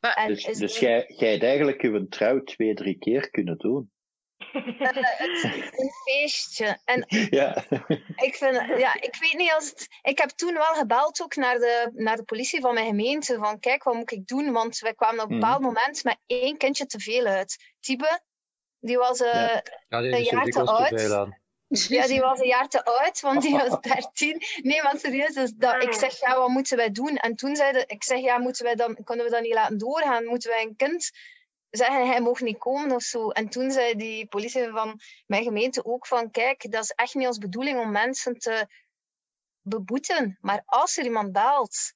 Maar, 0.00 0.26
dus 0.26 0.44
dus 0.44 0.78
jij, 0.78 1.04
jij 1.16 1.30
hebt 1.30 1.42
eigenlijk 1.42 1.82
uw 1.82 2.08
trouw 2.08 2.42
twee, 2.44 2.74
drie 2.74 2.98
keer 2.98 3.30
kunnen 3.30 3.58
doen? 3.58 3.90
Uh, 4.52 4.62
het 4.92 5.30
is 5.30 5.42
een 5.42 5.90
feestje. 6.04 6.78
En 6.84 7.04
ja. 7.30 7.64
ik, 8.16 8.34
vind, 8.34 8.78
ja, 8.78 8.94
ik 9.00 9.16
weet 9.20 9.34
niet 9.36 9.52
als 9.52 9.70
het. 9.70 9.86
Ik 10.02 10.18
heb 10.18 10.28
toen 10.28 10.54
wel 10.54 10.74
gebeld 10.74 11.22
ook 11.22 11.36
naar 11.36 11.58
de, 11.58 11.90
naar 11.94 12.16
de 12.16 12.22
politie 12.22 12.60
van 12.60 12.74
mijn 12.74 12.86
gemeente. 12.86 13.38
Van 13.38 13.58
kijk, 13.58 13.82
wat 13.82 13.94
moet 13.94 14.12
ik 14.12 14.26
doen? 14.26 14.52
Want 14.52 14.78
wij 14.78 14.94
kwamen 14.94 15.24
op 15.24 15.30
een 15.30 15.38
bepaald 15.38 15.60
mm. 15.60 15.66
moment 15.66 16.04
met 16.04 16.18
één 16.26 16.56
kindje 16.56 16.86
te 16.86 17.00
veel 17.00 17.24
uit. 17.24 17.74
Tibe, 17.80 18.20
die 18.80 18.98
was 18.98 19.20
uh, 19.20 19.32
ja. 19.32 19.62
Ja, 19.88 20.00
die 20.00 20.16
een 20.16 20.22
jaar 20.22 20.44
te 20.44 20.62
oud. 20.62 21.36
Ja, 21.68 22.06
die 22.06 22.20
was 22.20 22.38
een 22.38 22.46
jaar 22.46 22.68
te 22.68 22.84
oud, 22.84 23.20
want 23.20 23.42
die 23.42 23.56
was 23.56 23.80
13. 23.80 24.42
Nee, 24.62 24.82
maar 24.82 24.98
serieus, 24.98 25.34
dus 25.34 25.52
dat, 25.54 25.82
ik 25.82 25.92
zeg, 25.92 26.20
ja, 26.20 26.38
wat 26.38 26.48
moeten 26.48 26.76
wij 26.76 26.90
doen? 26.90 27.16
En 27.16 27.36
toen 27.36 27.56
zeiden 27.56 27.88
ik 27.88 28.04
zeg, 28.04 28.20
ja, 28.20 28.38
moeten 28.38 28.64
wij 28.64 28.74
dan, 28.74 29.04
kunnen 29.04 29.24
we 29.24 29.30
dat 29.30 29.42
niet 29.42 29.54
laten 29.54 29.78
doorgaan? 29.78 30.24
Moeten 30.24 30.50
wij 30.50 30.62
een 30.62 30.76
kind 30.76 31.10
zeggen, 31.70 32.06
hij 32.06 32.20
mag 32.20 32.40
niet 32.40 32.58
komen 32.58 32.92
of 32.92 33.02
zo? 33.02 33.30
En 33.30 33.48
toen 33.48 33.70
zei 33.70 33.94
die 33.94 34.26
politie 34.26 34.68
van 34.68 35.00
mijn 35.26 35.42
gemeente 35.42 35.84
ook 35.84 36.06
van, 36.06 36.30
kijk, 36.30 36.70
dat 36.70 36.82
is 36.82 36.90
echt 36.90 37.14
niet 37.14 37.26
ons 37.26 37.38
bedoeling 37.38 37.78
om 37.78 37.90
mensen 37.90 38.38
te 38.38 38.66
beboeten. 39.60 40.38
Maar 40.40 40.62
als 40.64 40.96
er 40.96 41.04
iemand 41.04 41.32
belt, 41.32 41.92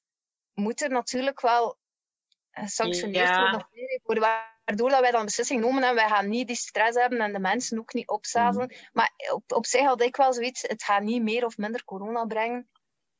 moet 0.53 0.81
er 0.81 0.89
natuurlijk 0.89 1.41
wel 1.41 1.77
gesanctioneerd 2.51 3.29
ja. 3.29 3.67
worden 4.03 4.52
waardoor 4.65 4.89
dat 4.89 4.99
wij 4.99 5.11
dan 5.11 5.25
beslissing 5.25 5.61
nemen 5.61 5.83
en 5.83 5.95
wij 5.95 6.07
gaan 6.07 6.29
niet 6.29 6.47
die 6.47 6.55
stress 6.55 6.97
hebben 6.97 7.19
en 7.19 7.33
de 7.33 7.39
mensen 7.39 7.79
ook 7.79 7.93
niet 7.93 8.07
opzazen. 8.07 8.61
Mm. 8.61 8.77
Maar 8.91 9.11
op, 9.31 9.51
op 9.51 9.65
zich 9.65 9.85
had 9.85 10.01
ik 10.01 10.15
wel 10.15 10.33
zoiets, 10.33 10.61
het 10.61 10.83
gaat 10.83 11.03
niet 11.03 11.21
meer 11.21 11.45
of 11.45 11.57
minder 11.57 11.83
corona 11.83 12.25
brengen. 12.25 12.67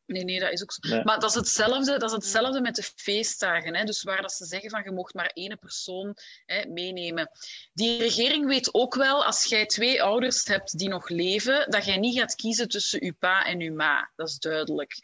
Nee, 0.06 0.24
nee, 0.24 0.40
dat 0.40 0.52
is 0.52 0.62
ook 0.62 0.72
zo. 0.72 1.04
Maar 1.04 1.20
dat 1.20 1.30
is 1.30 1.36
hetzelfde, 1.36 1.98
dat 1.98 2.10
is 2.10 2.12
hetzelfde 2.12 2.62
met 2.62 2.76
de 2.76 2.84
feestdagen. 2.96 3.76
Hè? 3.76 3.84
Dus 3.84 4.04
waar 4.04 4.22
dat 4.22 4.32
ze 4.32 4.46
zeggen 4.46 4.70
van 4.70 4.84
je 4.84 4.92
mocht 4.92 5.14
maar 5.14 5.32
één 5.34 5.60
persoon 5.60 6.18
hè, 6.46 6.66
meenemen. 6.66 7.30
Die 7.74 7.98
regering 7.98 8.48
weet 8.48 8.74
ook 8.74 8.96
wel, 8.96 9.26
als 9.26 9.44
jij 9.44 9.66
twee 9.66 10.04
ouders 10.04 10.46
hebt 10.46 10.78
die 10.78 10.90
nog 10.90 11.10
leven, 11.10 11.72
dat 11.72 11.86
jij 11.86 11.98
niet 11.98 12.20
gaat 12.20 12.36
kiezen 12.36 12.68
tussen 12.68 13.04
uw 13.04 13.14
pa 13.20 13.46
en 13.46 13.60
uw 13.60 13.74
ma. 13.74 14.12
Dat 14.16 14.30
is 14.30 14.38
duidelijk. 14.38 14.96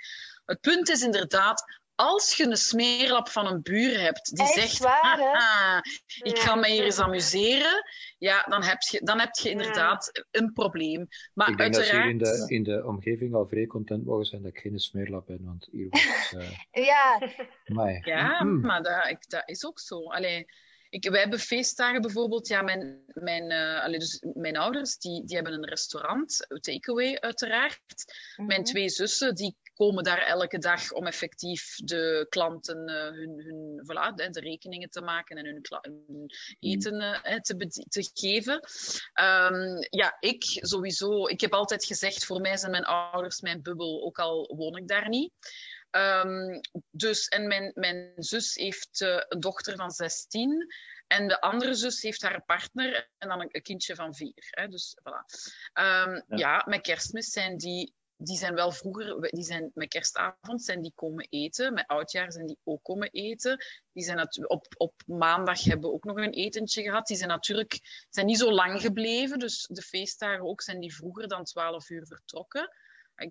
Het 0.46 0.62
punt 0.62 0.90
is 0.90 1.02
inderdaad, 1.02 1.79
als 2.00 2.38
je 2.38 2.46
een 2.46 2.58
smeerlap 2.58 3.30
van 3.30 3.48
een 3.48 3.62
buur 3.62 4.00
hebt 4.00 4.36
die 4.36 4.48
zegt, 4.48 4.78
waar, 4.78 5.84
ik 6.24 6.38
ga 6.38 6.56
mij 6.56 6.72
hier 6.72 6.84
eens 6.84 7.00
amuseren, 7.00 7.84
ja, 8.18 8.44
dan 8.44 8.64
heb 8.64 8.82
je, 8.82 9.02
dan 9.04 9.20
heb 9.20 9.36
je 9.36 9.50
inderdaad 9.50 10.26
een 10.32 10.54
probleem. 10.54 11.08
Maar 11.34 11.50
ik 11.50 11.58
denk 11.58 11.76
uiteraard... 11.76 12.20
dat 12.20 12.28
hier 12.28 12.50
in 12.50 12.64
de, 12.64 12.72
in 12.72 12.82
de 12.82 12.86
omgeving 12.86 13.34
al 13.34 13.48
vrij 13.48 13.66
content 13.66 14.06
mogen 14.06 14.26
zijn 14.26 14.42
dat 14.42 14.52
ik 14.52 14.60
geen 14.60 14.80
smeerlap 14.80 15.26
ben, 15.26 15.46
want 15.46 15.68
hier 15.72 15.88
wordt... 15.90 16.34
Uh... 16.36 16.58
ja. 16.92 17.32
Maar, 17.66 18.08
ja, 18.08 18.44
mm. 18.44 18.62
maar 18.62 18.84
dat, 18.84 19.10
ik, 19.10 19.30
dat 19.30 19.50
is 19.50 19.66
ook 19.66 19.80
zo. 19.80 20.04
Allee, 20.04 20.46
ik, 20.90 21.10
wij 21.10 21.20
hebben 21.20 21.40
feestdagen 21.40 22.02
bijvoorbeeld. 22.02 22.48
Ja, 22.48 22.62
mijn, 22.62 23.04
mijn, 23.08 23.52
uh, 23.52 23.84
allee, 23.84 24.00
dus 24.00 24.24
mijn 24.34 24.58
ouders 24.58 24.98
die, 24.98 25.26
die 25.26 25.36
hebben 25.36 25.54
een 25.54 25.70
restaurant, 25.70 26.48
takeaway 26.60 27.16
uiteraard. 27.16 28.14
Mm 28.36 28.46
Mijn 28.46 28.64
twee 28.64 28.90
zussen 28.90 29.36
die 29.36 29.56
komen 29.80 30.04
daar 30.04 30.22
elke 30.22 30.58
dag 30.58 30.92
om 30.92 31.08
effectief 31.08 31.76
de 31.76 32.26
klanten 32.30 32.90
uh, 32.90 32.96
hun, 32.96 33.44
hun 33.46 33.82
voilà, 33.84 34.16
de, 34.16 34.30
de, 34.30 34.40
rekeningen 34.40 34.90
te 34.90 35.02
maken 35.02 35.38
en 35.38 35.46
hun, 35.46 35.66
hun 35.82 36.32
eten 36.60 37.02
uh, 37.02 37.40
te, 37.40 37.58
te, 37.90 38.10
geven. 38.14 38.54
Um, 39.14 39.88
ja, 39.90 40.18
ik 40.20 40.44
sowieso. 40.44 41.28
Ik 41.28 41.42
heb 41.42 41.54
altijd 41.54 41.86
gezegd, 41.86 42.26
voor 42.26 42.42
mij 42.42 42.58
zijn 42.58 42.72
mijn 42.72 42.86
ouders 42.86 43.42
mijn 43.42 43.62
bubbel, 43.62 44.04
ook 44.04 44.20
al 44.20 44.54
woon 44.56 44.78
ik 44.78 44.88
daar 44.88 45.10
niet. 45.10 45.32
Um, 45.92 46.60
dus, 46.92 47.28
en 47.28 47.48
mijn, 47.48 47.72
mijn 47.76 48.14
zus 48.16 48.56
heeft 48.56 49.02
uh, 49.02 49.22
een 49.28 49.40
dochter 49.40 49.76
van 49.76 49.92
16. 49.92 50.74
En 51.08 51.28
de 51.28 51.42
andere 51.42 51.74
zus 51.74 52.02
heeft 52.02 52.22
haar 52.22 52.44
partner 52.46 53.10
en 53.18 53.28
dan 53.28 53.42
een, 53.42 53.62
kindje 53.62 53.96
van 53.96 54.16
vier. 54.16 54.48
Hè, 54.50 54.68
dus 54.68 54.98
voilà. 55.00 55.50
Um, 55.74 56.14
ja. 56.14 56.24
ja, 56.28 56.64
met 56.68 56.82
kerstmis 56.82 57.32
zijn 57.32 57.58
die 57.58 57.94
die 58.22 58.38
zijn 58.38 58.54
wel 58.56 58.72
vroeger, 58.72 59.30
die 59.30 59.44
zijn 59.44 59.72
met 59.74 59.88
kerstavond 59.88 60.64
zijn 60.64 60.82
die 60.82 60.92
komen 60.96 61.28
eten. 61.30 61.74
Met 61.74 61.88
oudjaar 61.88 62.32
zijn 62.32 62.46
die 62.46 62.58
ook 62.64 62.84
komen 62.84 63.10
eten. 63.12 63.66
Die 63.92 64.04
zijn 64.04 64.50
op, 64.50 64.66
op 64.78 64.94
maandag 65.06 65.64
hebben 65.64 65.90
we 65.90 65.96
ook 65.96 66.04
nog 66.04 66.18
een 66.18 66.34
etentje 66.34 66.84
gehad. 66.84 67.08
Die 67.08 67.18
zijn 67.18 67.30
natuurlijk 67.30 68.06
zijn 68.10 68.26
niet 68.26 68.38
zo 68.38 68.52
lang 68.52 68.82
gebleven. 68.82 69.40
Dus 69.40 69.68
de 69.72 69.82
feestdagen 69.82 70.46
ook 70.46 70.62
zijn 70.62 70.80
die 70.80 70.96
vroeger 70.96 71.28
dan 71.28 71.44
12 71.44 71.90
uur 71.90 72.06
vertrokken. 72.06 72.72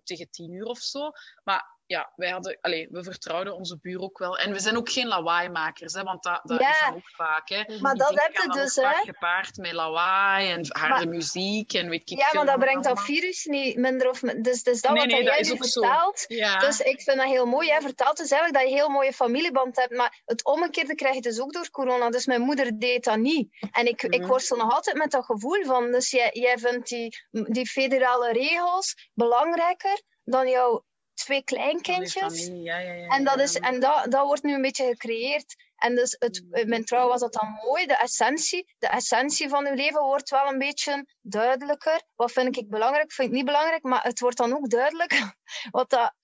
Tegen 0.04 0.30
10 0.30 0.52
uur 0.52 0.64
of 0.64 0.78
zo. 0.78 1.10
Maar 1.44 1.77
ja, 1.88 2.12
wij 2.16 2.30
hadden, 2.30 2.58
allez, 2.60 2.86
we 2.90 3.02
vertrouwden 3.02 3.54
onze 3.54 3.78
buur 3.78 4.00
ook 4.00 4.18
wel. 4.18 4.38
En 4.38 4.52
we 4.52 4.60
zijn 4.60 4.76
ook 4.76 4.90
geen 4.90 5.06
lawaaimakers, 5.06 5.92
hè, 5.92 6.02
want 6.02 6.22
dat, 6.22 6.40
dat 6.42 6.60
is 6.60 6.82
ook 6.94 7.10
vaak. 7.10 7.48
Hè. 7.48 7.78
Maar 7.80 7.94
dat 7.94 8.10
heb 8.14 8.36
je 8.36 8.48
dus, 8.48 8.76
hè? 8.76 8.92
gepaard 8.92 9.56
met 9.56 9.72
lawaai 9.72 10.50
en 10.50 10.66
harde 10.68 11.06
muziek 11.06 11.72
en 11.72 11.88
weet 11.88 12.10
ik 12.10 12.18
Ja, 12.18 12.28
maar 12.32 12.46
dat 12.46 12.58
brengt 12.58 12.84
dat 12.84 13.00
virus 13.00 13.44
niet 13.44 13.76
minder 13.76 14.08
of... 14.08 14.20
Dus, 14.20 14.62
dus 14.62 14.80
dat 14.80 14.92
nee, 14.92 15.00
wat 15.00 15.10
nee, 15.10 15.22
jij 15.22 15.40
nu 15.40 15.56
vertelt. 15.56 16.24
Ja. 16.28 16.58
Dus 16.58 16.80
ik 16.80 17.00
vind 17.00 17.16
dat 17.16 17.26
heel 17.26 17.46
mooi. 17.46 17.66
Jij 17.66 17.80
vertelt 17.80 18.16
dus 18.16 18.30
eigenlijk 18.30 18.62
dat 18.62 18.62
je 18.62 18.78
een 18.78 18.84
heel 18.84 18.94
mooie 18.94 19.12
familieband 19.12 19.76
hebt, 19.76 19.96
maar 19.96 20.22
het 20.24 20.44
omgekeerde 20.44 20.94
krijg 20.94 21.14
je 21.14 21.20
dus 21.20 21.40
ook 21.40 21.52
door 21.52 21.70
corona. 21.70 22.10
Dus 22.10 22.26
mijn 22.26 22.40
moeder 22.40 22.78
deed 22.78 23.04
dat 23.04 23.18
niet. 23.18 23.68
En 23.70 23.86
ik, 23.86 24.02
mm. 24.02 24.12
ik 24.12 24.20
mhm. 24.20 24.28
worstel 24.28 24.56
nog 24.56 24.72
altijd 24.72 24.96
met 24.96 25.10
dat 25.10 25.24
gevoel 25.24 25.64
van, 25.64 25.92
dus 25.92 26.10
jij, 26.10 26.30
jij 26.32 26.58
vindt 26.58 26.88
die, 26.88 27.16
die 27.30 27.66
federale 27.66 28.32
regels 28.32 29.10
belangrijker 29.14 30.02
dan 30.24 30.48
jouw 30.48 30.84
twee 31.18 31.44
kleinkindjes. 31.44 32.46
Ja, 32.46 32.78
ja, 32.78 32.92
ja, 32.92 33.06
en 33.06 33.24
dat, 33.24 33.40
is, 33.40 33.58
en 33.58 33.80
dat, 33.80 34.06
dat 34.10 34.26
wordt 34.26 34.42
nu 34.42 34.54
een 34.54 34.62
beetje 34.62 34.84
gecreëerd. 34.84 35.56
En 35.76 35.94
dus 35.94 36.16
het, 36.18 36.44
mm. 36.44 36.68
mijn 36.68 36.84
trouw 36.84 37.08
was 37.08 37.20
dat 37.20 37.32
dan 37.32 37.58
mooi. 37.64 37.86
De 37.86 37.96
essentie, 37.96 38.74
de 38.78 38.88
essentie 38.88 39.48
van 39.48 39.66
uw 39.66 39.74
leven 39.74 40.02
wordt 40.02 40.30
wel 40.30 40.48
een 40.48 40.58
beetje 40.58 41.06
duidelijker. 41.22 42.02
Wat 42.16 42.32
vind 42.32 42.56
ik 42.56 42.68
belangrijk, 42.68 43.12
vind 43.12 43.28
ik 43.28 43.34
niet 43.34 43.44
belangrijk. 43.44 43.82
Maar 43.82 44.02
het 44.02 44.20
wordt 44.20 44.36
dan 44.36 44.56
ook 44.56 44.70
duidelijk 44.70 45.32
wat 45.70 45.90
dat 45.90 46.14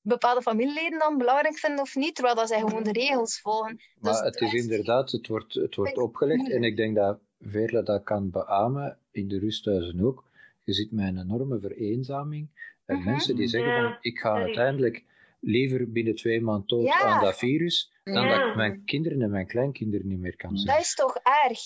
bepaalde 0.00 0.42
familieleden 0.42 0.98
dan 0.98 1.18
belangrijk 1.18 1.58
vinden 1.58 1.80
of 1.80 1.94
niet. 1.94 2.14
Terwijl 2.14 2.36
dat 2.36 2.48
zij 2.48 2.60
gewoon 2.60 2.82
de 2.82 2.92
regels 2.92 3.40
volgen. 3.40 3.80
Maar 4.00 4.12
dus 4.12 4.20
het 4.20 4.40
is 4.40 4.52
inderdaad, 4.52 5.10
het 5.10 5.26
wordt, 5.26 5.54
het 5.54 5.74
wordt 5.74 5.98
opgelegd. 5.98 6.50
En 6.50 6.64
ik 6.64 6.76
denk 6.76 6.96
dat 6.96 7.18
Veerle 7.40 7.82
dat 7.82 8.02
kan 8.02 8.30
beamen, 8.30 8.98
in 9.10 9.28
de 9.28 9.38
rusthuizen 9.38 10.00
ook. 10.00 10.24
Je 10.64 10.72
ziet 10.72 10.92
met 10.92 11.06
een 11.06 11.18
enorme 11.18 11.60
vereenzaming. 11.60 12.48
En 12.90 12.98
mhm. 12.98 13.10
mensen 13.10 13.36
die 13.36 13.48
zeggen 13.48 13.82
van, 13.82 13.96
ik 14.00 14.18
ga 14.18 14.32
uiteindelijk 14.32 15.04
liever 15.40 15.92
binnen 15.92 16.14
twee 16.14 16.40
maanden 16.40 16.66
dood 16.66 16.90
aan 16.90 17.24
dat 17.24 17.38
virus, 17.38 17.92
dan 18.04 18.28
dat 18.28 18.46
ik 18.46 18.54
mijn 18.54 18.84
kinderen 18.84 19.22
en 19.22 19.30
mijn 19.30 19.46
kleinkinderen 19.46 20.08
niet 20.08 20.18
meer 20.18 20.36
kan 20.36 20.56
zien. 20.56 20.66
Dat 20.66 20.80
is 20.80 20.94
toch 20.94 21.16
erg? 21.16 21.60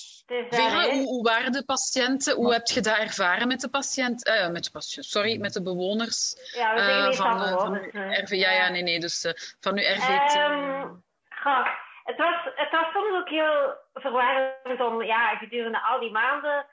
Vera, 0.51 0.91
hoe, 0.91 1.05
hoe, 1.05 1.23
waren 1.23 1.53
de 1.53 1.65
patiënten? 1.65 2.35
Hoe 2.35 2.53
heb 2.53 2.67
je 2.67 2.81
dat 2.81 2.99
ervaren 2.99 3.49
met 3.49 3.61
de 3.61 3.69
patiënt, 3.69 4.29
uh, 4.29 4.51
met 4.51 4.65
de 4.65 4.71
patiënt, 4.71 5.07
sorry, 5.07 5.41
met 5.41 5.53
de 5.53 5.63
bewoners 5.63 6.37
ja, 6.55 6.75
we 6.75 6.81
uh, 6.81 7.13
van, 7.13 7.41
uh, 7.41 7.59
van 7.59 7.75
RV? 8.23 8.31
Ja, 8.31 8.51
ja, 8.51 8.69
nee, 8.69 8.83
nee, 8.83 9.01
dus 9.01 9.33
van 9.61 9.79
uw 9.79 9.85
RV. 9.85 10.09
Um, 10.09 11.03
ehm, 11.45 11.65
het, 12.05 12.17
was, 12.17 12.49
het 12.55 12.71
was 12.71 12.93
soms 12.93 13.21
ook 13.21 13.29
heel 13.29 13.75
verwarrend 13.95 14.81
om, 14.81 15.03
ja, 15.03 15.37
gedurende 15.37 15.83
al 15.83 16.01
die 16.01 16.11
maanden 16.11 16.67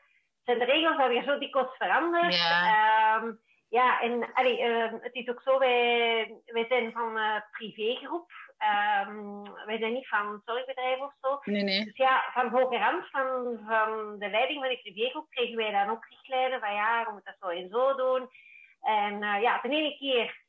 zijn 0.46 0.60
de 0.60 0.66
regels 0.66 0.98
alweer 0.98 1.24
zo 1.24 1.40
dikwijls 1.40 1.76
veranderd. 1.78 2.36
Ja. 2.36 3.22
Um, 3.24 3.40
ja, 3.72 4.02
en 4.02 4.34
allee, 4.34 4.62
uh, 4.62 4.92
het 5.02 5.14
is 5.14 5.30
ook 5.30 5.42
zo, 5.42 5.60
wij, 5.60 6.42
wij 6.46 6.66
zijn 6.68 6.92
van 6.92 7.18
uh, 7.18 7.36
privégroep. 7.52 8.32
Um, 9.08 9.44
wij 9.66 9.78
zijn 9.78 9.94
niet 9.94 10.08
van 10.08 10.42
zorgbedrijf 10.46 11.00
of 11.00 11.14
zo. 11.22 11.40
Nee, 11.44 11.64
nee. 11.64 11.86
Dus 11.86 11.98
ja, 11.98 12.24
van 12.34 12.50
hoge 12.50 12.78
rand, 12.78 13.10
van, 13.10 13.60
van 13.68 14.20
de 14.20 14.30
leiding 14.30 14.60
van 14.60 14.70
de 14.70 14.80
privégroep, 14.82 15.30
kregen 15.30 15.56
wij 15.56 15.72
dan 15.72 15.90
ook 15.90 16.06
richtlijnen 16.06 16.60
van 16.60 16.74
ja, 16.74 17.04
we 17.06 17.12
moeten 17.12 17.36
dat 17.40 17.50
zo 17.50 17.58
en 17.58 17.70
zo 17.70 17.96
doen. 17.96 18.30
En 18.82 19.14
uh, 19.22 19.42
ja, 19.42 19.60
de 19.62 19.70
ene 19.70 19.98
keer 19.98 20.40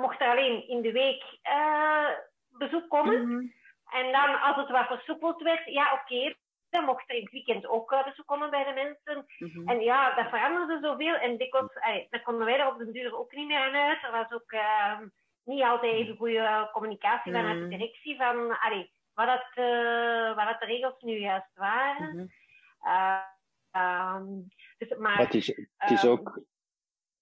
mocht 0.00 0.20
er 0.20 0.28
alleen 0.28 0.68
in 0.68 0.82
de 0.82 0.92
week 0.92 1.24
bezoek 2.58 2.88
komen. 2.88 3.28
Mhm. 3.28 3.46
En 3.90 4.12
dan, 4.12 4.40
als 4.40 4.56
het 4.56 4.70
wat 4.70 4.86
versoepeld 4.86 5.42
werd, 5.42 5.64
ja, 5.64 5.92
oké, 5.92 6.34
dan 6.72 6.84
mocht 6.84 7.10
er 7.10 7.16
in 7.16 7.22
het 7.22 7.32
weekend 7.32 7.66
ook 7.66 8.02
bezoek 8.04 8.26
komen 8.26 8.50
bij 8.50 8.64
de 8.64 8.72
mensen. 8.72 9.26
Mhm. 9.38 9.68
En 9.68 9.80
ja, 9.80 10.14
dat 10.14 10.28
veranderde 10.28 10.78
zoveel. 10.82 11.14
En 11.14 11.36
dikwijls, 11.36 11.74
allee, 11.74 12.06
daar 12.10 12.22
konden 12.22 12.46
wij 12.46 12.58
er 12.58 12.72
op 12.72 12.78
den 12.78 12.92
duur 12.92 13.18
ook 13.18 13.32
niet 13.32 13.46
meer 13.46 13.58
aan 13.58 13.74
uit. 13.74 14.02
Er 14.02 14.10
was 14.10 14.30
ook 14.32 14.52
uh, 14.52 14.98
niet 15.44 15.62
altijd 15.62 15.92
even 15.92 16.16
goede 16.16 16.68
communicatie 16.72 17.32
vanuit 17.32 17.58
de 17.58 17.60
Mhm. 17.66 17.70
directie 17.70 18.16
van 18.16 18.58
allee, 18.60 18.92
wat, 19.14 19.26
dat, 19.26 19.46
uh, 19.54 20.36
wat 20.36 20.46
dat 20.46 20.60
de 20.60 20.66
regels 20.66 21.02
nu 21.02 21.18
juist 21.18 21.50
waren. 21.54 22.14
Mhm. 22.16 22.26
Um, 23.76 24.48
dus, 24.78 24.88
maar, 24.88 24.98
Maar 24.98 25.18
het 25.18 25.34
is, 25.34 25.46
het 25.76 25.90
is 25.90 26.02
ehm, 26.02 26.12
ook, 26.12 26.34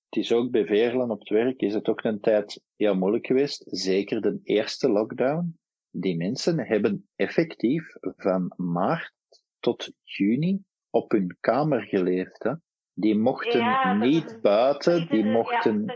het 0.08 0.18
is 0.18 0.32
ook 0.32 0.50
bij 0.50 0.64
Veerlen 0.66 1.10
op 1.10 1.18
het 1.18 1.28
werk 1.28 1.60
is 1.60 1.74
het 1.74 1.88
ook 1.88 2.02
een 2.02 2.20
tijd 2.20 2.62
heel 2.76 2.94
moeilijk 2.96 3.26
geweest. 3.26 3.64
Zeker 3.66 4.20
de 4.20 4.40
eerste 4.42 4.88
lockdown. 4.90 5.58
Die 5.90 6.16
mensen 6.16 6.58
hebben 6.66 7.08
effectief 7.16 7.96
van 8.00 8.52
maart 8.56 9.12
tot 9.60 9.90
juni 10.02 10.62
op 10.90 11.10
hun 11.10 11.36
kamer 11.40 11.80
geleefd. 11.82 12.42
Hè? 12.42 12.52
Die 12.94 13.16
mochten 13.18 13.58
Ja, 13.60 13.84
dat- 13.98 14.08
niet 14.08 14.38
buiten, 14.42 15.08
die 15.08 15.24
mochten, 15.24 15.94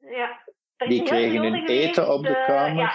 ja, 0.00 0.42
die 0.76 0.98
een 1.00 1.06
kregen 1.06 1.42
hun 1.42 1.52
geweest, 1.60 1.88
eten 1.88 2.12
op 2.12 2.22
de 2.22 2.36
eh, 2.36 2.46
kamer. 2.46 2.76
ja, 2.82 2.92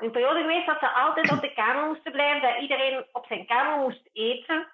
een 0.00 0.10
periode 0.10 0.40
geweest 0.40 0.66
dat 0.66 0.78
ze 0.78 0.88
altijd 0.88 1.32
op 1.32 1.40
de 1.40 1.52
kamer 1.54 1.88
moesten 1.88 2.12
blijven, 2.12 2.42
dat 2.42 2.62
iedereen 2.62 3.04
op 3.12 3.24
zijn 3.28 3.46
kamer 3.46 3.84
moest 3.84 4.08
eten. 4.12 4.66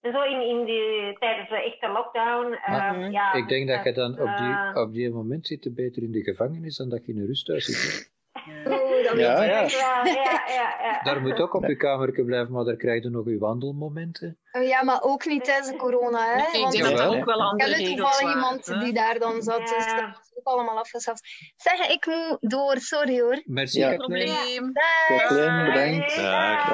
En 0.00 0.12
zo 0.12 0.22
in, 0.22 0.40
in 0.40 0.64
die, 0.64 1.18
tijdens 1.18 1.48
de 1.48 1.62
echte 1.62 1.88
lockdown. 1.88 2.50
Maar 2.70 2.94
ehm, 2.94 3.10
ja, 3.10 3.32
Ik 3.32 3.48
denk 3.48 3.68
dat 3.68 3.84
je 3.84 3.92
dan 3.92 4.12
op 4.20 4.26
eh, 4.26 4.36
die, 4.72 4.82
op 4.82 4.92
die 4.92 5.10
moment 5.10 5.46
zit 5.46 5.74
beter 5.74 6.02
in 6.02 6.12
de 6.12 6.22
gevangenis 6.22 6.76
dan 6.76 6.88
dat 6.88 7.06
je 7.06 7.12
in 7.12 7.18
een 7.18 7.26
rusthuis 7.26 7.64
zit. 7.64 8.14
Dat 9.06 9.18
Ja, 9.18 9.42
ja. 9.42 9.60
ja, 9.60 10.04
ja, 10.04 10.42
ja, 10.46 10.76
ja. 10.82 11.00
Daar 11.02 11.20
moet 11.20 11.40
ook 11.40 11.54
op 11.54 11.66
je 11.66 11.76
kamer 11.76 12.24
blijven, 12.24 12.52
maar 12.52 12.64
daar 12.64 12.76
krijg 12.76 13.02
je 13.02 13.10
nog 13.10 13.26
je 13.26 13.38
wandelmomenten. 13.38 14.38
Oh 14.52 14.62
ja, 14.62 14.84
maar 14.84 15.02
ook 15.02 15.26
niet 15.26 15.44
tijdens 15.44 15.68
de 15.70 15.76
corona, 15.76 16.18
hè? 16.18 16.36
Nee, 16.36 16.64
ik 16.64 16.70
denk 16.70 16.96
dat 16.96 17.06
ook 17.06 17.24
wel 17.24 17.40
andere 17.40 17.82
toevallig 17.82 18.34
iemand 18.34 18.66
hè. 18.66 18.78
die 18.78 18.92
daar 18.92 19.18
dan 19.18 19.42
zat, 19.42 19.58
dus 19.58 19.86
dat 19.86 20.20
is 20.22 20.32
ook 20.34 20.46
allemaal 20.46 20.78
afgeschaft. 20.78 21.22
Zeg, 21.56 21.88
ik 21.88 22.06
moet 22.06 22.50
door, 22.50 22.76
sorry 22.78 23.20
hoor. 23.20 23.42
Merci, 23.44 23.78
Ja. 23.78 23.94
Probleem. 23.96 24.72
Kathleen, 25.06 25.64
bedankt. 25.64 26.16
Dag. 26.16 26.68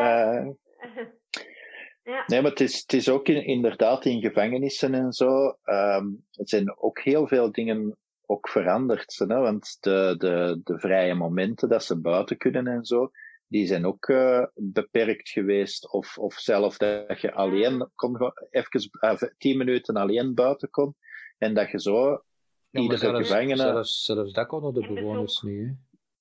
Ja. 2.05 2.25
Nee, 2.27 2.41
maar 2.43 2.51
het 2.51 2.61
is, 2.61 2.81
het 2.81 2.93
is 2.93 3.09
ook 3.09 3.29
in, 3.29 3.47
inderdaad 3.47 4.05
in 4.05 4.21
gevangenissen 4.21 4.95
en 4.95 5.13
zo. 5.13 5.57
ehm 5.63 6.05
er 6.31 6.49
zijn 6.49 6.79
ook 6.79 7.01
heel 7.01 7.27
veel 7.27 7.53
dingen 7.53 7.97
ook 8.27 8.49
veranderd. 8.49 9.19
Hè? 9.19 9.39
Want 9.39 9.77
de, 9.81 10.15
de, 10.19 10.61
de 10.65 10.79
vrije 10.79 11.15
momenten 11.15 11.69
dat 11.69 11.85
ze 11.85 12.01
buiten 12.01 12.37
kunnen 12.37 12.67
en 12.67 12.85
zo, 12.85 13.11
die 13.47 13.67
zijn 13.67 13.87
ook 13.87 14.07
eh, 14.09 14.45
beperkt 14.55 15.29
geweest. 15.29 15.93
Of, 15.93 16.19
of 16.19 16.35
zelf 16.35 16.77
dat 16.77 17.21
je 17.21 17.33
alleen 17.33 17.91
kon, 17.95 18.33
even 18.51 18.91
eh, 19.01 19.17
tien 19.39 19.57
minuten 19.57 19.95
alleen 19.97 20.35
buiten 20.35 20.71
kon. 20.71 20.95
En 21.39 21.55
dat 21.55 21.71
je 21.71 21.81
zo 21.81 22.23
Ja, 22.71 22.81
iedere 22.81 22.99
zelfs, 23.01 23.29
gevangene. 23.29 23.57
zelfs, 23.57 24.03
zelfs 24.03 24.33
dat 24.33 24.47
konden 24.47 24.75
de 24.75 24.93
bewoners 24.93 25.43
niet. 25.43 25.67
Hè. 25.67 25.73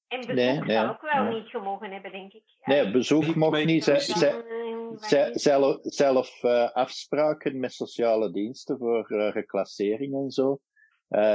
En 0.08 0.20
bezoek 0.20 0.36
Nee, 0.36 0.54
zou 0.56 0.66
nee, 0.66 0.89
ook 0.89 1.02
wel 1.02 1.24
nee. 1.24 1.34
niet 1.39 1.49
gemogen 1.49 1.91
hebben, 1.91 2.12
denk 2.12 2.34
ik. 2.34 2.43
Nee, 2.64 2.91
bezoek 2.91 3.24
Ik- 3.24 3.36
mocht 3.36 3.66
niet. 3.66 3.84
Ze- 3.84 5.30
zelf 5.34 5.78
zelf 5.82 6.43
eh, 6.43 6.72
afspraken 6.72 7.60
met 7.60 7.74
sociale 7.74 8.32
diensten 8.32 8.78
voor 8.78 9.10
eh, 9.10 9.32
reclassering 9.32 10.14
en 10.14 10.32
zo 10.32 10.60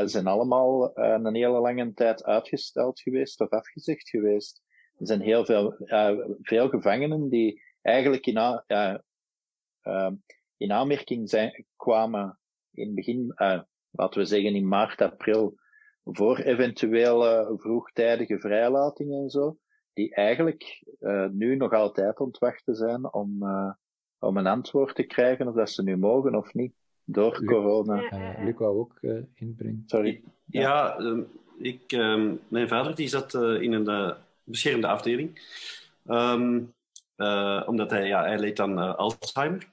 zijn 0.04 0.26
allemaal 0.26 0.94
eh, 0.94 1.20
een 1.22 1.34
hele 1.34 1.60
lange 1.60 1.92
tijd 1.94 2.24
uitgesteld 2.24 3.00
geweest 3.00 3.40
of 3.40 3.48
afgezegd 3.48 4.08
geweest. 4.08 4.62
Er 4.98 5.06
zijn 5.06 5.20
heel 5.20 5.44
veel, 5.44 5.72
eh, 5.76 6.18
veel 6.42 6.68
gevangenen 6.68 7.28
die 7.28 7.62
eigenlijk 7.82 8.26
in, 8.26 8.36
a- 8.36 8.64
ja, 8.66 9.02
eh, 9.80 10.10
in 10.56 10.72
aanmerking 10.72 11.30
zijn, 11.30 11.66
kwamen 11.76 12.38
in 12.72 12.94
begin, 12.94 13.32
eh, 13.34 13.60
laten 13.90 14.20
we 14.20 14.26
zeggen 14.26 14.54
in 14.54 14.68
maart, 14.68 15.00
april, 15.00 15.54
voor 16.04 16.38
eventuele 16.38 17.54
vroegtijdige 17.56 18.38
vrijlating 18.38 19.12
en 19.12 19.30
zo 19.30 19.56
die 19.92 20.14
eigenlijk 20.14 20.84
nu 21.30 21.56
nog 21.56 21.72
altijd 21.72 22.20
ontwachten 22.20 22.74
zijn 22.74 23.12
om, 23.12 23.42
om 24.18 24.36
een 24.36 24.46
antwoord 24.46 24.94
te 24.94 25.02
krijgen 25.02 25.48
of 25.48 25.54
dat 25.54 25.70
ze 25.70 25.82
nu 25.82 25.96
mogen 25.96 26.34
of 26.34 26.54
niet 26.54 26.74
door 27.06 27.44
corona. 27.44 28.02
Uh, 28.12 28.44
Luc 28.44 28.54
wou 28.58 28.78
ook 28.78 28.98
uh, 29.00 29.22
inbrengen. 29.34 29.82
Sorry. 29.86 30.20
Ja, 30.46 30.60
ja 30.60 30.98
um, 30.98 31.26
ik, 31.58 31.92
um, 31.92 32.40
mijn 32.48 32.68
vader 32.68 32.94
die 32.94 33.08
zat 33.08 33.34
uh, 33.34 33.62
in 33.62 33.72
een 33.72 33.90
uh, 33.90 34.12
beschermde 34.44 34.86
afdeling. 34.86 35.40
Um, 36.06 36.74
omdat 37.66 37.90
hij, 37.90 38.06
ja, 38.06 38.24
hij 38.24 38.38
leed 38.38 38.60
aan 38.60 38.96
Alzheimer. 38.96 39.68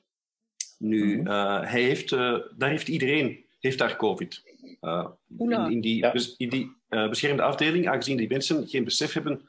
Nu, 0.77 1.21
Mhm. 1.21 1.27
hij 1.65 1.81
heeft, 1.81 2.09
daar 2.09 2.69
heeft 2.69 2.87
iedereen 2.87 3.45
heeft 3.59 3.77
daar 3.77 3.95
COVID. 3.95 4.43
in, 5.37 5.51
in 5.51 5.81
die, 5.81 5.97
Ja. 5.97 6.13
in 6.37 6.49
die 6.49 6.75
beschermde 6.87 7.43
afdeling, 7.43 7.87
aangezien 7.87 8.17
die 8.17 8.29
mensen 8.29 8.67
geen 8.67 8.83
besef 8.83 9.13
hebben 9.13 9.41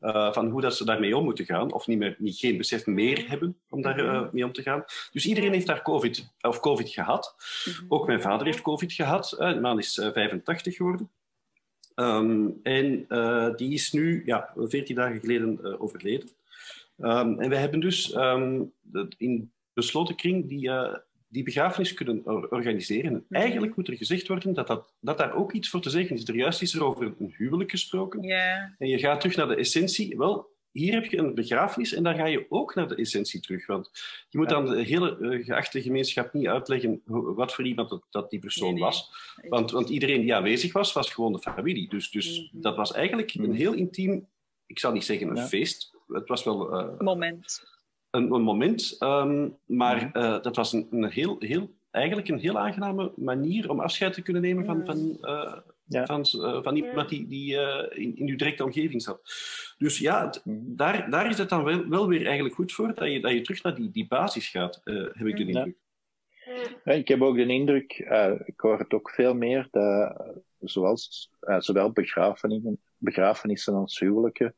uh, 0.00 0.32
van 0.32 0.48
hoe 0.50 0.60
dat 0.60 0.76
ze 0.76 0.84
daarmee 0.84 1.16
om 1.16 1.24
moeten 1.24 1.44
gaan, 1.44 1.72
of 1.72 1.86
niet 1.86 1.98
meer, 1.98 2.16
niet, 2.18 2.38
geen 2.38 2.56
besef 2.56 2.86
meer 2.86 3.28
hebben 3.28 3.56
om 3.68 3.82
daarmee 3.82 4.04
uh, 4.04 4.32
mee 4.32 4.44
om 4.44 4.52
te 4.52 4.62
gaan. 4.62 4.84
Dus 5.12 5.26
iedereen 5.26 5.52
heeft 5.52 5.66
daar 5.66 5.82
COVID, 5.82 6.32
of 6.40 6.60
COVID 6.60 6.88
gehad. 6.88 7.34
Ook 7.88 8.06
mijn 8.06 8.20
vader 8.20 8.46
heeft 8.46 8.62
COVID 8.62 8.92
gehad. 8.92 9.36
Uh, 9.38 9.52
de 9.52 9.60
man 9.60 9.78
is 9.78 9.94
85 10.12 10.76
geworden. 10.76 11.10
Um, 11.94 12.60
en 12.62 13.06
die 13.56 13.72
is 13.72 13.92
nu 13.92 14.22
ja, 14.24 14.52
14 14.56 14.94
dagen 14.94 15.20
geleden 15.20 15.80
overleden. 15.80 16.28
Um, 16.98 17.40
en 17.40 17.48
wij 17.48 17.58
hebben 17.58 17.80
dus 17.80 18.14
um, 18.14 18.72
in 19.16 19.52
besloten 19.72 20.16
kring 20.16 20.48
die, 20.48 20.70
die 21.30 21.42
begrafenis 21.42 21.94
kunnen 21.94 22.50
organiseren. 22.50 23.12
En 23.14 23.24
eigenlijk 23.28 23.76
moet 23.76 23.88
er 23.88 23.96
gezegd 23.96 24.28
worden 24.28 24.54
dat, 24.54 24.66
dat, 24.66 24.92
dat 25.00 25.18
daar 25.18 25.34
ook 25.34 25.52
iets 25.52 25.68
voor 25.68 25.80
te 25.80 25.90
zeggen 25.90 26.16
is. 26.16 26.28
Er 26.28 26.34
juist 26.34 26.62
is 26.62 26.74
er 26.74 26.84
over 26.84 27.04
een 27.18 27.34
huwelijk 27.36 27.70
gesproken. 27.70 28.22
Yeah. 28.22 28.62
En 28.78 28.88
je 28.88 28.98
gaat 28.98 29.20
terug 29.20 29.36
naar 29.36 29.48
de 29.48 29.54
essentie. 29.56 30.16
Wel, 30.16 30.48
hier 30.70 30.92
heb 30.92 31.04
je 31.04 31.16
een 31.18 31.34
begrafenis 31.34 31.92
en 31.92 32.02
daar 32.02 32.14
ga 32.14 32.26
je 32.26 32.46
ook 32.48 32.74
naar 32.74 32.88
de 32.88 32.94
essentie 32.94 33.40
terug. 33.40 33.66
Want 33.66 33.90
je 34.28 34.38
moet 34.38 34.52
aan 34.52 34.66
de 34.66 34.82
hele 34.82 35.16
uh, 35.20 35.44
geachte 35.44 35.82
gemeenschap 35.82 36.32
niet 36.32 36.46
uitleggen 36.46 37.02
wat 37.04 37.54
voor 37.54 37.66
iemand 37.66 37.88
dat, 37.90 38.02
dat 38.10 38.30
die 38.30 38.38
persoon 38.38 38.64
Nee, 38.64 38.74
nee. 38.74 38.82
was. 38.82 39.10
Want, 39.48 39.70
want 39.70 39.88
iedereen 39.88 40.20
die 40.20 40.34
aanwezig 40.34 40.72
was, 40.72 40.92
was 40.92 41.10
gewoon 41.12 41.32
de 41.32 41.38
familie. 41.38 41.88
Dus, 41.88 42.10
dus 42.10 42.50
Mhm. 42.52 42.60
dat 42.62 42.76
was 42.76 42.92
eigenlijk 42.92 43.34
een 43.34 43.54
heel 43.54 43.72
intiem, 43.72 44.26
ik 44.66 44.78
zal 44.78 44.92
niet 44.92 45.04
zeggen 45.04 45.28
een 45.28 45.36
Ja. 45.36 45.46
feest. 45.46 45.94
Het 46.08 46.28
was 46.28 46.44
wel 46.44 46.80
uh, 46.80 46.98
Moment. 46.98 47.62
Een, 48.10 48.32
een 48.32 48.42
moment. 48.42 48.96
Um, 49.00 49.56
maar 49.66 50.10
uh, 50.12 50.42
dat 50.42 50.56
was 50.56 50.72
een, 50.72 50.86
een 50.90 51.10
heel, 51.10 51.36
heel, 51.38 51.70
eigenlijk 51.90 52.28
een 52.28 52.38
heel 52.38 52.58
aangename 52.58 53.12
manier 53.16 53.70
om 53.70 53.80
afscheid 53.80 54.12
te 54.12 54.22
kunnen 54.22 54.42
nemen 54.42 54.64
van, 54.64 54.76
Mm. 54.78 54.84
van, 54.86 55.18
uh, 55.22 55.56
Ja. 55.84 56.06
van, 56.06 56.24
uh, 56.36 56.62
van 56.62 56.76
iemand 56.76 57.08
die, 57.08 57.26
die 57.26 57.52
uh, 57.54 57.84
in, 57.90 58.16
in 58.16 58.28
uw 58.28 58.36
directe 58.36 58.64
omgeving 58.64 59.02
zat. 59.02 59.20
Dus 59.78 59.98
ja, 59.98 60.26
het- 60.26 60.40
Mhm. 60.44 60.58
daar, 60.66 61.10
daar 61.10 61.30
is 61.30 61.38
het 61.38 61.48
dan 61.48 61.64
wel, 61.64 61.88
wel 61.88 62.08
weer 62.08 62.24
eigenlijk 62.24 62.54
goed 62.54 62.72
voor 62.72 62.94
dat 62.94 63.10
je, 63.12 63.20
dat 63.20 63.32
je 63.32 63.40
terug 63.40 63.62
naar 63.62 63.74
die, 63.74 63.90
die 63.90 64.06
basis 64.08 64.48
gaat, 64.48 64.80
uh, 64.84 65.06
heb 65.12 65.26
ik 65.26 65.36
de 65.36 65.44
Ja. 65.46 65.48
indruk. 65.48 65.76
Ja, 66.84 66.92
ik 66.92 67.08
heb 67.08 67.22
ook 67.22 67.36
de 67.36 67.46
indruk, 67.46 67.98
uh, 68.10 68.32
ik 68.44 68.60
hoor 68.60 68.78
het 68.78 68.92
ook 68.92 69.10
veel 69.10 69.34
meer, 69.34 69.68
dat 69.70 70.22
zoals 70.60 71.30
uh, 71.42 71.60
zowel 71.60 71.90
begrafenissen, 71.92 72.80
begrafenissen 72.96 73.74
als 73.74 73.98
huwelijken, 73.98 74.54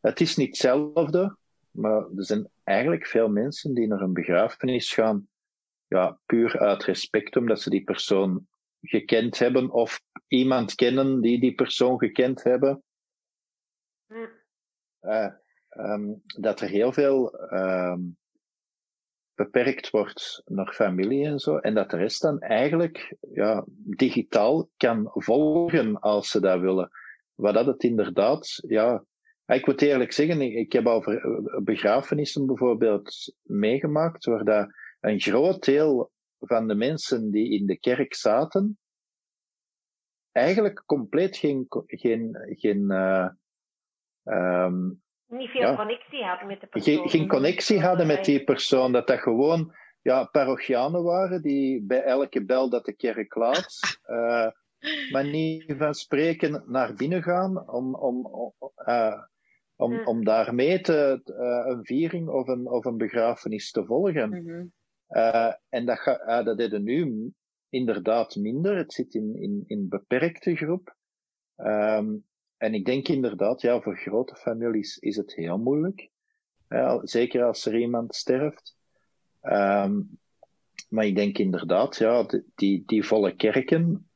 het 0.00 0.20
is 0.20 0.36
niet 0.36 0.46
hetzelfde, 0.48 1.36
maar 1.78 2.02
er 2.16 2.24
zijn 2.24 2.50
eigenlijk 2.64 3.06
veel 3.06 3.28
mensen 3.28 3.74
die 3.74 3.86
naar 3.86 4.00
een 4.00 4.12
begrafenis 4.12 4.92
gaan, 4.92 5.28
ja, 5.86 6.18
puur 6.26 6.58
uit 6.58 6.84
respect, 6.84 7.36
omdat 7.36 7.60
ze 7.60 7.70
die 7.70 7.84
persoon 7.84 8.46
gekend 8.80 9.38
hebben 9.38 9.70
of 9.70 10.00
iemand 10.26 10.74
kennen 10.74 11.20
die 11.20 11.40
die 11.40 11.54
persoon 11.54 11.98
gekend 11.98 12.42
hebben. 12.42 12.82
Uh, 15.00 15.32
um, 15.76 16.22
dat 16.24 16.60
er 16.60 16.68
heel 16.68 16.92
veel 16.92 17.40
um, 17.52 18.16
beperkt 19.34 19.90
wordt 19.90 20.42
naar 20.44 20.72
familie 20.72 21.26
en 21.26 21.38
zo, 21.38 21.56
en 21.56 21.74
dat 21.74 21.90
de 21.90 21.96
rest 21.96 22.22
dan 22.22 22.40
eigenlijk 22.40 23.16
ja, 23.32 23.64
digitaal 23.74 24.68
kan 24.76 25.10
volgen 25.12 26.00
als 26.00 26.30
ze 26.30 26.40
dat 26.40 26.60
willen. 26.60 26.90
Wat 27.34 27.54
dat 27.54 27.66
het 27.66 27.82
inderdaad, 27.82 28.58
ja, 28.66 29.04
ik 29.56 29.66
moet 29.66 29.82
eerlijk 29.82 30.12
zeggen, 30.12 30.40
ik, 30.40 30.72
heb 30.72 30.86
al 30.86 31.04
begrafenissen 31.62 32.46
bijvoorbeeld 32.46 33.34
meegemaakt, 33.42 34.24
waar 34.24 34.44
dat 34.44 34.72
een 35.00 35.20
groot 35.20 35.64
deel 35.64 36.10
van 36.38 36.68
de 36.68 36.74
mensen 36.74 37.30
die 37.30 37.50
in 37.50 37.66
de 37.66 37.78
kerk 37.78 38.14
zaten, 38.14 38.78
eigenlijk 40.32 40.82
compleet 40.86 41.36
geen, 41.36 41.66
geen, 41.86 42.36
geen 42.48 42.90
uh, 42.90 43.28
um, 44.24 45.02
niet 45.28 45.50
veel 45.50 45.60
ja, 45.60 45.76
connectie 45.76 46.24
hadden 46.24 46.46
met 46.46 46.60
de 46.60 46.66
persoon. 46.66 46.94
Geen, 46.94 47.08
geen 47.08 47.28
connectie 47.28 47.80
hadden 47.80 48.06
met 48.06 48.24
die 48.24 48.44
persoon. 48.44 48.92
Dat 48.92 49.06
dat 49.06 49.20
gewoon 49.20 49.74
ja, 50.02 50.24
parochianen 50.24 51.02
waren 51.02 51.42
die 51.42 51.82
bij 51.82 52.02
elke 52.02 52.44
bel 52.44 52.70
dat 52.70 52.84
de 52.84 52.92
kerk 52.92 53.34
laat, 53.34 53.78
uh, 54.06 54.46
maar 55.12 55.24
niet 55.24 55.74
van 55.78 55.94
spreken 55.94 56.62
naar 56.66 56.94
binnen 56.94 57.22
gaan 57.22 57.68
om, 57.68 57.94
om, 57.94 58.30
uh, 58.86 59.22
om, 59.78 60.06
om 60.06 60.24
daarmee 60.24 60.80
te, 60.80 61.20
uh, 61.26 61.72
een 61.72 61.84
viering 61.84 62.28
of 62.28 62.48
een, 62.48 62.68
of 62.68 62.84
een 62.84 62.96
begrafenis 62.96 63.70
te 63.70 63.84
volgen. 63.84 64.28
Mhm. 64.28 64.66
Uh, 65.10 65.52
en 65.68 65.86
dat, 65.86 65.98
ga, 65.98 66.40
uh, 66.40 66.44
dat 66.44 66.58
deden 66.58 66.82
nu 66.82 67.32
inderdaad 67.68 68.36
minder. 68.36 68.76
Het 68.76 68.92
zit 68.92 69.14
in, 69.14 69.36
in, 69.36 69.64
in 69.66 69.88
beperkte 69.88 70.56
groep. 70.56 70.96
Um, 71.56 72.24
en 72.56 72.74
ik 72.74 72.84
denk 72.84 73.08
inderdaad, 73.08 73.60
ja, 73.60 73.80
voor 73.80 73.96
grote 73.96 74.34
families 74.34 74.98
is 74.98 75.16
het 75.16 75.34
heel 75.34 75.58
moeilijk. 75.58 76.10
Ja, 76.68 77.06
zeker 77.06 77.44
als 77.44 77.66
er 77.66 77.78
iemand 77.78 78.14
sterft. 78.14 78.76
Um, 79.42 80.18
maar 80.88 81.06
ik 81.06 81.16
denk 81.16 81.38
inderdaad, 81.38 81.96
ja, 81.96 82.26
die, 82.54 82.82
die 82.86 83.06
volle 83.06 83.36
kerken, 83.36 84.07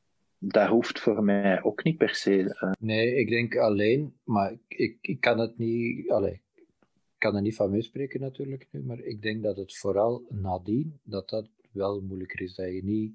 dat 0.45 0.67
hoeft 0.67 0.99
voor 0.99 1.23
mij 1.23 1.63
ook 1.63 1.83
niet 1.83 1.97
per 1.97 2.15
se. 2.15 2.37
Uh... 2.37 2.71
Nee, 2.79 3.15
ik 3.15 3.29
denk 3.29 3.57
alleen, 3.57 4.13
maar 4.23 4.51
ik, 4.51 4.61
ik, 4.67 4.97
ik 5.01 5.19
kan 5.19 5.39
het 5.39 5.57
niet, 5.57 6.09
allee, 6.09 6.41
ik 6.53 7.17
kan 7.17 7.35
er 7.35 7.41
niet 7.41 7.55
van 7.55 7.71
meespreken 7.71 8.19
natuurlijk 8.19 8.67
nu, 8.71 8.83
maar 8.83 8.99
ik 8.99 9.21
denk 9.21 9.43
dat 9.43 9.57
het 9.57 9.77
vooral 9.77 10.25
nadien, 10.29 10.99
dat 11.03 11.29
dat 11.29 11.49
wel 11.71 12.01
moeilijker 12.01 12.41
is, 12.41 12.55
dat 12.55 12.67
je 12.67 12.83
niet, 12.83 13.13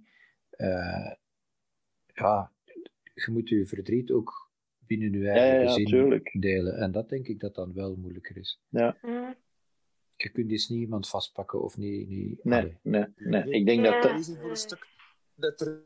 uh, 0.56 1.12
ja, 2.14 2.52
je 3.14 3.30
moet 3.30 3.48
je 3.48 3.66
verdriet 3.66 4.10
ook 4.10 4.50
binnen 4.78 5.12
je 5.12 5.28
eigen 5.28 5.58
ja, 5.58 5.62
ja, 5.62 5.68
gezin 5.68 5.86
tuurlijk. 5.86 6.36
delen. 6.40 6.76
En 6.76 6.92
dat 6.92 7.08
denk 7.08 7.26
ik 7.26 7.40
dat 7.40 7.54
dan 7.54 7.74
wel 7.74 7.96
moeilijker 7.96 8.36
is. 8.36 8.60
Ja. 8.68 8.96
Mm. 9.02 9.34
Je 10.16 10.28
kunt 10.30 10.48
dus 10.48 10.68
niet 10.68 10.80
iemand 10.80 11.08
vastpakken 11.08 11.62
of 11.62 11.76
niet... 11.76 12.08
niet 12.08 12.44
nee, 12.44 12.76
nee, 12.82 13.04
nee. 13.16 13.50
Ik 13.50 13.66
denk 13.66 13.84
Ja. 13.84 13.90
dat... 13.90 14.02
dat 14.02 14.36
voor 14.40 14.50
een 14.50 14.56
stuk 14.56 14.86
dat 15.34 15.60
er 15.60 15.82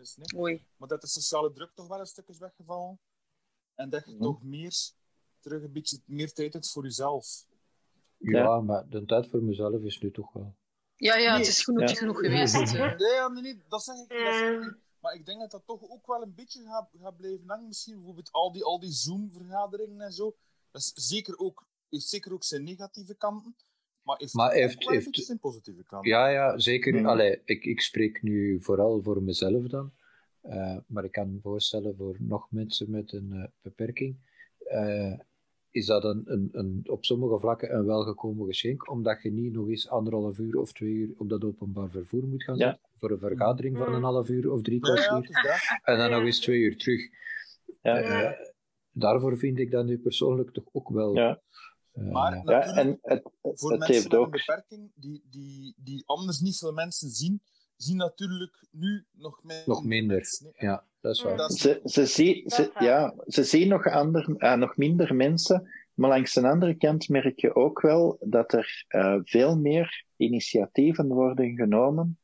is, 0.00 0.16
nee? 0.16 0.40
Oei. 0.40 0.66
maar 0.76 0.88
dat 0.88 1.00
de 1.00 1.06
sociale 1.06 1.52
druk 1.52 1.74
toch 1.74 1.88
wel 1.88 2.00
een 2.00 2.06
stuk 2.06 2.28
is 2.28 2.38
weggevallen 2.38 2.98
en 3.74 3.90
dat 3.90 4.06
je 4.06 4.16
toch 4.16 4.42
meer 4.42 4.92
terug 5.40 5.62
een 5.62 5.72
beetje 5.72 6.00
meer 6.06 6.32
tijd 6.32 6.52
hebt 6.52 6.70
voor 6.70 6.82
jezelf. 6.82 7.46
Ja, 8.16 8.38
Ja. 8.42 8.60
maar 8.60 8.88
de 8.88 9.04
tijd 9.04 9.28
voor 9.28 9.42
mezelf 9.42 9.82
is 9.82 9.98
nu 9.98 10.10
toch 10.10 10.32
wel... 10.32 10.56
Ja, 10.96 11.16
ja, 11.16 11.36
het 11.38 11.46
is 11.46 11.64
genoeg, 11.64 11.88
Ja. 11.88 11.94
genoeg 11.94 12.18
geweest. 12.18 12.54
Nee, 12.72 13.12
ja, 13.14 13.28
nee, 13.28 13.42
nee, 13.42 13.62
dat 13.68 13.82
zeg 13.82 13.96
ik, 13.96 14.08
dat 14.08 14.34
zeg 14.34 14.62
ik. 14.66 14.78
Maar 15.00 15.14
ik 15.14 15.26
denk 15.26 15.40
dat 15.40 15.50
dat 15.50 15.62
toch 15.66 15.82
ook 15.90 16.06
wel 16.06 16.22
een 16.22 16.34
beetje 16.34 16.62
gaat, 16.64 16.90
gaat 17.02 17.16
blijven 17.16 17.48
hangen. 17.48 17.66
Misschien 17.66 17.94
bijvoorbeeld 17.94 18.32
al 18.32 18.52
die, 18.52 18.64
al 18.64 18.80
die 18.80 18.92
Zoom-vergaderingen 18.92 20.00
en 20.00 20.12
zo. 20.12 20.36
Dat 20.70 20.82
is 20.82 20.92
zeker 20.94 21.38
ook, 21.38 21.66
heeft 21.88 22.08
zeker 22.08 22.32
ook 22.32 22.44
zijn 22.44 22.64
negatieve 22.64 23.14
kanten. 23.14 23.56
Maar 24.02 24.16
heeft, 24.18 24.34
Maar 24.34 24.52
heeft- 24.52 24.86
een 24.86 24.92
heeft- 24.92 25.24
zijn 25.24 25.38
positieve 25.38 25.84
kanten. 25.84 26.10
Ja, 26.10 26.28
ja, 26.28 26.58
zeker. 26.58 26.94
Mhm. 26.94 27.06
Allee, 27.06 27.40
ik, 27.44 27.64
ik 27.64 27.80
spreek 27.80 28.22
nu 28.22 28.58
vooral 28.62 29.02
voor 29.02 29.22
mezelf 29.22 29.66
dan. 29.66 29.92
Eh, 30.40 30.76
maar 30.86 31.04
ik 31.04 31.12
kan 31.12 31.32
me 31.32 31.38
voorstellen 31.40 31.96
voor 31.96 32.16
nog 32.18 32.46
mensen 32.50 32.90
met 32.90 33.12
een 33.12 33.32
eh, 33.32 33.44
beperking. 33.62 34.16
eh, 34.58 35.18
is 35.70 35.86
dat 35.86 36.04
een, 36.04 36.22
een, 36.24 36.48
een, 36.52 36.82
op 36.86 37.04
sommige 37.04 37.38
vlakken 37.38 37.74
een 37.74 37.86
welgekomen 37.86 38.46
geschenk, 38.46 38.90
omdat 38.90 39.22
je 39.22 39.30
niet 39.32 39.52
nog 39.52 39.68
eens 39.68 39.88
anderhalf 39.88 40.38
uur 40.38 40.58
of 40.58 40.72
twee 40.72 40.90
uur 40.92 41.10
op 41.16 41.28
dat 41.28 41.44
openbaar 41.44 41.88
vervoer 41.90 42.26
moet 42.26 42.42
gaan 42.44 42.56
Ja. 42.56 42.70
zitten. 42.70 42.88
Voor 42.98 43.10
een 43.10 43.18
vergadering 43.18 43.76
van 43.78 43.94
een 43.94 44.02
half 44.02 44.28
uur 44.28 44.50
of 44.52 44.62
drie 44.62 44.86
Ja, 44.86 44.94
ja, 44.94 45.06
kwartier. 45.06 45.30
is 45.36 45.42
dat. 45.42 45.80
En 45.82 45.98
dan 45.98 46.08
Ja. 46.10 46.16
nog 46.16 46.24
eens 46.26 46.40
twee 46.40 46.60
uur 46.60 46.76
terug. 46.76 47.00
Ja. 47.82 48.36
Daarvoor 48.92 49.38
vind 49.38 49.58
ik 49.58 49.70
dat 49.70 49.84
nu 49.86 49.98
persoonlijk 49.98 50.50
toch 50.50 50.64
ook 50.72 50.88
wel. 50.88 51.14
Ja. 51.92 52.02
eh, 52.02 52.10
Maar 52.12 52.34
ja, 52.36 52.42
natuurlijk, 52.42 52.76
en 52.76 52.98
het, 53.02 53.22
voor 53.42 53.70
het 53.70 53.78
mensen 53.78 53.94
heeft 53.94 54.08
met 54.08 54.12
een 54.12 54.18
ook... 54.26 54.30
beperking, 54.30 54.90
die, 54.94 55.22
die, 55.30 55.74
die 55.76 56.02
anders 56.06 56.40
niet 56.40 56.58
veel 56.58 56.72
mensen 56.72 57.10
zien, 57.10 57.42
zien 57.76 57.96
natuurlijk 57.96 58.66
nu 58.70 59.04
nog, 59.12 59.42
minder 59.42 59.68
nog 59.68 59.84
minder. 59.84 60.16
mensen. 60.16 60.52
Ja, 60.56 60.84
dat 61.00 61.14
is 61.14 61.22
waar. 61.22 61.36
Dat 61.36 61.50
is- 61.50 61.60
Ze, 61.60 61.80
ze, 61.84 62.06
zie, 62.06 62.42
Dat 62.42 62.52
ze, 62.52 62.62
is 62.62 62.72
waar. 62.72 62.84
ja, 62.84 63.14
ze 63.26 63.44
zien 63.44 63.68
nog, 63.68 63.86
ander, 63.86 64.34
eh, 64.36 64.54
nog 64.54 64.76
minder 64.76 65.14
mensen, 65.14 65.68
maar 65.94 66.10
langs 66.10 66.32
de 66.34 66.48
andere 66.48 66.74
kant 66.74 67.08
merk 67.08 67.40
je 67.40 67.54
ook 67.54 67.80
wel 67.80 68.16
dat 68.20 68.52
er 68.52 68.84
eh, 68.88 69.18
veel 69.24 69.56
meer 69.58 70.04
initiatieven 70.16 71.08
worden 71.08 71.54
genomen 71.56 72.18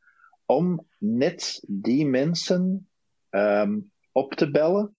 om 0.45 0.87
net 0.99 1.63
die 1.67 2.07
mensen 2.07 2.89
ehm, 3.31 3.79
op 4.13 4.35
te 4.35 4.51
bellen, 4.51 4.97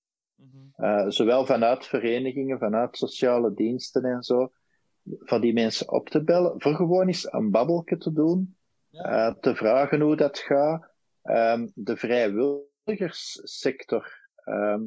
Eh, 0.78 1.06
zowel 1.08 1.46
vanuit 1.46 1.86
verenigingen, 1.86 2.60
vanuit 2.60 2.98
sociale 2.98 3.54
diensten 3.54 4.04
en 4.06 4.24
zo, 4.24 4.52
van 5.20 5.42
die 5.42 5.54
mensen 5.54 5.92
op 5.92 6.10
te 6.10 6.24
bellen, 6.24 6.62
voor 6.62 6.76
gewoon 6.76 7.08
eens 7.08 7.34
een 7.34 7.52
babbelje 7.52 7.98
te 7.98 8.14
doen, 8.14 8.56
Ja. 8.90 9.28
eh, 9.28 9.34
te 9.40 9.56
vragen 9.56 10.00
hoe 10.00 10.16
dat 10.16 10.38
gaat. 10.40 10.92
Ehm, 11.22 11.68
de 11.74 11.98
vrijwilligersector. 11.98 14.26
ehm, 14.44 14.82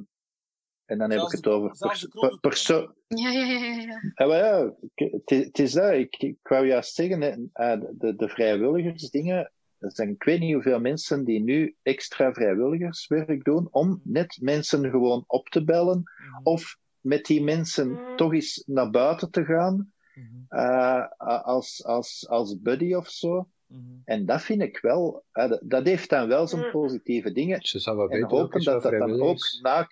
en 0.85 0.99
dan 0.99 1.11
heb 1.11 1.21
ik 1.21 1.31
het 1.31 1.47
over 1.47 1.77
zelfs 1.77 2.01
de 2.01 2.09
pers- 2.09 2.29
per- 2.29 2.39
perso- 2.41 2.95
Ja, 3.07 3.31
ja, 3.31 3.45
ja, 3.45 3.59
ja, 3.59 3.75
ja. 3.75 4.01
ja, 4.15 4.27
maar 4.27 4.37
ja, 4.37 4.73
ik- 4.95 5.11
het 5.25 5.59
is- 5.59 5.73
dat. 5.73 5.93
Ik, 5.93 6.17
ik 6.17 6.37
wou 6.43 6.67
juist 6.67 6.95
zeggen, 6.95 7.51
eh, 7.53 7.81
de, 7.91 8.17
de 8.17 8.29
vrijwilligersdingen. 8.29 9.53
Er 9.81 9.93
zijn 9.93 10.09
ik 10.09 10.23
weet 10.23 10.41
niet 10.41 10.53
hoeveel 10.55 10.81
mensen 10.81 11.25
die 11.25 11.41
nu 11.41 11.77
extra 11.83 12.33
vrijwilligerswerk 12.33 13.45
doen 13.45 13.69
om 13.71 14.01
net 14.05 14.39
mensen 14.41 14.91
gewoon 14.91 15.25
op 15.27 15.49
te 15.49 15.65
bellen 15.65 16.03
Mhm. 16.03 16.41
of 16.43 16.77
met 17.01 17.25
die 17.25 17.43
mensen 17.43 17.89
Mm. 17.89 18.17
toch 18.17 18.33
eens 18.35 18.63
naar 18.67 18.91
buiten 18.91 19.31
te 19.31 19.45
gaan 19.45 19.93
Mhm. 20.15 20.27
eh, 20.49 21.07
als, 21.45 21.85
als, 21.85 22.29
als 22.29 22.61
buddy 22.61 22.95
of 22.95 23.09
zo. 23.09 23.49
Mhm. 23.67 23.81
En 24.05 24.27
dat 24.27 24.43
vind 24.43 24.63
ik 24.63 24.79
wel, 24.81 25.25
eh, 25.33 25.53
dat- 25.61 25.87
heeft 25.87 26.11
dan 26.11 26.29
wel 26.29 26.47
zijn 26.47 26.65
Mm. 26.65 26.71
positieve 26.71 27.33
dingen. 27.33 27.61
Wel 27.85 28.09
En 28.11 28.23
hopen 28.23 28.65
dat 28.65 28.83
dat 28.83 28.93
dan 28.93 29.21
ook 29.21 29.39
na, 29.63 29.91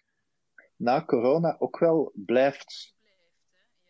na 0.76 1.04
corona 1.04 1.56
ook 1.58 1.78
wel 1.78 2.12
blijft. 2.14 2.94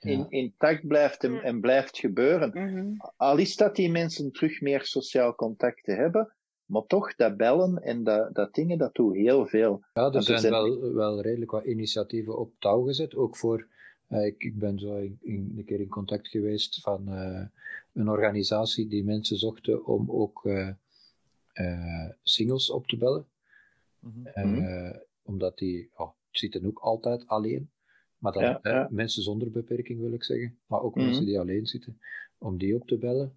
In, 0.01 0.27
intact 0.29 0.87
blijft 0.87 1.25
en, 1.25 1.43
en 1.43 1.61
blijft 1.61 1.99
gebeuren. 1.99 2.51
Mhm. 2.55 2.95
Al 3.16 3.39
is 3.39 3.57
dat 3.57 3.77
die 3.77 3.91
mensen 3.91 4.33
terug 4.33 4.61
meer 4.61 4.85
sociaal 4.85 5.35
contact 5.35 5.85
te 5.85 5.93
hebben, 5.93 6.33
maar 6.65 6.87
toch 6.87 7.15
dat 7.15 7.37
bellen 7.37 7.83
en 7.83 8.05
dat, 8.05 8.35
dat 8.35 8.55
dingen, 8.55 8.79
dat 8.79 8.95
doet 8.95 9.15
heel 9.15 9.47
veel. 9.47 9.85
Ja, 9.95 10.12
er 10.12 10.23
zijn 10.23 10.39
zijn- 10.39 10.53
wel, 10.53 10.93
wel 10.93 11.20
redelijk 11.20 11.51
wat 11.51 11.65
initiatieven 11.65 12.39
op 12.39 12.53
touw 12.59 12.83
gezet. 12.83 13.15
Ook 13.15 13.37
voor, 13.37 13.66
eh, 14.07 14.27
ik, 14.27 14.35
ik 14.39 14.59
ben 14.59 14.79
zo 14.79 14.97
in, 14.97 15.19
in- 15.23 15.55
een 15.57 15.65
keer 15.65 15.81
in 15.81 15.89
contact 15.89 16.29
geweest 16.29 16.81
van 16.81 17.09
eh, 17.09 17.47
een 17.93 18.09
organisatie 18.09 18.89
die 18.89 19.05
mensen 19.05 19.37
zochten 19.37 19.87
om 19.87 20.11
ook 20.11 20.45
eh, 20.47 20.69
eh, 21.53 22.11
singles 22.23 22.70
op 22.70 22.87
te 22.87 22.97
bellen. 22.97 23.27
Mhm. 24.35 24.93
Omdat 25.23 25.59
die 25.59 25.91
oh, 25.97 26.11
zitten 26.31 26.66
ook 26.66 26.79
altijd 26.79 27.27
alleen. 27.27 27.70
Maar 28.19 28.32
dan 28.32 28.43
Ja, 28.43 28.59
ja. 28.62 28.89
mensen 28.90 29.23
zonder 29.23 29.51
beperking 29.51 30.01
wil 30.01 30.12
ik 30.12 30.24
zeggen. 30.24 30.59
Maar 30.66 30.82
ook 30.82 30.95
Mhm. 30.95 31.05
mensen 31.05 31.24
die 31.27 31.40
alleen 31.40 31.66
zitten. 31.66 32.01
Om 32.39 32.59
die 32.59 32.74
op 32.74 32.86
te 32.86 32.99
bellen. 32.99 33.36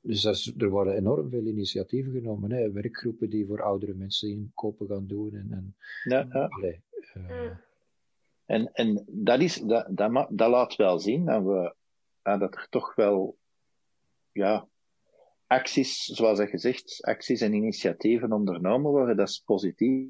Dus 0.00 0.20
dat 0.22 0.34
is- 0.34 0.54
er 0.58 0.68
worden 0.70 0.94
enorm 0.96 1.30
veel 1.30 1.46
initiatieven 1.46 2.12
genomen. 2.12 2.50
Hè. 2.52 2.70
Werkgroepen 2.72 3.30
die 3.30 3.46
voor 3.46 3.62
oudere 3.62 3.94
mensen 3.94 4.28
inkopen 4.28 4.86
gaan 4.86 5.06
doen. 5.06 5.34
En, 5.34 5.48
en, 5.50 5.76
Ja, 6.04 6.26
ja. 6.32 6.44
allee, 6.46 6.80
eh. 7.14 7.50
En, 8.44 8.72
en 8.72 9.04
dat, 9.08 9.40
is, 9.40 9.60
dat, 9.60 9.86
dat, 9.90 10.10
ma- 10.10 10.28
dat 10.30 10.50
laat 10.50 10.76
wel 10.76 10.98
zien 10.98 11.24
dat, 11.24 11.42
we, 11.42 11.74
dat 12.22 12.40
er 12.54 12.66
toch 12.70 12.94
wel 12.94 13.36
ja, 14.32 14.68
acties, 15.46 16.04
zoals 16.04 16.38
je 16.38 16.58
zegt, 16.58 16.98
acties 17.04 17.40
en 17.40 17.52
initiatieven 17.52 18.32
ondernomen 18.32 18.90
worden. 18.90 19.16
Dat 19.16 19.28
is 19.28 19.42
positief. 19.44 20.08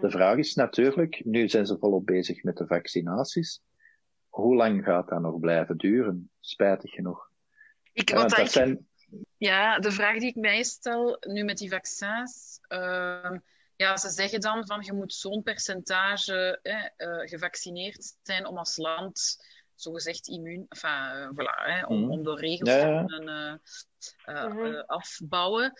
De 0.00 0.10
vraag 0.10 0.36
is 0.36 0.54
natuurlijk, 0.54 1.24
nu 1.24 1.48
zijn 1.48 1.66
ze 1.66 1.78
volop 1.78 2.06
bezig 2.06 2.42
met 2.42 2.56
de 2.56 2.66
vaccinaties. 2.66 3.60
Hoe 4.28 4.54
lang 4.54 4.84
gaat 4.84 5.08
dat 5.08 5.20
nog 5.20 5.40
blijven 5.40 5.76
duren? 5.76 6.30
Spijtig 6.40 6.90
genoeg. 6.92 7.30
Ik, 7.92 8.08
Ja, 8.10 8.26
dat 8.26 8.38
ik- 8.38 8.46
zijn, 8.46 8.86
Ja, 9.36 9.78
de 9.78 9.90
vraag 9.92 10.18
die 10.18 10.28
ik 10.28 10.34
mij 10.36 10.62
stel 10.62 11.16
nu 11.20 11.44
met 11.44 11.58
die 11.58 11.70
vaccins. 11.70 12.58
ehm, 12.68 13.38
ja, 13.76 13.96
ze 13.96 14.08
zeggen 14.10 14.40
dan 14.40 14.66
van 14.66 14.82
je 14.82 14.92
moet 14.92 15.14
zo'n 15.14 15.42
percentage 15.42 16.58
eh, 16.62 16.84
eh, 16.96 17.28
gevaccineerd 17.28 18.16
zijn 18.22 18.46
om 18.46 18.58
als 18.58 18.76
land 18.76 19.44
zogezegd 19.74 20.28
immuun, 20.28 20.66
enfin, 20.68 20.90
eh, 20.90 21.28
voilà, 21.30 21.64
hè, 21.64 21.86
om, 21.86 22.00
Mhm. 22.00 22.10
om 22.10 22.22
de 22.22 22.34
regels 22.34 22.70
Ja, 22.70 22.80
te 22.80 22.86
ja. 22.86 23.04
kunnen 23.04 23.62
eh, 24.24 24.44
Mhm. 24.46 24.64
eh, 24.64 24.82
afbouwen. 24.86 25.72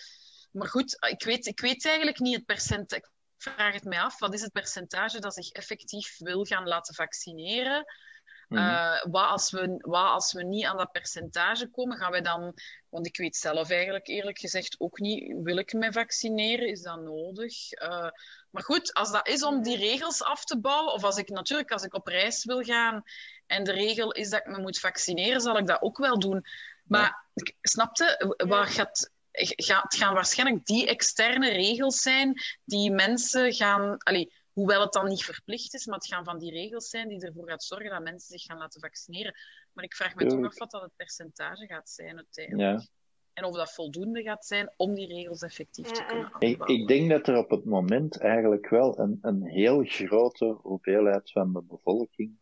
Maar 0.53 0.69
goed, 0.69 0.97
ik 1.11 1.23
weet, 1.25 1.47
ik 1.47 1.61
weet 1.61 1.87
eigenlijk 1.87 2.19
niet 2.19 2.37
het 2.37 2.45
percentage. 2.47 3.11
Vraag 3.43 3.75
het 3.75 3.85
mij 3.85 4.01
af, 4.01 4.19
wat 4.19 4.35
is 4.35 4.41
het 4.41 4.53
percentage 4.53 5.21
dat 5.21 5.35
zich 5.35 5.51
effectief 5.51 6.19
wil 6.19 6.45
gaan 6.45 6.67
laten 6.67 6.95
vaccineren? 6.95 7.85
Uh, 8.49 9.03
wat, 9.03 9.25
als 9.25 9.51
we, 9.51 9.75
wat 9.79 10.11
als 10.11 10.33
we 10.33 10.43
niet 10.43 10.65
aan 10.65 10.77
dat 10.77 10.93
percentage 10.93 11.69
komen, 11.71 11.97
gaan 11.97 12.11
wij 12.11 12.21
dan... 12.21 12.55
Want 12.89 13.07
ik 13.07 13.17
weet 13.17 13.37
zelf 13.37 13.71
eigenlijk 13.71 14.07
eerlijk 14.07 14.39
gezegd 14.39 14.75
ook 14.79 14.99
niet, 14.99 15.43
wil 15.43 15.57
ik 15.57 15.73
me 15.73 15.93
vaccineren? 15.93 16.69
Is 16.69 16.83
dat 16.83 17.01
nodig? 17.01 17.73
Uh, 17.73 18.09
maar 18.51 18.63
goed, 18.63 18.95
als 18.95 19.13
dat 19.13 19.29
is 19.29 19.45
om 19.45 19.63
die 19.63 19.77
regels 19.77 20.23
af 20.23 20.45
te 20.45 20.61
bouwen, 20.61 20.93
of 20.93 21.05
als 21.05 21.17
ik 21.17 21.29
natuurlijk 21.29 21.71
als 21.71 21.83
ik 21.83 21.95
op 21.95 22.07
reis 22.07 22.45
wil 22.45 22.63
gaan 22.63 23.03
en 23.47 23.65
de 23.65 23.73
regel 23.73 24.13
is 24.13 24.31
dat 24.31 24.41
ik 24.41 24.47
me 24.47 24.59
moet 24.59 24.79
vaccineren, 24.79 25.41
zal 25.41 25.59
ik 25.59 25.67
dat 25.67 25.83
ook 25.83 25.99
wel 25.99 26.19
doen. 26.19 26.45
Maar 26.85 27.27
ja. 27.35 27.53
snapte, 27.61 28.35
gaat, 28.37 28.71
gaat, 28.71 29.11
het 29.33 29.95
gaan 29.97 30.15
waarschijnlijk 30.15 30.67
die 30.67 30.87
externe 30.87 31.51
regels 31.51 32.01
zijn 32.01 32.35
die 32.65 32.91
mensen 32.91 33.53
gaan... 33.53 33.99
Allee, 33.99 34.33
Hoewel 34.53 34.81
het 34.81 34.93
dan 34.93 35.09
niet 35.09 35.25
verplicht 35.25 35.75
is, 35.75 35.87
maar 35.87 35.99
het 35.99 36.07
gaan 36.07 36.25
van 36.25 36.39
die 36.39 36.51
regels 36.51 36.89
zijn 36.89 37.09
die 37.09 37.21
ervoor 37.21 37.49
gaat 37.49 37.65
zorgen 37.65 37.91
dat 37.91 38.03
mensen 38.03 38.39
zich 38.39 38.43
gaan 38.43 38.59
laten 38.59 38.81
vaccineren. 38.81 39.35
Maar 39.73 39.85
ik 39.85 39.95
vraag 39.95 40.15
me 40.15 40.27
toch 40.27 40.45
af 40.45 40.59
wat 40.59 40.71
dat 40.71 40.83
het 40.83 40.97
percentage 40.97 41.67
gaat 41.67 41.91
zijn 41.91 42.17
uiteindelijk. 42.17 42.81
Ja. 42.81 42.87
En 43.33 43.45
of 43.45 43.57
dat 43.57 43.73
voldoende 43.73 44.23
gaat 44.23 44.47
zijn 44.47 44.73
om 44.77 44.95
die 44.95 45.07
regels 45.07 45.43
effectief 45.43 45.91
te 45.91 46.05
kunnen 46.05 46.33
aanbouwen. 46.33 46.69
Ik, 46.69 46.81
ik 46.81 46.89
denk 46.89 47.11
dat 47.11 47.29
er 47.29 47.37
op 47.37 47.51
het 47.51 47.65
moment 47.65 48.19
eigenlijk 48.19 48.69
wel 48.69 48.99
een, 48.99 49.19
een 49.23 49.47
heel 49.47 49.85
grote 49.85 50.59
hoeveelheid 50.63 51.31
van 51.31 51.53
de 51.53 51.63
bevolking 51.63 52.39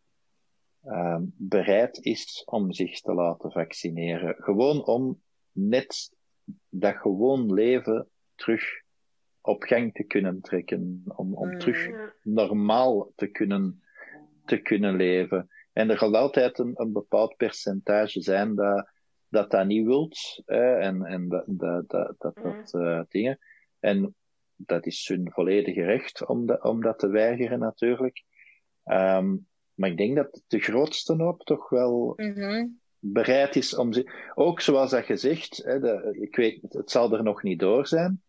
uh, 0.85 1.19
bereid 1.37 1.99
is 1.99 2.43
om 2.45 2.73
zich 2.73 3.01
te 3.01 3.15
laten 3.15 3.51
vaccineren. 3.51 4.35
Gewoon 4.39 4.85
om 4.87 5.23
net 5.53 6.13
dat 6.69 6.97
gewoon 6.97 7.53
leven 7.53 8.09
terug 8.35 8.65
op 9.41 9.63
gang 9.63 9.95
te 9.95 10.05
kunnen 10.05 10.41
trekken, 10.41 11.03
om, 11.07 11.35
om 11.35 11.59
terug 11.59 11.89
mm. 11.89 12.13
normaal 12.23 13.13
te 13.15 13.27
kunnen, 13.27 13.83
te 14.45 14.59
kunnen 14.59 14.97
leven. 14.97 15.49
En 15.73 15.91
er 15.91 15.99
zal 15.99 16.17
altijd 16.17 16.59
een, 16.59 16.73
een 16.75 16.93
bepaald 16.93 17.37
percentage 17.37 18.23
zijn 18.23 18.55
dat 18.55 18.89
dat, 19.31 19.51
dat 19.51 19.67
niet 19.67 19.87
wilt, 19.87 20.43
en, 20.47 21.05
en 21.05 21.29
dat 21.29 21.45
dat, 21.47 21.89
dat, 21.89 22.15
dat, 22.19 22.35
dat 22.35 22.75
uh, 22.75 23.01
dingen. 23.09 23.39
En 23.81 24.15
dat 24.57 24.87
is 24.87 25.09
hun 25.09 25.31
volledige 25.33 25.85
recht 25.85 26.27
om, 26.27 26.47
de, 26.47 26.63
om 26.63 26.83
dat 26.83 26.99
te 26.99 27.09
weigeren, 27.09 27.59
natuurlijk. 27.59 28.25
Um, 28.85 29.49
maar 29.75 29.91
ik 29.91 29.97
denk 29.97 30.17
dat 30.17 30.43
de 30.47 30.59
grootste 30.59 31.15
hoop 31.15 31.43
toch 31.43 31.69
wel 31.69 32.13
mm-hmm. 32.17 32.81
Bereid 33.01 33.57
is 33.57 33.77
om. 33.77 33.93
Ook 34.35 34.61
zoals 34.61 34.91
dat 34.91 35.05
gezegd, 35.05 35.63
hè, 35.65 35.81
de, 35.81 36.17
ik 36.21 36.37
weet, 36.37 36.59
het 36.69 36.91
zal 36.91 37.13
er 37.13 37.23
nog 37.23 37.43
niet 37.43 37.59
door 37.59 37.87
zijn. 37.87 38.23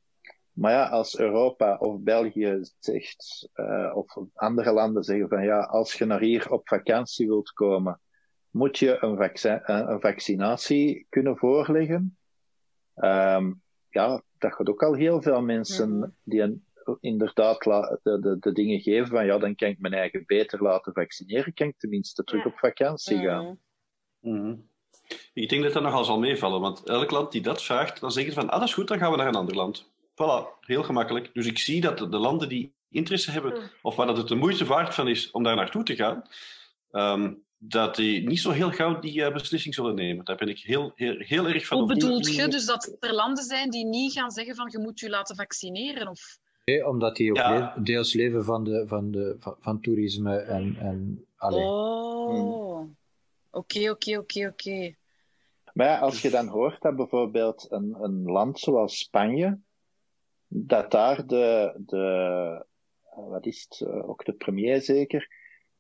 Maar 0.51 0.71
ja, 0.71 0.87
als 0.87 1.19
Europa 1.19 1.77
of 1.77 1.99
België 1.99 2.59
zegt, 2.79 3.49
uh, 3.55 3.91
of 3.95 4.17
andere 4.33 4.71
landen 4.71 5.03
zeggen 5.03 5.29
van 5.29 5.43
ja, 5.43 5.59
als 5.59 5.93
je 5.93 6.05
naar 6.05 6.19
hier 6.19 6.51
op 6.51 6.67
vakantie 6.67 7.27
wilt 7.27 7.51
komen, 7.51 7.99
moet 8.49 8.79
je 8.79 8.97
een, 9.03 9.17
vaccin, 9.17 9.61
eh, 9.63 9.83
een 9.87 10.01
vaccinatie 10.01 11.05
kunnen 11.09 11.37
voorleggen. 11.37 12.17
Um, 12.95 13.61
ja, 13.89 14.21
dat 14.37 14.53
gaat 14.53 14.69
ook 14.69 14.83
al 14.83 14.93
heel 14.93 15.21
veel 15.21 15.41
mensen 15.41 15.89
-hmm. 15.89 16.15
die 16.23 16.41
een, 16.41 16.65
inderdaad 16.99 17.63
de, 17.63 18.19
de, 18.19 18.37
de, 18.39 18.51
dingen 18.51 18.79
geven 18.79 19.07
van 19.07 19.25
ja, 19.25 19.37
dan 19.37 19.55
kan 19.55 19.69
ik 19.69 19.79
mijn 19.79 19.93
eigen 19.93 20.23
beter 20.25 20.63
laten 20.63 20.93
vaccineren, 20.93 21.53
kan 21.53 21.67
ik 21.67 21.77
tenminste 21.77 22.23
terug 22.23 22.45
op 22.45 22.57
vakantie 22.57 23.17
gaan. 23.17 23.59
Mm 24.21 24.39
-hmm. 24.39 24.69
Ik 25.33 25.49
denk 25.49 25.63
dat 25.63 25.73
dat 25.73 25.83
nogal 25.83 26.03
zal 26.03 26.19
meevallen, 26.19 26.61
want 26.61 26.83
elk 26.83 27.11
land 27.11 27.31
die 27.31 27.41
dat 27.41 27.63
vraagt, 27.63 27.99
dan 27.99 28.11
zeggen 28.11 28.33
ze 28.33 28.39
van 28.39 28.49
ah, 28.49 28.59
dat 28.59 28.67
is 28.67 28.73
goed, 28.73 28.87
dan 28.87 28.97
gaan 28.97 29.11
we 29.11 29.17
naar 29.17 29.27
een 29.27 29.35
ander 29.35 29.55
land. 29.55 29.89
Voilà, 30.11 30.59
heel 30.59 30.83
gemakkelijk. 30.83 31.29
Dus 31.33 31.45
ik 31.45 31.59
zie 31.59 31.81
dat 31.81 31.97
de 31.97 32.17
landen 32.17 32.49
die 32.49 32.73
interesse 32.89 33.31
hebben, 33.31 33.51
hmm. 33.51 33.69
of 33.81 33.95
waar 33.95 34.07
dat 34.07 34.17
het 34.17 34.27
de 34.27 34.35
moeite 34.35 34.65
waard 34.65 34.95
van 34.95 35.07
is 35.07 35.31
om 35.31 35.43
daar 35.43 35.55
naartoe 35.55 35.83
te 35.83 35.95
gaan, 35.95 36.23
um, 36.91 37.43
dat 37.57 37.95
die 37.95 38.27
niet 38.27 38.39
zo 38.39 38.51
heel 38.51 38.71
gauw 38.71 38.99
die 38.99 39.19
uh, 39.19 39.33
beslissing 39.33 39.73
zullen 39.73 39.95
nemen. 39.95 40.25
Daar 40.25 40.35
ben 40.35 40.47
ik 40.47 40.59
heel, 40.59 40.91
heel, 40.95 41.15
heel 41.17 41.47
erg 41.47 41.67
van 41.67 41.77
Hoe 41.77 41.87
bedoelt 41.87 42.35
je? 42.35 42.47
Dus 42.47 42.65
dat 42.65 42.95
er 42.99 43.13
landen 43.13 43.43
zijn 43.43 43.69
die 43.69 43.85
niet 43.85 44.13
gaan 44.13 44.31
zeggen 44.31 44.55
van 44.55 44.67
je 44.71 44.79
moet 44.79 44.99
je 44.99 45.09
laten 45.09 45.35
vaccineren? 45.35 46.07
Of... 46.07 46.37
Nee, 46.65 46.87
omdat 46.87 47.15
die 47.15 47.29
ook 47.29 47.37
ja. 47.37 47.75
deels 47.77 48.13
leven 48.13 48.43
van, 48.43 48.63
de, 48.63 48.83
van, 48.87 49.11
de, 49.11 49.35
van, 49.39 49.55
van 49.59 49.81
toerisme 49.81 50.35
en... 50.37 50.75
en 50.79 51.25
oh, 51.37 52.89
oké, 53.51 53.89
oké, 53.89 54.17
oké, 54.17 54.47
oké. 54.47 54.95
Maar 55.73 55.87
ja, 55.87 55.99
als 55.99 56.21
je 56.21 56.29
dan 56.29 56.47
hoort 56.47 56.81
dat 56.81 56.95
bijvoorbeeld 56.95 57.67
een, 57.69 57.97
een 58.01 58.23
land 58.23 58.59
zoals 58.59 58.97
Spanje 58.97 59.59
dat 60.47 60.91
daar 60.91 61.27
de, 61.27 61.73
de 61.85 62.65
wat 63.15 63.45
is 63.45 63.67
het, 63.69 63.87
eh, 63.87 64.09
ook 64.09 64.25
de 64.25 64.33
premier 64.33 64.81
zeker, 64.81 65.29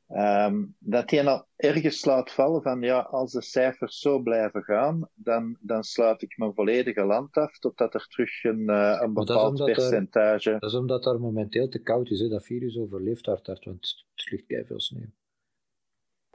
um, 0.07 0.75
dat 0.79 1.09
hij 1.09 1.27
al 1.27 1.47
ergens 1.55 2.05
laat 2.05 2.31
vallen 2.31 2.61
van 2.61 2.81
ja, 2.81 2.99
als 2.99 3.31
de 3.31 3.41
cijfers 3.41 3.99
zo 3.99 4.19
blijven 4.19 4.63
gaan, 4.63 5.09
dan, 5.13 5.57
dan 5.59 5.83
sluit 5.83 6.21
ik 6.21 6.37
mijn 6.37 6.53
volledige 6.53 7.03
land 7.03 7.37
af 7.37 7.59
totdat 7.59 7.93
er 7.93 8.07
terug 8.07 8.43
een, 8.43 8.69
uh, 8.69 8.97
een 9.01 9.13
bepaald 9.13 9.57
dat 9.57 9.65
percentage... 9.65 10.49
Er, 10.49 10.59
dat 10.59 10.71
is 10.71 10.77
omdat 10.77 11.03
daar 11.03 11.19
momenteel 11.19 11.69
te 11.69 11.81
koud 11.81 12.09
is, 12.09 12.19
hè? 12.19 12.27
dat 12.27 12.45
virus 12.45 12.77
overleeft 12.77 13.25
hard, 13.25 13.47
hard 13.47 13.65
want 13.65 14.05
het 14.15 14.31
ligt 14.31 14.67
veel 14.67 14.79
sneeuw. 14.79 15.11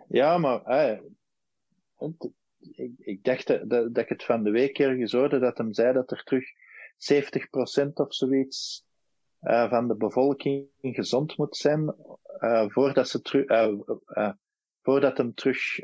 Ja, 0.09 0.39
maar 0.39 0.61
hey, 0.65 1.03
ik, 2.59 2.93
ik 2.99 3.25
dacht 3.25 3.69
dat, 3.69 3.99
ik 3.99 4.09
het 4.09 4.25
van 4.25 4.43
de 4.43 4.51
week 4.51 4.79
ergens 4.79 5.13
hoorde 5.13 5.39
dat 5.39 5.59
hem 5.59 5.73
zei 5.75 5.93
dat 5.93 6.11
er 6.11 6.23
terug 6.25 6.45
70% 7.85 7.93
of 7.95 8.15
zoiets 8.15 8.85
uh, 9.43 9.71
van 9.71 9.89
de 9.89 9.97
bevolking 9.97 10.69
gezond 10.81 11.37
moet 11.37 11.57
zijn 11.57 11.95
uh, 12.41 12.69
voordat, 12.69 13.09
ze 13.09 13.21
terug, 13.21 13.49
uh, 13.49 14.31
voordat 14.83 15.17
hem 15.17 15.35
terug 15.35 15.79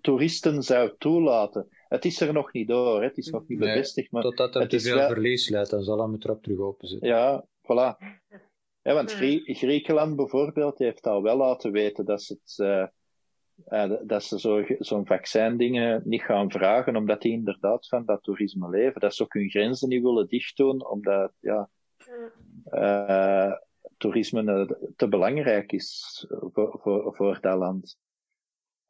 toeristen 0.00 0.62
zou 0.62 0.94
toelaten. 0.98 1.68
Het 1.88 2.04
is 2.04 2.20
er 2.20 2.32
nog 2.32 2.52
niet 2.52 2.68
door, 2.68 3.00
hè. 3.00 3.06
het 3.06 3.18
is 3.18 3.30
nog 3.30 3.48
niet 3.48 3.58
nee, 3.58 3.68
bevestigd. 3.68 4.10
Maar 4.10 4.22
totdat 4.22 4.54
hij 4.54 4.66
te 4.66 4.80
veel 4.80 4.96
wel... 4.96 5.08
verlies 5.08 5.48
leidt, 5.48 5.70
dan 5.70 5.82
zal 5.82 6.00
hem 6.00 6.18
trap 6.18 6.42
terug 6.42 6.58
openzetten. 6.58 7.08
Ja, 7.08 7.46
voilà. 7.62 8.22
Ja, 8.82 8.94
want 8.94 9.12
Grie 9.12 9.54
Griekenland 9.54 10.16
bijvoorbeeld 10.16 10.78
heeft 10.78 11.06
al 11.06 11.22
wel 11.22 11.36
laten 11.36 11.72
weten 11.72 12.04
dat 12.04 12.22
ze 12.22 12.38
het 12.42 12.58
uh, 12.58 12.86
dat 14.02 14.24
ze 14.24 14.38
zo'n 14.38 14.76
zo 14.78 15.04
vaccindingen 15.04 16.02
niet 16.04 16.22
gaan 16.22 16.50
vragen, 16.50 16.96
omdat 16.96 17.22
die 17.22 17.32
inderdaad 17.32 17.88
van 17.88 18.04
dat 18.04 18.22
toerisme 18.22 18.68
leven. 18.68 19.00
Dat 19.00 19.14
ze 19.14 19.22
ook 19.22 19.32
hun 19.32 19.50
grenzen 19.50 19.88
niet 19.88 20.02
willen 20.02 20.28
dicht 20.28 20.56
doen, 20.56 20.88
omdat 20.88 21.32
ja, 21.40 21.68
uh, 22.72 23.52
toerisme 23.96 24.76
te 24.96 25.08
belangrijk 25.08 25.72
is 25.72 26.24
voor, 26.28 26.78
voor, 26.82 27.14
voor 27.14 27.38
dat 27.40 27.58
land. 27.58 27.98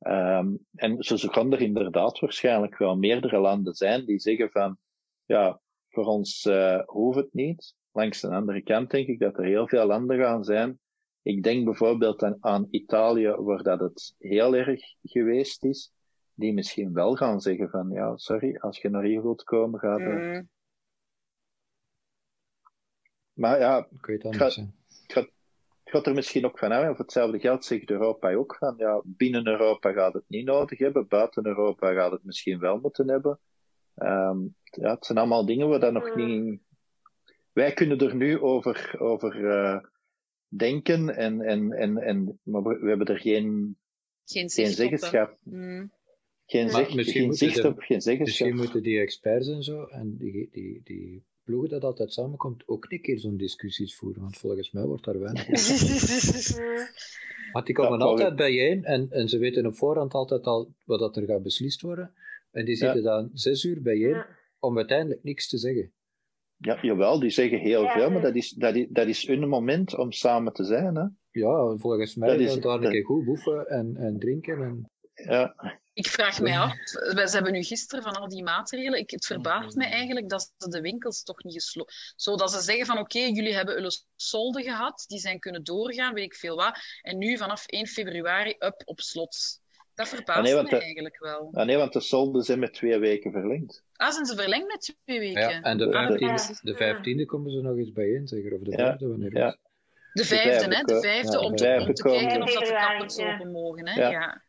Um, 0.06 0.66
en 0.74 1.02
zo 1.02 1.28
kan 1.28 1.52
er 1.52 1.60
inderdaad 1.60 2.18
waarschijnlijk 2.18 2.78
wel 2.78 2.96
meerdere 2.96 3.38
landen 3.38 3.74
zijn 3.74 4.04
die 4.04 4.18
zeggen 4.18 4.50
van, 4.50 4.78
ja, 5.24 5.60
voor 5.88 6.04
ons 6.04 6.44
uh, 6.44 6.80
hoeft 6.84 7.18
het 7.18 7.34
niet. 7.34 7.74
Langs 7.92 8.20
de 8.20 8.28
andere 8.28 8.62
kant 8.62 8.90
denk 8.90 9.06
ik 9.06 9.18
dat 9.18 9.38
er 9.38 9.44
heel 9.44 9.68
veel 9.68 9.86
landen 9.86 10.18
gaan 10.18 10.44
zijn 10.44 10.78
ik 11.24 11.42
denk 11.42 11.64
bijvoorbeeld 11.64 12.22
aan, 12.22 12.36
aan 12.40 12.68
Italië, 12.70 13.28
waar 13.28 13.62
dat 13.62 13.80
het 13.80 14.14
heel 14.18 14.56
erg 14.56 14.82
geweest 15.02 15.64
is, 15.64 15.92
die 16.34 16.52
misschien 16.52 16.92
wel 16.92 17.16
gaan 17.16 17.40
zeggen 17.40 17.70
van, 17.70 17.90
ja, 17.90 18.16
sorry, 18.16 18.56
als 18.56 18.80
je 18.80 18.88
naar 18.88 19.02
hier 19.02 19.22
wilt 19.22 19.42
komen, 19.44 19.80
ga 19.80 19.98
je... 19.98 20.04
Mm. 20.04 20.48
Maar 23.32 23.58
ja, 23.58 23.86
ik 23.90 24.06
weet 24.06 24.22
het 24.22 24.36
gaat, 24.36 24.66
gaat, 25.06 25.30
gaat 25.84 26.06
er 26.06 26.14
misschien 26.14 26.44
ook 26.44 26.58
van 26.58 26.72
uit, 26.72 26.90
of 26.90 26.98
hetzelfde 26.98 27.38
geld 27.38 27.64
zegt 27.64 27.90
Europa 27.90 28.34
ook 28.34 28.56
van, 28.58 28.74
ja, 28.76 29.02
binnen 29.04 29.46
Europa 29.46 29.92
gaat 29.92 30.12
het 30.12 30.24
niet 30.26 30.44
nodig 30.44 30.78
hebben, 30.78 31.08
buiten 31.08 31.46
Europa 31.46 31.92
gaat 31.92 32.12
het 32.12 32.24
misschien 32.24 32.58
wel 32.58 32.78
moeten 32.78 33.08
hebben. 33.08 33.38
Um, 33.94 34.56
ja, 34.62 34.94
het 34.94 35.06
zijn 35.06 35.18
allemaal 35.18 35.46
dingen 35.46 35.68
waar 35.68 35.80
dat 35.80 35.92
nog 35.92 36.14
mm. 36.14 36.26
niet... 36.26 36.60
Wij 37.52 37.72
kunnen 37.72 37.98
er 37.98 38.14
nu 38.14 38.40
over, 38.40 38.94
over 38.98 39.36
uh, 39.36 39.78
denken 40.56 41.16
en, 41.16 41.40
en, 41.40 41.72
en, 41.72 41.96
en 41.96 42.40
maar 42.42 42.62
we 42.62 42.88
hebben 42.88 43.06
er 43.06 43.18
geen, 43.18 43.76
geen, 44.24 44.50
geen 44.50 44.70
zeggenschap. 44.70 45.38
Mm. 45.42 45.92
Geen, 46.46 46.70
zeg, 46.70 46.88
geen 46.90 47.32
zicht 47.32 47.62
de, 47.62 47.68
op, 47.68 47.78
geen 47.78 48.00
zeggenschap. 48.00 48.46
Misschien 48.46 48.56
moeten 48.56 48.82
die 48.82 49.00
experts 49.00 49.48
en 49.48 49.62
zo, 49.62 49.84
en 49.84 50.16
die, 50.16 50.48
die, 50.50 50.80
die 50.84 51.24
ploegen 51.44 51.68
dat 51.68 51.84
altijd 51.84 52.12
samenkomt, 52.12 52.68
ook 52.68 52.86
een 52.88 53.00
keer 53.00 53.18
zo'n 53.18 53.36
discussies 53.36 53.94
voeren, 53.94 54.22
want 54.22 54.36
volgens 54.36 54.70
mij 54.70 54.84
wordt 54.84 55.04
daar 55.04 55.20
weinig 55.20 55.46
Want 57.52 57.66
die 57.66 57.74
komen 57.74 57.98
ja, 57.98 58.04
altijd 58.04 58.36
bijeen 58.36 58.84
en, 58.84 59.10
en 59.10 59.28
ze 59.28 59.38
weten 59.38 59.66
op 59.66 59.76
voorhand 59.76 60.14
altijd 60.14 60.44
al 60.44 60.74
wat 60.84 60.98
dat 60.98 61.16
er 61.16 61.26
gaat 61.26 61.42
beslist 61.42 61.80
worden. 61.80 62.14
En 62.50 62.64
die 62.64 62.76
zitten 62.76 63.02
ja. 63.02 63.16
dan 63.16 63.30
zes 63.32 63.64
uur 63.64 63.82
bijeen 63.82 64.08
ja. 64.08 64.28
om 64.58 64.76
uiteindelijk 64.76 65.22
niks 65.22 65.48
te 65.48 65.58
zeggen. 65.58 65.92
Ja, 66.64 66.78
jawel, 66.82 67.18
die 67.20 67.30
zeggen 67.30 67.58
heel 67.58 67.82
ja, 67.82 67.92
veel, 67.92 68.10
maar 68.10 68.22
dat 68.22 68.34
is, 68.34 68.50
dat, 68.50 68.74
is, 68.74 68.86
dat 68.88 69.06
is 69.06 69.26
hun 69.26 69.48
moment 69.48 69.96
om 69.96 70.12
samen 70.12 70.52
te 70.52 70.64
zijn. 70.64 70.96
Hè? 70.96 71.04
Ja, 71.30 71.76
volgens 71.76 72.14
mij 72.14 72.28
dat 72.28 72.40
is 72.40 72.60
daar 72.60 72.82
een 72.82 72.90
keer 72.90 73.04
goed 73.04 73.24
boeven 73.24 73.66
en, 73.66 73.96
en 73.96 74.18
drinken. 74.18 74.62
En... 74.62 74.90
Ja, 75.14 75.54
Ik 75.92 76.06
vraag 76.06 76.40
mij 76.40 76.58
af, 76.58 76.72
we 76.92 77.22
ze 77.28 77.34
hebben 77.34 77.52
nu 77.52 77.62
gisteren 77.62 78.04
van 78.04 78.12
al 78.12 78.28
die 78.28 78.42
maatregelen, 78.42 78.98
ik, 78.98 79.10
het 79.10 79.26
verbaast 79.26 79.76
mij 79.76 79.90
eigenlijk 79.90 80.28
dat 80.28 80.52
ze 80.56 80.68
de 80.68 80.80
winkels 80.80 81.22
toch 81.22 81.42
niet 81.42 81.54
gesloten... 81.54 81.94
Zodat 82.16 82.52
ze 82.52 82.60
zeggen 82.60 82.86
van 82.86 82.98
oké, 82.98 83.18
jullie 83.18 83.54
hebben 83.54 83.74
jullie 83.74 84.04
solden 84.16 84.62
gehad, 84.62 85.04
die 85.06 85.18
zijn 85.18 85.38
kunnen 85.38 85.64
doorgaan, 85.64 86.14
weet 86.14 86.24
ik 86.24 86.34
veel 86.34 86.56
wat. 86.56 86.78
En 87.02 87.18
nu 87.18 87.36
vanaf 87.36 87.66
1 87.66 87.86
februari, 87.86 88.54
up, 88.58 88.82
op 88.84 89.00
slot. 89.00 89.62
Dat 89.94 90.08
verbaast 90.08 90.38
Ah, 90.38 90.44
nee, 90.44 90.54
want 90.54 90.70
mij 90.70 90.78
de- 90.78 90.84
eigenlijk 90.84 91.18
wel. 91.18 91.48
Ah, 91.52 91.66
nee, 91.66 91.76
want 91.76 91.92
de 91.92 92.00
solden 92.00 92.42
zijn 92.42 92.58
met 92.58 92.72
twee 92.74 92.98
weken 92.98 93.32
verlengd. 93.32 93.84
Ah, 93.96 94.10
zijn 94.10 94.26
ze 94.26 94.36
verlengd 94.36 94.66
met 94.68 94.94
twee 95.04 95.18
weken? 95.18 95.40
Ja, 95.40 95.60
en 95.62 95.78
de 95.78 95.84
Ah, 95.86 95.92
vijftiende- 95.92 96.34
dat 96.34 96.50
is- 96.50 96.60
De 96.60 96.74
vijftiende 96.74 97.24
komen 97.26 97.50
ze 97.52 97.60
nog 97.60 97.76
eens 97.76 97.92
bijeen, 97.92 98.28
zeker? 98.28 98.54
Of 98.54 98.60
de 98.60 98.70
Ja, 98.70 98.76
vijfde, 98.76 99.08
wanneer 99.08 99.36
ja. 99.36 99.56
De 100.12 100.24
vijfde, 100.24 100.50
hè? 100.50 100.58
De 100.58 100.74
vijfde, 100.74 101.00
vijfde, 101.00 101.32
ja, 101.32 101.38
om, 101.38 101.50
de 101.50 101.56
te, 101.56 101.76
om 101.88 101.94
te 101.94 102.02
kijken 102.02 102.42
of 102.42 102.52
dat 102.52 102.66
de 102.66 102.72
kappers 102.72 103.16
ja. 103.16 103.34
open 103.34 103.50
mogen, 103.52 103.88
hè? 103.88 104.00
Ja. 104.00 104.10
Ja. 104.10 104.42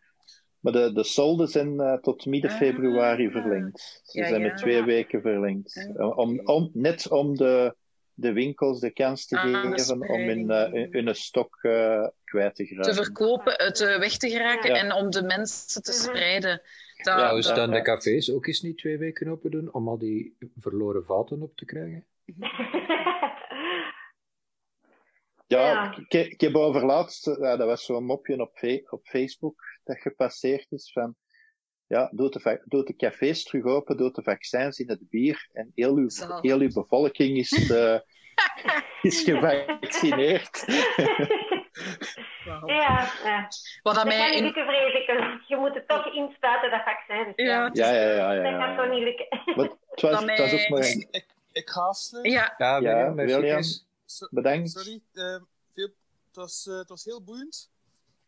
Maar 0.60 0.74
de, 0.74 0.94
de 0.94 1.04
solden 1.04 1.48
zijn 1.48 1.80
eh, 1.80 1.94
tot 1.98 2.26
midden 2.26 2.52
Ah. 2.52 2.58
februari 2.58 3.30
verlengd. 3.32 4.02
Ze 4.04 4.20
Ja, 4.20 4.28
zijn 4.28 4.42
ja. 4.42 4.48
met 4.48 4.58
twee 4.58 4.84
weken 4.84 5.22
verlengd. 5.22 5.74
Ja. 5.74 5.94
Eh, 6.04 6.18
Om, 6.18 6.40
om, 6.44 6.70
net 6.74 7.10
om 7.12 7.36
de, 7.36 7.76
de 8.16 8.34
winkels 8.34 8.80
de 8.80 8.92
kans 8.92 9.26
te 9.28 9.38
Ah, 9.38 9.44
geven 9.72 10.02
om 10.10 10.22
hun, 10.22 10.50
eh, 10.52 10.92
hun 10.92 11.16
stok 11.16 11.58
eh, 11.62 12.08
kwijt 12.24 12.56
te 12.56 12.64
Te 12.64 12.70
geraken. 12.70 12.96
verkopen, 12.96 13.54
het 13.66 13.80
eh, 13.82 14.00
weg 14.00 14.18
te 14.18 14.30
geraken 14.30 14.70
Ja. 14.76 14.76
en 14.84 14.94
om 14.94 15.10
de 15.10 15.22
mensen 15.24 15.82
te 15.84 15.92
Mhm. 15.92 16.02
spreiden. 16.02 16.58
Dat, 16.58 17.06
Ja, 17.06 17.14
Trouwens, 17.14 17.48
dat- 17.48 17.56
dan 17.56 17.72
de 17.72 17.82
cafés 17.82 18.32
ook 18.32 18.48
eens 18.48 18.62
niet 18.62 18.78
twee 18.78 18.98
weken 18.98 19.28
open 19.28 19.52
doen 19.52 19.74
om 19.74 19.88
al 19.88 19.98
die 19.98 20.38
verloren 20.60 21.06
vaten 21.06 21.42
op 21.42 21.56
te 21.58 21.66
krijgen? 21.66 22.06
Ja, 25.48 25.60
Ja. 25.72 25.96
Ik, 25.98 26.14
ik 26.32 26.42
heb 26.42 26.56
overlaatst, 26.56 27.28
eh, 27.28 27.38
ja, 27.40 27.56
dat 27.58 27.68
was 27.68 27.86
zo'n 27.86 28.06
mopje 28.06 28.40
op, 28.42 28.60
op 28.90 29.06
Facebook 29.08 29.64
dat 29.84 29.98
gepasseerd 30.00 30.72
is 30.72 30.92
van, 30.92 31.16
ja, 31.88 32.10
doe 32.12 32.30
de, 32.30 32.62
doe 32.66 32.84
de 32.84 32.96
cafés 32.96 33.44
terug 33.44 33.64
open, 33.64 33.98
doe 33.98 34.12
de 34.12 34.24
vaccins 34.24 34.80
in 34.80 34.90
het 34.90 35.10
bier 35.10 35.50
en 35.54 35.72
heel 35.76 35.96
uw, 35.96 36.10
heel 36.42 36.60
uw 36.60 36.74
bevolking 36.74 37.38
is, 37.38 37.52
eh, 37.70 38.00
is 39.02 39.22
gevaccineerd. 39.22 40.66
Wauw. 42.46 42.68
ja, 42.68 43.12
ja. 43.24 43.48
Wat 43.84 43.96
dat 43.96 44.06
mij 44.06 44.36
in... 44.36 44.44
lukken, 44.44 44.66
vrees 44.66 44.94
ik. 44.94 45.08
Je 45.48 45.58
moet 45.58 45.74
het 45.74 45.88
toch 45.88 46.14
inspuiten, 46.14 46.72
dat 46.72 46.82
vaccin. 46.84 47.34
Ja, 47.36 47.46
ja. 47.46 47.70
Ja, 47.74 47.92
ja, 47.92 48.10
ja. 48.10 48.32
ja, 48.32 48.52
Dat 48.52 48.76
gaat 48.76 48.86
ja. 48.86 48.92
niet 48.92 49.04
lukken. 49.04 49.28
Maar 49.56 49.66
het, 49.66 50.02
was, 50.02 50.20
het 50.26 50.40
was 50.40 50.54
ook 50.54 50.70
maar 50.70 50.80
een... 50.80 51.08
Ik, 51.12 51.26
ik 51.52 51.70
ga 51.70 51.82
afsluiten. 51.82 52.34
Ja, 52.34 52.54
Ja, 52.58 52.78
Ja, 52.78 53.14
William, 53.14 53.42
William. 53.42 53.62
So- 54.06 54.28
Bedankt. 54.32 54.70
Sorry, 54.70 55.02
eh, 55.14 55.42
veel, 55.74 55.90
het, 56.28 56.36
was, 56.36 56.68
eh, 56.68 56.78
het 56.78 56.90
was 56.90 57.06
heel 57.06 57.24
boeiend. 57.24 57.70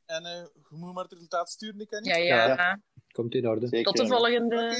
En 0.06 0.26
eh, 0.26 0.32
je 0.54 0.76
moet 0.78 0.94
maar 0.94 1.04
het 1.04 1.14
resultaat 1.14 1.50
sturen, 1.50 1.80
ik 1.80 1.88
kan 1.88 2.02
niet. 2.02 2.16
ja, 2.16 2.18
ja. 2.18 2.48
Ja. 2.48 2.80
Komt 3.18 3.34
in 3.36 3.48
orde. 3.48 3.68
Zeker. 3.68 3.94
Tot 3.94 3.98
de 3.98 4.08
volgende. 4.14 4.76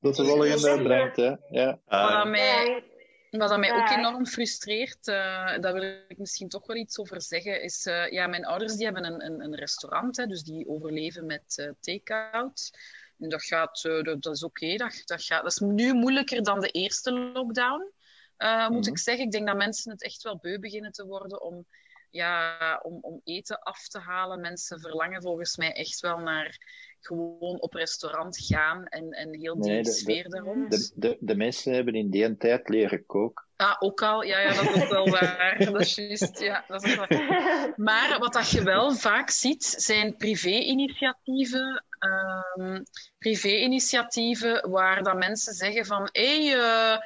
Tot 0.00 0.16
de 0.16 0.24
volgende, 0.24 0.82
bedankt. 0.82 1.16
Hè. 1.16 1.34
Ja. 1.50 1.66
Wat 1.66 1.80
Ah, 1.84 2.16
dat 2.16 2.28
mij, 2.28 2.82
wat 3.30 3.58
mij 3.58 3.72
ook 3.72 3.88
enorm 3.88 4.26
frustreert, 4.26 5.08
eh 5.08 5.58
daar 5.60 5.72
wil 5.72 5.82
ik 6.08 6.18
misschien 6.18 6.48
toch 6.48 6.66
wel 6.66 6.76
iets 6.76 6.98
over 6.98 7.22
zeggen, 7.22 7.62
is... 7.62 7.86
eh, 7.86 8.10
ja, 8.10 8.26
mijn 8.26 8.44
ouders 8.46 8.74
die 8.74 8.84
hebben 8.84 9.04
een, 9.04 9.24
een, 9.24 9.40
een 9.40 9.54
restaurant, 9.54 10.16
hè, 10.16 10.26
dus 10.26 10.42
die 10.42 10.68
overleven 10.68 11.26
met 11.26 11.54
eh 11.58 11.70
take-out. 11.80 12.70
En 13.18 13.28
dat 13.28 13.42
gaat... 13.44 13.84
eh, 13.84 14.02
dat, 14.02 14.22
dat 14.22 14.34
is 14.34 14.42
oké. 14.44 14.76
Dat, 14.76 15.02
dat, 15.04 15.22
gaat, 15.22 15.42
dat 15.42 15.52
is 15.52 15.58
nu 15.58 15.92
moeilijker 15.94 16.42
dan 16.42 16.60
de 16.60 16.70
eerste 16.70 17.12
lockdown, 17.12 17.92
eh, 18.36 18.68
moet 18.68 18.80
Mhm. 18.80 18.88
ik 18.90 18.98
zeggen. 18.98 19.24
Ik 19.24 19.30
denk 19.32 19.46
dat 19.46 19.56
mensen 19.56 19.90
het 19.92 20.02
echt 20.02 20.22
wel 20.22 20.38
beu 20.38 20.58
beginnen 20.58 20.92
te 20.92 21.06
worden 21.06 21.42
om, 21.42 21.66
ja, 22.10 22.80
om, 22.82 22.98
om 23.00 23.20
eten 23.24 23.58
af 23.58 23.88
te 23.88 23.98
halen. 23.98 24.40
Mensen 24.40 24.80
verlangen 24.80 25.22
volgens 25.22 25.56
mij 25.56 25.72
echt 25.72 26.00
wel 26.00 26.18
naar 26.18 26.58
gewoon 27.00 27.60
op 27.60 27.72
restaurant 27.74 28.38
gaan 28.38 28.86
en, 28.86 29.10
en 29.10 29.34
heel 29.38 29.54
die 29.60 29.70
Nee, 29.70 29.82
de- 29.82 29.88
de- 29.90 29.94
sfeer 29.96 30.28
daar 30.28 30.42
rond. 30.42 30.70
De, 30.70 30.92
de, 30.94 31.16
de 31.20 31.36
mensen 31.36 31.72
hebben 31.74 31.94
in 31.94 32.10
die 32.10 32.36
tijd 32.36 32.68
leren 32.68 33.06
koken. 33.06 33.44
Ah, 33.56 33.76
ook 33.78 34.02
al. 34.02 34.22
Ja, 34.22 34.38
ja, 34.40 34.54
dat 34.54 34.74
is 34.74 34.82
ook 34.82 34.88
wel 34.88 35.08
waar. 35.10 35.64
Dat 35.64 35.80
is 35.80 35.94
juist. 35.94 36.38
Ja, 36.40 36.64
dat 36.68 36.84
is 36.84 36.94
waar. 36.94 37.72
Maar 37.76 38.18
wat 38.18 38.32
dat 38.32 38.50
je 38.50 38.62
wel 38.62 38.92
vaak 38.94 39.30
ziet, 39.30 39.64
zijn 39.64 40.16
privé-initiatieven. 40.16 41.84
ehm, 41.98 42.82
privé-initiatieven 43.18 44.70
waar 44.70 45.02
dat 45.02 45.16
mensen 45.16 45.52
zeggen 45.54 45.86
van... 45.86 46.08
Hé, 46.12 46.46
hey, 46.46 46.58
eh, 46.58 46.98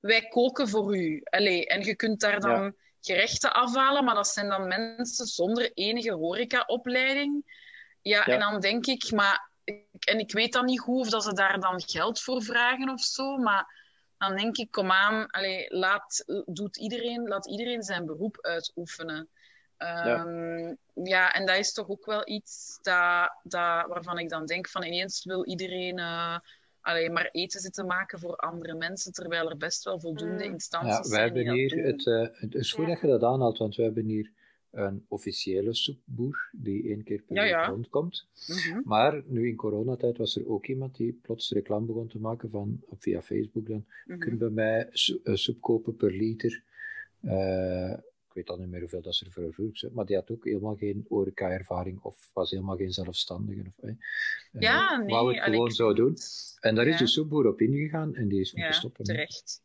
wij 0.00 0.28
koken 0.28 0.68
voor 0.68 0.96
u. 0.96 1.20
Allee, 1.24 1.66
en 1.66 1.84
je 1.84 1.96
kunt 1.96 2.20
daar 2.20 2.40
dan 2.40 2.62
Ja. 2.62 2.72
Gerechten 3.06 3.52
afhalen, 3.52 4.04
maar 4.04 4.14
dat 4.14 4.28
zijn 4.28 4.48
dan 4.48 4.68
mensen 4.68 5.26
zonder 5.26 5.72
enige 5.74 6.12
horecaopleiding. 6.12 7.54
Ja, 8.02 8.22
Ja. 8.26 8.32
en 8.32 8.40
dan 8.40 8.60
denk 8.60 8.86
ik... 8.86 9.12
Maar, 9.12 9.50
en 9.98 10.18
ik 10.18 10.32
weet 10.32 10.52
dan 10.52 10.64
niet 10.64 10.80
goed 10.80 11.00
of 11.00 11.08
dat 11.08 11.24
ze 11.24 11.32
daar 11.32 11.60
dan 11.60 11.82
geld 11.86 12.20
voor 12.20 12.42
vragen 12.42 12.88
of 12.88 13.00
zo, 13.00 13.36
maar 13.36 13.74
dan 14.18 14.36
denk 14.36 14.56
ik, 14.56 14.70
kom 14.70 14.90
aan, 14.90 15.26
laat, 15.68 16.24
doet 16.46 16.76
iedereen, 16.76 17.28
laat 17.28 17.46
iedereen 17.46 17.82
zijn 17.82 18.06
beroep 18.06 18.38
uitoefenen. 18.40 19.28
Ehm, 19.76 20.74
ja. 20.94 21.32
en 21.32 21.46
dat 21.46 21.56
is 21.56 21.72
toch 21.72 21.88
ook 21.88 22.06
wel 22.06 22.28
iets 22.28 22.78
dat, 22.82 23.30
dat, 23.42 23.86
waarvan 23.86 24.18
ik 24.18 24.28
dan 24.28 24.46
denk 24.46 24.68
van 24.68 24.82
ineens 24.82 25.24
wil 25.24 25.44
iedereen 25.46 25.98
eh 25.98 26.38
alleen 26.86 27.12
maar 27.12 27.28
eten 27.32 27.60
zitten 27.60 27.86
maken 27.86 28.18
voor 28.18 28.36
andere 28.36 28.74
mensen, 28.74 29.12
terwijl 29.12 29.50
er 29.50 29.56
best 29.56 29.84
wel 29.84 30.00
voldoende 30.00 30.44
Mm. 30.46 30.52
instanties 30.52 30.92
Ja, 30.94 31.00
wij 31.00 31.08
zijn 31.08 31.32
die 31.32 31.42
hebben 31.44 31.62
dat 31.68 31.72
hier, 31.72 31.82
doen. 31.82 31.92
het, 32.18 32.30
eh, 32.32 32.40
het 32.40 32.54
is 32.54 32.72
goed 32.72 32.84
Ja. 32.86 32.90
dat 32.92 33.00
je 33.00 33.06
dat 33.06 33.22
aanhaalt, 33.22 33.58
want 33.58 33.74
we 33.76 33.82
hebben 33.82 34.04
hier 34.04 34.30
een 34.70 35.04
officiële 35.08 35.74
soepboer 35.74 36.48
die 36.52 36.88
één 36.88 37.04
keer 37.04 37.22
per 37.22 37.36
Ja, 37.36 37.42
week 37.42 37.50
ja. 37.50 37.66
rondkomt. 37.66 38.26
Mhm. 38.46 38.80
Maar 38.84 39.22
nu 39.26 39.48
in 39.48 39.56
coronatijd 39.56 40.16
was 40.16 40.36
er 40.36 40.48
ook 40.48 40.66
iemand 40.66 40.96
die 40.96 41.18
plots 41.22 41.50
reclame 41.50 41.86
begon 41.86 42.06
te 42.08 42.18
maken 42.18 42.50
van, 42.50 42.80
via 42.98 43.22
Facebook 43.22 43.66
dan, 43.68 43.84
kun 44.18 44.30
je 44.30 44.36
bij 44.36 44.48
mij 44.50 44.88
so- 44.90 45.18
eh, 45.24 45.34
soep 45.34 45.60
kopen 45.60 45.96
per 45.96 46.10
liter. 46.12 46.62
Eh, 47.20 47.90
ik 47.92 48.15
weet 48.36 48.48
al 48.48 48.56
niet 48.56 48.68
meer 48.68 48.80
hoeveel 48.80 49.02
dat 49.02 49.14
ze 49.14 49.24
ervoor 49.24 49.52
vroeg, 49.52 49.72
maar 49.92 50.04
die 50.06 50.16
had 50.16 50.30
ook 50.30 50.44
helemaal 50.44 50.76
geen 50.76 51.04
horeca-ervaring 51.08 52.00
of 52.02 52.30
was 52.34 52.50
helemaal 52.50 52.76
geen 52.76 52.92
zelfstandige. 52.92 53.60
Of, 53.66 53.84
eh, 53.88 53.94
Ja, 54.60 54.96
nee. 54.96 55.06
wou 55.14 55.34
het 55.34 55.44
gewoon 55.44 55.66
ik 55.68 55.74
zo 55.74 55.92
doen. 55.92 56.16
En 56.60 56.74
daar 56.74 56.86
is 56.86 56.92
Ja. 56.92 56.98
de 56.98 57.06
soepboer 57.06 57.46
op 57.46 57.60
ingegaan 57.60 58.14
en 58.14 58.28
die 58.28 58.40
is 58.40 58.50
Ja, 58.50 58.56
moeten 58.58 58.74
stoppen. 58.78 59.06
hè. 59.08 59.12
terecht. 59.14 59.64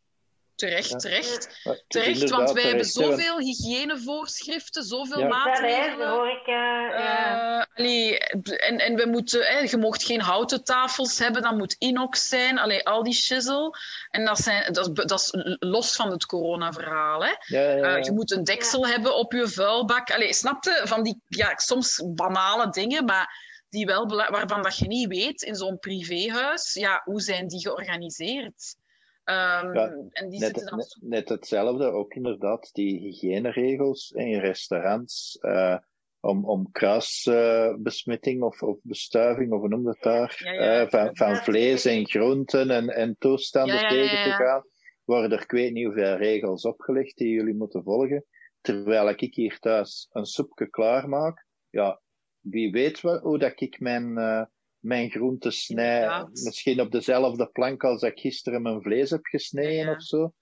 Terecht, 0.56 0.90
Ja. 0.90 0.98
terecht. 0.98 1.62
Terecht, 1.88 2.30
want 2.30 2.52
wij 2.52 2.64
hebben 2.64 2.82
hè, 2.86 2.88
zoveel 2.92 3.40
hygiënevoorschriften, 3.40 4.84
zoveel 4.84 5.20
Ja. 5.20 5.28
Maatregelen. 5.28 6.10
hoor 6.10 6.28
ik. 6.30 6.48
eh, 6.48 6.54
ja. 6.54 7.60
Eh, 7.62 7.66
allee, 7.78 8.18
en, 8.58 8.78
en 8.78 8.96
we 8.96 9.06
moeten, 9.08 9.42
hè, 9.46 9.60
je 9.60 9.78
mocht 9.78 10.04
geen 10.04 10.22
houten 10.22 10.64
tafels 10.64 11.20
hebben, 11.20 11.42
dat 11.42 11.58
moet 11.58 11.76
inox 11.80 12.28
zijn, 12.28 12.60
allee, 12.60 12.86
al 12.86 13.04
die 13.04 13.14
shizzle. 13.14 13.74
En 14.10 14.26
dat, 14.26 14.38
zijn, 14.40 14.74
dat, 14.74 14.88
is- 14.88 15.06
dat 15.06 15.20
is 15.20 15.30
los 15.60 15.96
van 15.96 16.12
het 16.12 16.26
corona-verhaal. 16.26 17.24
Hè. 17.24 17.32
Ja, 17.46 17.62
ja, 17.62 17.76
ja. 17.76 17.96
Eh, 17.98 18.04
je 18.04 18.12
moet 18.12 18.32
een 18.32 18.44
deksel 18.44 18.88
hebben 18.88 19.16
op 19.16 19.32
je 19.34 19.48
vuilbak. 19.48 20.12
Allee, 20.12 20.34
snapte? 20.34 20.82
Van 20.84 21.04
die 21.04 21.22
ja, 21.28 21.54
soms 21.58 22.04
banale 22.16 22.70
dingen, 22.70 23.06
maar 23.06 23.50
die 23.70 23.86
wel 23.86 24.06
bela- 24.08 24.30
waarvan 24.32 24.62
dat 24.64 24.78
je 24.78 24.88
niet 24.88 25.08
weet 25.08 25.42
in 25.42 25.56
zo'n 25.56 25.80
privéhuis, 25.80 26.74
ja, 26.74 27.02
hoe 27.06 27.22
zijn 27.22 27.48
die 27.48 27.60
georganiseerd? 27.62 28.76
Ehm, 29.24 29.74
Ja, 29.74 29.86
en 30.12 30.30
die 30.30 30.40
net, 30.40 30.48
zitten 30.50 30.66
dan 30.66 30.78
net, 30.78 30.98
net 31.02 31.30
hetzelfde, 31.30 31.86
ook 31.92 32.14
inderdaad, 32.14 32.70
die 32.74 33.00
hygiëneregels 33.00 34.12
in 34.12 34.40
restaurants. 34.40 35.38
eh, 35.42 35.78
om, 36.22 36.46
om 36.46 36.72
kruisbesmetting 36.72 38.42
of, 38.42 38.62
of 38.62 38.78
bestuiving, 38.82 39.52
of 39.52 39.60
hoe 39.60 39.70
noem 39.70 39.84
dat 39.84 40.02
daar? 40.02 40.42
Ja, 40.44 40.52
ja. 40.52 40.82
eh, 40.82 40.90
van, 40.90 41.16
van 41.16 41.36
vlees 41.36 41.86
en 41.86 42.08
groenten 42.08 42.70
en, 42.70 42.90
en 42.90 43.16
toestanden 43.20 43.76
Ja, 43.76 43.82
ja, 43.82 43.88
ja, 43.88 44.10
tegen 44.10 44.24
te 44.24 44.44
gaan. 44.44 44.64
Worden 45.04 45.32
er 45.32 45.42
ik 45.42 45.52
weet 45.52 45.74
niet 45.74 45.86
hoeveel 45.86 46.16
regels 46.16 46.66
opgelegd 46.66 47.18
die 47.18 47.30
jullie 47.30 47.56
moeten 47.56 47.84
volgen. 47.84 48.26
Terwijl 48.62 49.10
ik 49.10 49.34
hier 49.34 49.60
thuis 49.60 50.08
een 50.12 50.26
soepje 50.26 50.70
klaarmaak. 50.70 51.46
Ja, 51.70 52.02
wie 52.40 52.72
weet 52.72 53.02
wel 53.02 53.20
hoe 53.20 53.40
dat 53.40 53.62
ik 53.62 53.80
mijn, 53.80 54.18
eh, 54.18 54.44
mijn 54.80 55.10
groenten 55.10 55.52
snij. 55.54 55.94
Inderdaad. 56.02 56.42
Misschien 56.44 56.82
op 56.82 56.92
dezelfde 56.92 57.48
plank 57.48 57.84
als 57.84 58.02
dat 58.02 58.12
ik 58.12 58.20
gisteren 58.20 58.62
mijn 58.62 58.82
vlees 58.82 59.10
heb 59.10 59.26
gesneden 59.26 59.74
Ja, 59.74 59.84
ja. 59.84 59.92
of 59.96 60.02
zo. 60.02 60.34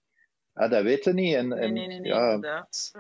Ah, 0.54 0.72
dat 0.72 0.84
weten 0.84 1.16
niet. 1.16 1.36
En, 1.36 1.48
Nee, 1.48 1.60
en, 1.60 1.74
nee, 1.74 1.88
nee, 1.88 2.00
nee 2.00 2.12
ja, 2.12 2.34
inderdaad. 2.34 2.92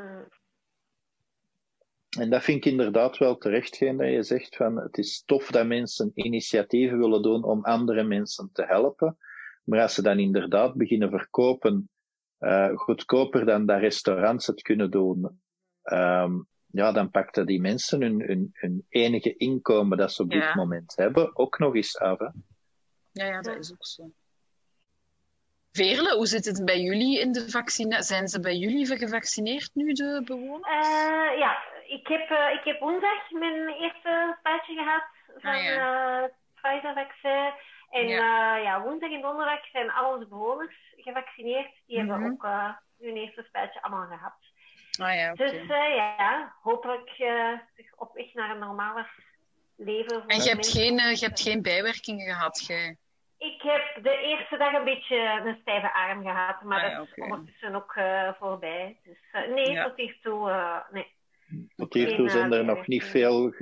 En 2.17 2.29
dat 2.29 2.43
vind 2.43 2.65
ik 2.65 2.71
inderdaad 2.71 3.17
wel 3.17 3.37
terecht, 3.37 3.75
geen 3.75 3.97
dat 3.97 4.07
je 4.07 4.23
zegt 4.23 4.55
van 4.55 4.77
het 4.77 4.97
is 4.97 5.23
tof 5.25 5.47
dat 5.51 5.67
mensen 5.67 6.11
initiatieven 6.13 6.97
willen 6.97 7.21
doen 7.21 7.43
om 7.43 7.63
andere 7.65 8.03
mensen 8.03 8.49
te 8.53 8.65
helpen. 8.65 9.17
Maar 9.63 9.81
als 9.81 9.93
ze 9.93 10.01
dan 10.01 10.19
inderdaad 10.19 10.75
beginnen 10.75 11.09
verkopen, 11.09 11.89
eh, 12.37 12.69
goedkoper 12.75 13.45
dan 13.45 13.65
dat 13.65 13.79
restaurants 13.79 14.47
het 14.47 14.61
kunnen 14.61 14.91
doen, 14.91 15.41
ehm, 15.83 16.31
ja, 16.71 16.91
dan 16.91 17.11
pakt 17.11 17.35
dat 17.35 17.47
die 17.47 17.61
mensen 17.61 18.01
hun, 18.01 18.21
hun, 18.21 18.49
hun 18.53 18.85
enige 18.89 19.35
inkomen 19.37 19.97
dat 19.97 20.13
ze 20.13 20.21
op 20.23 20.31
Ja. 20.31 20.45
dit 20.45 20.55
moment 20.55 20.93
hebben 20.95 21.35
ook 21.37 21.59
nog 21.59 21.75
eens 21.75 21.97
af. 21.97 22.19
Hè? 22.19 22.27
Ja, 23.11 23.25
ja, 23.25 23.41
dat 23.41 23.57
is 23.57 23.71
ook 23.71 23.85
zo. 23.85 24.11
Veerle, 25.71 26.15
hoe 26.15 26.27
zit 26.27 26.45
het 26.45 26.65
bij 26.65 26.81
jullie 26.81 27.19
in 27.19 27.31
de 27.31 27.49
vaccinatie? 27.49 28.03
Zijn 28.05 28.27
ze 28.27 28.39
bij 28.39 28.55
jullie 28.57 28.85
gevaccineerd 28.85 29.69
nu, 29.73 29.93
de 29.93 30.21
bewoners? 30.25 30.67
Eh, 30.87 31.39
ja, 31.39 31.57
ik 31.89 32.07
heb, 32.07 32.29
eh, 32.29 32.53
ik 32.53 32.63
heb 32.63 32.79
woensdag 32.79 33.31
mijn 33.31 33.67
eerste 33.69 34.37
puitje 34.43 34.73
gehad 34.75 35.03
van 35.37 35.51
Ah, 35.51 36.23
eh, 36.23 36.29
Pfizer-vaccin. 36.61 37.53
En 37.89 38.07
Ja. 38.07 38.55
ja. 38.55 38.81
woensdag 38.81 39.11
en 39.11 39.21
donderdag 39.21 39.65
zijn 39.71 39.91
al 39.91 40.13
onze 40.13 40.27
bewoners 40.27 40.75
gevaccineerd. 40.97 41.71
Die 41.87 42.01
Mhm. 42.03 42.09
hebben 42.11 42.31
ook 42.31 42.43
eh, 42.43 42.69
hun 42.99 43.15
eerste 43.17 43.43
spuitje 43.47 43.81
allemaal 43.81 44.07
gehad. 44.17 44.33
Ah 45.01 45.15
ja. 45.15 45.33
Dus 45.33 45.51
eh, 45.51 45.95
ja, 45.95 46.53
hopelijk 46.61 47.09
eh, 47.09 47.53
zich 47.75 47.93
op 47.95 48.13
weg 48.13 48.33
naar 48.33 48.49
een 48.49 48.59
normaler 48.59 49.09
leven. 49.77 50.23
En 50.27 50.41
je 50.41 50.49
hebt, 50.49 50.67
geen, 50.71 50.99
eh, 50.99 51.15
je 51.15 51.25
hebt 51.25 51.41
geen 51.41 51.61
bijwerkingen 51.61 52.33
gehad, 52.33 52.65
jij? 52.67 52.97
Ik 53.37 53.61
heb 53.61 54.03
de 54.03 54.17
eerste 54.17 54.57
dag 54.57 54.73
een 54.73 54.83
beetje 54.83 55.17
een 55.17 55.57
stijve 55.61 55.93
arm 55.93 56.21
gehad, 56.23 56.61
maar 56.61 56.83
Ah 56.83 56.89
ja, 56.91 56.97
dat 56.97 57.07
is 57.07 57.23
ondertussen 57.23 57.75
ook 57.75 57.95
eh, 57.95 58.29
voorbij. 58.39 58.99
Dus 59.03 59.17
eh, 59.31 59.47
nee, 59.47 59.71
Ja. 59.71 59.83
tot 59.83 59.95
hiertoe, 59.97 60.49
eh 60.49 60.77
nee. 60.91 61.17
Tot 61.75 61.93
hiertoe 61.93 62.29
zijn 62.29 62.53
er 62.53 62.65
nog 62.65 62.87
niet 62.87 63.03
veel, 63.03 63.53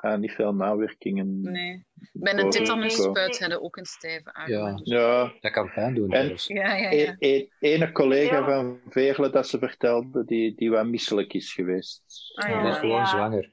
ah, 0.00 0.18
niet 0.18 0.32
veel 0.32 0.54
nawerkingen. 0.54 1.40
Nee. 1.40 1.84
Bij 2.12 2.34
een 2.38 2.50
tetanusspuit 2.50 3.38
hadden 3.40 3.62
ook 3.62 3.76
een 3.76 3.84
stijve 3.84 4.34
arm. 4.34 4.50
Ja. 4.50 4.72
dus- 4.74 4.80
Ja, 4.92 5.32
Dat 5.40 5.52
kan 5.52 5.72
pijn 5.72 5.94
doen 5.94 6.10
En- 6.12 6.26
zelfs. 6.26 6.46
Ja, 6.46 6.74
ja, 6.74 6.90
e- 6.90 7.02
ja. 7.04 7.16
e- 7.18 7.46
ene 7.60 7.92
collega 7.92 8.36
Ja. 8.36 8.44
van 8.44 8.80
Veerle 8.88 9.30
dat 9.30 9.48
ze 9.48 9.58
vertelde, 9.58 10.24
die, 10.24 10.54
die 10.54 10.70
wat 10.70 10.86
misselijk 10.86 11.32
is 11.32 11.52
geweest. 11.52 12.02
Ah, 12.34 12.46
Die 12.46 12.54
ja. 12.56 12.68
is 12.68 12.76
gewoon 12.78 12.96
Ja. 12.96 13.06
zwanger. 13.06 13.50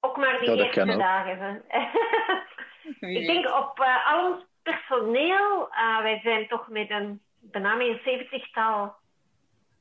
Ook 0.00 0.16
maar 0.16 0.38
die 0.40 0.50
Ja, 0.50 0.56
dat 0.56 0.70
kan 0.70 0.86
eerste 0.86 1.02
dagen. 1.02 1.62
Ik 3.18 3.26
denk 3.26 3.46
op 3.46 3.80
eh, 3.80 4.12
al 4.12 4.32
ons 4.32 4.44
personeel, 4.62 5.68
eh, 5.70 6.02
wij 6.02 6.20
zijn 6.22 6.48
toch 6.48 6.68
met 6.68 6.90
een 6.90 7.20
bijna 7.40 7.80
een 7.80 8.00
zeventigtal 8.04 8.94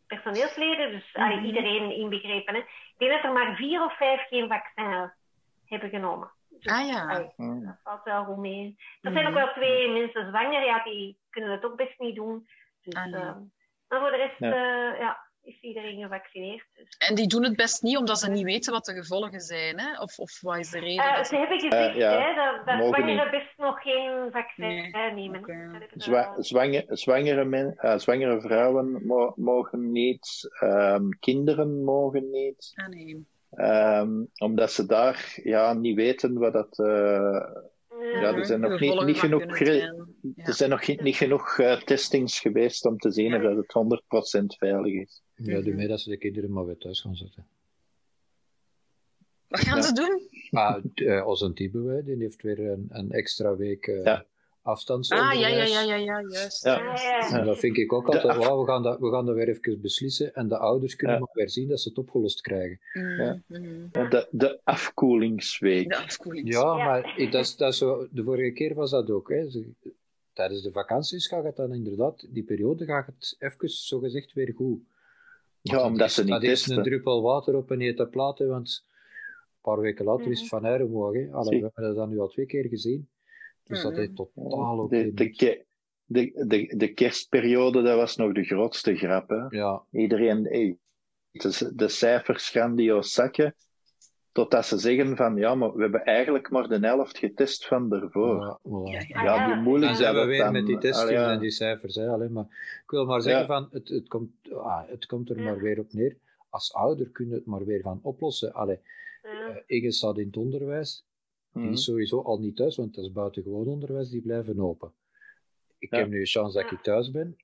personeelsleden, 0.07 0.91
dus 0.91 1.09
allee, 1.13 1.35
Mhm. 1.37 1.45
iedereen 1.45 1.91
inbegrepen. 1.91 2.55
Hè. 2.55 2.61
Ik 2.99 3.07
denk 3.07 3.11
dat 3.21 3.23
er 3.23 3.37
maar 3.37 3.55
vier 3.55 3.83
of 3.83 3.97
vijf 3.97 4.27
geen 4.27 4.47
vaccin 4.47 5.11
hebben 5.65 5.89
genomen. 5.89 6.31
Dus, 6.49 6.73
Ah 6.73 6.87
ja. 6.87 7.07
dat 7.37 7.79
valt 7.83 8.03
wel 8.03 8.23
goed 8.23 8.37
mee. 8.37 8.75
Er 9.01 9.11
zijn 9.11 9.25
ook 9.27 9.33
Mhm. 9.33 9.43
wel 9.43 9.53
twee 9.53 9.91
mensen 9.91 10.27
zwanger, 10.27 10.65
ja, 10.65 10.83
die 10.83 11.17
kunnen 11.29 11.51
het 11.51 11.65
ook 11.65 11.75
best 11.75 11.99
niet 11.99 12.15
doen. 12.15 12.47
Dus, 12.81 12.93
Ah, 12.93 13.05
nee. 13.05 13.21
eh, 13.21 13.35
maar 13.87 13.99
voor 13.99 14.09
de 14.11 14.17
rest 14.17 14.37
Ja. 14.99 15.27
Eh, 15.41 15.49
is 15.53 15.61
iedereen 15.61 16.01
gevaccineerd. 16.01 16.65
Dus. 16.73 16.95
En 16.97 17.15
die 17.15 17.27
doen 17.27 17.43
het 17.43 17.55
best 17.55 17.81
niet 17.81 17.97
omdat 17.97 18.19
ze 18.19 18.29
niet 18.29 18.43
weten 18.43 18.73
wat 18.73 18.85
de 18.85 18.93
gevolgen 18.93 19.39
zijn, 19.41 19.79
hè? 19.79 20.01
Of, 20.01 20.19
of 20.19 20.41
wat 20.41 20.57
is 20.57 20.69
de 20.69 20.79
reden? 20.79 21.03
Eh, 21.05 21.15
dat 21.15 21.27
ze 21.27 21.33
ze- 21.33 21.39
hebben 21.39 21.59
gezegd 21.59 21.73
Eh, 21.93 21.95
ja, 21.95 22.11
hè, 22.11 22.35
dat, 22.35 22.65
dat 22.65 22.77
mogen 22.77 22.93
zwangeren 23.03 23.31
best 23.31 23.57
nog 23.57 23.81
geen 23.81 24.31
vaccin 24.31 24.65
Nee, 24.67 25.11
nemen. 25.13 25.41
Zwa- 25.95 26.31
wel- 26.33 26.43
zwanger, 26.43 26.83
zwangere, 26.87 27.45
men, 27.45 27.73
eh, 27.77 27.97
zwangere 27.97 28.41
vrouwen 28.41 29.05
mo- 29.05 29.33
mogen 29.35 29.91
niet, 29.91 30.49
ehm, 30.59 31.09
kinderen 31.19 31.83
mogen 31.83 32.29
niet, 32.29 32.71
Ah, 32.75 32.87
nee. 32.87 33.25
ehm, 33.51 34.23
omdat 34.37 34.71
ze 34.71 34.85
daar 34.85 35.39
ja, 35.43 35.73
niet 35.73 35.95
weten 35.95 36.33
wat 36.37 36.53
dat. 36.53 36.77
Eh, 38.13 38.21
Ja, 38.21 38.33
er 38.35 38.45
zijn 38.45 38.59
nog 38.59 38.79
niet, 38.79 39.17
genoeg, 39.19 39.57
zijn. 39.57 39.77
Ja. 40.35 40.45
er 40.45 40.53
zijn 40.53 40.69
nog 40.69 40.85
geen- 40.85 40.99
niet 41.03 41.15
genoeg 41.15 41.57
eh, 41.59 41.81
testings 41.81 42.39
geweest 42.39 42.85
om 42.85 42.97
te 42.97 43.11
zien 43.11 43.35
of 43.35 43.41
dat 43.41 43.55
het 43.55 43.73
100% 43.73 44.55
veilig 44.57 44.93
is. 44.93 45.21
Ja, 45.35 45.61
doe 45.61 45.73
mee 45.73 45.87
dat 45.87 45.99
ze 46.01 46.09
de 46.09 46.17
kinderen 46.17 46.51
maar 46.51 46.65
weer 46.65 46.77
thuis 46.77 47.01
gaan 47.01 47.15
zetten. 47.15 47.47
Wat 49.47 49.59
gaan 49.59 49.75
Ja. 49.77 49.81
ze 49.83 49.93
doen? 49.93 50.21
Maar 50.49 50.81
uh, 50.95 51.27
onze 51.27 51.53
Tiebe, 51.53 52.01
die 52.05 52.15
heeft 52.15 52.41
weer 52.41 52.59
een, 52.59 52.85
een 52.89 53.11
extra 53.11 53.55
week 53.55 53.87
uh, 53.87 54.03
Ja. 54.03 54.25
Afstandsonderwijs. 54.61 55.43
Ah, 55.43 55.49
ja, 55.49 55.57
ja, 55.57 55.63
ja, 55.65 55.81
ja, 55.81 55.95
ja, 55.95 56.21
juist. 56.29 56.63
Ja. 56.63 56.77
Ja, 56.83 56.93
ja. 57.29 57.39
En 57.39 57.45
dat 57.45 57.57
vind 57.59 57.77
ik 57.77 57.93
ook 57.93 58.05
altijd, 58.07 58.37
we, 58.37 58.65
gaan 58.65 58.83
dat, 58.83 58.99
we 58.99 59.11
gaan 59.11 59.25
dat 59.25 59.35
weer 59.35 59.47
even 59.49 59.81
beslissen 59.81 60.33
en 60.33 60.47
de 60.47 60.57
ouders 60.57 60.95
kunnen 60.95 61.15
Ja. 61.15 61.21
maar 61.21 61.33
weer 61.33 61.49
zien 61.49 61.67
dat 61.67 61.79
ze 61.79 61.89
het 61.89 61.97
opgelost 61.97 62.41
krijgen. 62.41 62.79
Mhm, 62.93 63.21
Ja. 63.21 63.41
mhm. 63.47 64.09
De, 64.09 64.27
de 64.31 64.59
afkoelingsweek. 64.63 65.89
De 65.89 65.97
afkoeling. 65.97 66.53
Ja, 66.53 66.59
Ja. 66.77 66.85
maar 66.85 67.13
ik- 67.17 67.31
dat 67.31 67.41
is, 67.41 67.55
dat 67.55 67.71
is 67.71 67.77
zo, 67.77 68.07
de 68.11 68.23
vorige 68.23 68.51
keer 68.51 68.73
was 68.75 68.91
dat 68.91 69.09
ook. 69.09 69.29
Hè. 69.29 69.47
Tijdens 70.33 70.61
de 70.61 70.71
vakanties 70.71 71.27
gaat 71.27 71.43
het 71.43 71.55
dan 71.55 71.73
inderdaad, 71.73 72.27
die 72.29 72.43
periode 72.43 72.85
gaat 72.85 73.05
het 73.05 73.35
even 73.39 73.69
zogezegd 73.69 74.33
weer 74.33 74.53
goed. 74.55 74.81
Ja, 75.61 75.85
omdat 75.85 76.07
is- 76.07 76.13
ze 76.13 76.21
niet 76.23 76.31
Dat 76.31 76.43
is 76.43 76.67
een 76.67 76.83
druppel 76.83 77.21
water 77.21 77.55
op 77.55 77.69
een 77.69 77.79
hete 77.81 78.05
plaat, 78.07 78.37
hè, 78.39 78.45
want 78.45 78.83
een 78.85 79.61
paar 79.61 79.79
weken 79.79 80.05
later 80.05 80.31
is 80.31 80.39
het 80.39 80.49
van 80.49 80.65
Zie. 81.45 81.59
We 81.59 81.63
hebben 81.73 81.83
dat 81.83 81.95
dan 81.95 82.09
nu 82.09 82.19
al 82.19 82.27
twee 82.27 82.45
keer 82.45 82.65
gezien. 82.67 83.07
Dus 83.69 83.81
dat 83.81 83.91
Mhm. 83.91 83.99
heeft 83.99 84.15
totaal 84.15 84.79
ook 84.79 84.89
De, 84.89 85.13
de, 85.13 85.29
ke- 85.29 85.63
de, 86.05 86.45
de, 86.47 86.73
de 86.77 86.93
kerstperiode, 86.93 87.81
dat 87.81 87.95
was 87.95 88.15
nog 88.15 88.33
de 88.33 88.43
grootste 88.43 88.95
grap. 88.95 89.29
Hè? 89.29 89.45
Ja, 89.49 89.83
Iedereen, 89.91 90.43
hey, 90.45 90.77
de, 91.31 91.71
de 91.75 91.87
cijfers 91.87 92.49
grandioos 92.49 93.13
zakken. 93.13 93.55
Totdat 94.31 94.65
ze 94.65 94.77
zeggen 94.77 95.15
van, 95.15 95.35
ja, 95.35 95.55
maar 95.55 95.73
we 95.73 95.81
hebben 95.81 96.03
eigenlijk 96.05 96.49
maar 96.49 96.67
de 96.67 96.79
helft 96.87 97.17
getest 97.17 97.67
van 97.67 97.89
daarvoor. 97.89 98.41
ja, 98.41 98.59
Ah, 99.13 99.23
ja. 99.23 99.55
moeilijk 99.55 99.95
zijn 99.95 100.15
we 100.15 100.25
weer 100.25 100.43
dan... 100.43 100.51
met 100.51 100.65
die 100.65 100.93
Allee, 100.93 101.13
ja. 101.13 101.31
en 101.31 101.39
die 101.39 101.51
cijfers. 101.51 101.95
Hè, 101.95 102.07
alleen 102.09 102.31
maar. 102.31 102.45
Ik 102.83 102.89
wil 102.91 103.05
maar 103.05 103.21
zeggen, 103.21 103.41
Ja. 103.41 103.47
van, 103.47 103.67
het, 103.71 103.87
het, 103.89 104.07
komt, 104.07 104.31
ah, 104.53 104.87
het 104.89 105.05
komt 105.05 105.29
er 105.29 105.37
Ja. 105.37 105.43
maar 105.43 105.59
weer 105.59 105.79
op 105.79 105.93
neer. 105.93 106.17
Als 106.49 106.73
ouder 106.73 107.09
kun 107.09 107.27
je 107.27 107.33
het 107.33 107.45
maar 107.45 107.65
weer 107.65 107.81
gaan 107.81 107.99
oplossen. 108.03 108.53
Allee, 108.53 108.79
Ja. 109.23 109.47
eh, 109.47 109.55
Inge 109.65 109.91
staat 109.91 110.17
in 110.17 110.25
het 110.25 110.37
onderwijs. 110.37 111.05
Die 111.53 111.63
Mhm. 111.63 111.71
is 111.71 111.83
sowieso 111.83 112.21
al 112.21 112.39
niet 112.39 112.55
thuis, 112.55 112.75
want 112.75 112.95
dat 112.95 113.05
is 113.05 113.11
buitengewoon 113.11 113.67
onderwijs, 113.67 114.09
die 114.09 114.21
blijven 114.21 114.59
open. 114.59 114.91
Ik 115.77 115.91
Ja. 115.93 115.97
heb 115.97 116.09
nu 116.09 116.19
de 116.19 116.25
chance 116.25 116.61
dat 116.61 116.71
ik 116.71 116.81
thuis 116.81 117.11
ben. 117.11 117.37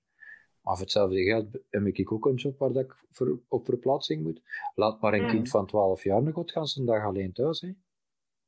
Maar 0.62 0.74
voor 0.74 0.84
hetzelfde 0.84 1.24
geld 1.24 1.48
heb 1.70 1.86
ik 1.86 2.12
ook 2.12 2.26
een 2.26 2.34
job 2.36 2.58
waar 2.58 2.72
dat 2.74 2.84
ik 2.84 2.96
voor, 3.12 3.40
op 3.48 3.66
verplaatsing 3.66 4.24
moet. 4.24 4.42
Laat 4.76 5.02
maar 5.02 5.14
een 5.14 5.22
Ja. 5.22 5.30
kind 5.32 5.50
van 5.50 5.66
12 5.66 6.04
jaar 6.04 6.24
nog 6.24 6.34
goed 6.34 6.52
gaan 6.52 6.68
zijn 6.68 6.86
dag 6.86 7.04
alleen 7.06 7.34
thuis. 7.34 7.62
Hè. 7.62 7.72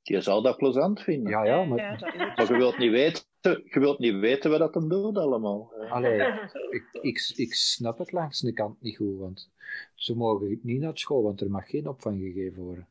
Je 0.02 0.22
zal 0.22 0.42
dat 0.42 0.58
plezant 0.58 1.02
vinden. 1.02 1.32
Ja, 1.32 1.44
ja, 1.46 1.64
maar 1.66 1.78
Ja, 1.78 2.44
je 2.44 2.56
wilt 2.58 2.78
niet 2.78 2.92
weten, 2.92 3.24
je 3.64 3.80
wilt 3.80 4.00
niet 4.00 4.14
weten 4.20 4.50
wat 4.50 4.60
dat 4.60 4.74
hem 4.74 4.90
doet 4.90 5.18
allemaal. 5.18 5.74
Allee, 5.90 6.20
ik, 6.78 6.90
ik, 7.02 7.32
ik 7.36 7.54
snap 7.54 7.98
het 7.98 8.12
langs 8.12 8.40
de 8.40 8.54
kant 8.54 8.82
niet 8.82 8.96
goed, 8.98 9.18
want 9.18 9.50
ze 9.96 10.16
mogen 10.16 10.60
niet 10.62 10.80
naar 10.80 10.98
school, 10.98 11.24
want 11.24 11.42
er 11.42 11.50
mag 11.52 11.70
geen 11.70 11.88
opvang 11.88 12.22
gegeven 12.22 12.64
worden. 12.64 12.88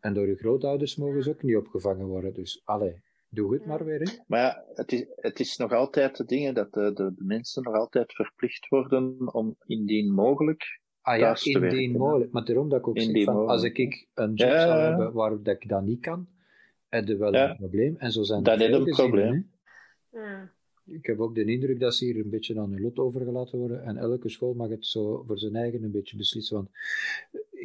En 0.00 0.14
door 0.14 0.26
je 0.26 0.36
grootouders 0.36 0.96
mogen 0.96 1.22
ze 1.22 1.30
ook 1.30 1.42
niet 1.42 1.56
opgevangen 1.56 2.06
worden, 2.06 2.34
dus 2.34 2.62
allee, 2.64 3.00
doe 3.28 3.52
het 3.52 3.66
maar 3.66 3.84
weer. 3.84 4.00
Hè. 4.00 4.12
Maar 4.26 4.40
ja, 4.40 4.64
het 4.74 4.92
is, 4.92 5.06
het 5.16 5.40
is 5.40 5.56
nog 5.56 5.72
altijd 5.72 6.16
de 6.16 6.24
dingen 6.24 6.54
dat 6.54 6.72
de, 6.72 6.92
de, 6.92 7.14
de 7.14 7.24
mensen 7.24 7.62
nog 7.62 7.74
altijd 7.74 8.12
verplicht 8.12 8.68
worden 8.68 9.34
om 9.34 9.56
indien 9.66 10.14
mogelijk. 10.14 10.80
Ah 11.00 11.18
ja, 11.18 11.36
indien 11.42 11.96
mogelijk. 11.96 12.32
Maar 12.32 12.44
daarom 12.44 12.68
dat 12.68 12.78
ik 12.78 12.88
ook 12.88 13.00
zeg, 13.00 13.24
van, 13.24 13.48
als 13.48 13.62
ik 13.62 13.78
een 13.78 14.34
job 14.34 14.48
Ja, 14.48 14.60
zou 14.60 14.80
hebben 14.80 15.12
waar 15.12 15.42
dat 15.42 15.54
ik 15.62 15.68
dat 15.68 15.82
niet 15.82 16.00
kan, 16.00 16.28
heb 16.88 17.06
je 17.08 17.16
wel 17.16 17.32
Ja. 17.32 17.50
een 17.50 17.56
probleem. 17.56 17.96
En 17.98 18.12
zo 18.12 18.22
zijn 18.22 18.42
Dat 18.42 18.60
is 18.60 18.72
een 18.72 18.84
probleem. 18.84 19.50
Ja. 20.12 20.52
Ik 20.84 21.06
heb 21.06 21.20
ook 21.20 21.34
de 21.34 21.44
indruk 21.44 21.80
dat 21.80 21.94
ze 21.94 22.04
hier 22.04 22.16
een 22.16 22.30
beetje 22.30 22.60
aan 22.60 22.70
hun 22.72 22.80
lot 22.80 22.98
overgelaten 22.98 23.58
worden. 23.58 23.84
En 23.84 23.96
elke 23.96 24.28
school 24.28 24.54
mag 24.54 24.68
het 24.68 24.86
zo 24.86 25.24
voor 25.26 25.38
zijn 25.38 25.54
eigen 25.56 25.82
een 25.82 25.90
beetje 25.90 26.16
beslissen. 26.16 26.56
Want 26.56 26.70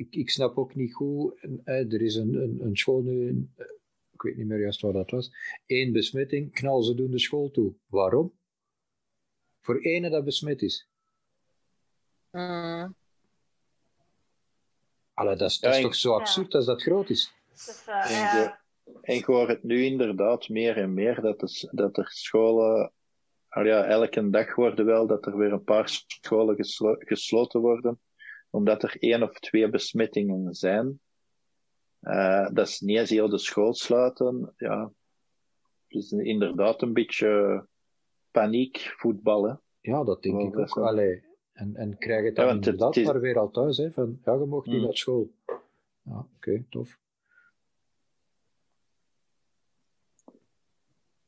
ik, 0.06 0.16
ik 0.16 0.30
snap 0.30 0.58
ook 0.58 0.76
niet 0.76 0.94
goed. 0.94 1.40
en, 1.42 1.62
eh, 1.64 1.94
er 1.94 2.02
is 2.02 2.16
een, 2.16 2.34
een, 2.36 2.58
een 2.62 2.78
school 2.78 3.02
nu, 3.02 3.48
eh, 3.56 3.66
ik 4.12 4.22
weet 4.22 4.38
niet 4.38 4.48
meer 4.48 4.60
juist 4.60 4.82
waar 4.82 4.94
dat 4.94 5.12
was. 5.12 5.32
Eén 5.68 5.92
besmetting, 5.92 6.52
knal 6.54 6.82
ze 6.84 6.96
doen 6.96 7.12
de 7.12 7.20
school 7.20 7.52
toe. 7.52 7.74
Waarom? 7.86 8.34
Voor 9.62 9.78
ene 9.80 10.10
dat 10.10 10.26
besmet 10.26 10.62
is. 10.62 10.88
Allee, 15.14 15.36
dat 15.36 15.50
is, 15.50 15.60
dat 15.60 15.72
is 15.72 15.78
Ja, 15.78 15.84
toch 15.84 15.96
zo 15.96 16.14
absurd 16.14 16.54
als 16.56 16.66
dat 16.66 16.82
groot 16.82 17.10
is? 17.10 17.34
Dus, 17.66 17.86
eh, 17.88 18.06
En 18.12 18.40
ja. 18.40 18.62
En 19.02 19.16
ik 19.16 19.26
hoor 19.26 19.48
het 19.50 19.64
nu 19.64 19.84
inderdaad 19.84 20.50
meer 20.50 20.78
en 20.78 20.94
meer 20.94 21.22
dat, 21.22 21.40
de, 21.40 21.48
s- 21.48 21.68
dat 21.72 21.98
er 21.98 22.08
scholen. 22.12 22.92
al 23.50 23.64
ja, 23.66 23.84
elke 23.86 24.30
dag 24.30 24.56
worden 24.56 24.86
wel 24.86 25.08
dat 25.08 25.26
er 25.26 25.38
weer 25.38 25.52
een 25.52 25.64
paar 25.64 25.90
scholen 26.08 26.56
geslo- 26.56 26.96
gesloten 27.00 27.62
worden, 27.62 28.00
omdat 28.54 28.84
er 28.84 28.96
één 29.00 29.24
of 29.24 29.40
twee 29.40 29.70
besmettingen 29.70 30.54
zijn. 30.54 31.00
Eh, 32.00 32.50
dat 32.54 32.68
is 32.68 32.80
niet 32.80 32.98
eens 32.98 33.10
heel 33.10 33.30
de 33.30 33.38
school 33.38 33.74
sluiten. 33.74 34.54
Ja, 34.58 34.92
dus 35.88 36.12
inderdaad 36.12 36.82
een 36.82 36.94
beetje 36.94 37.66
paniek 38.32 38.94
voetballen. 38.98 39.62
Ja, 39.82 40.04
dat 40.04 40.22
denk 40.24 40.36
Wel, 40.36 40.48
ik 40.48 40.58
ook. 40.58 40.76
wel- 40.76 40.86
Allee, 40.88 41.24
en, 41.54 41.76
en 41.76 41.98
krijg 41.98 42.26
het 42.26 42.36
dan 42.36 42.50
inderdaad 42.50 42.96
is- 42.96 43.06
maar 43.06 43.20
weer 43.20 43.40
al 43.40 43.50
thuis. 43.52 43.78
Hè, 43.78 43.92
van, 43.92 44.20
ja, 44.26 44.34
je 44.34 44.46
mag 44.46 44.66
niet 44.66 44.76
Mm. 44.76 44.84
naar 44.84 44.98
school. 44.98 45.32
Ja, 46.02 46.26
oké, 46.36 46.64
tof. 46.70 46.98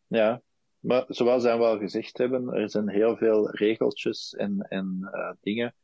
Ja, 0.07 0.41
maar 0.79 1.05
zoals 1.07 1.43
we 1.43 1.49
al 1.49 1.77
gezegd 1.77 2.17
hebben, 2.17 2.53
er 2.53 2.69
zijn 2.69 2.89
heel 2.89 3.17
veel 3.17 3.49
regeltjes 3.51 4.33
en, 4.35 4.59
en 4.69 5.09
eh, 5.11 5.31
dingen 5.41 5.75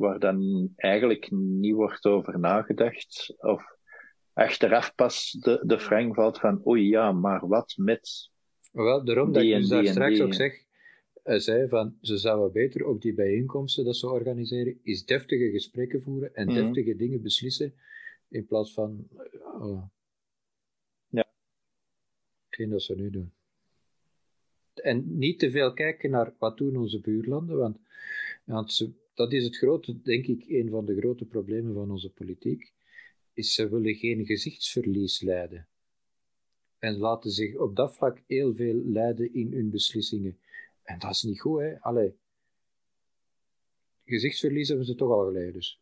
waar 0.00 0.18
dan 0.18 0.70
eigenlijk 0.76 1.30
niet 1.30 1.74
wordt 1.74 2.04
over 2.04 2.38
nagedacht. 2.38 3.34
Of 3.38 3.76
achteraf 4.32 4.94
pas 4.94 5.30
de, 5.40 5.62
de 5.66 5.80
frang 5.80 6.14
valt 6.14 6.38
van, 6.38 6.66
oei 6.66 6.88
ja, 6.88 7.12
maar 7.12 7.48
wat 7.48 7.74
met... 7.76 8.30
Wel, 8.72 9.04
daarom 9.04 9.32
dat 9.32 9.42
ik 9.42 9.54
dus 9.54 9.68
daar 9.68 9.86
straks 9.86 10.14
die. 10.14 10.24
ook 10.24 10.34
zeg, 10.34 10.64
hij 11.22 11.38
zei 11.38 11.68
van, 11.68 11.96
ze 12.00 12.16
zouden 12.16 12.52
beter 12.52 12.86
op 12.86 13.02
die 13.02 13.14
bijeenkomsten 13.14 13.84
dat 13.84 13.96
ze 13.96 14.10
organiseren, 14.10 14.78
is 14.82 15.04
deftige 15.04 15.50
gesprekken 15.50 16.02
voeren 16.02 16.34
en 16.34 16.46
Mhm. 16.46 16.54
deftige 16.54 16.96
dingen 16.96 17.22
beslissen, 17.22 17.74
in 18.28 18.46
plaats 18.46 18.72
van... 18.74 19.08
eh, 19.60 19.82
hetgeen 22.46 22.70
dat 22.70 22.82
ze 22.82 22.94
nu 22.94 23.10
doen. 23.10 23.32
En 24.74 25.18
niet 25.18 25.38
te 25.38 25.50
veel 25.50 25.72
kijken 25.72 26.10
naar 26.10 26.32
wat 26.38 26.56
doen 26.58 26.76
onze 26.76 27.00
buurlanden, 27.00 27.58
want, 27.58 27.78
want 28.44 28.72
ze, 28.72 28.92
dat 29.14 29.32
is 29.32 29.44
het 29.44 29.56
grote, 29.56 30.02
denk 30.02 30.26
ik, 30.26 30.44
een 30.48 30.70
van 30.70 30.84
de 30.84 30.96
grote 30.96 31.24
problemen 31.24 31.74
van 31.74 31.90
onze 31.90 32.10
politiek, 32.10 32.72
is 33.34 33.54
ze 33.54 33.68
willen 33.68 33.94
geen 33.94 34.26
gezichtsverlies 34.26 35.20
leiden. 35.20 35.68
En 36.78 36.96
laten 36.96 37.30
zich 37.30 37.56
op 37.56 37.76
dat 37.76 37.96
vlak 37.96 38.22
heel 38.26 38.54
veel 38.54 38.74
leiden 38.74 39.34
in 39.34 39.52
hun 39.52 39.70
beslissingen. 39.70 40.38
En 40.82 40.98
dat 40.98 41.10
is 41.10 41.22
niet 41.22 41.40
goed, 41.40 41.60
hè. 41.60 41.80
Allee. 41.80 42.14
Gezichtsverlies 44.04 44.68
hebben 44.68 44.86
ze 44.86 44.94
toch 44.94 45.10
al 45.10 45.24
geleden, 45.24 45.52
dus. 45.52 45.80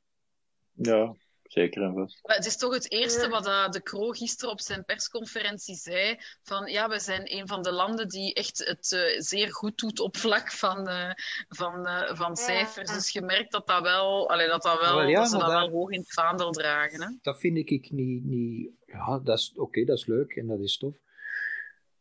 Ja, 0.72 1.16
zeker 1.48 1.82
en 1.82 1.94
vast. 1.94 2.18
Maar 2.22 2.36
het 2.36 2.46
is 2.46 2.56
toch 2.56 2.74
het 2.74 2.92
eerste 2.92 3.28
wat 3.28 3.46
uh, 3.46 3.68
de 3.68 3.82
Croo 3.82 4.10
gisteren 4.10 4.52
op 4.52 4.60
zijn 4.60 4.84
persconferentie 4.84 5.74
zei. 5.74 6.16
Van 6.42 6.70
ja, 6.70 6.88
we 6.88 6.98
zijn 6.98 7.22
een 7.24 7.46
van 7.48 7.62
de 7.62 7.72
landen 7.72 8.08
die 8.08 8.34
echt 8.34 8.58
het 8.58 8.92
uh, 8.92 9.20
zeer 9.20 9.52
goed 9.52 9.78
doet 9.78 10.00
op 10.00 10.16
vlak 10.16 10.52
van, 10.52 10.88
uh, 10.88 11.10
van, 11.48 11.88
van 12.16 12.36
cijfers. 12.36 12.92
Dus 12.92 13.10
je 13.10 13.22
merkt 13.22 13.52
dat 13.52 13.66
dat 13.66 13.82
wel, 13.82 14.30
allee, 14.30 14.48
dat, 14.48 14.62
dat 14.62 14.80
wel, 14.80 15.02
ja, 15.02 15.18
dat 15.20 15.30
ze 15.30 15.38
dat 15.38 15.48
daar- 15.48 15.60
wel 15.60 15.70
hoog 15.70 15.90
in 15.90 16.00
het 16.00 16.12
vaandel 16.12 16.50
dragen. 16.50 17.02
Hè? 17.02 17.08
Dat 17.22 17.40
vind 17.40 17.56
ik, 17.56 17.70
ik 17.70 17.90
niet, 17.90 18.24
niet... 18.24 18.70
Ja, 18.86 19.18
dat 19.18 19.38
is 19.38 19.52
oké, 19.56 19.84
dat 19.84 19.98
is 19.98 20.06
leuk 20.06 20.32
en 20.36 20.46
dat 20.46 20.60
is 20.60 20.76
tof. 20.78 20.96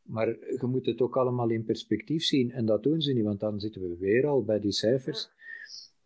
Maar 0.02 0.28
je 0.28 0.60
moet 0.62 0.86
het 0.86 1.02
ook 1.02 1.18
allemaal 1.18 1.50
in 1.50 1.66
perspectief 1.66 2.24
zien. 2.24 2.52
En 2.52 2.66
dat 2.66 2.84
doen 2.84 3.02
ze 3.02 3.14
niet, 3.14 3.24
want 3.24 3.40
dan 3.40 3.60
zitten 3.60 3.82
we 3.82 3.98
weer 4.00 4.28
al 4.28 4.44
bij 4.44 4.60
die 4.60 4.72
cijfers. 4.72 5.30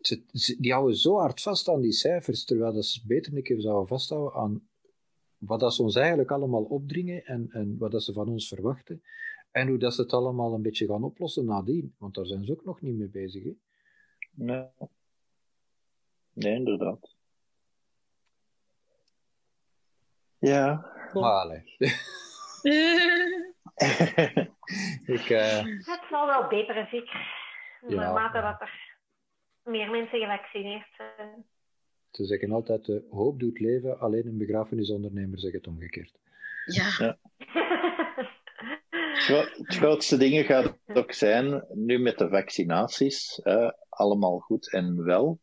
Ze, 0.02 0.22
ze- 0.32 0.56
die 0.60 0.72
houden 0.72 0.96
zo 0.96 1.18
hard 1.18 1.40
vast 1.42 1.68
aan 1.68 1.80
die 1.80 1.92
cijfers, 1.92 2.44
terwijl 2.44 2.72
dat 2.72 2.84
ze 2.84 3.06
beter 3.06 3.36
een 3.36 3.42
keer 3.42 3.60
zouden 3.60 3.88
vasthouden 3.88 4.34
aan 4.40 4.66
wat 5.38 5.60
dat 5.60 5.74
ze 5.74 5.82
ons 5.82 5.94
eigenlijk 5.96 6.30
allemaal 6.30 6.62
opdringen 6.62 7.24
en, 7.24 7.48
en 7.50 7.78
wat 7.78 7.90
dat 7.90 8.02
ze 8.02 8.12
van 8.12 8.28
ons 8.28 8.48
verwachten. 8.48 9.02
En 9.50 9.68
hoe 9.68 9.78
dat 9.78 9.94
ze 9.94 10.02
het 10.02 10.12
allemaal 10.12 10.54
een 10.54 10.62
beetje 10.62 10.86
gaan 10.86 11.04
oplossen 11.04 11.44
nadien. 11.44 11.94
Want 11.98 12.14
daar 12.14 12.26
zijn 12.26 12.44
ze 12.44 12.52
ook 12.52 12.64
nog 12.64 12.80
niet 12.80 12.96
mee 12.96 13.08
bezig. 13.08 13.42
Hè? 13.44 13.50
Nee. 14.30 14.66
nee, 16.32 16.54
inderdaad. 16.54 17.14
Ja. 20.38 20.90
Maar 21.12 21.40
allee. 21.40 21.62
ik, 25.16 25.30
eh, 25.30 25.62
Het 25.64 26.00
zal 26.10 26.26
wel 26.26 26.48
beter, 26.48 26.86
zeker. 26.90 27.40
Ja, 27.88 27.94
Naarmate 27.94 28.40
dat 28.40 28.60
er 28.60 28.91
meer 29.64 29.90
mensen 29.90 30.18
gevaccineerd 30.20 30.88
zijn. 30.96 31.44
ze 32.10 32.24
zeggen 32.24 32.52
altijd, 32.52 32.84
de 32.84 33.06
hoop 33.10 33.40
doet 33.40 33.58
leven, 33.58 33.98
alleen 34.00 34.26
een 34.26 34.38
begrafenisondernemer 34.38 35.38
zegt 35.38 35.54
het 35.54 35.66
omgekeerd. 35.66 36.12
Ja, 36.64 37.18
Het 39.12 39.20
gro- 39.30 39.62
het 39.64 39.74
grootste 39.76 40.16
ding 40.16 40.46
gaat 40.46 40.78
ook 40.94 41.12
zijn, 41.12 41.64
nu 41.72 41.98
met 41.98 42.18
de 42.18 42.28
vaccinaties, 42.28 43.40
allemaal 43.88 44.38
goed 44.38 44.72
en 44.72 45.04
wel. 45.04 45.40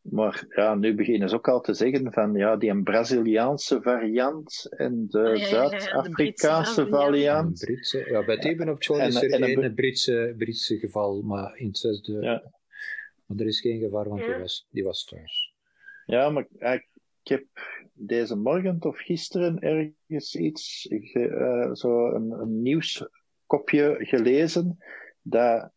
Maar 0.00 0.44
ja, 0.48 0.74
nu 0.74 0.94
beginnen 0.94 1.28
ze 1.28 1.34
ook 1.34 1.48
al 1.48 1.60
te 1.60 1.74
zeggen 1.74 2.12
van 2.12 2.34
ja, 2.34 2.56
die 2.56 2.70
een 2.70 2.82
Braziliaanse 2.82 3.82
variant 3.82 4.66
en 4.76 5.06
de 5.08 5.18
ja, 5.18 5.26
ja, 5.26 5.32
ja, 5.32 5.68
de 5.68 5.80
Zuid-Afrikaanse 5.80 6.86
variant. 6.86 7.58
Britse, 7.58 8.10
ja, 8.10 8.24
bij 8.24 8.38
Teben 8.38 8.68
op 8.68 8.82
school 8.82 9.00
En- 9.00 9.08
is 9.08 9.22
er 9.22 9.30
en 9.30 9.64
een 9.64 9.74
Britse, 9.74 10.34
Britse 10.38 10.78
geval, 10.78 11.22
maar 11.22 11.56
in 11.56 11.66
het 11.66 11.78
zesde... 11.78 12.50
Maar 13.26 13.38
er 13.38 13.46
is 13.46 13.60
geen 13.60 13.80
gevaar, 13.80 14.08
want 14.08 14.20
die 14.20 14.34
was, 14.40 14.66
die 14.70 14.84
was 14.84 15.04
thuis. 15.04 15.54
Ja, 16.06 16.30
maar 16.30 16.46
ja, 16.58 16.72
ik 16.72 16.88
heb 17.22 17.44
deze 17.92 18.36
morgen 18.36 18.76
of 18.82 18.98
gisteren 18.98 19.58
ergens 19.60 20.34
iets, 20.34 20.86
ge- 20.88 21.28
eh, 21.28 21.74
zo 21.74 22.10
een, 22.10 22.30
een 22.30 22.62
nieuwskopje 22.62 23.96
gelezen, 23.98 24.78
dat, 25.22 25.70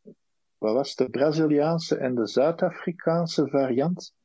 wat 0.57 0.73
was 0.73 0.95
de 0.95 1.09
Braziliaanse 1.09 1.95
en 1.97 2.15
de 2.15 2.27
Zuid-Afrikaanse 2.27 3.47
variant, 3.47 4.15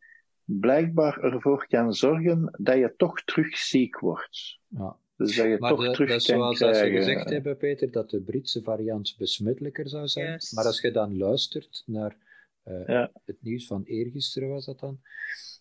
blijkbaar 0.45 1.23
ervoor 1.23 1.67
kan 1.67 1.93
zorgen 1.93 2.57
dat 2.59 2.77
je 2.77 2.95
toch 2.97 3.25
terug 3.25 3.57
ziek 3.57 3.99
wordt. 3.99 4.59
Ja. 4.69 4.97
Dus 5.17 5.37
dat 5.37 5.47
je 5.47 5.57
Maar 5.59 5.71
toch 5.71 5.85
de, 5.85 5.91
terug 5.91 6.09
dat 6.09 6.23
zoals 6.23 6.59
dat 6.59 6.77
ze 6.77 6.91
gezegd 6.91 7.31
hebben, 7.31 7.57
Peter, 7.57 7.91
dat 7.91 8.11
de 8.11 8.21
Britse 8.21 8.63
variant 8.63 9.15
besmettelijker 9.19 9.89
zou 9.89 10.09
zijn. 10.09 10.41
Maar 10.55 10.65
als 10.65 10.81
je 10.81 10.91
dan 10.91 11.17
luistert 11.17 11.83
naar 11.87 12.17
eh, 12.65 12.87
Ja. 12.87 13.11
het 13.25 13.37
nieuws 13.43 13.67
van 13.67 13.83
eergisteren, 13.85 14.49
was 14.49 14.65
dat 14.65 14.81
dan, 14.81 15.01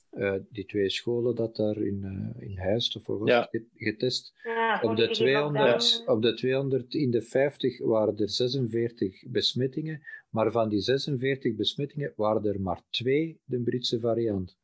eh, 0.09 0.35
die 0.49 0.65
twee 0.65 0.89
scholen 0.89 1.35
dat 1.35 1.55
daar 1.55 1.77
in, 1.77 2.03
eh 2.03 2.49
in 2.49 2.57
Huist 2.57 2.95
of 3.07 3.27
Ja. 3.27 3.49
getest, 3.75 4.33
Ja, 4.43 4.73
op 4.81 4.95
de, 4.95 5.03
vorige 5.03 5.13
200, 5.13 5.81
lockdown. 5.81 6.11
op 6.11 6.21
de 6.21 6.33
200 6.33 6.93
in 6.93 7.11
de 7.11 7.21
50 7.21 7.79
waren 7.79 8.17
er 8.17 8.29
46 8.29 9.23
besmettingen, 9.27 10.01
maar 10.29 10.51
van 10.51 10.69
die 10.69 10.79
46 10.79 11.55
besmettingen 11.55 12.13
waren 12.15 12.45
er 12.45 12.61
maar 12.61 12.81
twee 12.89 13.39
de 13.45 13.59
Britse 13.59 13.99
variant. 13.99 14.57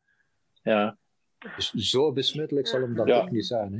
Ja. 0.63 0.97
Dus 1.55 1.71
zo 1.73 2.13
besmettelijk 2.13 2.67
zal 2.67 2.81
hem 2.81 2.95
dat 2.95 3.07
Ja. 3.07 3.21
ook 3.21 3.31
niet 3.31 3.45
zijn. 3.45 3.73
Hè? 3.73 3.79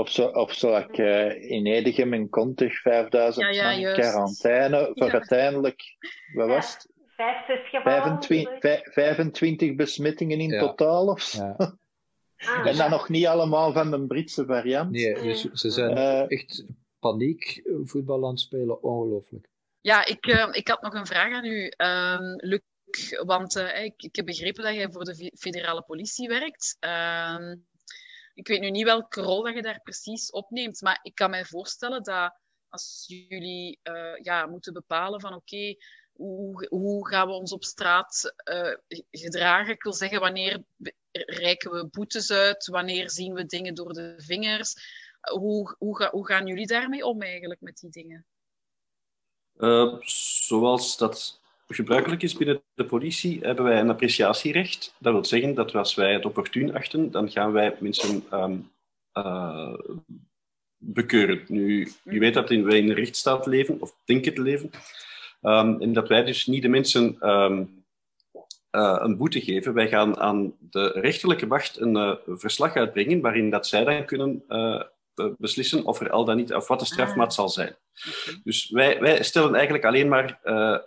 Of 0.00 0.10
zo, 0.10 0.26
of 0.28 0.52
zo 0.52 0.76
ik 0.76 0.98
eh, 0.98 1.50
in 1.50 1.66
Edegem 1.66 2.12
en 2.12 2.28
Contig 2.28 2.80
5000 2.80 3.54
Ja, 3.54 3.70
ja, 3.70 3.84
man 3.86 3.94
quarantaine, 3.94 4.90
voor 4.94 5.06
Ja. 5.06 5.12
uiteindelijk, 5.12 5.82
wat 6.34 6.46
Ja. 6.48 6.54
was 6.54 6.72
het? 6.74 6.88
Vijf, 7.18 7.46
zes 7.46 7.68
gevallen. 7.68 8.02
25, 8.02 8.60
vij- 8.60 8.86
25 8.92 9.74
besmettingen 9.74 10.40
in 10.40 10.50
Ja. 10.50 10.60
totaal 10.60 11.06
of 11.06 11.20
zo. 11.20 11.44
Ja. 11.44 11.56
Ah, 12.38 12.66
En 12.66 12.72
ja. 12.74 12.78
dan 12.78 12.90
nog 12.90 13.08
niet 13.08 13.26
allemaal 13.26 13.72
van 13.72 13.90
de 13.90 14.06
Britse 14.06 14.44
variant. 14.46 14.90
Nee, 14.90 15.14
dus 15.14 15.40
ze 15.42 15.70
zijn 15.70 15.96
Eh, 15.96 16.30
echt 16.30 16.64
paniek 16.98 17.62
eh, 17.64 17.74
voetbal 17.84 18.24
aan 18.24 18.30
het 18.30 18.40
spelen, 18.40 18.82
ongelooflijk. 18.82 19.48
Ja, 19.80 20.04
ik, 20.04 20.26
eh, 20.26 20.48
ik 20.50 20.68
had 20.68 20.82
nog 20.82 20.94
een 20.94 21.06
vraag 21.06 21.32
aan 21.32 21.44
u, 21.44 21.68
ehm, 21.76 22.22
Luc. 22.36 22.60
Want 23.24 23.56
eh, 23.56 23.84
ik, 23.84 24.02
ik 24.02 24.16
heb 24.16 24.26
begrepen 24.26 24.62
dat 24.64 24.74
jij 24.74 24.90
voor 24.90 25.04
de 25.04 25.14
fe- 25.14 25.36
federale 25.38 25.82
politie 25.82 26.28
werkt. 26.28 26.76
Ehm, 26.80 27.56
ik 28.34 28.48
weet 28.48 28.60
nu 28.60 28.70
niet 28.70 28.84
welke 28.84 29.20
rol 29.20 29.42
dat 29.42 29.54
je 29.54 29.62
daar 29.62 29.80
precies 29.82 30.30
opneemt, 30.30 30.80
maar 30.80 30.98
ik 31.02 31.14
kan 31.14 31.30
mij 31.30 31.44
voorstellen 31.44 32.02
dat 32.02 32.38
als 32.68 33.04
jullie 33.28 33.78
eh, 33.82 34.16
ja, 34.22 34.46
moeten 34.46 34.72
bepalen 34.72 35.20
van 35.20 35.34
oké, 35.34 35.74
hoe, 36.18 36.66
hoe 36.68 37.08
gaan 37.08 37.26
we 37.26 37.32
ons 37.32 37.52
op 37.52 37.64
straat 37.64 38.32
eh, 38.36 38.74
gedragen? 39.10 39.74
Ik 39.74 39.82
wil 39.82 39.92
zeggen, 39.92 40.20
wanneer 40.20 40.62
reiken 41.12 41.70
we 41.70 41.86
boetes 41.86 42.30
uit? 42.32 42.66
Wanneer 42.66 43.10
zien 43.10 43.34
we 43.34 43.46
dingen 43.46 43.74
door 43.74 43.92
de 43.92 44.14
vingers? 44.16 44.74
Hoe, 45.20 45.74
hoe, 45.78 45.96
ga- 45.96 46.10
hoe 46.10 46.26
gaan 46.26 46.46
jullie 46.46 46.66
daarmee 46.66 47.04
om 47.04 47.22
eigenlijk 47.22 47.60
met 47.60 47.78
die 47.78 47.90
dingen? 47.90 48.26
Eh, 49.56 49.94
zoals 50.46 50.96
dat 50.96 51.40
gebruikelijk 51.68 52.22
is 52.22 52.34
binnen 52.36 52.62
de 52.74 52.86
politie, 52.86 53.40
hebben 53.40 53.64
wij 53.64 53.80
een 53.80 53.90
appreciatierecht. 53.90 54.94
Dat 54.98 55.12
wil 55.12 55.24
zeggen 55.24 55.54
dat 55.54 55.74
als 55.74 55.94
wij 55.94 56.12
het 56.12 56.24
opportun 56.24 56.74
achten, 56.74 57.10
dan 57.10 57.30
gaan 57.30 57.52
wij 57.52 57.76
mensen 57.80 58.24
eh, 59.12 59.74
bekeuren. 60.76 61.44
Nu, 61.48 61.92
je 62.04 62.18
weet 62.18 62.34
dat 62.34 62.48
wij 62.48 62.78
in 62.78 62.88
een 62.88 62.94
rechtsstaat 62.94 63.46
leven, 63.46 63.80
of 63.80 63.94
denken 64.04 64.34
te 64.34 64.42
leven, 64.42 64.70
ehm, 65.40 65.80
en 65.80 65.92
dat 65.92 66.08
wij 66.08 66.24
dus 66.24 66.46
niet 66.46 66.62
de 66.62 66.68
mensen 66.68 67.16
ehm, 67.20 67.64
eh, 68.70 68.96
een 68.98 69.16
boete 69.16 69.40
geven. 69.40 69.74
Wij 69.74 69.88
gaan 69.88 70.18
aan 70.18 70.54
de 70.58 70.86
rechterlijke 70.94 71.46
macht 71.46 71.80
een 71.80 71.96
eh, 71.96 72.14
verslag 72.26 72.76
uitbrengen 72.76 73.20
waarin 73.20 73.50
dat 73.50 73.66
zij 73.66 73.84
dan 73.84 74.04
kunnen 74.04 74.44
eh, 74.48 74.82
be- 75.14 75.34
beslissen 75.38 75.84
of 75.84 76.00
er 76.00 76.10
al 76.10 76.24
dan 76.24 76.36
niet, 76.36 76.54
of 76.54 76.68
wat 76.68 76.78
de 76.78 76.86
strafmaat 76.86 77.34
zal 77.34 77.48
zijn. 77.48 77.76
Dus 78.44 78.70
wij, 78.70 79.00
wij 79.00 79.22
stellen 79.22 79.54
eigenlijk 79.54 79.84
alleen 79.84 80.08
maar 80.08 80.40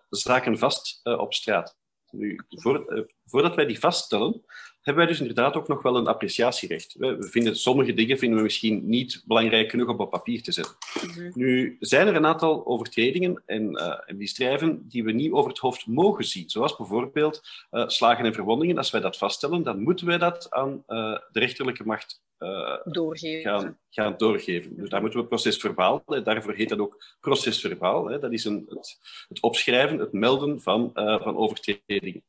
zaken 0.09 0.57
vast 0.57 0.99
op 1.03 1.33
straat. 1.33 1.77
Nu, 2.11 2.39
voor, 2.49 3.07
voordat 3.31 3.55
wij 3.55 3.65
die 3.65 3.79
vaststellen, 3.79 4.43
hebben 4.81 5.03
wij 5.03 5.11
dus 5.11 5.21
inderdaad 5.21 5.55
ook 5.55 5.67
nog 5.67 5.81
wel 5.81 5.95
een 5.95 6.07
appreciatierecht. 6.07 6.95
We, 6.97 7.17
vinden 7.19 7.55
sommige 7.55 7.93
dingen 7.93 8.17
vinden 8.17 8.37
we 8.37 8.43
misschien 8.43 8.89
niet 8.89 9.23
belangrijk 9.25 9.69
genoeg 9.69 9.87
om 9.87 9.99
op 9.99 10.09
papier 10.09 10.43
te 10.43 10.51
zetten. 10.51 10.75
Mhm. 11.07 11.31
Nu 11.33 11.77
zijn 11.79 12.07
er 12.07 12.15
een 12.15 12.25
aantal 12.25 12.65
overtredingen 12.65 13.43
en, 13.45 13.75
eh, 13.75 14.01
en 14.05 14.17
misdrijven 14.17 14.87
die 14.87 15.03
we 15.03 15.11
niet 15.11 15.31
over 15.31 15.49
het 15.49 15.59
hoofd 15.59 15.87
mogen 15.87 16.23
zien. 16.23 16.49
Zoals 16.49 16.75
bijvoorbeeld 16.75 17.41
eh, 17.69 17.87
slagen 17.87 18.25
en 18.25 18.33
verwondingen. 18.33 18.77
Als 18.77 18.91
wij 18.91 19.01
dat 19.01 19.17
vaststellen, 19.17 19.63
dan 19.63 19.81
moeten 19.81 20.05
wij 20.05 20.17
dat 20.17 20.51
aan 20.51 20.83
eh, 20.87 21.17
de 21.31 21.39
rechterlijke 21.39 21.85
macht 21.85 22.21
eh, 22.41 22.77
Doorgeven. 22.83 23.51
gaan, 23.51 23.77
gaan 23.89 24.13
doorgeven. 24.17 24.75
Dus 24.75 24.89
daar 24.89 25.01
moeten 25.01 25.19
we 25.19 25.25
procesverbaal, 25.25 26.03
daarvoor 26.23 26.53
heet 26.53 26.69
dat 26.69 26.79
ook 26.79 27.03
procesverbaal. 27.19 28.05
Hè, 28.05 28.19
dat 28.19 28.31
is 28.31 28.45
een, 28.45 28.65
het, 28.69 28.99
het 29.27 29.41
opschrijven, 29.41 29.99
het 29.99 30.13
melden 30.13 30.61
van, 30.61 30.91
eh, 30.93 31.21
van 31.21 31.37
overtredingen. 31.37 32.23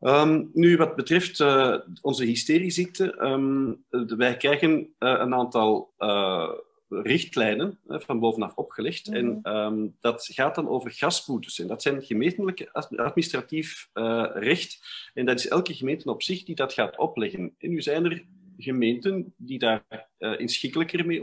Ehm, 0.00 0.44
nu, 0.52 0.76
wat 0.76 0.96
betreft 0.96 1.40
eh, 1.40 1.74
onze 2.00 2.24
hysterieziekte, 2.24 3.16
ehm, 3.16 3.72
wij 4.16 4.36
krijgen 4.36 4.94
eh, 4.98 5.16
een 5.18 5.34
aantal 5.34 5.92
eh, 5.96 6.50
richtlijnen 6.88 7.78
van 7.86 8.18
bovenaf 8.18 8.54
opgelegd. 8.54 9.08
En 9.08 9.38
ehm, 9.42 9.86
dat 10.00 10.28
gaat 10.32 10.54
dan 10.54 10.68
over 10.68 10.90
gasboetes. 10.90 11.58
En 11.58 11.66
dat 11.66 11.82
zijn 11.82 12.02
gemeentelijk 12.02 12.68
ad- 12.72 12.96
administratief 12.96 13.90
recht. 14.34 14.80
En 15.14 15.26
dat 15.26 15.38
is 15.38 15.48
elke 15.48 15.74
gemeente 15.74 16.10
op 16.10 16.22
zich 16.22 16.44
die 16.44 16.54
dat 16.54 16.72
gaat 16.72 16.98
opleggen. 16.98 17.54
En 17.58 17.70
nu 17.70 17.82
zijn 17.82 18.04
er 18.04 18.24
gemeenten 18.56 19.34
die 19.36 19.58
daar 19.58 20.08
inschikkelijker 20.18 21.06
mee 21.06 21.22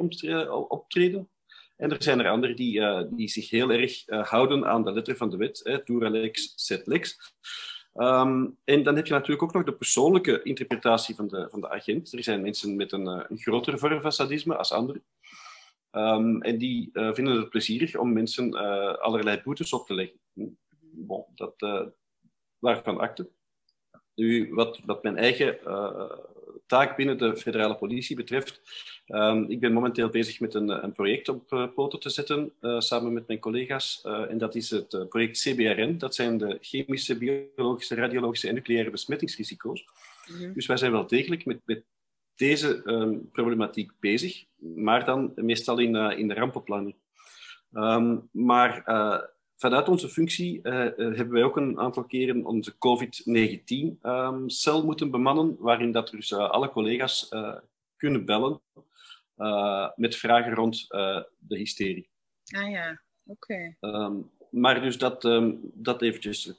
optreden. 0.70 1.30
En 1.78 1.92
er 1.92 2.04
zijn 2.04 2.20
er 2.20 2.30
anderen 2.30 2.56
die, 2.56 2.82
die 3.10 3.28
zich 3.28 3.50
heel 3.50 3.72
erg 3.72 4.04
houden 4.06 4.66
aan 4.66 4.84
de 4.84 4.92
letter 4.92 5.16
van 5.16 5.30
de 5.30 5.38
wet. 5.38 5.62
Hè, 5.64 6.30
set 6.56 6.88
lex. 6.88 7.18
Um, 7.98 8.58
en 8.64 8.84
dan 8.84 8.96
heb 8.96 9.06
je 9.06 9.14
natuurlijk 9.14 9.44
ook 9.44 9.54
nog 9.54 9.64
de 9.64 9.74
persoonlijke 9.74 10.44
interpretatie 10.44 11.16
van 11.16 11.28
de, 11.28 11.48
van 11.50 11.62
de 11.62 11.70
agent. 11.70 12.14
Er 12.14 12.24
zijn 12.24 12.42
mensen 12.42 12.76
met 12.76 12.92
een, 12.92 13.06
een 13.06 13.38
grotere 13.38 13.78
vorm 13.78 14.02
van 14.02 14.12
sadisme 14.12 14.56
als 14.56 14.72
anderen. 14.72 15.04
Um, 15.92 16.42
en 16.42 16.58
die 16.58 16.90
uh, 16.94 17.14
vinden 17.14 17.36
het 17.36 17.50
plezierig 17.50 17.96
om 17.96 18.14
mensen 18.14 18.54
allerlei 19.02 19.42
boetes 19.44 19.74
op 19.74 19.86
te 19.86 19.94
leggen. 19.94 20.20
Bon, 20.80 21.26
dat, 21.36 21.54
waarvan 22.60 23.00
akte. 23.00 23.30
Nu, 24.16 24.54
wat, 24.54 24.80
wat 24.86 25.04
mijn 25.04 25.18
eigen 25.18 25.60
taak 26.66 26.96
binnen 26.96 27.18
de 27.18 27.38
federale 27.38 27.76
politie 27.76 28.16
betreft, 28.16 28.62
um, 29.08 29.46
ik 29.50 29.60
ben 29.60 29.74
momenteel 29.74 30.10
bezig 30.10 30.40
met 30.40 30.54
een, 30.54 30.84
een 30.84 30.92
project 30.92 31.30
op 31.30 31.52
uh, 31.52 31.68
poten 31.76 32.00
te 32.00 32.10
zetten, 32.10 32.52
uh, 32.62 32.80
samen 32.80 33.14
met 33.14 33.28
mijn 33.28 33.40
collega's. 33.40 34.02
Uh, 34.06 34.32
en 34.32 34.38
dat 34.38 34.56
is 34.56 34.70
het 34.70 35.10
project 35.10 35.40
CBRN. 35.40 35.98
Dat 35.98 36.16
zijn 36.16 36.38
de 36.38 36.58
chemische, 36.62 37.18
biologische, 37.18 37.96
radiologische 37.96 38.48
en 38.48 38.54
nucleaire 38.54 38.90
besmettingsrisico's. 38.90 39.86
Mm 40.28 40.38
-hmm. 40.38 40.54
Dus 40.54 40.66
wij 40.66 40.78
zijn 40.78 40.92
wel 40.92 41.08
degelijk 41.08 41.46
met, 41.46 41.60
met 41.66 41.84
deze 42.36 42.82
um, 42.86 43.30
problematiek 43.32 43.92
bezig, 44.00 44.46
maar 44.76 45.06
dan 45.06 45.32
meestal 45.36 45.80
in, 45.80 45.96
in 45.96 46.28
de 46.28 46.34
rampenplanning. 46.34 46.96
Um, 47.74 48.30
maar 48.32 48.84
vanuit 49.56 49.90
onze 49.90 50.10
functie 50.10 50.60
uh, 50.64 50.74
hebben 50.98 51.30
wij 51.30 51.44
ook 51.44 51.58
een 51.58 51.80
aantal 51.80 52.04
keren 52.04 52.46
onze 52.46 52.78
COVID-19-cel 52.78 54.80
um, 54.80 54.86
moeten 54.86 55.12
bemannen, 55.12 55.56
waarin 55.60 55.92
dat 55.92 56.10
dus 56.10 56.32
uh, 56.32 56.50
alle 56.50 56.70
collega's 56.70 57.28
uh, 57.32 57.56
kunnen 57.98 58.26
bellen 58.26 58.62
met 59.96 60.16
vragen 60.16 60.54
rond 60.54 60.88
de 60.88 61.58
hysterie. 61.58 62.10
Ah 62.56 62.70
ja, 62.70 63.02
oké. 63.26 63.76
Okay. 63.80 63.94
Um, 63.94 64.30
maar 64.50 64.82
dus 64.82 64.98
dat, 64.98 65.24
um, 65.24 65.60
dat 65.74 66.02
eventjes 66.02 66.54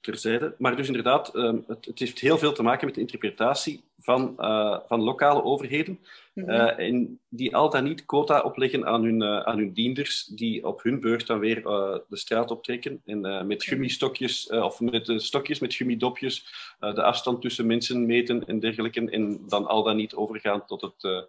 terzijde. 0.00 0.54
Maar 0.58 0.76
dus 0.76 0.86
inderdaad, 0.86 1.34
um, 1.34 1.64
het, 1.66 1.84
het, 1.84 1.98
heeft 1.98 2.18
heel 2.18 2.38
veel 2.38 2.52
te 2.52 2.62
maken 2.62 2.86
met 2.86 2.94
de 2.94 3.00
interpretatie 3.00 3.84
van, 3.98 4.34
uh, 4.38 4.78
van 4.86 5.00
lokale 5.00 5.42
overheden. 5.42 5.98
Mm 6.34 6.44
-hmm. 6.44 6.52
uh, 6.52 6.78
en 6.78 7.20
die 7.28 7.56
al 7.56 7.70
dan 7.70 7.84
niet 7.84 8.04
quota 8.04 8.40
opleggen 8.40 8.86
aan 8.86 9.04
hun, 9.04 9.22
aan 9.22 9.58
hun 9.58 9.72
dienders, 9.72 10.24
die 10.24 10.66
op 10.66 10.82
hun 10.82 11.00
beurt 11.00 11.26
dan 11.26 11.38
weer 11.38 11.62
de 11.62 12.16
straat 12.16 12.50
optrekken. 12.50 13.02
En 13.04 13.46
met 13.46 13.64
gummistokjes, 13.64 14.48
of 14.48 14.80
met 14.80 15.12
stokjes 15.16 15.58
met 15.58 15.74
gummidopjes, 15.74 16.46
de 16.78 17.02
afstand 17.02 17.42
tussen 17.42 17.66
mensen 17.66 18.06
meten 18.06 18.46
en 18.46 18.60
dergelijke. 18.60 19.10
En 19.10 19.48
dan 19.48 19.66
al 19.66 19.82
dan 19.82 19.96
niet 19.96 20.14
overgaan 20.14 20.66
tot 20.66 20.80
het. 20.80 21.28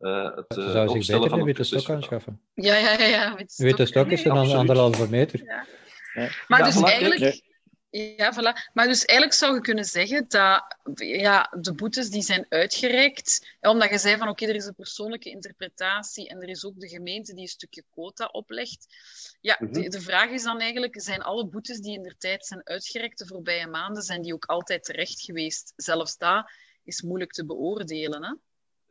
Uh, 0.00 0.36
het 0.36 0.56
uh, 0.56 0.70
zou 0.70 1.02
zich 1.02 1.20
beter 1.20 1.38
een 1.38 1.44
witte 1.44 1.64
stok 1.64 1.90
aanschaffen. 1.90 2.40
Ja, 2.54 2.76
ja, 2.76 2.92
ja. 2.92 3.06
ja 3.06 3.34
witte, 3.36 3.62
witte 3.62 3.86
stok 3.86 4.10
is 4.10 4.22
dan 4.22 4.52
anderhalve 4.52 5.08
meter. 5.08 5.44
Ja. 5.44 5.66
Ja. 6.14 6.30
Maar 6.48 6.58
ja, 6.58 6.64
dus 6.64 6.82
eigenlijk... 6.82 7.20
Nee. 7.20 7.44
Ja, 7.90 8.32
voilà. 8.32 8.72
Maar 8.72 8.86
dus 8.86 9.04
eigenlijk 9.04 9.38
zou 9.38 9.54
je 9.54 9.60
kunnen 9.60 9.84
zeggen 9.84 10.24
dat 10.28 10.76
ja, 10.94 11.52
de 11.60 11.74
boetes 11.74 12.10
die 12.10 12.22
zijn 12.22 12.46
uitgereikt, 12.48 13.56
omdat 13.60 13.90
je 13.90 13.98
zei 13.98 14.16
van 14.16 14.28
oké, 14.28 14.42
okay, 14.42 14.54
er 14.54 14.60
is 14.60 14.66
een 14.66 14.74
persoonlijke 14.74 15.30
interpretatie 15.30 16.28
en 16.28 16.42
er 16.42 16.48
is 16.48 16.64
ook 16.64 16.80
de 16.80 16.88
gemeente 16.88 17.32
die 17.32 17.42
een 17.42 17.48
stukje 17.48 17.84
quota 17.90 18.26
oplegt. 18.26 18.86
Ja, 19.40 19.56
mm 19.58 19.66
-hmm. 19.66 19.82
de, 19.82 19.88
de, 19.88 20.00
vraag 20.00 20.30
is 20.30 20.42
dan 20.42 20.60
eigenlijk, 20.60 21.00
zijn 21.00 21.22
alle 21.22 21.46
boetes 21.46 21.80
die 21.80 21.94
in 21.94 22.02
de 22.02 22.16
tijd 22.18 22.46
zijn 22.46 22.60
uitgereikt 22.64 23.18
de 23.18 23.26
voorbije 23.26 23.66
maanden, 23.66 24.02
zijn 24.02 24.22
die 24.22 24.34
ook 24.34 24.44
altijd 24.44 24.84
terecht 24.84 25.20
geweest? 25.20 25.72
Zelfs 25.76 26.16
dat 26.16 26.50
is 26.84 27.02
moeilijk 27.02 27.32
te 27.32 27.46
beoordelen, 27.46 28.24
hè? 28.24 28.34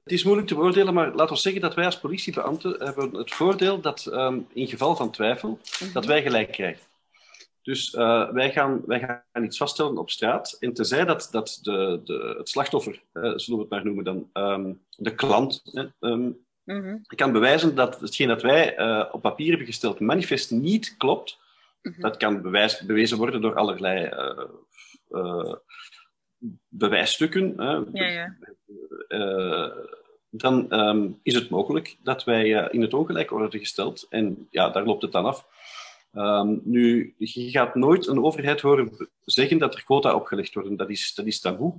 Het 0.06 0.14
is 0.14 0.24
moeilijk 0.24 0.48
te 0.48 0.56
beoordelen, 0.56 0.94
maar 0.94 1.14
laten 1.14 1.36
we 1.36 1.42
zeggen 1.42 1.62
dat 1.62 1.74
wij 1.74 1.86
als 1.86 2.00
politiebeambten 2.00 2.76
hebben 2.84 3.16
het 3.16 3.34
voordeel 3.34 3.82
dat 3.82 4.06
um, 4.06 4.48
in 4.54 4.68
geval 4.68 4.96
van 4.96 5.12
twijfel, 5.12 5.50
mm 5.50 5.60
-hmm. 5.80 5.94
dat 5.94 6.06
wij 6.06 6.22
gelijk 6.22 6.52
krijgen. 6.52 6.86
Dus 7.62 7.94
uh, 7.94 8.32
wij, 8.32 8.52
gaan, 8.52 8.82
wij 8.86 9.00
gaan 9.32 9.44
iets 9.44 9.58
vaststellen 9.58 9.98
op 9.98 10.10
straat. 10.10 10.58
En 10.60 10.74
tenzij 10.74 11.06
dat, 11.06 11.28
dat 11.32 11.60
de, 11.62 12.02
de, 12.04 12.36
het 12.38 12.50
slachtoffer, 12.50 13.02
uh, 13.14 13.22
zullen 13.36 13.46
we 13.46 13.60
het 13.60 13.70
maar 13.70 13.86
noemen 13.86 14.04
dan, 14.04 14.30
um, 14.34 14.82
de 14.98 15.16
klant, 15.16 15.62
um, 15.74 15.94
mm 16.00 16.38
-hmm. 16.64 17.02
kan 17.16 17.32
bewijzen 17.32 17.76
dat 17.76 18.00
hetgeen 18.00 18.28
dat 18.28 18.42
wij 18.42 18.80
uh, 18.80 19.06
op 19.12 19.22
papier 19.22 19.50
hebben 19.50 19.68
gesteld 19.68 20.00
manifest 20.00 20.52
niet 20.52 20.96
klopt. 20.98 21.38
Mm 21.82 21.92
-hmm. 21.92 22.02
Dat 22.02 22.18
kan 22.18 22.42
bewijs, 22.42 22.86
bewezen 22.86 23.18
worden 23.18 23.42
door 23.42 23.56
allerlei 23.56 24.10
bewijsstukken. 26.68 27.54
Ja, 27.94 28.08
ja. 28.08 28.36
dan 30.30 30.80
um, 30.80 31.20
is 31.24 31.36
het 31.36 31.50
mogelijk 31.50 31.98
dat 32.04 32.24
wij 32.24 32.50
in 32.72 32.82
het 32.82 32.94
ongelijk 32.94 33.30
worden 33.30 33.60
gesteld. 33.60 34.06
En 34.10 34.48
ja, 34.50 34.70
daar 34.70 34.86
loopt 34.86 35.02
het 35.02 35.12
dan 35.12 35.26
af. 35.26 35.48
Um, 36.14 36.62
nu, 36.64 37.14
je 37.18 37.50
gaat 37.50 37.76
nooit 37.76 38.08
een 38.08 38.24
overheid 38.24 38.62
horen 38.62 39.10
zeggen 39.26 39.58
dat 39.58 39.74
er 39.74 39.84
quota 39.84 40.16
opgelegd 40.16 40.54
worden. 40.54 40.76
Dat 40.76 40.90
is, 40.90 41.14
dat 41.14 41.26
is 41.26 41.40
taboe. 41.40 41.74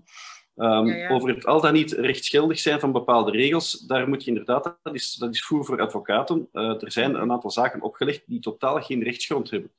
Um, 0.56 0.86
ja, 0.86 0.94
ja. 0.94 1.08
Over 1.08 1.28
het 1.28 1.46
al 1.46 1.60
dan 1.60 1.72
niet 1.72 1.92
rechtsgeldig 1.92 2.58
zijn 2.58 2.80
van 2.80 2.92
bepaalde 2.92 3.30
regels, 3.30 3.72
daar 3.72 4.08
moet 4.08 4.24
je 4.24 4.30
inderdaad, 4.30 4.78
dat 4.82 4.94
is, 4.94 5.14
dat 5.14 5.34
is 5.34 5.44
voer 5.44 5.64
voor 5.64 5.80
advocaten. 5.80 6.48
Uh, 6.52 6.82
er 6.82 6.92
zijn 6.92 7.14
een 7.14 7.30
aantal 7.30 7.50
zaken 7.50 7.82
opgelegd 7.82 8.22
die 8.26 8.40
totaal 8.40 8.80
geen 8.80 9.02
rechtsgrond 9.02 9.50
hebben. 9.50 9.70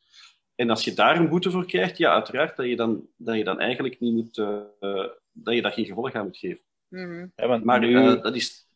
En 0.58 0.70
als 0.70 0.84
je 0.84 0.94
daar 0.94 1.18
een 1.18 1.30
boete 1.30 1.52
voor 1.52 1.66
krijgt, 1.66 1.98
ja, 1.98 2.14
uiteraard 2.14 2.56
dat 2.56 2.66
je 2.66 2.76
dan, 2.76 3.08
dat 3.16 3.36
je 3.36 3.44
dan 3.44 3.60
eigenlijk 3.60 4.00
niet 4.00 4.14
moet, 4.14 4.38
uh, 4.38 4.60
uh, 4.80 5.08
dat 5.32 5.54
je 5.54 5.62
daar 5.62 5.72
geen 5.72 5.86
gevolg 5.86 6.14
aan 6.14 6.26
moet 6.26 6.38
geven. 6.38 6.64
Mm 6.88 7.04
-hmm. 7.04 7.32
ja, 7.36 7.58
maar 7.58 7.80
nu... 7.80 8.20
dat 8.22 8.36
is 8.36 8.68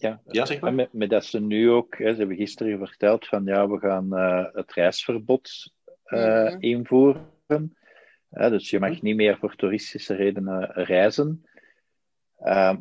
ja, 0.00 0.20
ja 0.26 0.44
zeg 0.44 0.60
maar. 0.60 0.74
Met, 0.74 0.92
met, 0.92 1.10
dat 1.10 1.24
ze 1.24 1.40
nu 1.40 1.70
ook, 1.70 1.98
hè, 1.98 2.12
ze 2.12 2.18
hebben 2.18 2.36
gisteren 2.36 2.86
verteld 2.86 3.26
van 3.26 3.44
ja, 3.44 3.68
we 3.68 3.78
gaan 3.78 4.08
uh, 4.10 4.44
het 4.52 4.72
reisverbod 4.72 5.72
uh, 6.06 6.44
mm-hmm. 6.44 6.60
invoeren. 6.60 7.28
Uh, 7.46 8.48
dus 8.48 8.70
je 8.70 8.78
mag 8.78 8.88
mm-hmm. 8.88 9.04
niet 9.04 9.16
meer 9.16 9.38
voor 9.38 9.56
toeristische 9.56 10.14
redenen 10.14 10.72
reizen. 10.72 11.44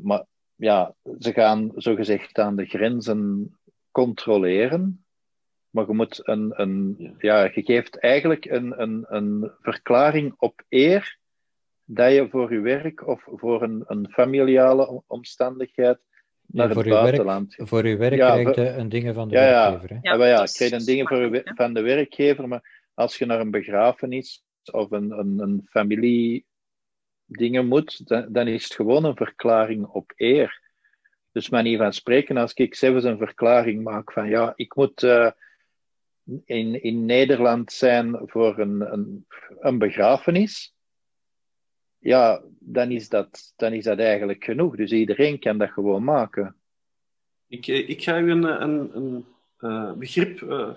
maar 0.02 0.26
ja, 0.56 0.96
ze 1.20 1.34
gaan 1.34 1.72
zogezegd 1.76 2.38
aan 2.38 2.56
de 2.56 2.66
grenzen 2.66 3.54
controleren. 3.92 5.06
Maar 5.70 5.88
je 5.88 5.94
moet 5.94 6.28
een, 6.28 6.52
een 6.56 6.96
ja. 7.18 7.44
ja 7.44 7.52
je 7.54 7.64
geeft 7.64 8.00
eigenlijk 8.00 8.46
een, 8.46 8.82
een, 8.82 9.06
een 9.08 9.52
verklaring 9.62 10.34
op 10.38 10.64
eer 10.70 11.18
dat 11.86 12.14
je 12.14 12.28
voor 12.30 12.54
je 12.54 12.60
werk 12.60 13.08
of 13.08 13.24
voor 13.26 13.62
een, 13.62 13.84
een 13.88 14.10
familiale 14.10 15.04
omstandigheid 15.08 16.00
naar 16.46 16.68
ja, 16.68 16.74
voor 16.74 16.84
het 16.84 16.92
buitenland. 16.92 17.56
Werk, 17.56 17.70
voor 17.70 17.84
uw 17.84 17.98
werk 17.98 18.16
ja, 18.16 18.42
krijg 18.42 18.56
je 18.56 18.68
een 18.68 18.90
dingen 18.90 19.14
van 19.14 19.28
de 19.28 19.36
ja, 19.36 19.42
werkgever. 19.42 19.90
Hè? 19.90 20.10
Ja, 20.10 20.16
ja, 20.16 20.26
ja, 20.26 20.42
je 20.42 20.52
krijgt 20.52 20.74
een 20.74 20.86
dingen 20.86 21.08
voor 21.08 21.42
van 21.44 21.74
de 21.74 21.82
werkgever, 21.82 22.48
maar 22.48 22.90
als 22.94 23.18
je 23.18 23.26
naar 23.26 23.40
een 23.40 23.52
begrafenis 23.52 24.44
of 24.72 24.92
een, 24.92 25.12
een, 25.12 25.40
een 25.40 25.68
familie 25.70 26.46
dingen 27.26 27.68
moet, 27.68 28.08
dan, 28.08 28.26
dan, 28.30 28.48
is 28.48 28.64
het 28.64 28.74
gewoon 28.74 29.04
een 29.04 29.16
verklaring 29.16 29.86
op 29.86 30.14
eer. 30.16 30.68
Dus 31.32 31.50
manier 31.50 31.78
van 31.78 31.94
spreken, 31.94 32.38
als 32.38 32.54
ik 32.54 32.76
zelfs 32.76 33.04
een 33.04 33.18
verklaring 33.18 33.84
maak 33.84 34.12
van 34.12 34.30
ja, 34.30 34.54
ik 34.56 34.76
moet 34.76 35.04
uh, 35.04 35.32
in, 36.46 36.84
in 36.84 37.06
Nederland 37.06 37.72
zijn 37.72 38.20
voor 38.26 38.60
een, 38.60 38.94
een, 38.94 39.26
een 39.60 39.78
begrafenis, 39.78 40.74
ja, 42.00 42.42
dan 42.60 42.92
is, 42.92 43.10
dat, 43.10 43.54
dan 43.56 43.74
is 43.74 43.84
dat 43.84 44.00
eigenlijk 44.00 44.44
genoeg. 44.44 44.76
Dus 44.76 44.92
iedereen 44.92 45.40
kan 45.40 45.58
dat 45.58 45.70
gewoon 45.70 46.04
maken. 46.04 46.56
Ik, 47.48 47.68
eh, 47.68 47.90
ik 47.90 48.04
ga 48.04 48.20
u 48.20 48.32
een, 48.32 48.44
een, 48.44 48.96
een 48.96 49.26
uh, 49.60 49.94
begrip, 49.94 50.42
uh, 50.42 50.70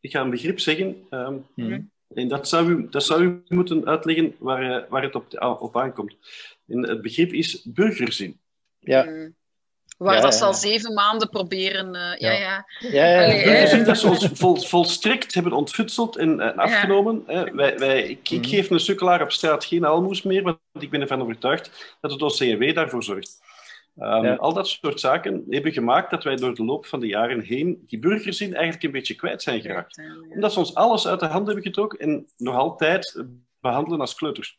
ik 0.00 0.10
ga 0.10 0.20
een 0.20 0.30
begrip 0.30 0.58
zeggen. 0.58 1.06
Um, 1.10 1.46
mm. 1.54 1.90
En 2.14 2.28
dat 2.28 2.48
zou, 2.48 2.70
u, 2.70 2.88
dat 2.88 3.04
zou 3.04 3.24
u 3.24 3.42
moeten 3.48 3.86
uitleggen 3.86 4.34
waar, 4.38 4.86
waar 4.88 5.02
het 5.02 5.14
op, 5.14 5.26
op 5.60 5.76
aankomt. 5.76 6.16
En 6.66 6.88
het 6.88 7.02
begrip 7.02 7.32
is 7.32 7.62
burgerzin. 7.62 8.40
Ja. 8.78 9.04
Mm. 9.04 9.36
Waar 9.98 10.14
ja, 10.14 10.20
dat 10.20 10.34
ze 10.34 10.44
al 10.44 10.54
zeven 10.54 10.94
maanden 10.94 11.28
proberen. 11.28 11.94
Uh, 11.94 12.16
ja, 12.16 12.32
ja. 12.32 12.66
ja. 12.78 13.04
ja, 13.06 13.44
burgerzin 13.44 13.84
dat 13.84 13.98
ze 13.98 14.08
ons 14.08 14.28
vol, 14.32 14.56
volstrekt 14.56 15.34
hebben 15.34 15.52
ontfutseld 15.52 16.16
en, 16.16 16.40
en 16.40 16.56
afgenomen. 16.56 17.22
Hè. 17.26 17.54
Wij, 17.54 17.78
wij, 17.78 18.02
ik, 18.02 18.30
ik, 18.30 18.46
geef 18.46 18.70
een 18.70 18.80
sukkelaar 18.80 19.22
op 19.22 19.32
straat 19.32 19.64
geen 19.64 19.84
almoes 19.84 20.22
meer, 20.22 20.42
want 20.42 20.58
ik 20.78 20.90
ben 20.90 21.00
ervan 21.00 21.22
overtuigd 21.22 21.96
dat 22.00 22.10
het 22.10 22.22
OCW 22.22 22.74
daarvoor 22.74 23.02
zorgt. 23.02 23.40
Um, 24.00 24.26
al 24.26 24.52
dat 24.52 24.68
soort 24.68 25.00
zaken 25.00 25.44
hebben 25.48 25.72
gemaakt 25.72 26.10
dat 26.10 26.24
wij 26.24 26.36
door 26.36 26.54
de 26.54 26.64
loop 26.64 26.86
van 26.86 27.00
de 27.00 27.06
jaren 27.06 27.40
heen 27.40 27.84
die 27.86 27.98
burgerzin 27.98 28.54
eigenlijk 28.54 28.84
een 28.84 28.90
beetje 28.90 29.14
kwijt 29.14 29.42
zijn 29.42 29.60
geraakt. 29.60 30.02
Omdat 30.30 30.52
ze 30.52 30.58
ons 30.58 30.74
alles 30.74 31.06
uit 31.06 31.20
de 31.20 31.26
hand 31.26 31.46
hebben 31.46 31.64
getrokken 31.64 31.98
en 31.98 32.26
nog 32.36 32.56
altijd 32.56 33.24
behandelen 33.60 34.00
als 34.00 34.14
kleuters. 34.14 34.56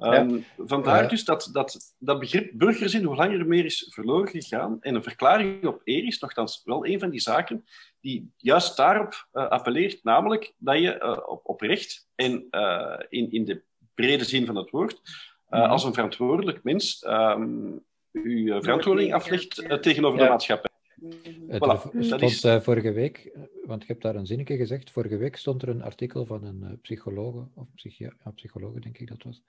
Um, 0.00 0.36
ja. 0.36 0.42
Vandaar 0.56 1.08
dus 1.08 1.24
dat, 1.24 1.48
dat 1.52 1.94
dat 1.98 2.18
begrip 2.18 2.50
burgerzin 2.54 3.04
hoe 3.04 3.16
langer 3.16 3.46
meer 3.46 3.64
is 3.64 3.88
verloren 3.90 4.28
gegaan. 4.28 4.76
En 4.80 4.94
een 4.94 5.02
verklaring 5.02 5.66
op 5.66 5.80
eer 5.84 6.06
is 6.06 6.18
nogthans 6.18 6.62
wel 6.64 6.86
een 6.86 6.98
van 6.98 7.10
die 7.10 7.20
zaken 7.20 7.64
die 8.00 8.32
juist 8.36 8.76
daarop 8.76 9.28
uh, 9.32 9.48
appelleert, 9.48 10.04
namelijk 10.04 10.54
dat 10.58 10.78
je 10.78 11.00
uh, 11.02 11.18
op, 11.26 11.40
op 11.44 11.60
recht 11.60 12.08
en 12.14 12.46
uh, 12.50 12.98
in, 13.08 13.32
in 13.32 13.44
de 13.44 13.62
brede 13.94 14.24
zin 14.24 14.46
van 14.46 14.56
het 14.56 14.70
woord, 14.70 15.00
mm. 15.48 15.58
als 15.60 15.84
een 15.84 15.94
verantwoordelijk 15.94 16.62
mens 16.62 17.04
um, 17.08 17.84
uw 18.12 18.60
verantwoording 18.60 19.14
aflegt 19.14 19.82
tegenover 19.82 20.18
de 20.18 20.28
maatschappij. 20.28 20.68
Voilà, 21.00 21.50
er 21.50 21.58
dat 21.58 22.04
stond 22.04 22.22
is- 22.22 22.44
eh, 22.44 22.60
vorige 22.60 22.92
week, 22.92 23.30
eh, 23.34 23.42
want 23.64 23.82
ik 23.82 23.88
heb 23.88 24.00
daar 24.00 24.14
een 24.14 24.26
zinnetje 24.26 24.56
gezegd, 24.56 24.90
vorige 24.90 25.16
week 25.16 25.36
stond 25.36 25.62
er 25.62 25.68
een 25.68 25.82
artikel 25.82 26.26
van 26.26 26.44
een 26.44 26.62
eh, 26.62 26.70
psychologe, 26.82 27.48
of 27.54 27.66
psychia 27.74 28.12
ja, 28.24 28.30
psychologe 28.30 28.80
denk 28.80 28.98
ik 28.98 29.08
dat 29.08 29.22
was, 29.22 29.42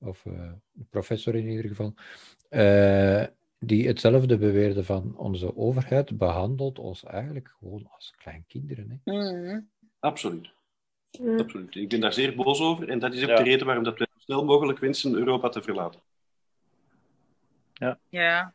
of 0.00 0.26
eh, 0.26 0.32
een 0.32 0.86
professor 0.90 1.34
in 1.34 1.48
ieder 1.48 1.64
geval, 1.68 1.94
eh, 2.48 3.24
die 3.58 3.86
hetzelfde 3.86 4.38
beweerde 4.38 4.84
van 4.84 5.16
onze 5.16 5.56
overheid 5.56 6.18
behandelt 6.18 6.78
ons 6.78 7.04
eigenlijk 7.04 7.54
gewoon 7.58 7.86
als 7.90 8.14
kleinkinderen. 8.16 9.02
Hè. 9.04 9.12
Mhm. 9.12 9.60
Absoluut. 9.98 10.50
Mm. 11.20 11.38
Absoluut. 11.40 11.74
Ik 11.74 11.88
ben 11.88 12.00
daar 12.00 12.12
zeer 12.12 12.34
boos 12.34 12.60
over. 12.60 12.88
En 12.88 12.98
dat 12.98 13.14
is 13.14 13.22
ook 13.22 13.28
Ja. 13.28 13.36
de 13.36 13.42
reden 13.42 13.66
waarom 13.66 13.84
dat 13.84 13.98
we 13.98 14.06
zo 14.12 14.18
snel 14.20 14.44
mogelijk 14.44 14.78
wensen 14.78 15.14
Europa 15.14 15.48
te 15.48 15.62
verlaten. 15.62 16.00
Ja. 18.08 18.54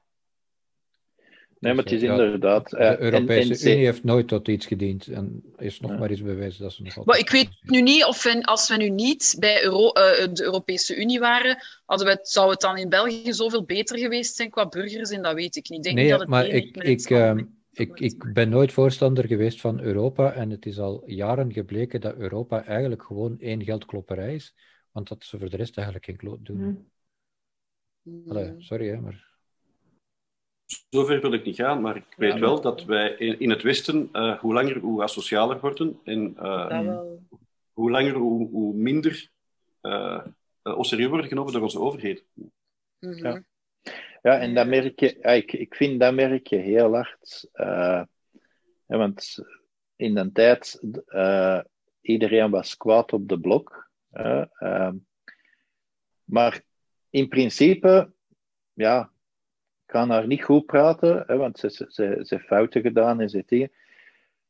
Nee, 1.65 1.73
maar 1.73 1.83
het 1.83 1.93
is 1.93 2.01
inderdaad. 2.01 2.69
De 2.69 2.77
eh, 2.77 2.89
en- 2.89 3.01
Europese 3.01 3.65
en 3.65 3.71
Unie 3.71 3.85
heeft 3.85 4.03
nooit 4.03 4.27
tot 4.27 4.47
iets 4.47 4.65
gediend 4.65 5.07
en 5.07 5.53
is 5.57 5.79
nog 5.79 5.91
Ja. 5.91 5.97
maar 5.97 6.09
eens 6.09 6.21
bewezen 6.21 6.63
dat 6.63 6.73
ze 6.73 6.83
nog 6.83 6.97
altijd... 6.97 7.05
Maar 7.05 7.19
ik 7.19 7.29
weet 7.29 7.71
nu 7.71 7.81
niet 7.81 8.05
of 8.05 8.23
we, 8.23 8.43
als 8.43 8.69
we 8.69 8.77
nu 8.77 8.89
niet 8.89 9.35
bij 9.39 9.63
Euro, 9.63 9.89
eh, 9.89 10.33
de 10.33 10.43
Europese 10.43 10.95
Unie 10.95 11.19
waren, 11.19 11.57
hadden 11.85 12.07
we 12.07 12.13
het, 12.13 12.29
zou 12.29 12.49
het 12.49 12.61
dan 12.61 12.77
in 12.77 12.89
België 12.89 13.33
zoveel 13.33 13.63
beter 13.63 13.97
geweest 13.97 14.35
zijn 14.35 14.49
qua 14.49 14.67
burgers? 14.67 15.09
En 15.09 15.21
dat 15.21 15.33
weet 15.33 15.55
ik 15.55 15.69
niet. 15.69 15.77
Ik 15.77 15.83
denk 15.83 15.95
Nee, 15.95 16.09
dat 16.09 16.19
het 16.19 16.29
maar 16.29 16.47
ik, 16.47 16.77
ik, 16.77 17.09
ehm, 17.09 17.43
ik, 17.71 17.99
ik 17.99 18.33
ben 18.33 18.49
nooit 18.49 18.71
voorstander 18.71 19.27
geweest 19.27 19.61
van 19.61 19.79
Europa 19.79 20.33
en 20.33 20.49
het 20.49 20.65
is 20.65 20.79
al 20.79 21.03
jaren 21.05 21.53
gebleken 21.53 22.01
dat 22.01 22.15
Europa 22.15 22.65
eigenlijk 22.65 23.03
gewoon 23.03 23.39
één 23.39 23.63
geldklopperij 23.63 24.35
is, 24.35 24.55
want 24.91 25.07
dat 25.07 25.23
ze 25.23 25.39
voor 25.39 25.49
de 25.49 25.57
rest 25.57 25.75
eigenlijk 25.75 26.05
geen 26.05 26.17
kloot 26.17 26.45
doen. 26.45 26.57
Mm. 26.57 26.89
Mm. 28.01 28.29
Allee, 28.29 28.53
sorry, 28.57 28.87
hè, 28.87 28.99
maar... 28.99 29.33
Zover 30.89 31.21
wil 31.21 31.33
ik 31.33 31.45
niet 31.45 31.55
gaan, 31.55 31.81
maar 31.81 31.95
ik 31.95 32.05
weet 32.17 32.33
Ja. 32.33 32.39
wel 32.39 32.61
dat 32.61 32.83
wij 32.83 33.09
in, 33.09 33.39
in 33.39 33.49
het 33.49 33.61
Westen 33.61 34.09
eh, 34.11 34.39
hoe 34.39 34.53
langer 34.53 34.77
hoe 34.79 35.03
asocialer 35.03 35.59
worden 35.59 35.99
en 36.03 36.37
eh, 36.37 36.99
hoe 37.73 37.91
langer 37.91 38.13
hoe, 38.13 38.49
hoe 38.49 38.73
minder 38.75 39.29
uh, 39.81 40.25
ons 40.63 40.89
serieus 40.89 41.09
worden 41.09 41.27
genomen 41.27 41.53
door 41.53 41.61
onze 41.61 41.79
overheid. 41.79 42.23
Mhm. 42.99 43.25
Ja. 43.25 43.43
Ja, 44.21 44.39
en 44.39 44.53
dat 44.53 44.67
merk 44.67 44.99
je, 44.99 45.13
ik, 45.19 45.51
ik 45.53 45.75
vind 45.75 45.99
dat 45.99 46.13
merk 46.13 46.47
je 46.47 46.55
heel 46.57 46.93
hard. 46.93 47.49
eh, 47.51 48.03
ja, 48.87 48.97
want 48.97 49.37
in 49.95 50.17
een 50.17 50.31
tijd, 50.31 50.81
eh, 51.05 51.59
iedereen 52.01 52.49
was 52.51 52.77
kwaad 52.77 53.13
op 53.13 53.27
de 53.27 53.39
blok. 53.39 53.89
eh, 54.11 54.45
ehm, 54.59 54.95
maar 56.23 56.61
in 57.09 57.27
principe, 57.27 58.11
ja, 58.73 59.11
ik 59.85 59.91
kan 59.91 60.09
haar 60.09 60.27
niet 60.27 60.43
goed 60.43 60.65
praten, 60.65 61.23
hè, 61.27 61.37
want 61.37 61.59
ze, 61.59 61.69
ze, 61.69 61.85
ze, 61.89 62.19
ze 62.23 62.35
heeft 62.35 62.47
fouten 62.47 62.81
gedaan 62.81 63.21
en 63.21 63.29
ze 63.29 63.43
dingen. 63.45 63.71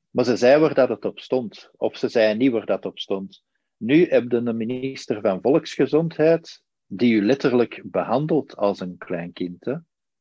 Maar 0.10 0.26
ze 0.26 0.36
zei 0.36 0.62
waar 0.62 0.74
dat 0.74 0.90
het 0.90 1.06
op 1.06 1.20
stond. 1.20 1.72
Of 1.78 1.98
ze 1.98 2.08
zei 2.10 2.36
niet 2.38 2.52
waar 2.52 2.66
dat 2.66 2.86
op 2.86 3.00
stond. 3.00 3.44
Nu 3.78 4.06
heb 4.06 4.32
je 4.32 4.38
een 4.38 4.58
minister 4.58 5.22
van 5.22 5.42
Volksgezondheid 5.42 6.64
die 6.88 7.14
u 7.14 7.26
letterlijk 7.26 7.82
behandelt 7.86 8.56
als 8.56 8.80
een 8.80 8.98
klein 8.98 9.34
kind. 9.34 9.66
Hè. 9.66 9.76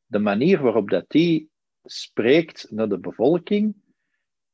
De 0.06 0.18
manier 0.18 0.62
waarop 0.62 0.90
dat 0.90 1.04
die 1.08 1.50
spreekt 1.84 2.66
naar 2.70 2.88
de 2.88 2.98
bevolking, 2.98 3.74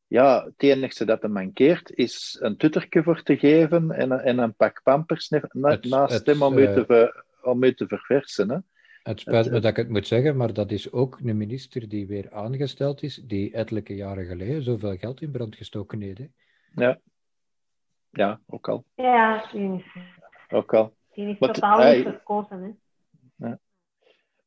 ja, 0.06 0.44
het 0.44 0.62
enige 0.62 1.04
dat 1.04 1.22
er 1.22 1.30
mankeert 1.30 1.92
is 1.94 2.36
een 2.40 2.56
tutterke 2.56 3.02
voor 3.02 3.22
te 3.22 3.36
geven 3.36 3.90
en, 3.90 4.10
een- 4.10 4.20
en 4.20 4.38
een 4.38 4.54
pak 4.54 4.80
pampers 4.82 5.28
na- 5.28 5.48
na- 5.52 5.70
Het- 5.70 5.84
naast 5.84 6.12
het, 6.14 6.26
hem 6.26 6.42
om 6.42 6.58
u 6.58 6.64
eh, 6.64 6.74
te, 6.74 7.24
om 7.42 7.62
u 7.62 7.74
te 7.74 7.86
verversen. 7.86 8.50
Hè. 8.50 8.58
Het 9.02 9.20
spijt 9.20 9.46
me 9.46 9.52
Het- 9.52 9.62
dat 9.62 9.70
ik 9.70 9.76
het 9.76 9.88
moet 9.88 10.06
zeggen, 10.06 10.36
maar 10.36 10.52
dat 10.52 10.70
is 10.70 10.92
ook 10.92 11.18
een 11.24 11.36
minister 11.36 11.88
die 11.88 12.06
weer 12.06 12.32
aangesteld 12.32 13.02
is, 13.02 13.14
die 13.24 13.52
ettelijke 13.52 13.94
jaren 13.94 14.26
geleden 14.26 14.62
zoveel 14.62 14.96
geld 14.96 15.20
in 15.20 15.30
brand 15.30 15.56
gestoken 15.56 16.00
heeft. 16.00 16.18
hè. 16.74 16.94
Ja, 18.10 18.40
ook 18.46 18.68
al. 18.68 18.84
Ja, 18.94 19.48
die 19.52 19.74
is, 19.76 19.84
Ook 20.48 20.74
al. 20.74 20.94
die 21.14 21.28
is 21.28 21.38
Maar 21.38 21.52
totaal 21.52 21.92
niet 21.94 22.02
verkozen. 22.02 22.78
Hè. 23.38 23.48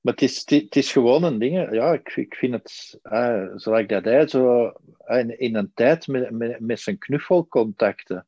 Maar 0.02 0.14
het 0.14 0.22
is, 0.22 0.44
het 0.50 0.76
is 0.76 0.92
gewoon 0.92 1.24
een 1.24 1.40
ding. 1.40 1.74
Ja, 1.74 1.94
ik, 1.94 2.16
ik 2.16 2.36
vind 2.36 2.54
het, 2.54 3.00
uh, 3.04 3.46
zoals 3.56 3.88
dat 3.88 4.04
hij 4.04 4.28
zo 4.28 4.74
eh, 4.98 5.20
in, 5.20 5.40
in 5.40 5.56
een 5.56 5.72
tijd 5.74 6.08
met, 6.08 6.32
met, 6.32 6.60
met 6.60 6.80
zijn 6.80 6.98
knuffelcontacten. 6.98 8.28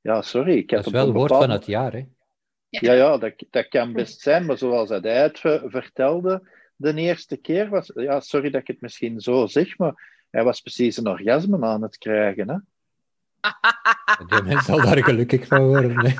Ja, 0.00 0.22
sorry. 0.22 0.56
Ik 0.56 0.70
heb 0.70 0.78
Dat 0.78 0.86
is 0.86 0.92
wel 0.92 1.06
een 1.06 1.12
woord 1.12 1.28
bepaald- 1.28 1.44
van 1.44 1.54
het 1.54 1.66
jaar. 1.66 1.92
Hè. 1.92 2.04
Ja, 2.80 2.92
ja 2.92 3.18
dat, 3.18 3.32
dat 3.50 3.68
kan 3.68 3.92
best 3.92 4.20
zijn, 4.20 4.46
maar 4.46 4.58
zoals 4.58 4.88
dat 4.88 5.02
hij 5.02 5.22
het 5.22 5.38
ver- 5.38 5.62
vertelde 5.66 6.48
de 6.76 6.94
eerste 6.94 7.36
keer 7.36 7.68
was. 7.68 7.90
Ja, 7.94 8.20
sorry 8.20 8.50
dat 8.50 8.60
ik 8.60 8.66
het 8.66 8.80
misschien 8.80 9.20
zo 9.20 9.46
zeg, 9.46 9.78
maar 9.78 10.24
hij 10.30 10.44
was 10.44 10.60
precies 10.60 10.96
een 10.96 11.06
orgasme 11.06 11.66
aan 11.66 11.82
het 11.82 11.98
krijgen. 11.98 12.48
Hè? 12.48 12.56
Die 14.26 14.42
mens 14.42 14.64
zal 14.64 14.82
daar 14.82 15.02
gelukkig 15.04 15.46
van 15.46 15.66
worden. 15.66 16.06
Hè. 16.06 16.14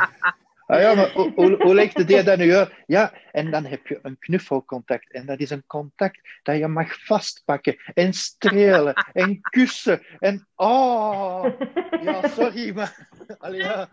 Ah 0.66 0.80
ja, 0.80 0.94
maar 0.94 1.12
hoe, 1.12 1.32
hoe, 1.34 1.56
hoe 1.62 1.74
legt 1.74 1.96
het 1.96 2.26
dat 2.26 2.38
nu 2.38 2.54
uit? 2.54 2.72
Ja, 2.86 3.12
en 3.32 3.50
dan 3.50 3.64
heb 3.64 3.86
je 3.86 3.98
een 4.02 4.18
knuffelcontact. 4.18 5.12
En 5.12 5.26
dat 5.26 5.40
is 5.40 5.50
een 5.50 5.66
contact 5.66 6.20
dat 6.42 6.56
je 6.56 6.68
mag 6.68 7.04
vastpakken 7.04 7.76
en 7.94 8.12
strelen 8.12 8.94
en 9.12 9.40
kussen. 9.40 10.02
En 10.18 10.46
oh, 10.54 11.44
ja, 12.02 12.28
sorry, 12.28 12.74
maar... 12.74 13.08
Allee, 13.38 13.60
ja. 13.60 13.88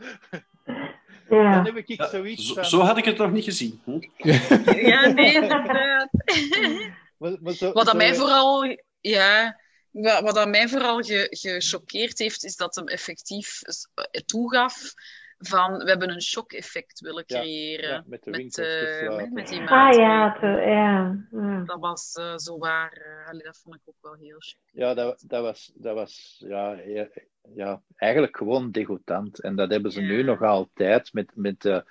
Dan 1.29 1.39
Ja. 1.43 1.63
heb 1.63 1.75
ik 1.75 1.87
Ja, 1.87 2.09
zoiets 2.09 2.47
zo, 2.47 2.53
van... 2.53 2.65
zo 2.65 2.79
had 2.79 2.97
ik 2.97 3.05
het 3.05 3.17
nog 3.17 3.31
niet 3.31 3.43
gezien. 3.43 3.81
Hm? 3.85 3.99
Ja, 4.89 5.07
nee, 5.07 5.33
inderdaad. 5.33 6.09
maar- 7.17 7.37
maar 7.41 7.53
zo- 7.53 7.71
Wat 7.71 7.85
dat 7.85 7.89
zo- 7.89 7.97
mij 7.97 8.15
vooral, 8.15 8.77
ja, 8.99 9.59
wat, 9.91 10.35
dat 10.35 10.47
mij 10.47 10.67
vooral 10.67 11.01
ge- 11.01 11.27
gechoqueerd 11.29 12.19
heeft, 12.19 12.43
is 12.43 12.55
dat 12.55 12.75
hem 12.75 12.87
effectief 12.87 13.61
toegaf 14.25 14.93
van 15.39 15.77
we 15.77 15.89
hebben 15.89 16.09
een 16.09 16.21
shock-effect 16.21 16.99
willen 16.99 17.25
creëren 17.25 17.89
ja, 17.89 18.03
met 18.05 18.23
de 18.23 18.29
met, 18.29 18.57
eh, 18.57 18.65
gesloten. 18.65 19.15
met, 19.17 19.33
met 19.33 19.47
die 19.47 19.61
Ah 19.61 19.93
ja, 19.93 20.33
te, 20.39 20.47
ja. 20.47 21.25
ja. 21.31 21.63
Dat 21.65 21.79
was 21.79 22.13
eh, 22.13 22.37
zo 22.37 22.57
waar. 22.57 22.91
eh, 22.91 23.29
allee, 23.29 23.43
dat 23.43 23.57
vond 23.63 23.75
ik 23.75 23.81
ook 23.85 23.95
wel 24.01 24.15
heel 24.15 24.39
chic. 24.39 24.59
Ja, 24.71 24.93
dat, 24.93 25.23
dat 25.27 25.41
was, 25.41 25.71
dat 25.75 25.95
was 25.95 26.43
ja, 26.47 26.71
ja, 26.71 27.07
ja, 27.55 27.81
eigenlijk 27.95 28.37
gewoon 28.37 28.71
degoutant. 28.71 29.41
En 29.41 29.55
dat 29.55 29.71
hebben 29.71 29.91
ze 29.91 30.01
nu 30.01 30.23
nog 30.23 30.41
altijd 30.41 31.13
met, 31.13 31.31
met 31.35 31.61
de, 31.61 31.83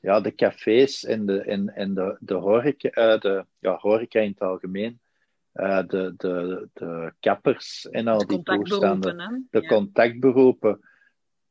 ja, 0.00 0.20
de 0.20 0.34
cafés 0.34 1.04
en 1.04 1.26
de, 1.26 1.42
en, 1.42 1.74
en 1.74 1.94
de, 1.94 2.16
de, 2.20 2.34
horeca, 2.34 3.16
de 3.16 3.46
ja, 3.58 3.76
horeca 3.76 4.20
in 4.20 4.30
het 4.30 4.40
algemeen. 4.40 5.00
Eh, 5.52 5.82
de, 5.86 6.14
de, 6.16 6.68
de 6.72 7.12
kappers 7.20 7.88
en 7.90 8.08
al 8.08 8.18
De 8.18 8.26
die 8.26 8.42
toestanden. 8.42 9.46
De 9.50 9.66
contactberoepen. 9.66 10.80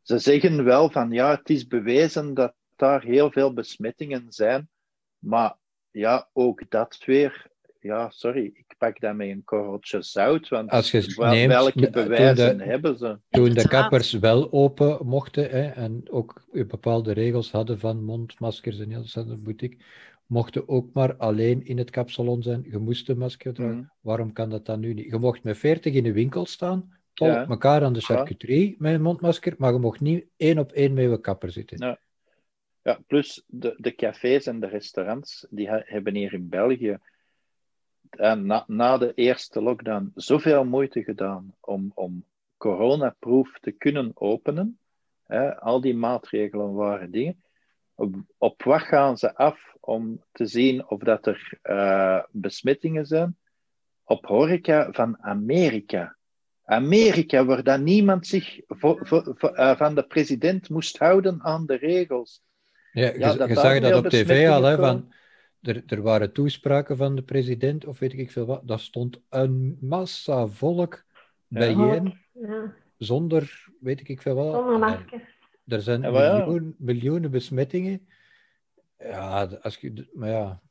Ze 0.01 0.17
zeggen 0.19 0.63
wel 0.63 0.89
van 0.89 1.11
ja, 1.11 1.35
het 1.35 1.49
is 1.49 1.67
bewezen 1.67 2.33
dat 2.33 2.53
daar 2.75 3.03
heel 3.03 3.31
veel 3.31 3.53
besmettingen 3.53 4.25
zijn. 4.29 4.69
Maar 5.19 5.55
ja, 5.91 6.29
ook 6.33 6.69
dat 6.69 7.01
weer. 7.05 7.49
Ja, 7.79 8.09
sorry, 8.09 8.45
ik 8.53 8.75
pak 8.77 8.99
dat 8.99 9.15
met 9.15 9.27
een 9.29 9.43
korreltje 9.43 10.01
zout. 10.01 10.47
Want 10.49 10.69
Als 10.69 10.91
je 10.91 11.13
wel- 11.15 11.29
neemt, 11.31 11.51
welke 11.51 11.89
bewijzen 11.89 12.57
de- 12.57 12.63
hebben 12.63 12.97
ze? 12.97 13.19
Toen 13.29 13.53
de 13.53 13.67
kappers 13.67 14.11
wel 14.13 14.51
open 14.51 15.07
mochten 15.07 15.49
hè, 15.49 15.67
en 15.67 16.03
ook 16.09 16.43
bepaalde 16.67 17.11
regels 17.11 17.51
hadden 17.51 17.79
van 17.79 18.03
mondmaskers 18.03 18.79
en 18.79 18.89
heel 18.89 19.03
de 19.25 19.37
boutique, 19.43 19.77
mochten 20.25 20.67
ook 20.69 20.93
maar 20.93 21.15
alleen 21.15 21.65
in 21.65 21.77
het 21.77 21.89
kapsalon 21.89 22.43
zijn. 22.43 22.65
Je 22.69 22.77
moest 22.77 23.09
een 23.09 23.17
masker 23.17 23.53
dragen. 23.53 23.75
Mhm. 23.77 23.85
Waarom 24.01 24.33
kan 24.33 24.49
dat 24.49 24.65
dan 24.65 24.79
nu 24.79 24.93
niet? 24.93 25.05
Je 25.11 25.17
mocht 25.17 25.43
met 25.43 25.57
40 25.57 25.93
in 25.93 26.03
de 26.03 26.13
winkel 26.13 26.45
staan, 26.45 26.99
Ja. 27.13 27.41
op 27.41 27.49
elkaar 27.49 27.83
aan 27.83 27.93
de 27.93 28.01
charcuterie 28.01 28.75
met 28.79 28.93
een 28.93 29.01
mondmasker, 29.01 29.55
maar 29.57 29.73
je 29.73 29.79
mocht 29.79 29.99
niet 29.99 30.25
één 30.37 30.59
op 30.59 30.71
één 30.71 30.93
met 30.93 31.09
je 31.09 31.21
kapper 31.21 31.51
zitten. 31.51 31.77
Ja. 31.77 31.99
Ja, 32.83 32.99
plus 33.07 33.43
de, 33.47 33.73
de 33.77 33.95
cafés 33.95 34.45
en 34.45 34.59
de 34.59 34.67
restaurants, 34.67 35.47
die 35.49 35.69
hebben 35.69 36.15
hier 36.15 36.33
in 36.33 36.49
België 36.49 36.97
eh, 38.09 38.33
na, 38.33 38.63
na 38.67 38.97
de 38.97 39.13
eerste 39.13 39.61
lockdown 39.61 40.11
zoveel 40.15 40.65
moeite 40.65 41.03
gedaan 41.03 41.55
om, 41.59 41.91
om 41.95 42.25
coronaproof 42.57 43.59
te 43.59 43.71
kunnen 43.71 44.11
openen. 44.13 44.79
Hè, 45.23 45.59
al 45.59 45.81
die 45.81 45.95
maatregelen 45.95 46.73
waren 46.73 47.11
dingen. 47.11 47.43
Op, 47.95 48.15
op 48.37 48.63
wat 48.63 48.81
gaan 48.81 49.17
ze 49.17 49.35
af 49.35 49.75
om 49.79 50.23
te 50.31 50.45
zien 50.45 50.87
of 50.87 50.99
dat 50.99 51.25
er 51.25 51.59
eh, 51.61 52.23
besmettingen 52.31 53.05
zijn? 53.05 53.37
Op 54.03 54.25
horeca 54.25 54.91
van 54.91 55.23
Amerika. 55.23 56.15
Amerika, 56.71 57.45
waar 57.45 57.63
dan 57.63 57.83
niemand 57.83 58.27
zich 58.27 58.59
eh, 58.59 59.77
van 59.77 59.95
de 59.95 60.05
president 60.07 60.69
moest 60.69 60.97
houden 60.97 61.41
aan 61.41 61.65
de 61.65 61.75
regels. 61.75 62.43
Ja, 62.91 63.05
je, 63.07 63.19
Ja, 63.19 63.29
zag 63.53 63.79
dat 63.79 63.95
op 64.05 64.07
tv 64.09 64.47
al, 64.49 64.63
hè, 64.63 64.75
van, 64.75 65.13
er, 65.61 65.83
er 65.87 66.01
waren 66.01 66.33
toespraken 66.33 66.97
van 66.97 67.15
de 67.15 67.23
president, 67.23 67.85
of 67.85 67.99
weet 67.99 68.13
ik 68.13 68.31
veel 68.31 68.45
wat, 68.45 68.67
daar 68.67 68.79
stond 68.79 69.21
een 69.29 69.77
massa 69.81 70.47
volk 70.47 71.03
bijeen, 71.47 72.19
Ja. 72.33 72.73
zonder 72.97 73.67
weet 73.79 74.09
ik 74.09 74.21
veel 74.21 74.35
wat. 74.35 74.53
Zonder. 74.53 75.05
Er 75.67 75.81
zijn 75.81 76.01
miljoen, 76.01 76.75
miljoenen 76.77 77.31
besmettingen. 77.31 78.07
Ja, 78.97 79.43
als 79.61 79.77
je, 79.77 80.09
maar 80.13 80.29
ja, 80.29 80.61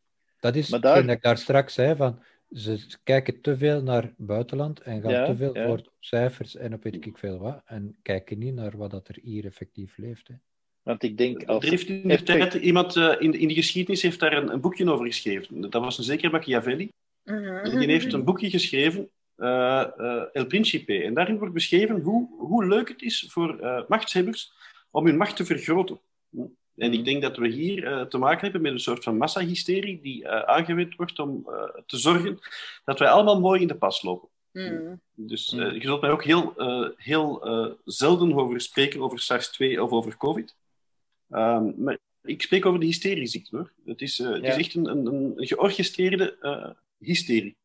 dat 0.40 0.56
is 0.56 0.68
Maar 0.70 0.80
hetgeen 0.80 0.96
daar- 0.98 1.06
dat 1.06 1.16
ik 1.16 1.22
daar 1.22 1.38
straks 1.38 1.74
zei, 1.74 1.96
van 1.96 2.22
ze 2.50 2.98
kijken 3.04 3.40
te 3.40 3.56
veel 3.56 3.82
naar 3.82 4.14
buitenland 4.16 4.80
en 4.80 5.00
gaan 5.00 5.10
Ja, 5.10 5.26
te 5.26 5.36
veel 5.36 5.56
ja. 5.56 5.66
voor 5.66 5.92
cijfers 5.98 6.56
en 6.56 6.74
op 6.74 6.82
weet 6.82 7.06
ik 7.06 7.18
veel 7.18 7.38
wat. 7.38 7.62
En 7.64 7.96
kijken 8.02 8.38
niet 8.38 8.54
naar 8.54 8.76
wat 8.76 8.90
dat 8.90 9.08
er 9.08 9.18
hier 9.22 9.44
effectief 9.44 9.96
leeft. 9.96 10.28
Hè. 10.28 10.34
Want 10.82 11.02
ik 11.02 11.18
denk, 11.18 11.44
als 11.44 11.64
Er 11.64 11.70
heeft 11.70 11.88
in 11.88 12.08
de 12.08 12.22
tijd 12.22 12.54
iemand 12.54 12.96
eh, 12.96 13.14
in, 13.18 13.34
in 13.34 13.48
de 13.48 13.54
geschiedenis 13.54 14.02
heeft 14.02 14.20
daar 14.20 14.32
een, 14.32 14.52
een 14.52 14.60
boekje 14.60 14.90
over 14.90 15.06
geschreven. 15.06 15.60
Dat 15.60 15.82
was 15.82 15.98
een 15.98 16.04
zeker 16.04 16.30
Machiavelli. 16.30 16.90
Mhm. 17.24 17.78
Die 17.78 17.88
heeft 17.88 18.12
een 18.12 18.24
boekje 18.24 18.50
geschreven, 18.50 19.10
eh, 19.36 19.80
eh, 19.98 20.22
El 20.32 20.46
Principe. 20.46 21.02
En 21.02 21.14
daarin 21.14 21.38
wordt 21.38 21.54
beschreven 21.54 22.00
hoe, 22.00 22.28
hoe 22.38 22.66
leuk 22.66 22.88
het 22.88 23.02
is 23.02 23.26
voor 23.28 23.58
eh, 23.58 23.82
machtshebbers 23.88 24.52
om 24.90 25.06
hun 25.06 25.16
macht 25.16 25.36
te 25.36 25.44
vergroten. 25.44 26.00
En 26.80 26.92
ik 26.92 27.04
denk 27.04 27.22
dat 27.22 27.36
we 27.36 27.48
hier 27.48 27.86
eh, 27.86 28.02
te 28.02 28.18
maken 28.18 28.42
hebben 28.42 28.62
met 28.62 28.72
een 28.72 28.80
soort 28.80 29.04
van 29.04 29.16
massahysterie 29.16 30.00
die 30.00 30.24
eh, 30.24 30.40
aangewend 30.40 30.96
wordt 30.96 31.18
om 31.18 31.44
eh, 31.46 31.62
te 31.86 31.96
zorgen 31.96 32.38
dat 32.84 32.98
wij 32.98 33.08
allemaal 33.08 33.40
mooi 33.40 33.60
in 33.60 33.68
de 33.68 33.76
pas 33.76 34.02
lopen. 34.02 34.28
Mhm. 34.52 34.94
Dus 35.14 35.52
eh, 35.52 35.72
je 35.72 35.80
zult 35.80 36.00
mij 36.00 36.10
ook 36.10 36.24
heel, 36.24 36.54
heel 36.96 37.44
zelden 37.84 38.30
horen 38.30 38.60
spreken 38.60 39.00
over 39.00 39.20
SARS-2 39.20 39.80
of 39.80 39.90
over 39.90 40.16
COVID. 40.16 40.56
Ehm, 41.30 41.72
maar 41.76 41.98
ik 42.22 42.42
spreek 42.42 42.66
over 42.66 42.80
de 42.80 42.86
hysterieziekte 42.86 43.56
hoor. 43.56 43.72
Het 43.84 44.00
is, 44.00 44.18
het 44.18 44.44
is 44.44 44.56
echt 44.56 44.74
een, 44.74 44.86
een, 44.86 45.06
een 45.06 45.46
georchestreerde 45.46 46.36
hysterie. 46.98 47.56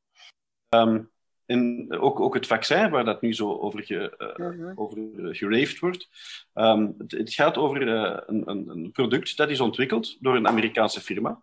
Ehm, 0.69 1.01
en 1.45 1.91
ook, 1.99 2.19
ook 2.19 2.33
het 2.33 2.47
vaccin, 2.47 2.89
waar 2.89 3.05
dat 3.05 3.21
nu 3.21 3.33
zo 3.33 3.57
over, 3.57 3.83
ge, 3.83 4.17
eh, 4.17 4.47
Mhm. 4.47 4.71
over 4.75 4.97
eh, 4.97 5.35
geraved 5.37 5.79
wordt. 5.79 6.09
Ehm, 6.53 6.91
het, 6.97 7.11
het 7.11 7.33
gaat 7.33 7.57
over 7.57 7.87
eh, 7.87 8.17
een, 8.25 8.49
een, 8.49 8.69
een 8.69 8.91
product 8.91 9.37
dat 9.37 9.49
is 9.49 9.59
ontwikkeld 9.59 10.17
door 10.19 10.35
een 10.35 10.47
Amerikaanse 10.47 11.01
firma. 11.01 11.41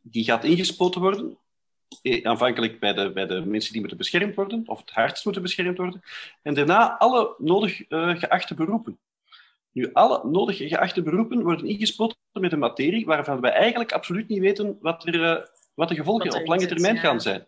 Die 0.00 0.24
gaat 0.24 0.44
ingespoten 0.44 1.00
worden 1.00 1.38
aanvankelijk 2.22 2.80
bij 2.80 2.92
de, 2.92 3.12
bij 3.12 3.26
de 3.26 3.40
mensen 3.46 3.70
die 3.70 3.80
moeten 3.80 3.98
beschermd 3.98 4.34
worden, 4.34 4.62
of 4.66 4.80
het 4.80 4.90
hardst 4.90 5.24
moeten 5.24 5.42
beschermd 5.42 5.78
worden, 5.78 6.02
en 6.42 6.54
daarna 6.54 6.98
alle 6.98 7.34
nodig 7.38 7.82
geachte 7.88 8.54
beroepen. 8.54 8.98
Nu, 9.72 9.92
alle 9.92 10.20
nodig 10.28 10.56
geachte 10.56 11.02
beroepen 11.02 11.42
worden 11.42 11.66
ingespoten 11.66 12.16
met 12.32 12.52
een 12.52 12.58
materie 12.58 13.06
waarvan 13.06 13.40
wij 13.40 13.50
eigenlijk 13.50 13.92
absoluut 13.92 14.28
niet 14.28 14.38
weten 14.38 14.78
wat, 14.80 15.06
er, 15.06 15.50
wat 15.74 15.88
de 15.88 15.94
gevolgen 15.94 16.40
op 16.40 16.46
lange 16.46 16.66
termijn 16.66 16.98
gaan 16.98 17.20
zijn. 17.20 17.46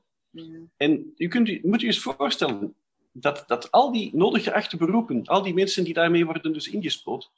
En 0.76 1.12
u 1.16 1.28
kunt 1.28 1.48
u, 1.48 1.60
moet 1.62 1.82
u 1.82 1.86
eens 1.86 1.98
voorstellen 1.98 2.74
dat, 3.12 3.44
dat 3.46 3.70
al 3.70 3.92
die 3.92 4.10
nodig 4.16 4.42
geachte 4.42 4.76
beroepen, 4.76 5.26
al 5.26 5.42
die 5.42 5.54
mensen 5.54 5.84
die 5.84 5.94
daarmee 5.94 6.24
worden 6.24 6.52
dus 6.52 6.68
ingespoten, 6.68 7.30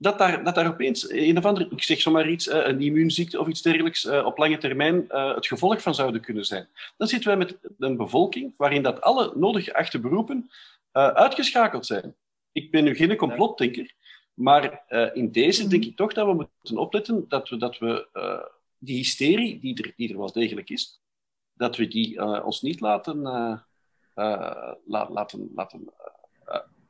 dat 0.00 0.18
daar, 0.18 0.44
dat 0.44 0.54
daar 0.54 0.66
opeens 0.66 1.10
een 1.10 1.38
of 1.38 1.44
andere, 1.44 1.68
ik 1.70 1.82
zeg 1.82 2.00
zomaar 2.00 2.28
iets, 2.28 2.48
eh, 2.48 2.66
een 2.66 2.80
immuunziekte 2.80 3.40
of 3.40 3.48
iets 3.48 3.62
dergelijks, 3.62 4.04
eh, 4.04 4.26
op 4.26 4.38
lange 4.38 4.58
termijn 4.58 5.08
eh, 5.08 5.34
het 5.34 5.46
gevolg 5.46 5.82
van 5.82 5.94
zouden 5.94 6.20
kunnen 6.20 6.44
zijn. 6.44 6.68
Dan 6.96 7.08
zitten 7.08 7.28
wij 7.28 7.38
met 7.38 7.58
een 7.78 7.96
bevolking 7.96 8.54
waarin 8.56 8.82
dat 8.82 9.00
alle 9.00 9.32
nodig 9.34 9.64
geachte 9.64 10.00
beroepen 10.00 10.50
uitgeschakeld 10.92 11.86
zijn. 11.86 12.14
Ik 12.52 12.70
ben 12.70 12.84
nu 12.84 12.94
geen 12.94 13.16
complotdenker, 13.16 13.94
maar 14.34 14.82
in 15.14 15.32
deze 15.32 15.68
denk 15.68 15.84
ik 15.84 15.96
toch 15.96 16.12
dat 16.12 16.26
we 16.26 16.34
moeten 16.34 16.78
opletten 16.78 17.24
dat 17.28 17.48
we, 17.48 17.56
dat 17.56 17.78
we 17.78 18.08
die 18.78 18.96
hysterie, 18.96 19.60
die 19.60 19.82
er, 19.82 19.92
die 19.96 20.10
er 20.10 20.18
wel 20.18 20.32
degelijk 20.32 20.70
is, 20.70 21.00
dat 21.60 21.76
we 21.76 21.88
die 21.88 22.18
eh, 22.18 22.44
ons 22.44 22.62
niet 22.62 22.80
laten, 22.80 23.26
eh, 23.26 23.58
eh, 24.14 24.72
la- 24.84 25.10
laten, 25.10 25.50
laten 25.54 25.92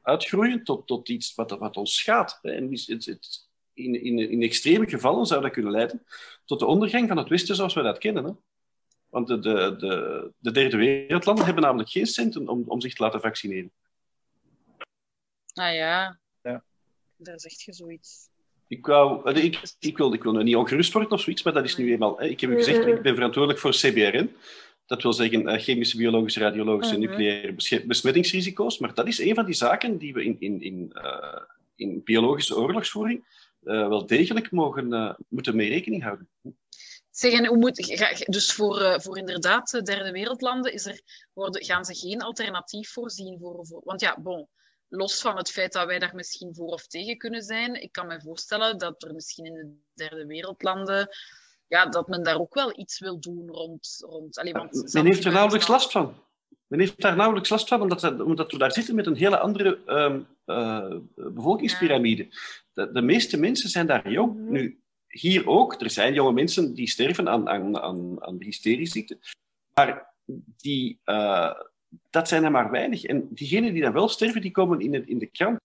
uitgroeien 0.02 0.64
tot, 0.64 0.86
tot 0.86 1.08
iets 1.08 1.34
wat, 1.34 1.50
wat 1.50 1.76
ons 1.76 1.94
schaadt. 1.96 2.38
hè. 2.42 2.50
En 2.50 2.72
is- 2.72 2.86
het, 2.86 3.04
het, 3.04 3.48
in, 3.72 4.02
in, 4.02 4.18
in 4.18 4.42
extreme 4.42 4.88
gevallen 4.88 5.26
zou 5.26 5.42
dat 5.42 5.50
kunnen 5.52 5.72
leiden 5.72 6.06
tot 6.44 6.58
de 6.58 6.66
ondergang 6.66 7.08
van 7.08 7.16
het 7.16 7.28
Westen 7.28 7.54
zoals 7.56 7.74
we 7.74 7.82
dat 7.82 7.98
kennen. 7.98 8.24
Hè. 8.24 8.32
Want 9.08 9.26
de, 9.26 9.38
de, 9.38 9.76
de, 9.78 10.32
de 10.38 10.50
derde 10.50 10.76
wereldlanden 10.76 11.44
hebben 11.44 11.62
namelijk 11.62 11.90
geen 11.90 12.06
centen 12.06 12.48
om, 12.48 12.64
om 12.66 12.80
zich 12.80 12.94
te 12.94 13.02
laten 13.02 13.20
vaccineren. 13.20 13.72
Ah 15.54 15.74
ja. 15.74 16.18
Ja. 16.42 16.64
Daar 17.16 17.40
zegt 17.40 17.62
je 17.62 17.72
zoiets. 17.72 18.28
Ik, 18.70 18.86
wou, 18.86 19.30
eh, 19.34 19.44
ik, 19.44 19.60
ik, 19.78 19.96
wil, 19.96 20.12
ik 20.12 20.22
wil 20.22 20.32
niet 20.32 20.56
ongerust 20.56 20.92
worden 20.92 21.10
of 21.12 21.20
zoiets, 21.20 21.42
maar 21.42 21.52
dat 21.52 21.64
is 21.64 21.76
nu 21.76 21.92
eenmaal... 21.92 22.18
hè, 22.18 22.26
Ik 22.26 22.40
heb 22.40 22.50
u 22.50 22.54
gezegd, 22.54 22.86
ik 22.86 23.02
ben 23.02 23.14
verantwoordelijk 23.14 23.60
voor 23.60 23.70
CBRN. 23.70 24.36
Dat 24.86 25.02
wil 25.02 25.12
zeggen 25.12 25.46
eh, 25.48 25.60
chemische, 25.62 25.96
biologische, 25.96 26.40
radiologische 26.40 26.94
en 26.94 27.00
Mhm. 27.00 27.08
nucleaire 27.10 27.54
besmettingsrisico's. 27.86 28.78
Maar 28.78 28.94
dat 28.94 29.06
is 29.06 29.18
een 29.18 29.34
van 29.34 29.44
die 29.44 29.54
zaken 29.54 29.98
die 29.98 30.12
we 30.12 30.24
in, 30.24 30.36
in, 30.40 30.62
in, 30.62 30.90
eh, 30.92 31.40
in 31.76 32.00
biologische 32.04 32.56
oorlogsvoering 32.56 33.24
eh, 33.64 33.88
wel 33.88 34.06
degelijk 34.06 34.50
mogen, 34.50 34.92
eh, 34.92 35.14
moeten 35.28 35.56
mee 35.56 35.68
rekening 35.68 36.02
houden. 36.02 36.28
Zeg, 37.10 37.32
en 37.32 37.46
hoe 37.46 37.56
moet, 37.56 37.76
dus 38.26 38.52
voor, 38.52 38.80
eh, 38.80 38.98
voor 39.00 39.18
inderdaad 39.18 39.70
de 39.70 39.82
derde 39.82 40.10
wereldlanden 40.10 40.72
is 40.72 40.86
er, 40.86 41.00
worden, 41.32 41.64
gaan 41.64 41.84
ze 41.84 41.94
geen 41.94 42.22
alternatief 42.22 42.90
voorzien? 42.92 43.38
Voor, 43.38 43.66
voor, 43.66 43.80
want 43.84 44.00
ja, 44.00 44.16
bon, 44.20 44.48
los 44.90 45.20
van 45.20 45.36
het 45.36 45.50
feit 45.50 45.72
dat 45.72 45.86
wij 45.86 45.98
daar 45.98 46.14
misschien 46.14 46.54
voor 46.54 46.66
of 46.72 46.86
tegen 46.86 47.18
kunnen 47.18 47.42
zijn, 47.42 47.82
ik 47.82 47.92
kan 47.92 48.06
me 48.06 48.20
voorstellen 48.20 48.78
dat 48.78 49.02
er 49.02 49.14
misschien 49.14 49.44
in 49.44 49.54
de 49.54 49.76
derde 49.94 50.26
wereldlanden, 50.26 51.08
ja, 51.66 51.86
dat 51.86 52.08
men 52.08 52.22
daar 52.22 52.38
ook 52.40 52.54
wel 52.54 52.78
iets 52.78 52.98
wil 52.98 53.20
doen 53.20 53.48
rond... 53.50 54.04
rond 54.08 54.38
allee, 54.38 54.52
want 54.52 54.72
Men 54.72 54.88
zelfs 54.88 55.08
heeft 55.08 55.24
er 55.24 55.32
nauwelijks 55.32 55.68
last 55.68 55.90
van. 55.90 56.14
Men 56.66 56.78
heeft 56.78 57.00
daar 57.00 57.16
nauwelijks 57.16 57.48
last 57.48 57.68
van, 57.68 57.82
omdat, 57.82 58.00
dat- 58.00 58.20
omdat 58.20 58.52
we 58.52 58.58
daar 58.58 58.72
zitten 58.72 58.94
met 58.94 59.06
een 59.06 59.16
hele 59.16 59.38
andere 59.38 59.78
eh, 60.44 60.96
bevolkingspyramide. 61.14 62.28
De, 62.72 62.92
de 62.92 63.02
meeste 63.02 63.36
mensen 63.38 63.68
zijn 63.68 63.86
daar 63.86 64.10
jong. 64.10 64.36
Mhm. 64.36 64.52
Nu, 64.52 64.82
hier 65.06 65.48
ook, 65.48 65.80
er 65.80 65.90
zijn 65.90 66.14
jonge 66.14 66.32
mensen 66.32 66.74
die 66.74 66.88
sterven 66.88 67.28
aan, 67.28 67.48
aan, 67.48 67.78
aan, 67.80 68.22
aan 68.22 68.38
de 68.38 68.44
hysterieziekte. 68.44 69.18
Maar 69.74 70.14
die, 70.56 71.00
eh, 71.04 71.52
dat 72.10 72.28
zijn 72.28 72.44
er 72.44 72.50
maar 72.50 72.70
weinig. 72.70 73.04
En 73.04 73.28
diegenen 73.30 73.72
die 73.72 73.82
dan 73.82 73.92
wel 73.92 74.08
sterven, 74.08 74.40
die 74.40 74.50
komen 74.50 74.80
in, 74.80 74.94
het, 74.94 75.06
in 75.06 75.18
de 75.18 75.26
krant. 75.26 75.60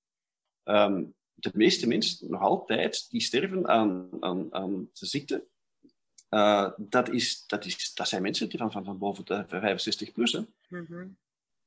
Ehm, 0.64 1.04
de 1.34 1.52
meeste 1.54 1.88
mensen, 1.88 2.30
nog 2.32 2.42
altijd, 2.42 3.06
die 3.10 3.22
sterven 3.22 3.68
aan, 3.68 4.08
aan, 4.20 4.48
aan 4.54 4.90
de 4.94 5.06
ziekte. 5.06 5.44
Eh, 6.30 6.70
dat, 6.78 7.10
is, 7.10 7.44
dat, 7.48 7.66
is, 7.66 7.94
dat 7.94 8.08
zijn 8.08 8.22
mensen 8.22 8.50
die 8.50 8.60
van, 8.60 8.72
van, 8.72 8.84
van 8.86 8.98
boven 8.98 9.26
de 9.26 9.46
65 9.48 10.12
plus. 10.12 10.32
Hè. 10.32 10.42
Mhm. 10.68 11.08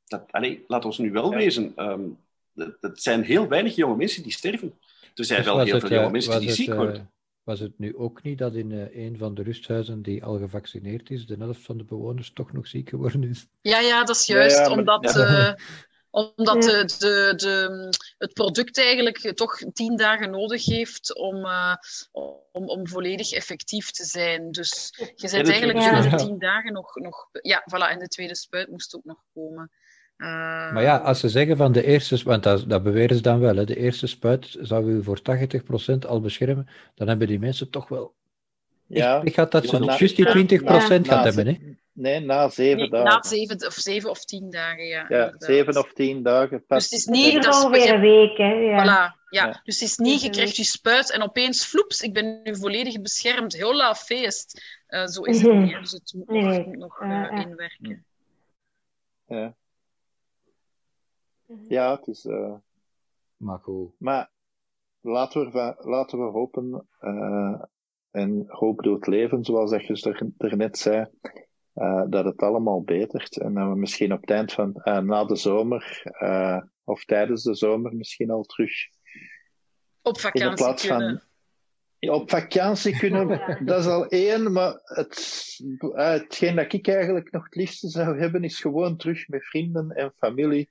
Dat, 0.04 0.32
allee, 0.32 0.64
laat 0.66 0.84
ons 0.84 0.98
nu 0.98 1.10
wel 1.12 1.30
Ja. 1.30 1.36
wezen. 1.36 1.72
ehm, 1.76 2.08
dat, 2.52 2.80
dat 2.80 3.02
zijn 3.02 3.22
heel 3.22 3.48
weinig 3.48 3.74
jonge 3.74 3.96
mensen 3.96 4.22
die 4.22 4.32
sterven. 4.32 4.78
Er 5.14 5.24
zijn 5.24 5.38
Dus 5.42 5.48
wel 5.52 5.60
heel 5.64 5.74
het, 5.74 5.82
veel 5.82 5.90
jonge 5.92 6.06
eh, 6.06 6.12
mensen 6.12 6.38
die 6.38 6.48
het, 6.48 6.56
ziek 6.56 6.68
eh, 6.68 6.76
worden. 6.76 7.10
Was 7.48 7.60
het 7.60 7.78
nu 7.78 7.96
ook 7.96 8.22
niet 8.22 8.38
dat 8.38 8.54
in 8.54 8.72
eh, 8.72 9.04
een 9.06 9.18
van 9.18 9.34
de 9.34 9.42
rusthuizen 9.42 10.02
die 10.02 10.24
al 10.24 10.38
gevaccineerd 10.38 11.10
is, 11.10 11.26
de 11.26 11.36
helft 11.38 11.60
van 11.64 11.76
de 11.78 11.84
bewoners 11.84 12.32
toch 12.32 12.52
nog 12.52 12.66
ziek 12.66 12.88
geworden 12.88 13.22
is? 13.24 13.46
Ja, 13.60 13.80
ja, 13.80 14.04
dat 14.04 14.16
is 14.16 14.26
juist, 14.26 14.56
ja, 14.56 14.68
maar- 14.68 14.78
omdat, 14.78 15.12
ja. 15.14 15.48
eh, 15.48 15.54
omdat 16.10 16.64
Ja. 16.64 16.70
de, 16.70 16.84
de, 16.98 17.32
de, 17.36 17.88
het 18.18 18.32
product 18.32 18.78
eigenlijk 18.78 19.32
toch 19.34 19.56
tien 19.72 19.96
dagen 19.96 20.30
nodig 20.30 20.64
heeft 20.64 21.16
om, 21.16 21.44
eh, 21.44 21.74
om, 22.52 22.68
om 22.68 22.88
volledig 22.88 23.32
effectief 23.32 23.90
te 23.90 24.04
zijn. 24.04 24.50
Dus 24.50 24.92
je 24.96 25.30
bent 25.30 25.48
eigenlijk 25.48 25.78
binnen 25.78 26.10
de 26.10 26.16
tien 26.16 26.38
dagen 26.38 26.72
nog... 26.72 26.94
nog 26.94 27.28
ja, 27.42 27.64
voilà, 27.74 27.90
en 27.90 27.98
de 27.98 28.08
tweede 28.08 28.36
spuit 28.36 28.70
moest 28.70 28.96
ook 28.96 29.04
nog 29.04 29.24
komen. 29.34 29.70
Eh, 30.18 30.72
Maar 30.72 30.82
ja, 30.82 30.96
als 30.96 31.20
ze 31.20 31.28
zeggen 31.28 31.56
van 31.56 31.72
de 31.72 31.84
eerste, 31.84 32.20
want 32.24 32.42
dat, 32.42 32.64
dat 32.68 32.82
beweren 32.82 33.16
ze 33.16 33.22
dan 33.22 33.40
wel, 33.40 33.56
hè, 33.56 33.64
de 33.64 33.76
eerste 33.76 34.06
spuit 34.06 34.56
zou 34.60 34.90
u 34.90 35.02
voor 35.02 35.18
80% 35.22 36.06
al 36.06 36.20
beschermen, 36.20 36.68
dan 36.94 37.08
hebben 37.08 37.26
die 37.28 37.38
mensen 37.38 37.70
toch 37.70 37.88
wel 37.88 38.14
Ja, 38.86 39.22
echt 39.22 39.34
gehad 39.34 39.50
dat 39.52 39.70
Ja, 39.70 39.78
ze 39.78 39.84
juist 39.84 40.16
die 40.16 40.24
na- 40.24 40.30
20% 40.30 40.62
na- 40.62 40.78
gehad 40.78 41.04
na- 41.06 41.22
hebben. 41.22 41.46
Hè? 41.46 41.58
nee, 41.92 42.20
na 42.20 42.48
zeven 42.48 42.78
nee, 42.78 42.88
dagen. 42.90 43.06
na 43.08 43.22
zeven 43.22 43.66
of, 43.66 43.72
zeven 43.74 44.10
of 44.10 44.24
tien 44.24 44.50
dagen, 44.50 44.84
ja. 44.86 44.96
ja, 44.96 45.02
inderdaad. 45.24 45.44
zeven 45.44 45.76
of 45.78 45.92
tien 45.92 46.22
dagen. 46.22 46.50
Dus 46.58 46.66
Pas. 46.66 46.82
het 46.84 46.92
is 46.92 47.04
niet... 47.04 47.42
Dat 47.42 47.54
is, 47.54 47.64
ongeveer 47.64 47.94
een 47.94 48.00
week, 48.00 48.36
hè. 48.36 48.52
Ja. 48.52 48.82
Voilà, 48.84 48.86
ja. 49.30 49.46
Ja. 49.46 49.60
Dus 49.64 49.80
het 49.80 49.88
is 49.88 49.96
niet, 49.96 50.22
je 50.22 50.30
krijgt 50.30 50.56
je 50.56 50.64
spuit 50.64 51.12
en 51.12 51.22
opeens, 51.22 51.64
floeps, 51.64 52.00
ik 52.02 52.12
ben 52.14 52.40
nu 52.44 52.56
volledig 52.56 53.00
beschermd. 53.00 53.60
Hola, 53.60 53.94
feest. 53.94 54.62
Eh, 54.86 55.06
zo 55.06 55.22
is 55.22 55.42
het 55.42 55.52
Mhm. 55.52 55.62
niet. 55.62 55.78
Dus 55.80 55.90
het 55.92 56.12
moet 56.16 56.28
Nee, 56.30 56.66
nog, 56.66 56.76
nog 56.76 57.00
Eh, 57.00 57.10
eh, 57.10 57.44
eh. 59.26 59.46
Inwerken. 61.48 61.74
Ja. 61.74 61.84
ja, 61.84 61.96
het 61.96 62.06
is. 62.06 62.24
eh, 62.24 62.54
Maar 63.36 63.58
goed. 63.58 63.90
Maar 63.98 64.30
laten 65.00 65.50
we, 65.52 65.74
laten 65.78 66.18
we 66.18 66.24
hopen, 66.24 66.86
eh, 66.98 67.62
en 68.10 68.44
hoop 68.46 68.82
doet 68.82 69.06
leven, 69.06 69.44
zoals 69.44 69.70
dat 69.70 69.86
je 69.86 70.32
er, 70.38 70.56
net 70.56 70.78
zei, 70.78 71.06
eh, 71.72 72.04
dat 72.08 72.24
het 72.24 72.42
allemaal 72.42 72.82
betert. 72.82 73.36
En 73.36 73.54
dat 73.54 73.68
we 73.68 73.74
misschien 73.76 74.12
op 74.12 74.20
het 74.20 74.30
eind 74.30 74.52
van, 74.52 74.80
na 74.84 75.24
de 75.24 75.36
zomer, 75.36 76.00
eh, 76.02 76.62
of 76.84 77.04
tijdens 77.04 77.42
de 77.42 77.54
zomer 77.54 77.94
misschien 77.96 78.30
al 78.30 78.42
terug 78.42 78.72
Op 80.02 80.14
in 80.14 80.20
vakantie 80.20 80.64
plaats 80.64 80.86
kunnen. 80.86 81.08
van 81.08 81.26
op 82.00 82.30
vakantie 82.30 82.98
kunnen, 82.98 83.28
dat 83.66 83.78
is 83.78 83.86
al 83.86 84.06
één, 84.06 84.52
maar 84.52 84.80
het, 84.82 85.58
hetgeen 85.92 86.56
dat 86.56 86.72
ik 86.72 86.88
eigenlijk 86.88 87.30
nog 87.30 87.44
het 87.44 87.54
liefste 87.54 87.88
zou 87.88 88.18
hebben, 88.18 88.44
is 88.44 88.60
gewoon 88.60 88.96
terug 88.96 89.28
met 89.28 89.44
vrienden 89.44 89.90
en 89.90 90.12
familie 90.16 90.70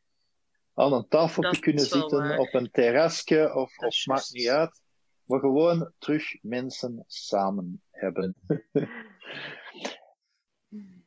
aan 0.77 0.93
een 0.93 1.07
tafel 1.07 1.41
Dat 1.41 1.53
te 1.53 1.59
kunnen 1.59 1.85
zitten, 1.85 2.17
waar. 2.19 2.37
op 2.37 2.53
een 2.53 2.71
terrasje, 2.71 3.53
of, 3.53 3.77
of 3.77 4.05
maakt 4.05 4.29
niet 4.33 4.47
uit. 4.47 4.81
Maar 5.23 5.39
gewoon 5.39 5.91
terug 5.97 6.35
mensen 6.43 7.03
samen 7.07 7.81
hebben. 7.91 8.35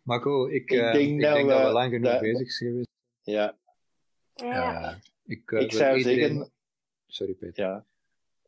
Marco, 0.03 0.47
ik, 0.47 0.71
Ik 0.71 0.79
eh, 0.81 0.93
denk 0.93 1.09
ik 1.11 1.21
dat 1.21 1.35
denk 1.35 1.49
dat 1.49 1.63
we 1.67 1.73
lang 1.73 1.93
genoeg 1.93 2.11
dat- 2.11 2.21
bezig 2.21 2.53
zijn 2.53 2.71
geweest. 2.71 2.89
Ja, 3.23 3.57
Ja. 4.35 4.91
Eh, 4.91 4.97
ik, 5.27 5.53
eh, 5.53 5.61
ik 5.61 5.73
zou 5.73 5.97
iedereen- 5.97 6.19
zeggen, 6.35 6.53
Sorry 7.07 7.33
Peter. 7.35 7.65
ja, 7.65 7.85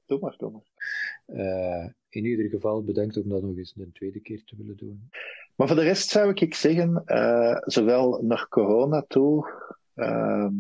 doe 0.07 0.19
maar, 0.21 0.35
doe 0.37 0.51
maar. 0.51 0.67
Eh, 1.27 1.89
in 2.09 2.25
ieder 2.25 2.49
geval 2.49 2.85
bedankt 2.85 3.17
om 3.17 3.29
dat 3.29 3.43
nog 3.43 3.57
eens 3.57 3.75
een 3.77 3.93
tweede 3.93 4.21
keer 4.21 4.45
te 4.45 4.57
willen 4.57 4.77
doen. 4.77 5.11
Maar 5.57 5.67
voor 5.67 5.77
de 5.77 5.83
rest 5.83 6.09
zou 6.09 6.33
ik 6.35 6.55
zeggen, 6.55 7.03
eh, 7.05 7.57
zowel 7.61 8.23
naar 8.23 8.49
corona 8.49 9.03
toe 9.09 9.49
ehm, 9.95 10.53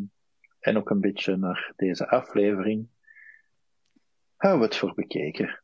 en 0.62 0.76
ook 0.76 0.90
een 0.90 1.00
beetje 1.00 1.36
naar 1.36 1.72
deze 1.76 2.08
aflevering, 2.08 2.88
houden 4.36 4.60
we 4.60 4.66
het 4.66 4.76
voor 4.76 4.94
bekeken. 4.94 5.61